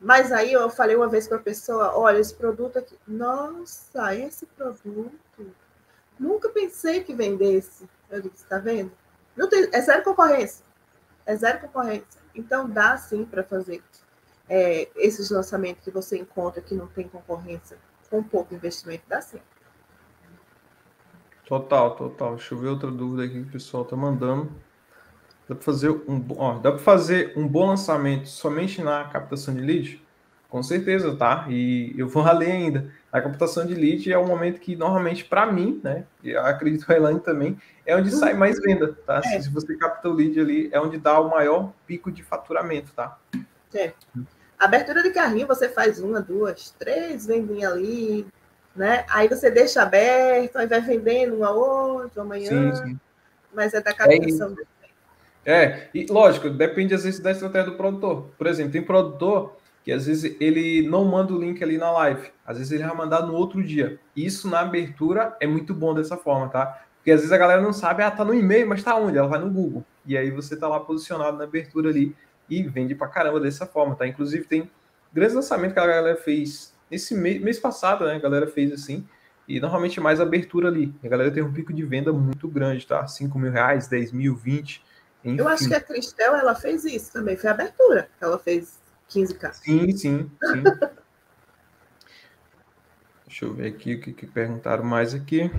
Mas 0.00 0.30
aí 0.30 0.52
eu 0.52 0.68
falei 0.70 0.94
uma 0.94 1.08
vez 1.08 1.26
para 1.26 1.38
a 1.38 1.42
pessoa: 1.42 1.96
olha, 1.96 2.18
esse 2.18 2.34
produto 2.34 2.78
aqui. 2.78 2.96
Nossa, 3.06 4.14
esse 4.14 4.46
produto. 4.46 5.10
Nunca 6.18 6.48
pensei 6.50 7.02
que 7.02 7.14
vendesse. 7.14 7.88
Eu 8.10 8.22
disse: 8.22 8.44
está 8.44 8.58
vendo? 8.58 8.92
Não 9.36 9.48
tem, 9.48 9.68
é 9.72 9.80
zero 9.80 10.02
concorrência. 10.02 10.64
É 11.26 11.36
zero 11.36 11.60
concorrência. 11.60 12.20
Então 12.34 12.68
dá 12.68 12.96
sim 12.96 13.24
para 13.24 13.42
fazer 13.42 13.82
é, 14.48 14.88
esses 14.96 15.30
lançamentos 15.30 15.82
que 15.84 15.90
você 15.90 16.18
encontra 16.18 16.60
que 16.60 16.74
não 16.74 16.86
tem 16.86 17.08
concorrência 17.08 17.78
com 18.10 18.22
pouco 18.22 18.54
investimento, 18.54 19.04
dá 19.08 19.20
sim. 19.20 19.40
Total, 21.46 21.94
total. 21.96 22.36
Deixa 22.36 22.54
eu 22.54 22.58
ver 22.58 22.68
outra 22.68 22.90
dúvida 22.90 23.24
aqui 23.24 23.42
que 23.42 23.48
o 23.48 23.52
pessoal 23.52 23.82
está 23.82 23.96
mandando. 23.96 24.50
Dá 25.48 25.54
para 25.54 25.64
fazer 25.64 25.90
um, 25.90 26.20
dá 26.60 26.72
para 26.72 26.78
fazer 26.78 27.34
um 27.36 27.46
bom 27.46 27.66
lançamento 27.66 28.28
somente 28.28 28.82
na 28.82 29.04
captação 29.04 29.54
de 29.54 29.60
lead? 29.60 30.03
Com 30.54 30.62
certeza, 30.62 31.16
tá? 31.16 31.46
E 31.50 31.92
eu 31.98 32.06
vou 32.06 32.22
além 32.28 32.52
ainda. 32.52 32.88
A 33.10 33.20
captação 33.20 33.66
de 33.66 33.74
lead 33.74 34.12
é 34.12 34.16
o 34.16 34.24
momento 34.24 34.60
que 34.60 34.76
normalmente 34.76 35.24
para 35.24 35.50
mim, 35.50 35.80
né? 35.82 36.04
E 36.22 36.36
acredito 36.36 36.86
que 36.86 36.92
a 36.92 36.96
Elaine 36.96 37.18
também, 37.18 37.58
é 37.84 37.96
onde 37.96 38.12
sai 38.12 38.34
mais 38.34 38.60
venda, 38.60 38.96
tá? 39.04 39.20
É. 39.24 39.40
Se 39.40 39.50
você 39.50 39.76
capta 39.76 40.08
o 40.08 40.12
lead 40.12 40.38
ali, 40.38 40.68
é 40.70 40.80
onde 40.80 40.96
dá 40.96 41.18
o 41.18 41.28
maior 41.28 41.72
pico 41.88 42.08
de 42.08 42.22
faturamento, 42.22 42.92
tá? 42.92 43.18
É. 43.74 43.92
Abertura 44.56 45.02
de 45.02 45.10
carrinho, 45.10 45.48
você 45.48 45.68
faz 45.68 45.98
uma, 45.98 46.20
duas, 46.20 46.70
três 46.78 47.26
vendinhas 47.26 47.72
ali, 47.72 48.24
né? 48.76 49.04
Aí 49.08 49.26
você 49.26 49.50
deixa 49.50 49.82
aberto, 49.82 50.56
aí 50.56 50.68
vai 50.68 50.80
vendendo 50.80 51.34
uma 51.34 51.50
outra 51.50 52.22
amanhã. 52.22 52.72
Sim, 52.76 52.90
sim. 52.90 53.00
Mas 53.52 53.74
é 53.74 53.80
da 53.80 53.92
captação. 53.92 54.54
É, 55.44 55.64
é, 55.64 55.90
e 55.92 56.06
lógico, 56.06 56.48
depende 56.48 56.94
às 56.94 57.02
vezes 57.02 57.18
da 57.18 57.32
estratégia 57.32 57.72
do 57.72 57.76
produtor. 57.76 58.30
Por 58.38 58.46
exemplo, 58.46 58.70
tem 58.70 58.82
produtor 58.84 59.56
que 59.84 59.92
às 59.92 60.06
vezes 60.06 60.36
ele 60.40 60.88
não 60.88 61.04
manda 61.04 61.32
o 61.32 61.38
link 61.38 61.62
ali 61.62 61.76
na 61.76 61.92
live, 61.92 62.30
às 62.44 62.56
vezes 62.56 62.72
ele 62.72 62.82
vai 62.82 62.96
mandar 62.96 63.26
no 63.26 63.34
outro 63.34 63.62
dia. 63.62 64.00
Isso 64.16 64.48
na 64.48 64.60
abertura 64.60 65.36
é 65.38 65.46
muito 65.46 65.74
bom 65.74 65.94
dessa 65.94 66.16
forma, 66.16 66.48
tá? 66.48 66.82
Porque 66.96 67.10
às 67.10 67.20
vezes 67.20 67.32
a 67.32 67.38
galera 67.38 67.60
não 67.60 67.72
sabe, 67.72 68.02
ah, 68.02 68.10
tá 68.10 68.24
no 68.24 68.32
e-mail, 68.32 68.66
mas 68.66 68.82
tá 68.82 68.96
onde? 68.96 69.18
Ela 69.18 69.28
vai 69.28 69.38
no 69.38 69.50
Google. 69.50 69.84
E 70.06 70.16
aí 70.16 70.30
você 70.30 70.56
tá 70.56 70.66
lá 70.66 70.80
posicionado 70.80 71.36
na 71.36 71.44
abertura 71.44 71.90
ali 71.90 72.16
e 72.48 72.62
vende 72.62 72.94
pra 72.94 73.08
caramba 73.08 73.38
dessa 73.38 73.66
forma, 73.66 73.94
tá? 73.94 74.06
Inclusive 74.06 74.44
tem 74.44 74.70
grandes 75.12 75.34
lançamentos 75.34 75.74
que 75.74 75.80
a 75.80 75.86
galera 75.86 76.16
fez 76.16 76.74
esse 76.90 77.14
mês, 77.14 77.40
mês 77.42 77.58
passado, 77.58 78.06
né? 78.06 78.14
A 78.14 78.18
galera 78.18 78.46
fez 78.46 78.72
assim. 78.72 79.06
E 79.46 79.60
normalmente 79.60 80.00
mais 80.00 80.18
abertura 80.18 80.68
ali. 80.68 80.94
A 81.04 81.08
galera 81.08 81.30
tem 81.30 81.42
um 81.42 81.52
pico 81.52 81.74
de 81.74 81.84
venda 81.84 82.10
muito 82.10 82.48
grande, 82.48 82.86
tá? 82.86 83.06
5 83.06 83.38
mil 83.38 83.52
reais, 83.52 83.86
10 83.86 84.12
mil, 84.12 84.34
20 84.34 84.82
enfim. 85.24 85.38
Eu 85.38 85.48
acho 85.48 85.66
que 85.66 85.74
a 85.74 85.80
Cristel, 85.80 86.36
ela 86.36 86.54
fez 86.54 86.84
isso 86.84 87.12
também, 87.12 87.36
foi 87.36 87.48
abertura. 87.48 88.08
Ela 88.20 88.38
fez 88.38 88.78
15K. 89.14 89.52
Sim, 89.52 89.96
sim, 89.96 90.30
sim. 90.42 90.62
Deixa 93.26 93.44
eu 93.44 93.54
ver 93.54 93.68
aqui 93.68 93.94
o 93.94 94.00
que, 94.00 94.12
que 94.12 94.26
perguntaram 94.26 94.84
mais 94.84 95.14
aqui. 95.14 95.50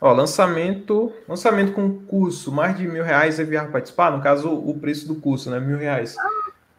Ó, 0.00 0.12
lançamento, 0.12 1.12
lançamento 1.28 1.72
com 1.72 2.06
curso, 2.06 2.50
mais 2.50 2.76
de 2.76 2.88
mil 2.88 3.04
reais 3.04 3.38
é 3.38 3.44
viável 3.44 3.70
participar? 3.70 4.10
No 4.10 4.22
caso, 4.22 4.50
o 4.50 4.78
preço 4.78 5.06
do 5.06 5.16
curso, 5.16 5.50
né? 5.50 5.60
Mil 5.60 5.76
reais. 5.76 6.16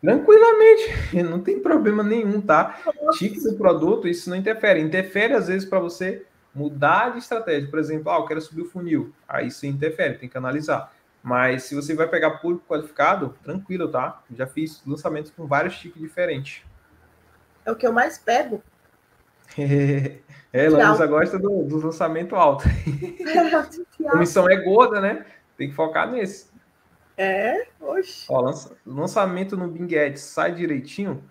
Tranquilamente, 0.02 1.14
não 1.24 1.40
tem 1.40 1.60
problema 1.60 2.02
nenhum, 2.02 2.42
tá? 2.42 2.82
Tique 3.12 3.40
do 3.42 3.56
produto, 3.56 4.08
isso 4.08 4.30
não 4.30 4.38
interfere. 4.38 4.82
Interfere 4.82 5.34
às 5.34 5.48
vezes 5.48 5.70
para 5.70 5.80
você 5.80 6.26
mudar 6.54 7.12
de 7.12 7.20
estratégia. 7.20 7.70
Por 7.70 7.80
exemplo, 7.80 8.12
ah, 8.12 8.18
eu 8.18 8.26
quero 8.26 8.42
subir 8.42 8.64
o 8.64 8.70
funil. 8.70 9.14
Aí 9.28 9.52
sim 9.52 9.70
interfere, 9.70 10.18
tem 10.18 10.28
que 10.28 10.38
analisar. 10.38 10.92
Mas 11.24 11.64
se 11.64 11.76
você 11.76 11.94
vai 11.94 12.08
pegar 12.08 12.32
público 12.40 12.66
qualificado, 12.68 13.36
tranquilo, 13.44 13.88
tá? 13.88 14.24
Já 14.36 14.48
fiz 14.48 14.82
lançamentos 14.86 15.32
com 15.32 15.46
vários 15.46 15.78
tipos 15.78 16.02
diferentes. 16.02 16.64
É 17.64 17.72
o 17.72 17.76
que 17.76 17.86
eu 17.86 17.94
mais 17.94 18.18
pego. 18.18 18.64
é, 19.58 20.70
Lanza 20.70 21.06
gosta 21.06 21.38
do, 21.38 21.64
do 21.64 21.78
lançamento 21.78 22.36
alto. 22.36 22.64
a 24.10 24.16
missão 24.16 24.50
é 24.50 24.56
gorda, 24.56 25.00
né? 25.00 25.26
Tem 25.58 25.70
que 25.70 25.76
focar 25.76 26.10
nesse. 26.10 26.50
É, 27.16 27.68
oxe. 27.80 28.26
Ó, 28.28 28.42
lança, 28.42 28.76
lançamento 28.84 29.56
no 29.56 29.68
Bing 29.68 29.96
Ads 29.96 30.22
sai 30.22 30.56
direitinho? 30.56 31.24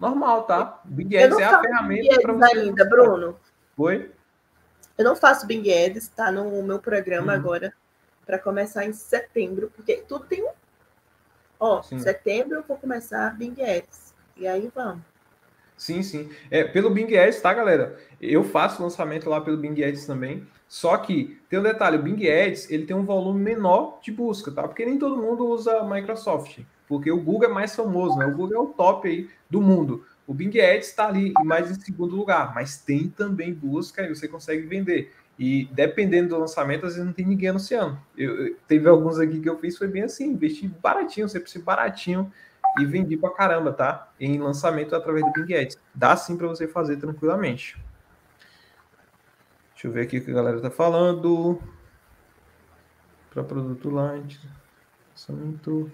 Normal, 0.00 0.42
tá? 0.42 0.80
Bing 0.84 1.16
Ads 1.16 1.38
é 1.38 1.44
a 1.44 1.60
ferramenta 1.60 2.20
para 2.20 2.32
você. 2.32 2.58
ainda, 2.58 2.84
Bruno. 2.84 3.36
Oi? 3.76 4.10
Eu 4.98 5.04
não 5.04 5.14
faço 5.14 5.46
Bing 5.46 5.70
Ads, 5.70 6.04
está 6.04 6.32
no 6.32 6.62
meu 6.64 6.80
programa 6.80 7.32
uhum. 7.32 7.38
agora 7.38 7.72
para 8.26 8.38
começar 8.38 8.84
em 8.84 8.92
setembro, 8.92 9.72
porque 9.74 10.02
tudo 10.08 10.26
tem 10.26 10.42
um. 10.42 10.50
Ó, 11.58 11.80
Sim. 11.82 11.98
setembro 12.00 12.56
eu 12.56 12.64
vou 12.64 12.76
começar 12.76 13.30
Bing 13.36 13.54
Ads. 13.62 14.12
E 14.36 14.46
aí 14.46 14.70
vamos. 14.74 15.02
Sim, 15.76 16.02
sim. 16.02 16.30
É, 16.50 16.64
pelo 16.64 16.90
Bing 16.90 17.16
Ads, 17.16 17.40
tá, 17.40 17.54
galera? 17.54 17.98
Eu 18.20 18.42
faço 18.42 18.82
lançamento 18.82 19.28
lá 19.28 19.40
pelo 19.40 19.56
Bing 19.56 19.82
Ads 19.82 20.06
também. 20.06 20.46
Só 20.68 20.96
que 20.96 21.40
tem 21.48 21.58
um 21.58 21.62
detalhe, 21.62 21.96
o 21.96 22.02
Bing 22.02 22.28
Ads 22.28 22.70
ele 22.70 22.86
tem 22.86 22.96
um 22.96 23.04
volume 23.04 23.40
menor 23.40 24.00
de 24.02 24.10
busca, 24.10 24.50
tá? 24.50 24.66
Porque 24.66 24.84
nem 24.84 24.98
todo 24.98 25.16
mundo 25.16 25.46
usa 25.46 25.84
Microsoft, 25.84 26.58
porque 26.88 27.10
o 27.10 27.20
Google 27.20 27.50
é 27.50 27.52
mais 27.52 27.76
famoso, 27.76 28.18
né? 28.18 28.26
O 28.26 28.34
Google 28.34 28.56
é 28.56 28.58
o 28.58 28.66
top 28.66 29.06
aí 29.06 29.30
do 29.48 29.60
mundo. 29.60 30.04
O 30.26 30.34
Bing 30.34 30.58
Ads 30.58 30.88
está 30.88 31.06
ali 31.06 31.32
mais 31.44 31.70
em 31.70 31.80
segundo 31.80 32.16
lugar, 32.16 32.52
mas 32.52 32.78
tem 32.78 33.08
também 33.08 33.54
busca 33.54 34.02
e 34.02 34.08
você 34.08 34.26
consegue 34.26 34.66
vender. 34.66 35.12
E 35.38 35.66
dependendo 35.72 36.30
do 36.30 36.38
lançamento, 36.38 36.86
às 36.86 36.92
vezes 36.92 37.06
não 37.06 37.12
tem 37.12 37.26
ninguém 37.26 37.50
anunciando. 37.50 37.98
Eu, 38.16 38.46
eu, 38.46 38.56
teve 38.66 38.88
alguns 38.88 39.18
aqui 39.18 39.38
que 39.38 39.48
eu 39.48 39.58
fiz, 39.58 39.76
foi 39.76 39.86
bem 39.86 40.02
assim, 40.02 40.28
investi 40.28 40.66
baratinho, 40.66 41.28
sempre 41.28 41.50
se 41.50 41.58
baratinho 41.58 42.32
e 42.78 42.86
vendi 42.86 43.16
pra 43.16 43.30
caramba, 43.30 43.72
tá? 43.72 44.10
Em 44.18 44.38
lançamento 44.38 44.94
através 44.94 45.24
do 45.24 45.32
Bing 45.32 45.54
Ads. 45.54 45.78
Dá 45.94 46.16
sim 46.16 46.36
para 46.36 46.46
você 46.46 46.66
fazer 46.66 46.96
tranquilamente. 46.96 47.78
Deixa 49.72 49.88
eu 49.88 49.92
ver 49.92 50.02
aqui 50.02 50.18
o 50.18 50.24
que 50.24 50.30
a 50.30 50.34
galera 50.34 50.60
tá 50.60 50.70
falando. 50.70 51.60
Para 53.30 53.44
produto 53.44 53.90
light. 53.90 54.40
Lançamento. 55.10 55.90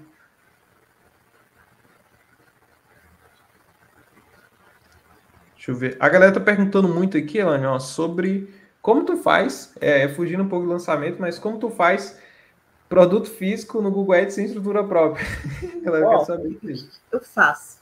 Deixa 5.55 5.71
eu 5.71 5.75
ver. 5.77 5.97
A 6.01 6.09
galera 6.09 6.33
tá 6.33 6.41
perguntando 6.41 6.89
muito 6.89 7.17
aqui, 7.17 7.39
Elane, 7.39 7.67
ó, 7.67 7.79
sobre 7.79 8.53
como 8.83 9.05
tu 9.05 9.17
faz, 9.17 9.73
é, 9.81 10.09
fugindo 10.09 10.43
um 10.43 10.49
pouco 10.49 10.67
do 10.67 10.73
lançamento, 10.73 11.21
mas 11.21 11.39
como 11.39 11.57
tu 11.59 11.71
faz 11.71 12.21
produto 12.89 13.31
físico 13.31 13.81
no 13.81 13.93
Google 13.93 14.17
Ads 14.17 14.35
sem 14.35 14.45
estrutura 14.45 14.83
própria? 14.83 15.25
A 15.81 15.81
galera 15.81 16.09
quer 16.11 16.25
saber 16.25 16.59
isso. 16.65 17.01
Eu 17.13 17.21
faço. 17.21 17.81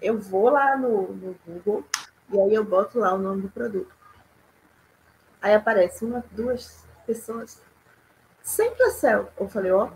Eu 0.00 0.18
vou 0.18 0.48
lá 0.48 0.76
no, 0.76 1.12
no 1.12 1.36
Google 1.44 1.84
e 2.32 2.40
aí 2.40 2.54
eu 2.54 2.64
boto 2.64 3.00
lá 3.00 3.12
o 3.14 3.18
nome 3.18 3.42
do 3.42 3.48
produto. 3.48 3.92
Aí 5.40 5.54
aparece 5.54 6.04
uma, 6.04 6.24
duas 6.30 6.84
pessoas. 7.04 7.60
Sempre 8.42 8.84
a 8.84 8.90
céu. 8.90 9.28
Eu 9.38 9.48
falei, 9.48 9.72
ó, 9.72 9.90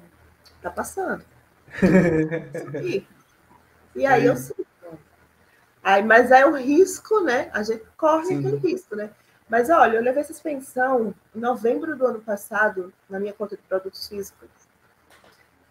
tá 0.61 0.71
passando. 0.71 1.25
e 3.95 4.07
aí 4.07 4.27
eu 4.27 4.37
subo. 4.37 4.67
Aí, 5.83 6.03
mas 6.03 6.33
é 6.33 6.45
o 6.45 6.57
risco, 6.57 7.21
né? 7.21 7.49
A 7.53 7.63
gente 7.63 7.85
corre 7.97 8.27
Sim. 8.27 8.41
aquele 8.41 8.57
risco, 8.57 8.97
né? 8.97 9.09
Mas 9.49 9.71
olha, 9.71 9.97
eu 9.97 10.03
levei 10.03 10.25
suspensão 10.25 11.15
em 11.35 11.39
novembro 11.39 11.97
do 11.97 12.07
ano 12.07 12.21
passado 12.21 12.93
na 13.09 13.21
minha 13.21 13.33
conta 13.33 13.57
de 13.57 13.63
produtos 13.63 14.09
físicos. 14.09 14.49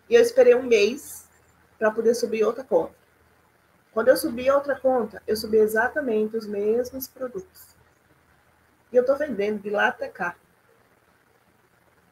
E 0.09 0.15
eu 0.15 0.21
esperei 0.21 0.55
um 0.55 0.63
mês 0.63 1.27
para 1.77 1.91
poder 1.91 2.13
subir 2.13 2.43
outra 2.43 2.63
conta. 2.63 2.93
Quando 3.91 4.09
eu 4.09 4.17
subi 4.17 4.49
outra 4.49 4.75
conta, 4.79 5.21
eu 5.25 5.35
subi 5.35 5.57
exatamente 5.57 6.35
os 6.35 6.45
mesmos 6.45 7.07
produtos. 7.07 7.75
E 8.91 8.95
eu 8.95 9.01
estou 9.01 9.17
vendendo 9.17 9.61
de 9.61 9.69
lá 9.69 9.87
até 9.87 10.07
cá. 10.07 10.35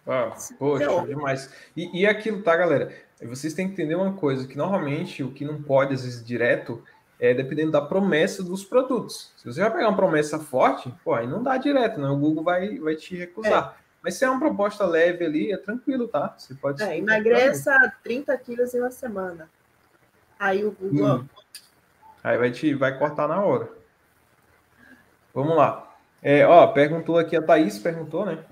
Ah, 0.05 0.35
poxa, 0.59 0.83
então, 0.83 1.05
demais. 1.05 1.49
E, 1.75 2.01
e 2.01 2.05
aquilo, 2.05 2.41
tá, 2.41 2.55
galera? 2.55 2.93
Vocês 3.21 3.53
têm 3.53 3.67
que 3.67 3.73
entender 3.73 3.95
uma 3.95 4.13
coisa, 4.13 4.47
que 4.47 4.57
normalmente 4.57 5.23
o 5.23 5.31
que 5.31 5.45
não 5.45 5.61
pode, 5.61 5.93
às 5.93 6.03
vezes, 6.03 6.23
direto, 6.23 6.83
é 7.19 7.33
dependendo 7.33 7.71
da 7.71 7.81
promessa 7.81 8.43
dos 8.43 8.63
produtos. 8.63 9.31
Se 9.37 9.45
você 9.45 9.61
vai 9.61 9.71
pegar 9.71 9.89
uma 9.89 9.95
promessa 9.95 10.39
forte, 10.39 10.93
pô, 11.03 11.13
aí 11.13 11.27
não 11.27 11.41
dá 11.41 11.57
direto, 11.57 11.99
né? 11.99 12.07
O 12.09 12.17
Google 12.17 12.43
vai, 12.43 12.77
vai 12.79 12.95
te 12.95 13.15
recusar. 13.15 13.75
É. 13.79 13.83
Mas 14.03 14.15
se 14.15 14.25
é 14.25 14.29
uma 14.29 14.39
proposta 14.39 14.85
leve 14.85 15.23
ali, 15.23 15.51
é 15.53 15.57
tranquilo, 15.57 16.07
tá? 16.07 16.35
Você 16.37 16.53
pode. 16.53 16.83
É, 16.83 16.97
emagreça 16.97 17.71
30 18.03 18.37
quilos 18.37 18.73
em 18.73 18.79
uma 18.79 18.91
semana. 18.91 19.49
Aí 20.37 20.65
o 20.65 20.71
Google. 20.71 21.19
Hum. 21.19 21.25
Aí 22.21 22.37
vai 22.37 22.51
te 22.51 22.73
vai 22.73 22.97
cortar 22.97 23.27
na 23.27 23.41
hora. 23.41 23.69
Vamos 25.33 25.55
lá. 25.55 25.95
É, 26.21 26.45
ó, 26.45 26.67
perguntou 26.67 27.17
aqui, 27.17 27.35
a 27.35 27.41
Thaís 27.41 27.79
perguntou, 27.79 28.25
né? 28.25 28.43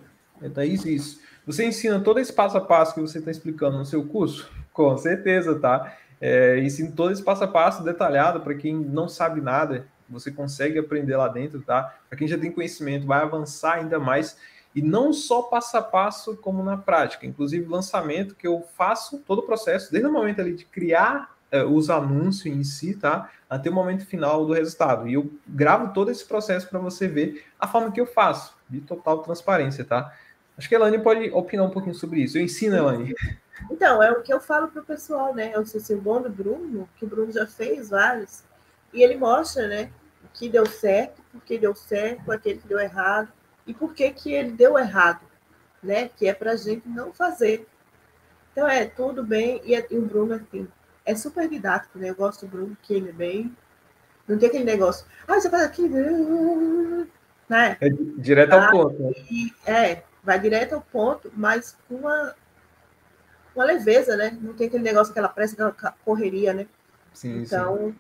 É, 0.42 0.50
Thaís, 0.50 0.86
isso. 0.86 1.22
Você 1.46 1.66
ensina 1.66 2.00
todo 2.00 2.20
esse 2.20 2.32
passo 2.32 2.58
a 2.58 2.62
passo 2.62 2.94
que 2.94 3.02
você 3.02 3.20
está 3.20 3.32
explicando 3.32 3.78
no 3.78 3.86
seu 3.86 4.06
curso? 4.06 4.50
Com 4.72 4.98
certeza, 4.98 5.60
tá? 5.60 5.98
É, 6.22 6.60
ensino 6.60 6.91
todo 6.91 7.11
esse 7.11 7.23
passo 7.23 7.43
a 7.43 7.48
passo 7.48 7.84
detalhado 7.84 8.41
para 8.41 8.53
quem 8.53 8.76
não 8.76 9.10
sabe 9.10 9.41
nada, 9.41 9.88
você 10.07 10.31
consegue 10.31 10.77
aprender 10.77 11.18
lá 11.18 11.27
dentro, 11.27 11.61
tá? 11.61 11.95
Para 12.07 12.18
quem 12.18 12.27
já 12.27 12.38
tem 12.38 12.52
conhecimento, 12.52 13.07
vai 13.07 13.23
avançar 13.23 13.76
ainda 13.76 13.99
mais. 13.99 14.38
E 14.76 14.81
não 14.81 15.11
só 15.11 15.43
passo 15.43 15.76
a 15.77 15.81
passo, 15.81 16.38
como 16.38 16.64
na 16.64 16.77
prática. 16.77 17.26
Inclusive, 17.26 17.68
lançamento 17.68 18.35
que 18.35 18.48
eu 18.48 18.64
faço 18.77 19.19
todo 19.19 19.39
o 19.39 19.43
processo, 19.43 19.91
desde 19.91 20.07
o 20.07 20.14
momento 20.14 20.39
ali 20.39 20.53
de 20.53 20.65
criar 20.65 21.35
é, 21.52 21.64
os 21.64 21.89
anúncios 21.89 22.45
em 22.45 22.64
si, 22.64 22.95
tá? 22.95 23.30
Até 23.49 23.69
o 23.69 23.73
momento 23.73 24.06
final 24.06 24.45
do 24.45 24.53
resultado. 24.53 25.07
E 25.07 25.14
eu 25.15 25.30
gravo 25.48 25.93
todo 25.93 26.11
esse 26.11 26.26
processo 26.26 26.69
para 26.69 26.80
você 26.80 27.07
ver 27.07 27.45
a 27.60 27.68
forma 27.68 27.91
que 27.91 27.99
eu 27.99 28.06
faço, 28.06 28.56
de 28.69 28.80
total 28.80 29.19
transparência, 29.19 29.84
tá? 29.84 30.14
Acho 30.57 30.69
que 30.69 30.76
a 30.76 30.77
Elane 30.77 30.99
pode 30.99 31.30
opinar 31.31 31.65
um 31.65 31.72
pouquinho 31.72 31.95
sobre 31.95 32.22
isso. 32.22 32.38
Eu 32.38 32.43
ensino, 32.43 32.76
Elane. 32.76 33.14
Então, 33.70 34.02
é 34.02 34.12
o 34.12 34.22
que 34.22 34.34
eu 34.34 34.40
falo 34.40 34.68
para 34.68 34.82
o 34.82 34.86
pessoal, 34.86 35.34
né? 35.34 35.52
Eu 35.54 35.66
sei 35.66 35.80
se 35.80 35.94
o 35.94 36.02
bom 36.02 36.22
do 36.22 36.30
Bruno, 36.30 36.90
que 36.96 37.06
o 37.06 37.08
Bruno 37.08 37.32
já 37.32 37.46
fez 37.46 37.90
vários, 37.90 38.44
e 38.94 39.02
ele 39.02 39.18
mostra, 39.18 39.68
né? 39.68 39.92
O 40.24 40.30
que 40.34 40.50
deu 40.50 40.66
certo, 40.66 41.22
por 41.32 41.42
que 41.42 41.58
deu 41.58 41.76
certo, 41.76 42.32
aquele 42.32 42.60
que 42.60 42.68
deu 42.68 42.80
errado, 42.80 43.30
e 43.68 43.74
por 43.74 43.94
que, 43.94 44.10
que 44.12 44.34
ele 44.34 44.52
deu 44.52 44.78
errado, 44.78 45.22
né? 45.82 46.10
Que 46.10 46.28
é 46.28 46.34
para 46.34 46.52
a 46.52 46.56
gente 46.56 46.88
não 46.88 47.14
fazer. 47.14 47.68
Então, 48.52 48.68
é 48.68 48.86
tudo 48.86 49.24
bem, 49.24 49.62
e, 49.64 49.76
é, 49.76 49.86
e 49.90 49.98
o 49.98 50.06
Bruno, 50.06 50.36
assim, 50.36 50.68
é 51.06 51.16
super 51.16 51.48
didático, 51.48 51.98
né? 51.98 52.10
Eu 52.10 52.16
gosto 52.16 52.46
do 52.46 52.52
Bruno, 52.52 52.78
que 52.82 52.94
ele 52.94 53.10
é 53.10 53.14
bem. 53.14 53.56
Não 54.28 54.38
tem 54.38 54.50
aquele 54.50 54.64
negócio. 54.64 55.06
Ah, 55.28 55.40
você 55.40 55.50
faz 55.50 55.64
aqui. 55.64 55.88
Né? 55.90 57.78
É 57.82 57.90
direto 57.90 58.54
ao 58.54 58.72
ponto. 58.72 59.04
Né? 59.04 59.14
É, 59.66 60.04
vai 60.24 60.40
direto 60.40 60.74
ao 60.74 60.82
ponto, 60.82 61.32
mas 61.36 61.78
com 61.88 61.96
uma, 61.96 62.36
uma 63.56 63.65
leveza, 63.65 64.15
né? 64.15 64.38
Não 64.41 64.53
tem 64.53 64.68
aquele 64.68 64.84
negócio, 64.84 65.11
aquela 65.11 65.30
pressa, 65.30 65.68
aquela 65.68 65.95
correria, 66.06 66.53
né? 66.53 66.68
Sim, 67.14 67.41
então, 67.41 67.78
sim. 67.78 67.95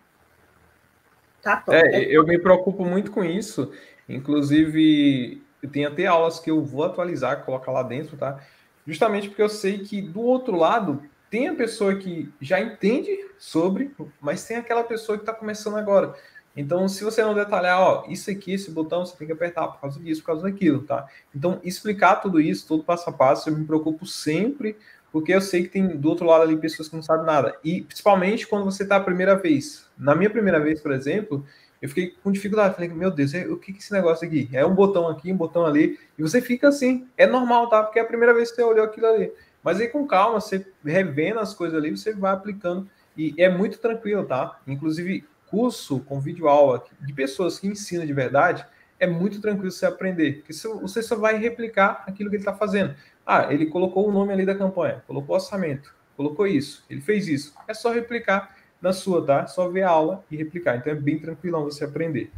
tá 1.41 1.57
top. 1.57 1.77
É, 1.77 1.83
né? 1.83 2.03
eu 2.05 2.25
me 2.25 2.39
preocupo 2.39 2.85
muito 2.85 3.11
com 3.11 3.23
isso. 3.23 3.71
Inclusive, 4.07 5.43
tem 5.71 5.85
até 5.85 6.05
aulas 6.05 6.39
que 6.39 6.49
eu 6.49 6.63
vou 6.63 6.83
atualizar, 6.83 7.43
colocar 7.43 7.71
lá 7.71 7.83
dentro, 7.83 8.17
tá? 8.17 8.39
Justamente 8.85 9.29
porque 9.29 9.41
eu 9.41 9.49
sei 9.49 9.79
que 9.79 10.01
do 10.01 10.21
outro 10.21 10.55
lado 10.55 11.03
tem 11.29 11.47
a 11.47 11.55
pessoa 11.55 11.95
que 11.95 12.31
já 12.41 12.59
entende 12.59 13.09
sobre, 13.37 13.95
mas 14.19 14.45
tem 14.45 14.57
aquela 14.57 14.83
pessoa 14.83 15.17
que 15.17 15.23
está 15.23 15.33
começando 15.33 15.77
agora. 15.77 16.13
Então, 16.55 16.87
se 16.89 17.03
você 17.03 17.23
não 17.23 17.33
detalhar, 17.33 17.79
ó, 17.79 18.05
isso 18.09 18.29
aqui, 18.29 18.53
esse 18.53 18.69
botão, 18.71 19.05
você 19.05 19.15
tem 19.15 19.25
que 19.25 19.31
apertar 19.33 19.67
por 19.69 19.79
causa 19.79 19.99
disso, 19.99 20.21
por 20.21 20.27
causa 20.27 20.43
daquilo, 20.43 20.83
tá? 20.83 21.07
Então, 21.33 21.59
explicar 21.63 22.17
tudo 22.17 22.41
isso, 22.41 22.67
todo 22.67 22.83
passo 22.83 23.09
a 23.09 23.13
passo, 23.13 23.49
eu 23.49 23.57
me 23.57 23.65
preocupo 23.65 24.05
sempre, 24.05 24.77
porque 25.11 25.33
eu 25.33 25.41
sei 25.41 25.63
que 25.63 25.69
tem 25.69 25.87
do 25.87 26.09
outro 26.09 26.25
lado 26.25 26.43
ali 26.43 26.57
pessoas 26.57 26.87
que 26.87 26.95
não 26.95 27.03
sabem 27.03 27.25
nada. 27.25 27.57
E 27.63 27.81
principalmente 27.81 28.47
quando 28.47 28.65
você 28.65 28.83
está 28.83 28.95
a 28.95 29.01
primeira 29.01 29.35
vez. 29.35 29.85
Na 29.97 30.15
minha 30.15 30.29
primeira 30.29 30.59
vez, 30.59 30.79
por 30.79 30.91
exemplo, 30.91 31.45
eu 31.81 31.89
fiquei 31.89 32.15
com 32.23 32.31
dificuldade. 32.31 32.75
Falei, 32.75 32.89
meu 32.89 33.11
Deus, 33.11 33.33
o 33.49 33.57
que 33.57 33.71
é 33.71 33.75
esse 33.75 33.91
negócio 33.91 34.25
aqui? 34.25 34.49
É 34.53 34.65
um 34.65 34.73
botão 34.73 35.07
aqui, 35.07 35.31
um 35.31 35.37
botão 35.37 35.65
ali. 35.65 35.99
E 36.17 36.21
você 36.21 36.41
fica 36.41 36.69
assim. 36.69 37.07
É 37.17 37.27
normal, 37.27 37.69
tá? 37.69 37.83
Porque 37.83 37.99
é 37.99 38.01
a 38.01 38.05
primeira 38.05 38.33
vez 38.33 38.49
que 38.49 38.55
você 38.55 38.63
olhou 38.63 38.85
aquilo 38.85 39.07
ali. 39.07 39.31
Mas 39.63 39.79
aí 39.79 39.87
com 39.87 40.07
calma, 40.07 40.39
você 40.39 40.65
revendo 40.83 41.39
as 41.39 41.53
coisas 41.53 41.77
ali, 41.77 41.91
você 41.91 42.13
vai 42.13 42.33
aplicando 42.33 42.89
e 43.17 43.33
é 43.37 43.49
muito 43.49 43.77
tranquilo, 43.77 44.25
tá? 44.25 44.59
Inclusive, 44.65 45.25
curso 45.47 45.99
com 45.99 46.19
vídeo 46.19 46.47
aula 46.47 46.83
de 46.99 47.13
pessoas 47.13 47.59
que 47.59 47.67
ensinam 47.67 48.05
de 48.05 48.13
verdade, 48.13 48.65
é 48.99 49.05
muito 49.05 49.41
tranquilo 49.41 49.71
você 49.71 49.85
aprender, 49.85 50.37
porque 50.37 50.53
você 50.53 51.01
só 51.01 51.15
vai 51.15 51.37
replicar 51.37 52.03
aquilo 52.07 52.29
que 52.29 52.37
ele 52.37 52.41
está 52.41 52.53
fazendo. 52.53 52.95
Ah, 53.25 53.53
ele 53.53 53.67
colocou 53.67 54.07
o 54.07 54.11
nome 54.11 54.33
ali 54.33 54.45
da 54.45 54.55
campanha, 54.55 55.03
colocou 55.07 55.35
orçamento, 55.35 55.93
colocou 56.17 56.47
isso, 56.47 56.83
ele 56.89 57.01
fez 57.01 57.27
isso. 57.27 57.53
É 57.67 57.73
só 57.73 57.91
replicar 57.91 58.55
na 58.81 58.91
sua, 58.91 59.25
tá? 59.25 59.45
Só 59.47 59.69
ver 59.69 59.83
a 59.83 59.89
aula 59.89 60.23
e 60.29 60.35
replicar. 60.35 60.75
Então 60.75 60.91
é 60.91 60.95
bem 60.95 61.19
tranquilão 61.19 61.63
você 61.63 61.85
aprender. 61.85 62.31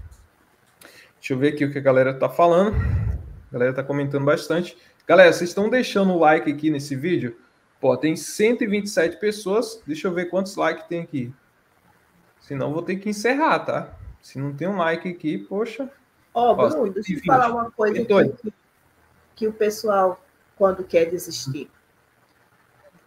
Deixa 1.16 1.34
eu 1.34 1.38
ver 1.38 1.54
aqui 1.54 1.64
o 1.64 1.72
que 1.72 1.78
a 1.78 1.82
galera 1.82 2.12
está 2.12 2.28
falando. 2.28 2.76
A 2.76 3.54
galera 3.54 3.72
está 3.72 3.84
comentando 3.84 4.26
bastante. 4.26 4.78
Galera, 5.08 5.32
vocês 5.32 5.50
estão 5.50 5.70
deixando 5.70 6.14
o 6.14 6.20
like 6.20 6.52
aqui 6.52 6.70
nesse 6.70 6.96
vídeo? 6.96 7.38
Pô, 7.80 7.96
tem 7.96 8.16
127 8.16 9.18
pessoas. 9.20 9.82
Deixa 9.86 10.08
eu 10.08 10.14
ver 10.14 10.26
quantos 10.26 10.56
likes 10.56 10.86
tem 10.88 11.02
aqui. 11.02 11.34
Senão 12.42 12.74
vou 12.74 12.82
ter 12.82 12.98
que 12.98 13.10
encerrar, 13.10 13.60
tá? 13.60 13.98
Se 14.22 14.40
não 14.40 14.54
tem 14.54 14.68
um 14.68 14.78
like 14.78 15.08
aqui, 15.08 15.38
poxa. 15.38 15.90
Ó, 16.34 16.52
oh, 16.52 16.56
Bruno, 16.56 16.92
deixa 16.92 17.14
eu 17.14 17.20
falar 17.26 17.52
uma 17.52 17.72
coisa 17.72 18.04
que, 18.04 18.54
que 19.36 19.48
o 19.48 19.54
pessoal, 19.54 20.23
quando 20.58 20.84
quer 20.84 21.06
desistir. 21.06 21.70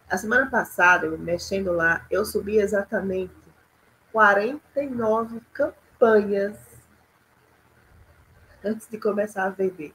A 0.08 0.16
semana 0.16 0.48
passada, 0.48 1.06
eu 1.06 1.18
mexendo 1.18 1.72
lá, 1.72 2.06
eu 2.10 2.24
subi 2.24 2.58
exatamente 2.58 3.34
49 4.12 5.40
campanhas 5.52 6.56
antes 8.64 8.88
de 8.88 8.98
começar 8.98 9.44
a 9.44 9.50
vender. 9.50 9.92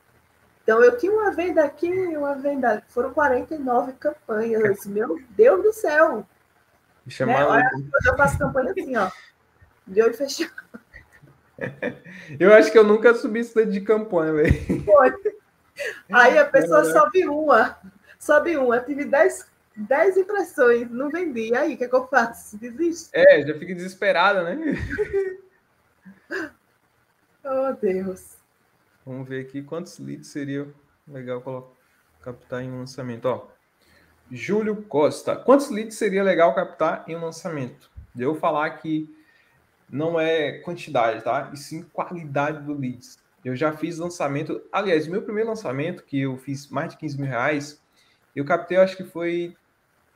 Então, 0.63 0.83
eu 0.83 0.97
tinha 0.97 1.11
uma 1.11 1.31
venda 1.31 1.63
aqui, 1.63 1.89
uma 2.15 2.35
venda. 2.35 2.83
Foram 2.89 3.13
49 3.13 3.93
campanhas. 3.93 4.85
Meu 4.85 5.19
Deus 5.31 5.63
do 5.63 5.73
céu! 5.73 6.25
Né? 7.25 7.45
Olha, 7.45 7.71
eu 8.05 8.15
faço 8.15 8.37
campanha 8.37 8.71
assim, 8.71 8.95
ó. 8.95 9.09
de 9.87 10.01
olho 10.01 10.13
fechado. 10.13 10.51
Eu 12.39 12.53
acho 12.55 12.71
que 12.71 12.77
eu 12.77 12.83
nunca 12.83 13.13
subi 13.13 13.41
isso 13.41 13.65
de 13.67 13.81
campanha, 13.81 14.33
velho. 14.33 14.83
Foi. 14.83 15.13
Aí 16.11 16.37
a 16.37 16.45
pessoa 16.45 16.81
é. 16.81 16.91
sobe 16.91 17.27
uma, 17.27 17.77
sobe 18.19 18.57
uma, 18.57 18.77
eu 18.77 18.85
tive 18.85 19.05
10, 19.05 19.47
10 19.75 20.17
impressões, 20.17 20.89
não 20.89 21.09
vendi. 21.09 21.55
Aí, 21.55 21.73
o 21.73 21.77
que, 21.77 21.83
é 21.83 21.87
que 21.87 21.95
eu 21.95 22.07
faço? 22.07 22.57
Desiste? 22.57 23.09
É, 23.13 23.41
já 23.45 23.57
fica 23.57 23.73
desesperada, 23.73 24.43
né? 24.43 24.75
oh, 27.43 27.73
Deus. 27.81 28.37
Vamos 29.05 29.27
ver 29.27 29.45
aqui 29.45 29.63
quantos 29.63 29.97
leads 29.99 30.27
seria 30.27 30.67
legal 31.07 31.41
colocar, 31.41 31.73
captar 32.21 32.61
em 32.61 32.71
um 32.71 32.79
lançamento. 32.79 33.25
Ó, 33.25 33.47
Júlio 34.31 34.83
Costa. 34.83 35.35
Quantos 35.35 35.69
leads 35.69 35.97
seria 35.97 36.23
legal 36.23 36.53
captar 36.53 37.03
em 37.07 37.15
um 37.15 37.21
lançamento? 37.21 37.89
Deu 38.13 38.35
falar 38.35 38.69
que 38.71 39.13
não 39.89 40.19
é 40.19 40.59
quantidade, 40.59 41.23
tá? 41.23 41.49
E 41.53 41.57
sim 41.57 41.83
qualidade 41.83 42.63
do 42.63 42.73
leads. 42.73 43.19
Eu 43.43 43.55
já 43.55 43.73
fiz 43.73 43.97
lançamento. 43.97 44.61
Aliás, 44.71 45.07
meu 45.07 45.21
primeiro 45.21 45.49
lançamento, 45.49 46.03
que 46.03 46.21
eu 46.21 46.37
fiz 46.37 46.69
mais 46.69 46.91
de 46.91 46.97
15 46.97 47.17
mil 47.17 47.27
reais, 47.27 47.81
eu 48.35 48.45
captei, 48.45 48.77
acho 48.77 48.95
que 48.95 49.03
foi. 49.03 49.55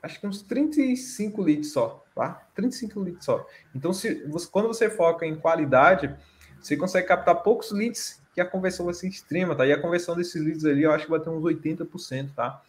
Acho 0.01 0.19
que 0.19 0.27
uns 0.27 0.43
35 0.43 1.41
leads 1.41 1.71
só, 1.71 2.03
tá? 2.13 2.47
35 2.53 2.99
leads 2.99 3.25
só. 3.25 3.45
Então, 3.73 3.91
se 3.91 4.23
você, 4.25 4.47
quando 4.51 4.67
você 4.67 4.89
foca 4.89 5.25
em 5.25 5.35
qualidade, 5.35 6.15
você 6.61 6.77
consegue 6.77 7.07
captar 7.07 7.41
poucos 7.41 7.71
leads 7.71 8.21
que 8.33 8.39
a 8.39 8.45
conversão 8.45 8.85
vai 8.85 8.93
ser 8.93 9.07
extrema, 9.07 9.55
tá? 9.55 9.65
E 9.65 9.71
a 9.71 9.81
conversão 9.81 10.15
desses 10.15 10.39
leads 10.43 10.63
ali, 10.65 10.83
eu 10.83 10.91
acho 10.91 11.05
que 11.05 11.11
vai 11.11 11.19
ter 11.19 11.29
uns 11.29 11.41
80%, 11.41 12.35
tá? 12.35 12.61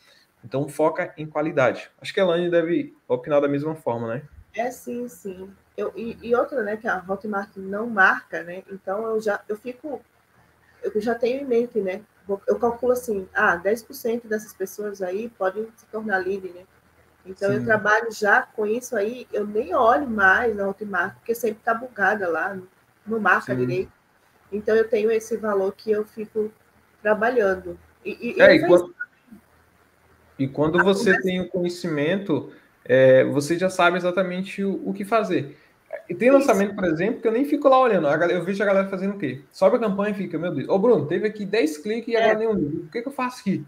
Então, 0.43 0.67
foca 0.69 1.13
em 1.19 1.27
qualidade. 1.27 1.91
Acho 2.01 2.15
que 2.15 2.21
a 2.21 2.23
Elane 2.23 2.49
deve 2.49 2.97
opinar 3.09 3.41
da 3.41 3.49
mesma 3.49 3.75
forma, 3.75 4.15
né? 4.15 4.23
É, 4.55 4.71
sim, 4.71 5.07
sim. 5.09 5.51
Eu, 5.77 5.93
e, 5.95 6.17
e 6.23 6.35
outra, 6.35 6.63
né, 6.63 6.77
que 6.77 6.89
a 6.89 7.05
Hotmart 7.07 7.51
não 7.57 7.91
marca, 7.91 8.43
né? 8.43 8.63
Então, 8.71 9.05
eu 9.05 9.21
já 9.21 9.43
eu 9.49 9.57
fico 9.57 10.01
eu 10.83 11.01
já 11.01 11.15
tenho 11.15 11.43
em 11.43 11.45
mente, 11.45 11.81
né? 11.81 12.03
Eu 12.47 12.59
calculo 12.59 12.93
assim, 12.93 13.29
ah, 13.33 13.57
10% 13.57 14.27
dessas 14.27 14.53
pessoas 14.53 15.01
aí 15.01 15.29
podem 15.29 15.69
se 15.77 15.87
tornar 15.87 16.19
lead, 16.19 16.49
né? 16.49 16.65
Então 17.25 17.51
Sim. 17.51 17.57
eu 17.57 17.65
trabalho 17.65 18.13
já 18.13 18.43
com 18.43 18.67
isso 18.67 18.97
aí, 18.97 19.27
eu 19.33 19.47
nem 19.47 19.75
olho 19.75 20.09
mais 20.09 20.55
na 20.55 20.69
Hotmart, 20.69 21.15
porque 21.17 21.35
sempre 21.35 21.59
está 21.59 21.75
bugada 21.75 22.29
lá, 22.29 22.57
não 23.07 23.19
marca 23.19 23.53
Sim. 23.53 23.61
direito. 23.61 23.93
Então 24.51 24.75
eu 24.75 24.89
tenho 24.89 25.11
esse 25.11 25.37
valor 25.37 25.73
que 25.73 25.91
eu 25.91 26.05
fico 26.05 26.53
trabalhando. 27.03 27.79
E, 28.05 28.37
e, 28.37 28.41
é, 28.41 28.55
e, 28.55 28.67
quando, 28.67 28.95
e 30.39 30.49
quando 30.49 30.83
você 30.83 31.21
tem 31.21 31.41
o 31.41 31.49
conhecimento, 31.49 32.53
é, 32.85 33.25
você 33.25 33.59
já 33.59 33.69
sabe 33.69 33.97
exatamente 33.97 34.63
o, 34.63 34.89
o 34.89 34.93
que 34.93 35.05
fazer. 35.05 35.59
E 36.09 36.15
tem 36.15 36.31
lançamento, 36.31 36.75
por 36.75 36.85
exemplo, 36.85 37.21
que 37.21 37.29
eu 37.29 37.33
nem 37.33 37.45
fico 37.45 37.69
lá 37.69 37.79
olhando. 37.79 38.07
Eu 38.09 38.45
vejo 38.45 38.63
a 38.63 38.67
galera 38.67 38.89
fazendo 38.89 39.15
o 39.15 39.19
quê? 39.19 39.43
Sobe 39.53 39.77
a 39.77 39.81
campanha 39.81 40.13
e 40.13 40.15
fica, 40.15 40.39
meu 40.39 40.55
Deus. 40.55 40.69
Ô, 40.69 40.79
Bruno, 40.79 41.07
teve 41.07 41.27
aqui 41.27 41.45
10 41.45 41.79
cliques 41.79 42.13
e 42.13 42.17
agora 42.17 42.33
é. 42.33 42.37
nenhum 42.37 42.55
livro. 42.55 42.85
O 42.85 42.91
que, 42.91 43.03
que 43.03 43.09
eu 43.09 43.13
faço 43.13 43.41
aqui? 43.41 43.65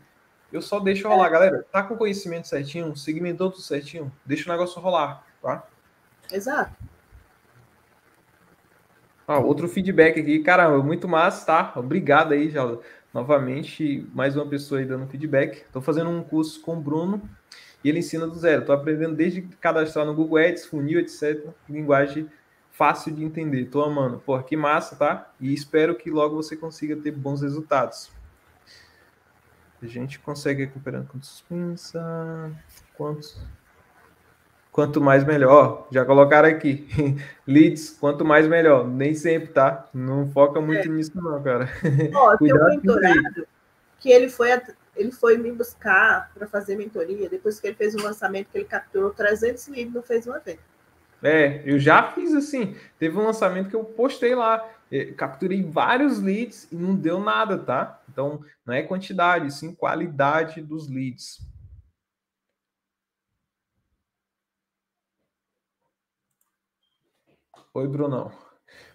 Eu 0.52 0.62
só 0.62 0.80
deixo 0.80 1.08
rolar, 1.08 1.26
é. 1.26 1.30
galera. 1.30 1.66
Tá 1.70 1.82
com 1.82 1.96
conhecimento 1.96 2.48
certinho, 2.48 2.96
segmentou 2.96 3.50
tudo 3.50 3.62
certinho, 3.62 4.10
deixa 4.24 4.48
o 4.48 4.52
negócio 4.52 4.80
rolar, 4.80 5.24
tá? 5.42 5.66
Exato. 6.32 6.72
Ah, 9.26 9.38
outro 9.38 9.68
feedback 9.68 10.18
aqui, 10.18 10.38
caramba, 10.38 10.82
muito 10.82 11.06
massa, 11.06 11.44
tá? 11.44 11.72
Obrigado 11.76 12.32
aí, 12.32 12.48
já 12.48 12.64
novamente, 13.12 14.06
mais 14.14 14.36
uma 14.36 14.46
pessoa 14.46 14.80
aí 14.80 14.86
dando 14.86 15.06
feedback. 15.06 15.62
Estou 15.66 15.82
fazendo 15.82 16.08
um 16.08 16.22
curso 16.22 16.60
com 16.62 16.74
o 16.74 16.80
Bruno 16.80 17.22
e 17.82 17.88
ele 17.88 18.00
ensina 18.00 18.26
do 18.26 18.34
zero. 18.34 18.62
Estou 18.62 18.74
aprendendo 18.74 19.14
desde 19.14 19.42
cadastrar 19.60 20.04
no 20.04 20.14
Google 20.14 20.38
Ads, 20.38 20.66
funil, 20.66 20.98
etc. 21.00 21.46
Linguagem 21.68 22.28
fácil 22.70 23.12
de 23.12 23.24
entender. 23.24 23.62
Estou 23.62 23.84
amando. 23.84 24.22
Pô, 24.24 24.40
que 24.42 24.56
massa, 24.56 24.96
tá? 24.96 25.30
E 25.40 25.52
espero 25.52 25.96
que 25.96 26.10
logo 26.10 26.36
você 26.36 26.56
consiga 26.56 26.96
ter 26.96 27.10
bons 27.10 27.42
resultados. 27.42 28.10
A 29.82 29.86
gente 29.86 30.18
consegue 30.18 30.64
recuperando 30.64 31.08
quanto 31.08 31.26
suspensa. 31.26 32.52
Quantos? 32.96 33.40
Quanto 34.72 35.00
mais 35.00 35.24
melhor. 35.24 35.88
Já 35.90 36.04
colocaram 36.04 36.48
aqui. 36.48 36.88
Leads, 37.46 37.90
quanto 37.90 38.24
mais 38.24 38.46
melhor. 38.46 38.86
Nem 38.86 39.14
sempre, 39.14 39.48
tá? 39.48 39.88
Não 39.94 40.30
foca 40.30 40.60
muito 40.60 40.86
é. 40.86 40.88
nisso, 40.88 41.12
não, 41.14 41.42
cara. 41.42 41.68
Ó, 42.14 42.36
tem 42.36 42.52
um 42.52 42.64
mentorado 42.70 43.46
que 43.98 44.10
ele 44.10 44.28
foi 44.28 44.52
ele 44.98 45.12
foi 45.12 45.38
me 45.38 45.52
buscar 45.52 46.30
para 46.34 46.46
fazer 46.46 46.76
mentoria 46.76 47.28
depois 47.28 47.60
que 47.60 47.68
ele 47.68 47.76
fez 47.76 47.94
um 47.94 48.02
lançamento 48.02 48.48
que 48.50 48.58
ele 48.58 48.64
capturou 48.64 49.10
300 49.10 49.68
livros 49.68 49.94
não 49.94 50.02
fez 50.02 50.26
uma 50.26 50.38
vez. 50.40 50.58
É, 51.22 51.62
eu 51.64 51.78
já 51.78 52.12
fiz 52.12 52.34
assim. 52.34 52.76
Teve 52.98 53.16
um 53.16 53.24
lançamento 53.24 53.70
que 53.70 53.76
eu 53.76 53.84
postei 53.84 54.34
lá, 54.34 54.68
é, 54.90 55.06
capturei 55.12 55.62
vários 55.62 56.20
leads 56.20 56.68
e 56.70 56.76
não 56.76 56.94
deu 56.94 57.20
nada, 57.20 57.58
tá? 57.58 58.02
Então, 58.08 58.44
não 58.66 58.74
é 58.74 58.82
quantidade, 58.82 59.52
sim 59.52 59.74
qualidade 59.74 60.60
dos 60.60 60.88
leads. 60.88 61.38
Oi, 67.74 67.86
Brunão. 67.86 68.32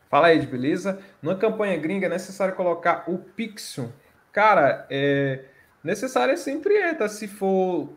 Fala 0.09 0.27
aí, 0.27 0.45
beleza? 0.45 1.01
Numa 1.21 1.37
campanha 1.37 1.77
gringa 1.77 2.05
é 2.07 2.09
necessário 2.09 2.55
colocar 2.55 3.05
o 3.07 3.17
pixel. 3.17 3.91
Cara, 4.31 4.85
é, 4.89 5.45
Necessária 5.83 6.37
sempre 6.37 6.75
é, 6.75 6.93
tá? 6.93 7.09
Se 7.09 7.27
for. 7.27 7.89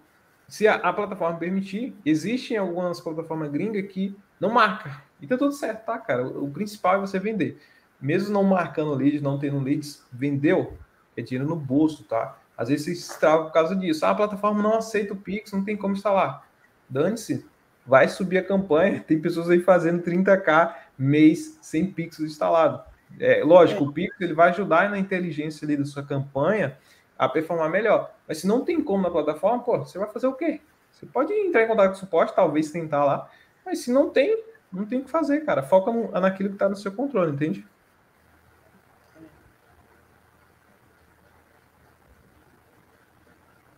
Se 0.48 0.66
a, 0.66 0.76
a 0.76 0.92
plataforma 0.92 1.38
permitir, 1.38 1.94
existem 2.04 2.56
algumas 2.56 3.00
plataformas 3.00 3.50
gringas 3.50 3.90
que 3.90 4.16
não 4.40 4.50
marca. 4.50 5.02
E 5.20 5.26
tá 5.26 5.36
tudo 5.36 5.52
certo, 5.52 5.84
tá, 5.84 5.98
cara? 5.98 6.26
O, 6.26 6.44
o 6.44 6.50
principal 6.50 6.96
é 6.96 6.98
você 6.98 7.18
vender. 7.18 7.60
Mesmo 8.00 8.32
não 8.32 8.44
marcando 8.44 8.94
leads, 8.94 9.22
não 9.22 9.38
tendo 9.38 9.58
leads, 9.58 10.04
vendeu, 10.12 10.76
é 11.16 11.22
dinheiro 11.22 11.48
no 11.48 11.56
bolso, 11.56 12.04
tá? 12.04 12.38
Às 12.56 12.68
vezes 12.68 13.04
você 13.04 13.18
trava 13.18 13.44
por 13.44 13.52
causa 13.52 13.74
disso. 13.74 14.04
Ah, 14.04 14.10
a 14.10 14.14
plataforma 14.14 14.62
não 14.62 14.76
aceita 14.76 15.14
o 15.14 15.16
Pix, 15.16 15.52
não 15.52 15.64
tem 15.64 15.76
como 15.76 15.94
instalar. 15.94 16.46
Dane-se, 16.88 17.44
vai 17.86 18.08
subir 18.08 18.38
a 18.38 18.44
campanha. 18.44 19.00
Tem 19.06 19.20
pessoas 19.20 19.50
aí 19.50 19.60
fazendo 19.60 20.02
30k 20.02 20.74
mês 20.96 21.58
sem 21.60 21.86
Pix 21.86 22.20
instalado. 22.20 22.82
É, 23.18 23.42
lógico, 23.44 23.84
é. 23.84 23.86
o 23.86 23.92
Pix 23.92 24.20
ele 24.20 24.34
vai 24.34 24.50
ajudar 24.50 24.90
na 24.90 24.98
inteligência 24.98 25.64
ali 25.64 25.76
da 25.76 25.84
sua 25.84 26.02
campanha 26.02 26.76
a 27.18 27.28
performar 27.28 27.70
melhor. 27.70 28.14
Mas 28.26 28.38
se 28.38 28.47
não 28.47 28.64
tem 28.64 28.82
como 28.82 29.02
na 29.02 29.10
plataforma, 29.10 29.62
pô, 29.62 29.78
você 29.78 29.98
vai 29.98 30.09
fazer 30.09 30.26
o 30.26 30.34
quê? 30.34 30.60
Você 30.93 31.06
pode 31.06 31.32
entrar 31.32 31.62
em 31.62 31.68
contato 31.68 31.88
com 31.88 31.97
o 31.97 31.98
suporte, 31.98 32.34
talvez 32.34 32.70
tentar 32.70 33.05
lá, 33.05 33.30
mas 33.64 33.80
se 33.80 33.93
não 33.93 34.10
tem, 34.10 34.44
não 34.72 34.86
tem 34.86 35.01
o 35.01 35.05
que 35.05 35.10
fazer, 35.10 35.44
cara. 35.44 35.62
Foca 35.62 35.93
no, 35.93 36.10
naquilo 36.12 36.51
que 36.51 36.55
está 36.55 36.68
no 36.68 36.76
seu 36.76 36.93
controle, 36.93 37.32
entende? 37.32 37.66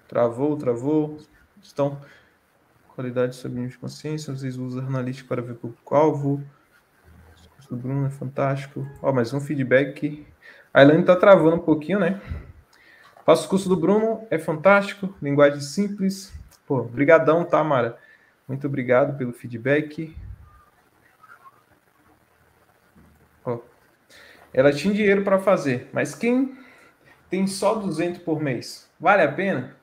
Travou, 0.06 0.56
travou. 0.56 1.18
Estão 1.60 2.00
qualidade 2.94 3.36
sobre 3.36 3.66
de 3.66 3.78
consciência, 3.78 4.34
vocês 4.34 4.56
usam 4.56 4.84
analítica 4.84 5.28
para 5.28 5.42
ver 5.42 5.54
público-alvo. 5.54 6.42
O 7.70 7.76
Bruno 7.76 8.06
é 8.06 8.10
fantástico. 8.10 8.88
Ó, 9.02 9.12
mais 9.12 9.34
um 9.34 9.40
feedback. 9.40 10.26
A 10.72 10.82
Elaine 10.82 11.04
tá 11.04 11.14
travando 11.14 11.56
um 11.56 11.60
pouquinho, 11.60 12.00
né? 12.00 12.20
O 13.30 13.48
curso 13.48 13.68
do 13.68 13.76
Bruno, 13.76 14.26
é 14.30 14.38
fantástico, 14.38 15.14
linguagem 15.20 15.60
simples. 15.60 16.32
Pô, 16.66 16.82
brigadão, 16.82 17.44
tá, 17.44 17.62
Mara? 17.62 17.98
Muito 18.48 18.66
obrigado 18.66 19.18
pelo 19.18 19.34
feedback. 19.34 20.16
Ela 24.50 24.72
tinha 24.72 24.94
dinheiro 24.94 25.24
para 25.24 25.38
fazer, 25.38 25.90
mas 25.92 26.14
quem 26.14 26.56
tem 27.28 27.46
só 27.46 27.74
200 27.74 28.22
por 28.22 28.40
mês, 28.40 28.90
vale 28.98 29.20
a 29.20 29.30
pena? 29.30 29.76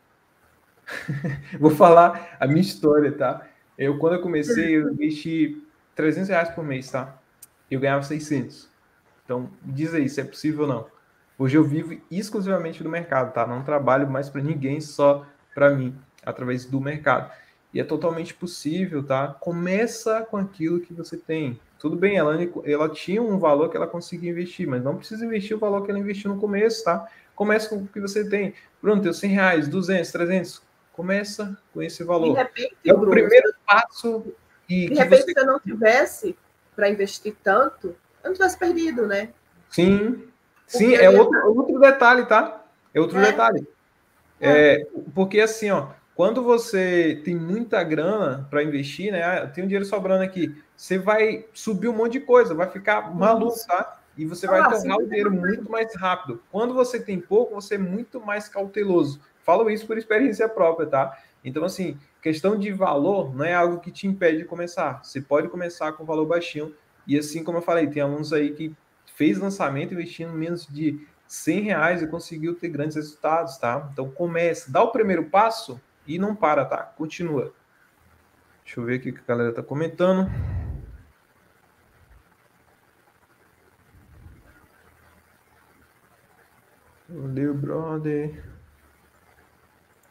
Vou 1.59 1.69
falar 1.69 2.35
a 2.39 2.47
minha 2.47 2.61
história, 2.61 3.11
tá? 3.11 3.47
Eu, 3.77 3.99
quando 3.99 4.13
eu 4.13 4.21
comecei, 4.23 4.77
eu 4.77 4.91
investi 4.91 5.63
300 5.93 6.29
reais 6.29 6.49
por 6.49 6.63
mês, 6.63 6.89
tá? 6.89 7.15
Eu 7.69 7.79
ganhava 7.79 8.01
600. 8.01 8.67
Então, 9.23 9.51
diz 9.61 9.93
aí 9.93 10.09
se 10.09 10.19
é 10.19 10.23
possível 10.23 10.63
ou 10.63 10.67
não. 10.67 10.94
Hoje 11.37 11.57
eu 11.57 11.63
vivo 11.63 11.99
exclusivamente 12.09 12.81
do 12.81 12.89
mercado, 12.89 13.33
tá? 13.33 13.45
Não 13.45 13.63
trabalho 13.63 14.09
mais 14.09 14.29
para 14.29 14.41
ninguém, 14.41 14.79
só 14.79 15.25
para 15.53 15.69
mim, 15.69 15.95
através 16.23 16.65
do 16.65 16.79
mercado. 16.79 17.31
E 17.73 17.79
é 17.79 17.83
totalmente 17.83 18.33
possível, 18.33 19.03
tá? 19.03 19.27
Começa 19.27 20.21
com 20.21 20.37
aquilo 20.37 20.79
que 20.79 20.93
você 20.93 21.17
tem. 21.17 21.59
Tudo 21.77 21.97
bem, 21.97 22.15
ela, 22.15 22.37
ela 22.63 22.89
tinha 22.89 23.21
um 23.21 23.37
valor 23.37 23.69
que 23.69 23.75
ela 23.75 23.85
conseguia 23.85 24.31
investir, 24.31 24.65
mas 24.65 24.81
não 24.81 24.95
precisa 24.95 25.25
investir 25.25 25.57
o 25.57 25.59
valor 25.59 25.83
que 25.83 25.91
ela 25.91 25.99
investiu 25.99 26.33
no 26.33 26.39
começo, 26.39 26.85
tá? 26.85 27.05
Começa 27.35 27.67
com 27.67 27.77
o 27.77 27.87
que 27.87 27.99
você 27.99 28.27
tem. 28.29 28.53
Bruno, 28.81 29.01
tem 29.01 29.11
100 29.11 29.29
reais, 29.29 29.67
200, 29.67 30.09
300. 30.09 30.61
Começa 30.93 31.57
com 31.73 31.81
esse 31.81 32.01
valor. 32.03 32.33
De 32.33 32.37
repente, 32.41 32.77
é 32.85 32.93
o 32.93 32.97
Bruno, 32.97 33.11
primeiro 33.11 33.53
passo. 33.67 34.23
E 34.69 34.87
de 34.87 34.95
repente, 34.95 35.23
você... 35.23 35.33
se 35.33 35.39
eu 35.39 35.45
não 35.45 35.59
tivesse 35.59 36.37
para 36.73 36.89
investir 36.89 37.35
tanto, 37.43 37.87
eu 38.23 38.29
não 38.29 38.33
tivesse 38.33 38.57
perdido, 38.57 39.05
né? 39.05 39.29
Sim, 39.69 40.23
Sim, 40.67 40.95
é 40.95 41.09
outro, 41.09 41.55
outro 41.55 41.79
detalhe, 41.79 42.25
tá? 42.25 42.63
É 42.93 42.99
outro 42.99 43.17
é. 43.19 43.31
detalhe. 43.31 43.67
É, 44.39 44.85
porque 45.13 45.39
assim, 45.39 45.71
ó, 45.71 45.87
quando 46.15 46.43
você 46.43 47.21
tem 47.23 47.35
muita 47.35 47.83
grana 47.83 48.47
para 48.49 48.63
investir, 48.63 49.11
né? 49.11 49.23
Ah, 49.23 49.47
tem 49.47 49.63
um 49.63 49.67
dinheiro 49.67 49.85
sobrando 49.85 50.23
aqui, 50.23 50.55
você 50.75 50.97
vai 50.97 51.45
subir 51.53 51.87
um 51.87 51.93
monte 51.93 52.13
de 52.13 52.19
coisa, 52.21 52.53
vai 52.53 52.69
ficar 52.69 53.13
maluco, 53.13 53.57
tá? 53.67 53.99
E 54.17 54.25
você 54.25 54.47
vai 54.47 54.61
ah, 54.61 54.69
tornar 54.69 54.97
o 54.97 55.05
dinheiro 55.05 55.31
muito 55.31 55.69
mais 55.69 55.93
rápido. 55.95 56.41
Quando 56.51 56.73
você 56.73 56.99
tem 56.99 57.19
pouco, 57.19 57.53
você 57.53 57.75
é 57.75 57.77
muito 57.77 58.21
mais 58.21 58.47
cauteloso. 58.47 59.19
Falo 59.43 59.69
isso 59.69 59.85
por 59.85 59.97
experiência 59.97 60.47
própria, 60.47 60.87
tá? 60.87 61.17
Então, 61.43 61.63
assim, 61.65 61.97
questão 62.21 62.57
de 62.57 62.71
valor 62.71 63.35
não 63.35 63.43
é 63.43 63.53
algo 63.53 63.79
que 63.79 63.91
te 63.91 64.07
impede 64.07 64.39
de 64.39 64.45
começar. 64.45 65.03
Você 65.03 65.21
pode 65.21 65.49
começar 65.49 65.91
com 65.91 66.05
valor 66.05 66.25
baixinho. 66.25 66.73
E 67.05 67.19
assim 67.19 67.43
como 67.43 67.57
eu 67.57 67.61
falei, 67.61 67.87
tem 67.87 68.01
alunos 68.01 68.33
aí 68.33 68.51
que 68.51 68.73
fez 69.15 69.39
lançamento 69.39 69.93
investindo 69.93 70.31
menos 70.33 70.67
de 70.67 71.05
100 71.27 71.61
reais 71.61 72.01
e 72.01 72.07
conseguiu 72.07 72.55
ter 72.55 72.69
grandes 72.69 72.95
resultados, 72.95 73.57
tá? 73.57 73.89
Então 73.91 74.11
comece, 74.11 74.71
dá 74.71 74.83
o 74.83 74.91
primeiro 74.91 75.25
passo 75.25 75.81
e 76.05 76.19
não 76.19 76.35
para, 76.35 76.63
tá? 76.65 76.77
Continua. 76.77 77.53
Deixa 78.63 78.79
eu 78.79 78.85
ver 78.85 78.97
o 78.97 79.01
que 79.01 79.09
a 79.09 79.27
galera 79.27 79.53
tá 79.53 79.63
comentando. 79.63 80.29
Valeu, 87.07 87.53
brother. 87.53 88.43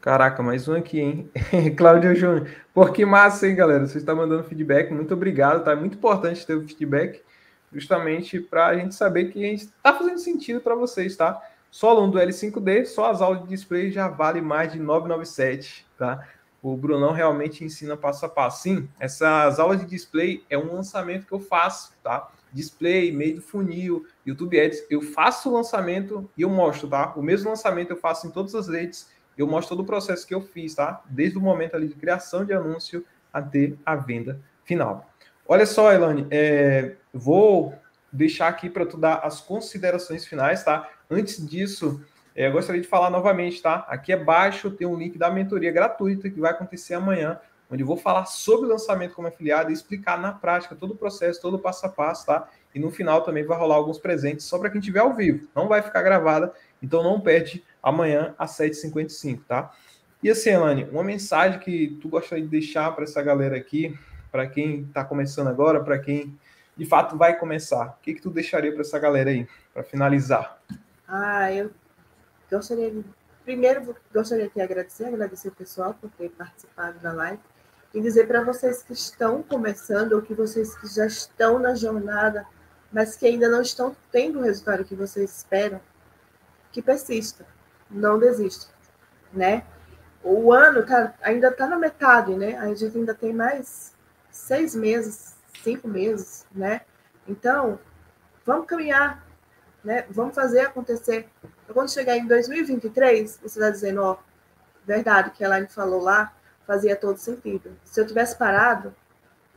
Caraca, 0.01 0.43
mais 0.43 0.69
um 0.69 0.75
aqui, 0.75 1.01
hein? 1.01 1.31
Cláudio 1.77 2.15
Júnior. 2.15 2.49
Pô, 2.73 2.87
que 2.93 3.05
massa, 3.05 3.49
hein, 3.49 3.57
galera? 3.57 3.87
Você 3.87 3.99
está 3.99 4.15
mandando 4.15 4.45
feedback. 4.45 4.93
Muito 4.93 5.15
obrigado, 5.15 5.65
tá? 5.65 5.73
É 5.73 5.77
muito 5.77 5.97
importante 5.97 6.47
ter 6.47 6.55
o 6.55 6.67
feedback, 6.67 7.23
justamente 7.75 8.41
para 8.41 8.69
a 8.69 8.77
gente 8.77 8.95
saber 8.95 9.33
que 9.33 9.45
a 9.45 9.49
gente 9.49 9.65
está 9.65 9.93
fazendo 9.93 10.19
sentido 10.19 10.61
para 10.61 10.75
vocês, 10.75 11.17
tá? 11.17 11.43
Só 11.71 11.91
aluno 11.91 12.13
do 12.13 12.19
L5D, 12.19 12.87
só 12.87 13.11
as 13.11 13.21
aulas 13.21 13.43
de 13.43 13.49
display 13.49 13.91
já 13.91 14.07
vale 14.07 14.41
mais 14.41 14.73
de 14.73 14.79
997, 14.79 15.85
tá? 15.99 16.27
O 16.63 16.77
Brunão 16.77 17.13
realmente 17.13 17.65
ensina 17.65 17.97
passo 17.97 18.25
a 18.25 18.29
passo. 18.29 18.63
Sim, 18.63 18.89
essas 18.99 19.59
aulas 19.59 19.81
de 19.81 19.87
display 19.87 20.45
é 20.49 20.57
um 20.57 20.73
lançamento 20.73 21.27
que 21.27 21.33
eu 21.33 21.41
faço, 21.41 21.93
tá? 22.03 22.31
Display, 22.53 23.11
meio 23.11 23.37
do 23.37 23.43
funil, 23.43 24.07
YouTube 24.25 24.59
Ads, 24.59 24.87
eu 24.89 25.03
faço 25.03 25.51
o 25.51 25.53
lançamento 25.53 26.31
e 26.39 26.43
eu 26.43 26.49
mostro, 26.49 26.89
tá? 26.89 27.13
O 27.17 27.23
mesmo 27.23 27.51
lançamento 27.51 27.91
eu 27.91 27.97
faço 27.97 28.29
em 28.29 28.31
todas 28.31 28.55
as 28.55 28.69
redes, 28.69 29.11
eu 29.37 29.47
mostro 29.47 29.77
todo 29.77 29.85
o 29.85 29.87
processo 29.87 30.27
que 30.27 30.35
eu 30.35 30.41
fiz, 30.41 30.77
tá? 30.77 31.03
Desde 31.11 31.37
o 31.37 31.41
momento 31.41 31.75
ali 31.75 31.89
de 31.89 31.97
criação 31.97 32.45
de 32.45 32.53
anúncio 32.53 33.05
até 33.33 33.73
a 33.85 33.97
venda 33.97 34.41
final. 34.65 35.11
Olha 35.47 35.67
só, 35.67 35.93
Elane, 35.93 36.27
é, 36.31 36.95
vou 37.15 37.75
deixar 38.13 38.49
aqui 38.49 38.69
para 38.69 38.85
tu 38.85 38.97
dar 38.97 39.21
as 39.25 39.41
considerações 39.41 40.27
finais, 40.27 40.65
tá? 40.65 40.89
Antes 41.11 41.45
disso, 41.47 42.05
é, 42.35 42.49
eu 42.49 42.53
gostaria 42.53 42.83
de 42.83 42.89
falar 42.89 43.11
novamente, 43.11 43.63
tá? 43.63 43.87
Aqui 43.89 44.13
abaixo 44.13 44.71
tem 44.71 44.87
um 44.87 44.97
link 44.97 45.17
da 45.17 45.31
mentoria 45.31 45.71
gratuita 45.71 46.29
que 46.29 46.41
vai 46.41 46.51
acontecer 46.51 46.95
amanhã, 46.95 47.39
onde 47.71 47.83
eu 47.83 47.87
vou 47.87 47.97
falar 47.97 48.27
sobre 48.27 48.67
o 48.67 48.69
lançamento 48.69 49.15
como 49.15 49.29
afiliado 49.29 49.71
e 49.71 49.73
explicar 49.73 50.21
na 50.21 50.33
prática 50.33 50.75
todo 50.75 50.93
o 50.93 50.97
processo, 50.97 51.41
todo 51.41 51.55
o 51.55 51.59
passo 51.59 51.87
a 51.87 51.89
passo, 51.89 52.27
tá? 52.27 52.49
E 52.75 52.81
no 52.81 52.91
final 52.91 53.23
também 53.23 53.45
vai 53.45 53.57
rolar 53.57 53.77
alguns 53.77 53.99
presentes 53.99 54.45
só 54.45 54.59
para 54.59 54.69
quem 54.69 54.81
estiver 54.81 55.01
ao 55.01 55.15
vivo. 55.15 55.49
Não 55.55 55.69
vai 55.69 55.81
ficar 55.81 56.03
gravada, 56.03 56.53
então 56.83 57.03
não 57.03 57.21
perde 57.21 57.65
amanhã 57.83 58.35
às 58.37 58.51
7h55, 58.59 59.41
tá? 59.47 59.73
E 60.23 60.31
assim, 60.31 60.51
Elane, 60.51 60.85
uma 60.91 61.05
mensagem 61.05 61.61
que 61.61 61.99
tu 62.01 62.09
gostaria 62.09 62.43
de 62.43 62.51
deixar 62.51 62.91
para 62.95 63.05
essa 63.05 63.23
galera 63.23 63.57
aqui, 63.57 63.97
para 64.33 64.47
quem 64.47 64.83
está 64.83 65.05
começando 65.05 65.49
agora, 65.49 65.83
para 65.85 65.99
quem 65.99 66.37
de 66.77 66.85
fato 66.85 67.17
vai 67.17 67.39
começar, 67.39 67.87
o 67.87 68.03
que, 68.03 68.15
que 68.15 68.21
tu 68.21 68.31
deixaria 68.31 68.73
para 68.73 68.81
essa 68.81 68.99
galera 68.99 69.31
aí, 69.31 69.47
para 69.73 69.83
finalizar? 69.83 70.61
Ah, 71.07 71.53
eu 71.53 71.71
gostaria, 72.51 72.93
primeiro, 73.45 73.97
gostaria 74.13 74.49
de 74.49 74.61
agradecer, 74.61 75.05
agradecer 75.05 75.49
o 75.49 75.53
pessoal 75.53 75.95
por 75.95 76.11
ter 76.11 76.31
participado 76.31 76.99
da 76.99 77.13
live 77.13 77.41
e 77.93 78.01
dizer 78.01 78.27
para 78.27 78.43
vocês 78.43 78.83
que 78.83 78.93
estão 78.93 79.43
começando 79.43 80.13
ou 80.15 80.23
que 80.23 80.35
vocês 80.35 80.77
que 80.77 80.89
já 80.89 81.07
estão 81.07 81.61
na 81.61 81.75
jornada, 81.75 82.45
mas 82.93 83.17
que 83.17 83.27
ainda 83.27 83.49
não 83.49 83.63
estão 83.63 83.95
tendo 84.11 84.41
o 84.41 84.43
resultado 84.43 84.85
que 84.85 84.97
vocês 84.97 85.37
esperam, 85.39 85.81
que 86.73 86.83
persista, 86.83 87.47
não 87.89 88.19
desista, 88.19 88.67
né? 89.33 89.65
O 90.25 90.53
ano 90.53 90.85
tá, 90.85 91.15
ainda 91.23 91.49
está 91.49 91.69
na 91.69 91.79
metade, 91.79 92.35
né? 92.35 92.59
A 92.59 92.75
gente 92.75 92.97
ainda 92.97 93.15
tem 93.15 93.33
mais 93.33 93.95
seis 94.31 94.75
meses, 94.75 95.34
cinco 95.65 95.89
meses, 95.89 96.47
né? 96.53 96.83
Então, 97.27 97.81
vamos 98.45 98.67
caminhar, 98.67 99.27
né? 99.83 100.07
Vamos 100.11 100.35
fazer 100.35 100.61
acontecer. 100.61 101.29
Então, 101.43 101.75
quando 101.75 101.91
chegar 101.91 102.17
em 102.17 102.27
2023, 102.27 103.39
você 103.43 103.59
está 103.59 103.71
dizendo, 103.71 104.03
ó, 104.03 104.19
verdade, 104.87 105.31
que 105.31 105.43
a 105.43 105.47
Elaine 105.47 105.67
falou 105.67 106.03
lá, 106.03 106.33
fazia 106.67 106.95
todo 106.95 107.17
sentido. 107.17 107.77
Se 107.83 108.01
eu 108.01 108.07
tivesse 108.07 108.37
parado, 108.37 108.95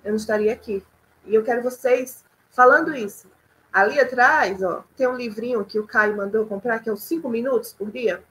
eu 0.04 0.12
não 0.12 0.18
estaria 0.18 0.54
aqui. 0.54 0.84
E 1.26 1.36
eu 1.36 1.44
quero 1.44 1.62
vocês 1.62 2.24
falando 2.50 2.96
isso. 2.96 3.30
Ali 3.72 4.00
atrás, 4.00 4.64
ó, 4.64 4.86
tem 4.96 5.08
um 5.08 5.16
livrinho 5.16 5.66
que 5.66 5.78
o 5.78 5.86
Caio 5.86 6.16
mandou 6.16 6.46
comprar, 6.46 6.80
que 6.80 6.90
é 6.90 6.94
os 6.94 7.04
cinco 7.04 7.30
minutos 7.30 7.74
por 7.74 7.92
dia. 7.92 8.24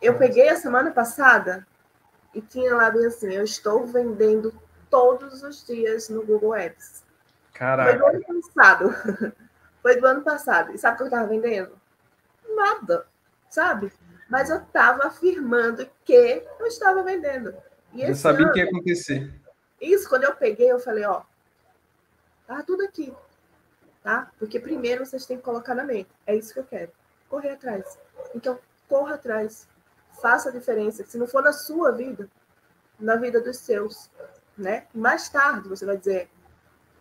Eu 0.00 0.16
peguei 0.16 0.48
a 0.48 0.56
semana 0.56 0.90
passada 0.90 1.66
e 2.34 2.40
tinha 2.40 2.74
lá 2.74 2.90
bem 2.90 3.06
assim, 3.06 3.32
eu 3.32 3.44
estou 3.44 3.86
vendendo 3.86 4.52
todos 4.90 5.42
os 5.42 5.66
dias 5.66 6.08
no 6.08 6.24
Google 6.24 6.54
Ads. 6.54 7.04
Caraca. 7.52 7.90
Foi 7.90 7.98
do 7.98 8.06
ano 8.06 8.42
passado. 8.42 8.94
Foi 9.82 10.00
do 10.00 10.06
ano 10.06 10.22
passado. 10.22 10.72
E 10.72 10.78
sabe 10.78 10.94
o 10.94 10.96
que 10.96 11.02
eu 11.02 11.06
estava 11.08 11.28
vendendo? 11.28 11.78
Nada, 12.54 13.06
sabe? 13.50 13.92
Mas 14.28 14.48
eu 14.48 14.58
estava 14.58 15.06
afirmando 15.06 15.88
que 16.04 16.42
eu 16.58 16.66
estava 16.66 17.02
vendendo. 17.02 17.54
E 17.92 18.02
eu 18.02 18.14
sabia 18.14 18.50
que 18.50 18.58
ia 18.58 18.64
acontecer. 18.64 19.32
Isso, 19.80 20.08
quando 20.08 20.24
eu 20.24 20.34
peguei, 20.34 20.72
eu 20.72 20.80
falei, 20.80 21.04
ó, 21.04 21.22
tá 22.46 22.62
tudo 22.62 22.82
aqui, 22.84 23.12
tá? 24.02 24.30
Porque 24.38 24.58
primeiro 24.58 25.04
vocês 25.04 25.26
têm 25.26 25.36
que 25.36 25.42
colocar 25.42 25.74
na 25.74 25.84
mente, 25.84 26.10
é 26.26 26.34
isso 26.34 26.54
que 26.54 26.60
eu 26.60 26.64
quero, 26.64 26.90
correr 27.28 27.50
atrás. 27.50 27.98
Então, 28.34 28.58
corra 28.88 29.14
atrás, 29.14 29.68
faça 30.20 30.48
a 30.48 30.52
diferença. 30.52 31.04
Se 31.04 31.18
não 31.18 31.26
for 31.26 31.42
na 31.42 31.52
sua 31.52 31.92
vida, 31.92 32.28
na 32.98 33.16
vida 33.16 33.40
dos 33.40 33.58
seus, 33.58 34.10
né? 34.56 34.84
Mais 34.94 35.28
tarde 35.28 35.68
você 35.68 35.84
vai 35.84 35.96
dizer, 35.96 36.28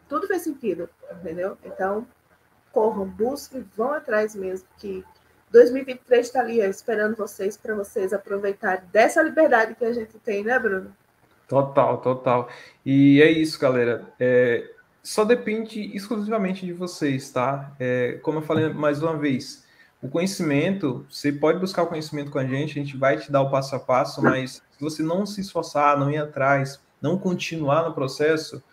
tudo 0.07 0.27
fez 0.27 0.43
sentido, 0.43 0.89
entendeu? 1.11 1.57
Então, 1.63 2.07
corram, 2.71 3.05
busquem, 3.05 3.65
vão 3.75 3.93
atrás 3.93 4.35
mesmo, 4.35 4.67
que 4.77 5.03
2023 5.51 6.25
está 6.25 6.39
ali 6.39 6.59
esperando 6.61 7.15
vocês 7.15 7.55
para 7.55 7.75
vocês 7.75 8.11
aproveitarem 8.11 8.83
dessa 8.91 9.21
liberdade 9.21 9.75
que 9.75 9.85
a 9.85 9.93
gente 9.93 10.17
tem, 10.19 10.43
né, 10.43 10.57
Bruno? 10.57 10.93
Total, 11.47 11.99
total. 11.99 12.49
E 12.83 13.21
é 13.21 13.29
isso, 13.29 13.59
galera. 13.59 14.03
É, 14.19 14.71
só 15.03 15.23
depende 15.23 15.95
exclusivamente 15.95 16.65
de 16.65 16.73
vocês, 16.73 17.29
tá? 17.29 17.71
É, 17.79 18.19
como 18.23 18.39
eu 18.39 18.41
falei 18.41 18.69
mais 18.69 19.03
uma 19.03 19.15
vez, 19.15 19.63
o 20.01 20.09
conhecimento, 20.09 21.05
você 21.09 21.31
pode 21.31 21.59
buscar 21.59 21.83
o 21.83 21.87
conhecimento 21.87 22.31
com 22.31 22.39
a 22.39 22.45
gente, 22.45 22.71
a 22.71 22.83
gente 22.83 22.97
vai 22.97 23.17
te 23.17 23.31
dar 23.31 23.41
o 23.41 23.51
passo 23.51 23.75
a 23.75 23.79
passo, 23.79 24.21
mas 24.23 24.61
se 24.71 24.81
você 24.81 25.03
não 25.03 25.25
se 25.25 25.41
esforçar, 25.41 25.97
não 25.97 26.09
ir 26.09 26.17
atrás, 26.17 26.79
não 27.03 27.17
continuar 27.17 27.83
no 27.83 27.93
processo, 27.93 28.63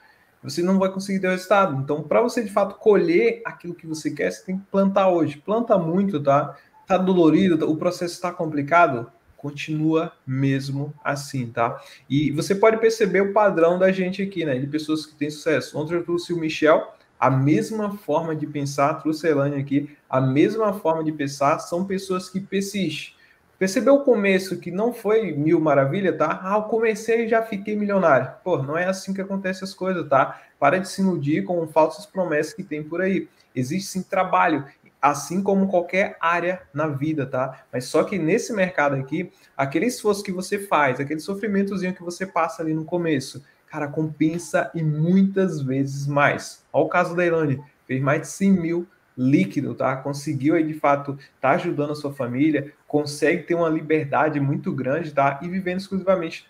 você 0.43 0.63
não 0.63 0.79
vai 0.79 0.91
conseguir 0.91 1.19
ter 1.19 1.27
o 1.27 1.31
resultado. 1.33 1.83
Então, 1.83 2.03
para 2.03 2.23
você 2.23 2.43
de 2.43 2.51
fato 2.51 2.77
colher 2.77 3.43
aquilo 3.45 3.75
que 3.75 3.87
você 3.87 4.11
quer, 4.11 4.31
você 4.31 4.45
tem 4.45 4.57
que 4.57 4.65
plantar 4.71 5.09
hoje. 5.09 5.37
Planta 5.37 5.77
muito, 5.77 6.23
tá? 6.23 6.57
Tá 6.87 6.97
dolorido, 6.97 7.71
o 7.71 7.77
processo 7.77 8.15
está 8.15 8.33
complicado, 8.33 9.11
continua 9.37 10.13
mesmo 10.27 10.95
assim, 11.05 11.47
tá? 11.49 11.81
E 12.09 12.31
você 12.31 12.55
pode 12.55 12.79
perceber 12.79 13.21
o 13.21 13.33
padrão 13.33 13.79
da 13.79 13.91
gente 13.91 14.23
aqui, 14.23 14.45
né? 14.45 14.59
De 14.59 14.67
pessoas 14.67 15.05
que 15.05 15.15
têm 15.15 15.29
sucesso. 15.29 15.79
Ontem 15.79 15.95
eu 15.95 16.05
trouxe 16.05 16.33
o 16.33 16.39
Michel, 16.39 16.95
a 17.19 17.31
mesma 17.31 17.97
forma 17.99 18.35
de 18.35 18.47
pensar, 18.47 18.95
trouxe 18.95 19.27
a 19.27 19.31
Elane 19.31 19.61
aqui, 19.61 19.91
a 20.09 20.21
mesma 20.21 20.73
forma 20.73 21.05
de 21.05 21.13
pensar, 21.13 21.59
são 21.59 21.85
pessoas 21.85 22.31
que 22.31 22.41
persistem. 22.41 23.20
Percebeu 23.61 23.97
o 23.97 24.05
começo 24.05 24.57
que 24.57 24.71
não 24.71 24.91
foi 24.91 25.33
mil 25.33 25.61
maravilha, 25.61 26.17
tá? 26.17 26.41
Ah, 26.43 26.57
eu 26.57 26.63
comecei 26.63 27.27
e 27.27 27.29
já 27.29 27.43
fiquei 27.43 27.77
milionário. 27.77 28.33
Pô, 28.43 28.57
não 28.63 28.75
é 28.75 28.87
assim 28.87 29.13
que 29.13 29.21
acontece 29.21 29.63
as 29.63 29.75
coisas, 29.75 30.09
tá? 30.09 30.41
Para 30.59 30.79
de 30.79 30.89
se 30.89 31.03
iludir 31.03 31.45
com 31.45 31.67
falsas 31.67 32.07
promessas 32.07 32.55
que 32.55 32.65
tem 32.65 32.83
por 32.83 33.03
aí. 33.03 33.29
Existe 33.55 33.91
sim 33.91 34.03
trabalho, 34.03 34.65
assim 35.01 35.43
como 35.43 35.69
qualquer 35.69 36.17
área 36.23 36.63
na 36.73 36.89
vida, 36.89 37.27
tá? 37.27 37.67
Mas 37.71 37.85
só 37.85 38.03
que 38.03 38.19
nesse 38.19 38.51
mercado 38.55 38.97
aqui, 38.97 39.31
aquele 39.55 39.85
esforço 39.85 40.23
que 40.23 40.33
você 40.33 40.59
faz, 40.59 40.99
aquele 40.99 41.21
sofrimentozinho 41.21 41.93
que 41.93 42.03
você 42.03 42.25
passa 42.25 42.63
ali 42.63 42.73
no 42.73 42.87
começo, 42.87 43.45
cara, 43.67 43.89
compensa 43.89 44.71
e 44.75 44.83
muitas 44.83 45.61
vezes 45.61 46.07
mais. 46.07 46.65
Olha 46.73 46.87
o 46.87 46.89
caso 46.89 47.15
da 47.15 47.27
Elane, 47.27 47.63
fez 47.87 48.01
mais 48.01 48.23
de 48.23 48.29
100 48.29 48.53
mil 48.53 48.89
líquido, 49.21 49.75
tá? 49.75 49.97
Conseguiu 49.97 50.55
aí 50.55 50.65
de 50.65 50.73
fato 50.73 51.19
tá 51.39 51.51
ajudando 51.51 51.93
a 51.93 51.95
sua 51.95 52.13
família, 52.13 52.73
consegue 52.91 53.45
ter 53.45 53.55
uma 53.55 53.69
liberdade 53.69 54.41
muito 54.41 54.73
grande, 54.73 55.13
tá? 55.13 55.39
E 55.41 55.49
vivendo 55.49 55.79
exclusivamente 55.79 56.45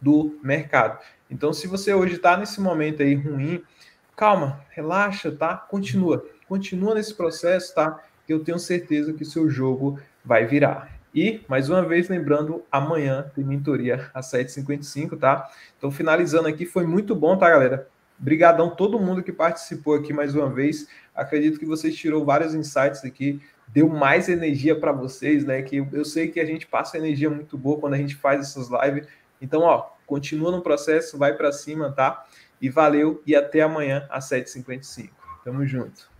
do 0.00 0.38
mercado. 0.42 0.98
Então, 1.30 1.52
se 1.52 1.66
você 1.66 1.92
hoje 1.92 2.14
está 2.14 2.34
nesse 2.34 2.62
momento 2.62 3.02
aí 3.02 3.14
ruim, 3.14 3.62
calma, 4.16 4.64
relaxa, 4.70 5.30
tá? 5.30 5.54
Continua, 5.54 6.24
continua 6.48 6.94
nesse 6.94 7.14
processo, 7.14 7.74
tá? 7.74 8.02
Que 8.26 8.32
eu 8.32 8.42
tenho 8.42 8.58
certeza 8.58 9.12
que 9.12 9.22
o 9.22 9.26
seu 9.26 9.50
jogo 9.50 10.00
vai 10.24 10.46
virar. 10.46 10.98
E, 11.14 11.42
mais 11.46 11.68
uma 11.68 11.82
vez, 11.84 12.08
lembrando, 12.08 12.64
amanhã 12.72 13.30
tem 13.34 13.44
mentoria 13.44 14.10
às 14.14 14.32
7h55, 14.32 15.18
tá? 15.18 15.46
Então, 15.76 15.90
finalizando 15.90 16.48
aqui, 16.48 16.64
foi 16.64 16.86
muito 16.86 17.14
bom, 17.14 17.36
tá, 17.36 17.50
galera? 17.50 17.86
Obrigadão 18.18 18.70
todo 18.70 18.98
mundo 18.98 19.22
que 19.22 19.30
participou 19.30 19.96
aqui 19.96 20.14
mais 20.14 20.34
uma 20.34 20.48
vez. 20.48 20.88
Acredito 21.14 21.58
que 21.58 21.66
vocês 21.66 21.94
tirou 21.94 22.24
vários 22.24 22.54
insights 22.54 23.04
aqui, 23.04 23.42
deu 23.72 23.88
mais 23.88 24.28
energia 24.28 24.78
para 24.78 24.92
vocês, 24.92 25.44
né? 25.44 25.62
Que 25.62 25.76
eu 25.92 26.04
sei 26.04 26.28
que 26.28 26.38
a 26.38 26.44
gente 26.44 26.66
passa 26.66 26.98
energia 26.98 27.30
muito 27.30 27.56
boa 27.56 27.80
quando 27.80 27.94
a 27.94 27.98
gente 27.98 28.14
faz 28.14 28.40
essas 28.40 28.68
lives. 28.68 29.08
Então, 29.40 29.62
ó, 29.62 29.90
continua 30.06 30.52
no 30.52 30.62
processo, 30.62 31.16
vai 31.16 31.34
para 31.34 31.50
cima, 31.50 31.90
tá? 31.90 32.24
E 32.60 32.68
valeu 32.68 33.22
e 33.26 33.34
até 33.34 33.62
amanhã 33.62 34.06
às 34.10 34.28
7h55. 34.28 35.10
Tamo 35.42 35.66
junto. 35.66 36.11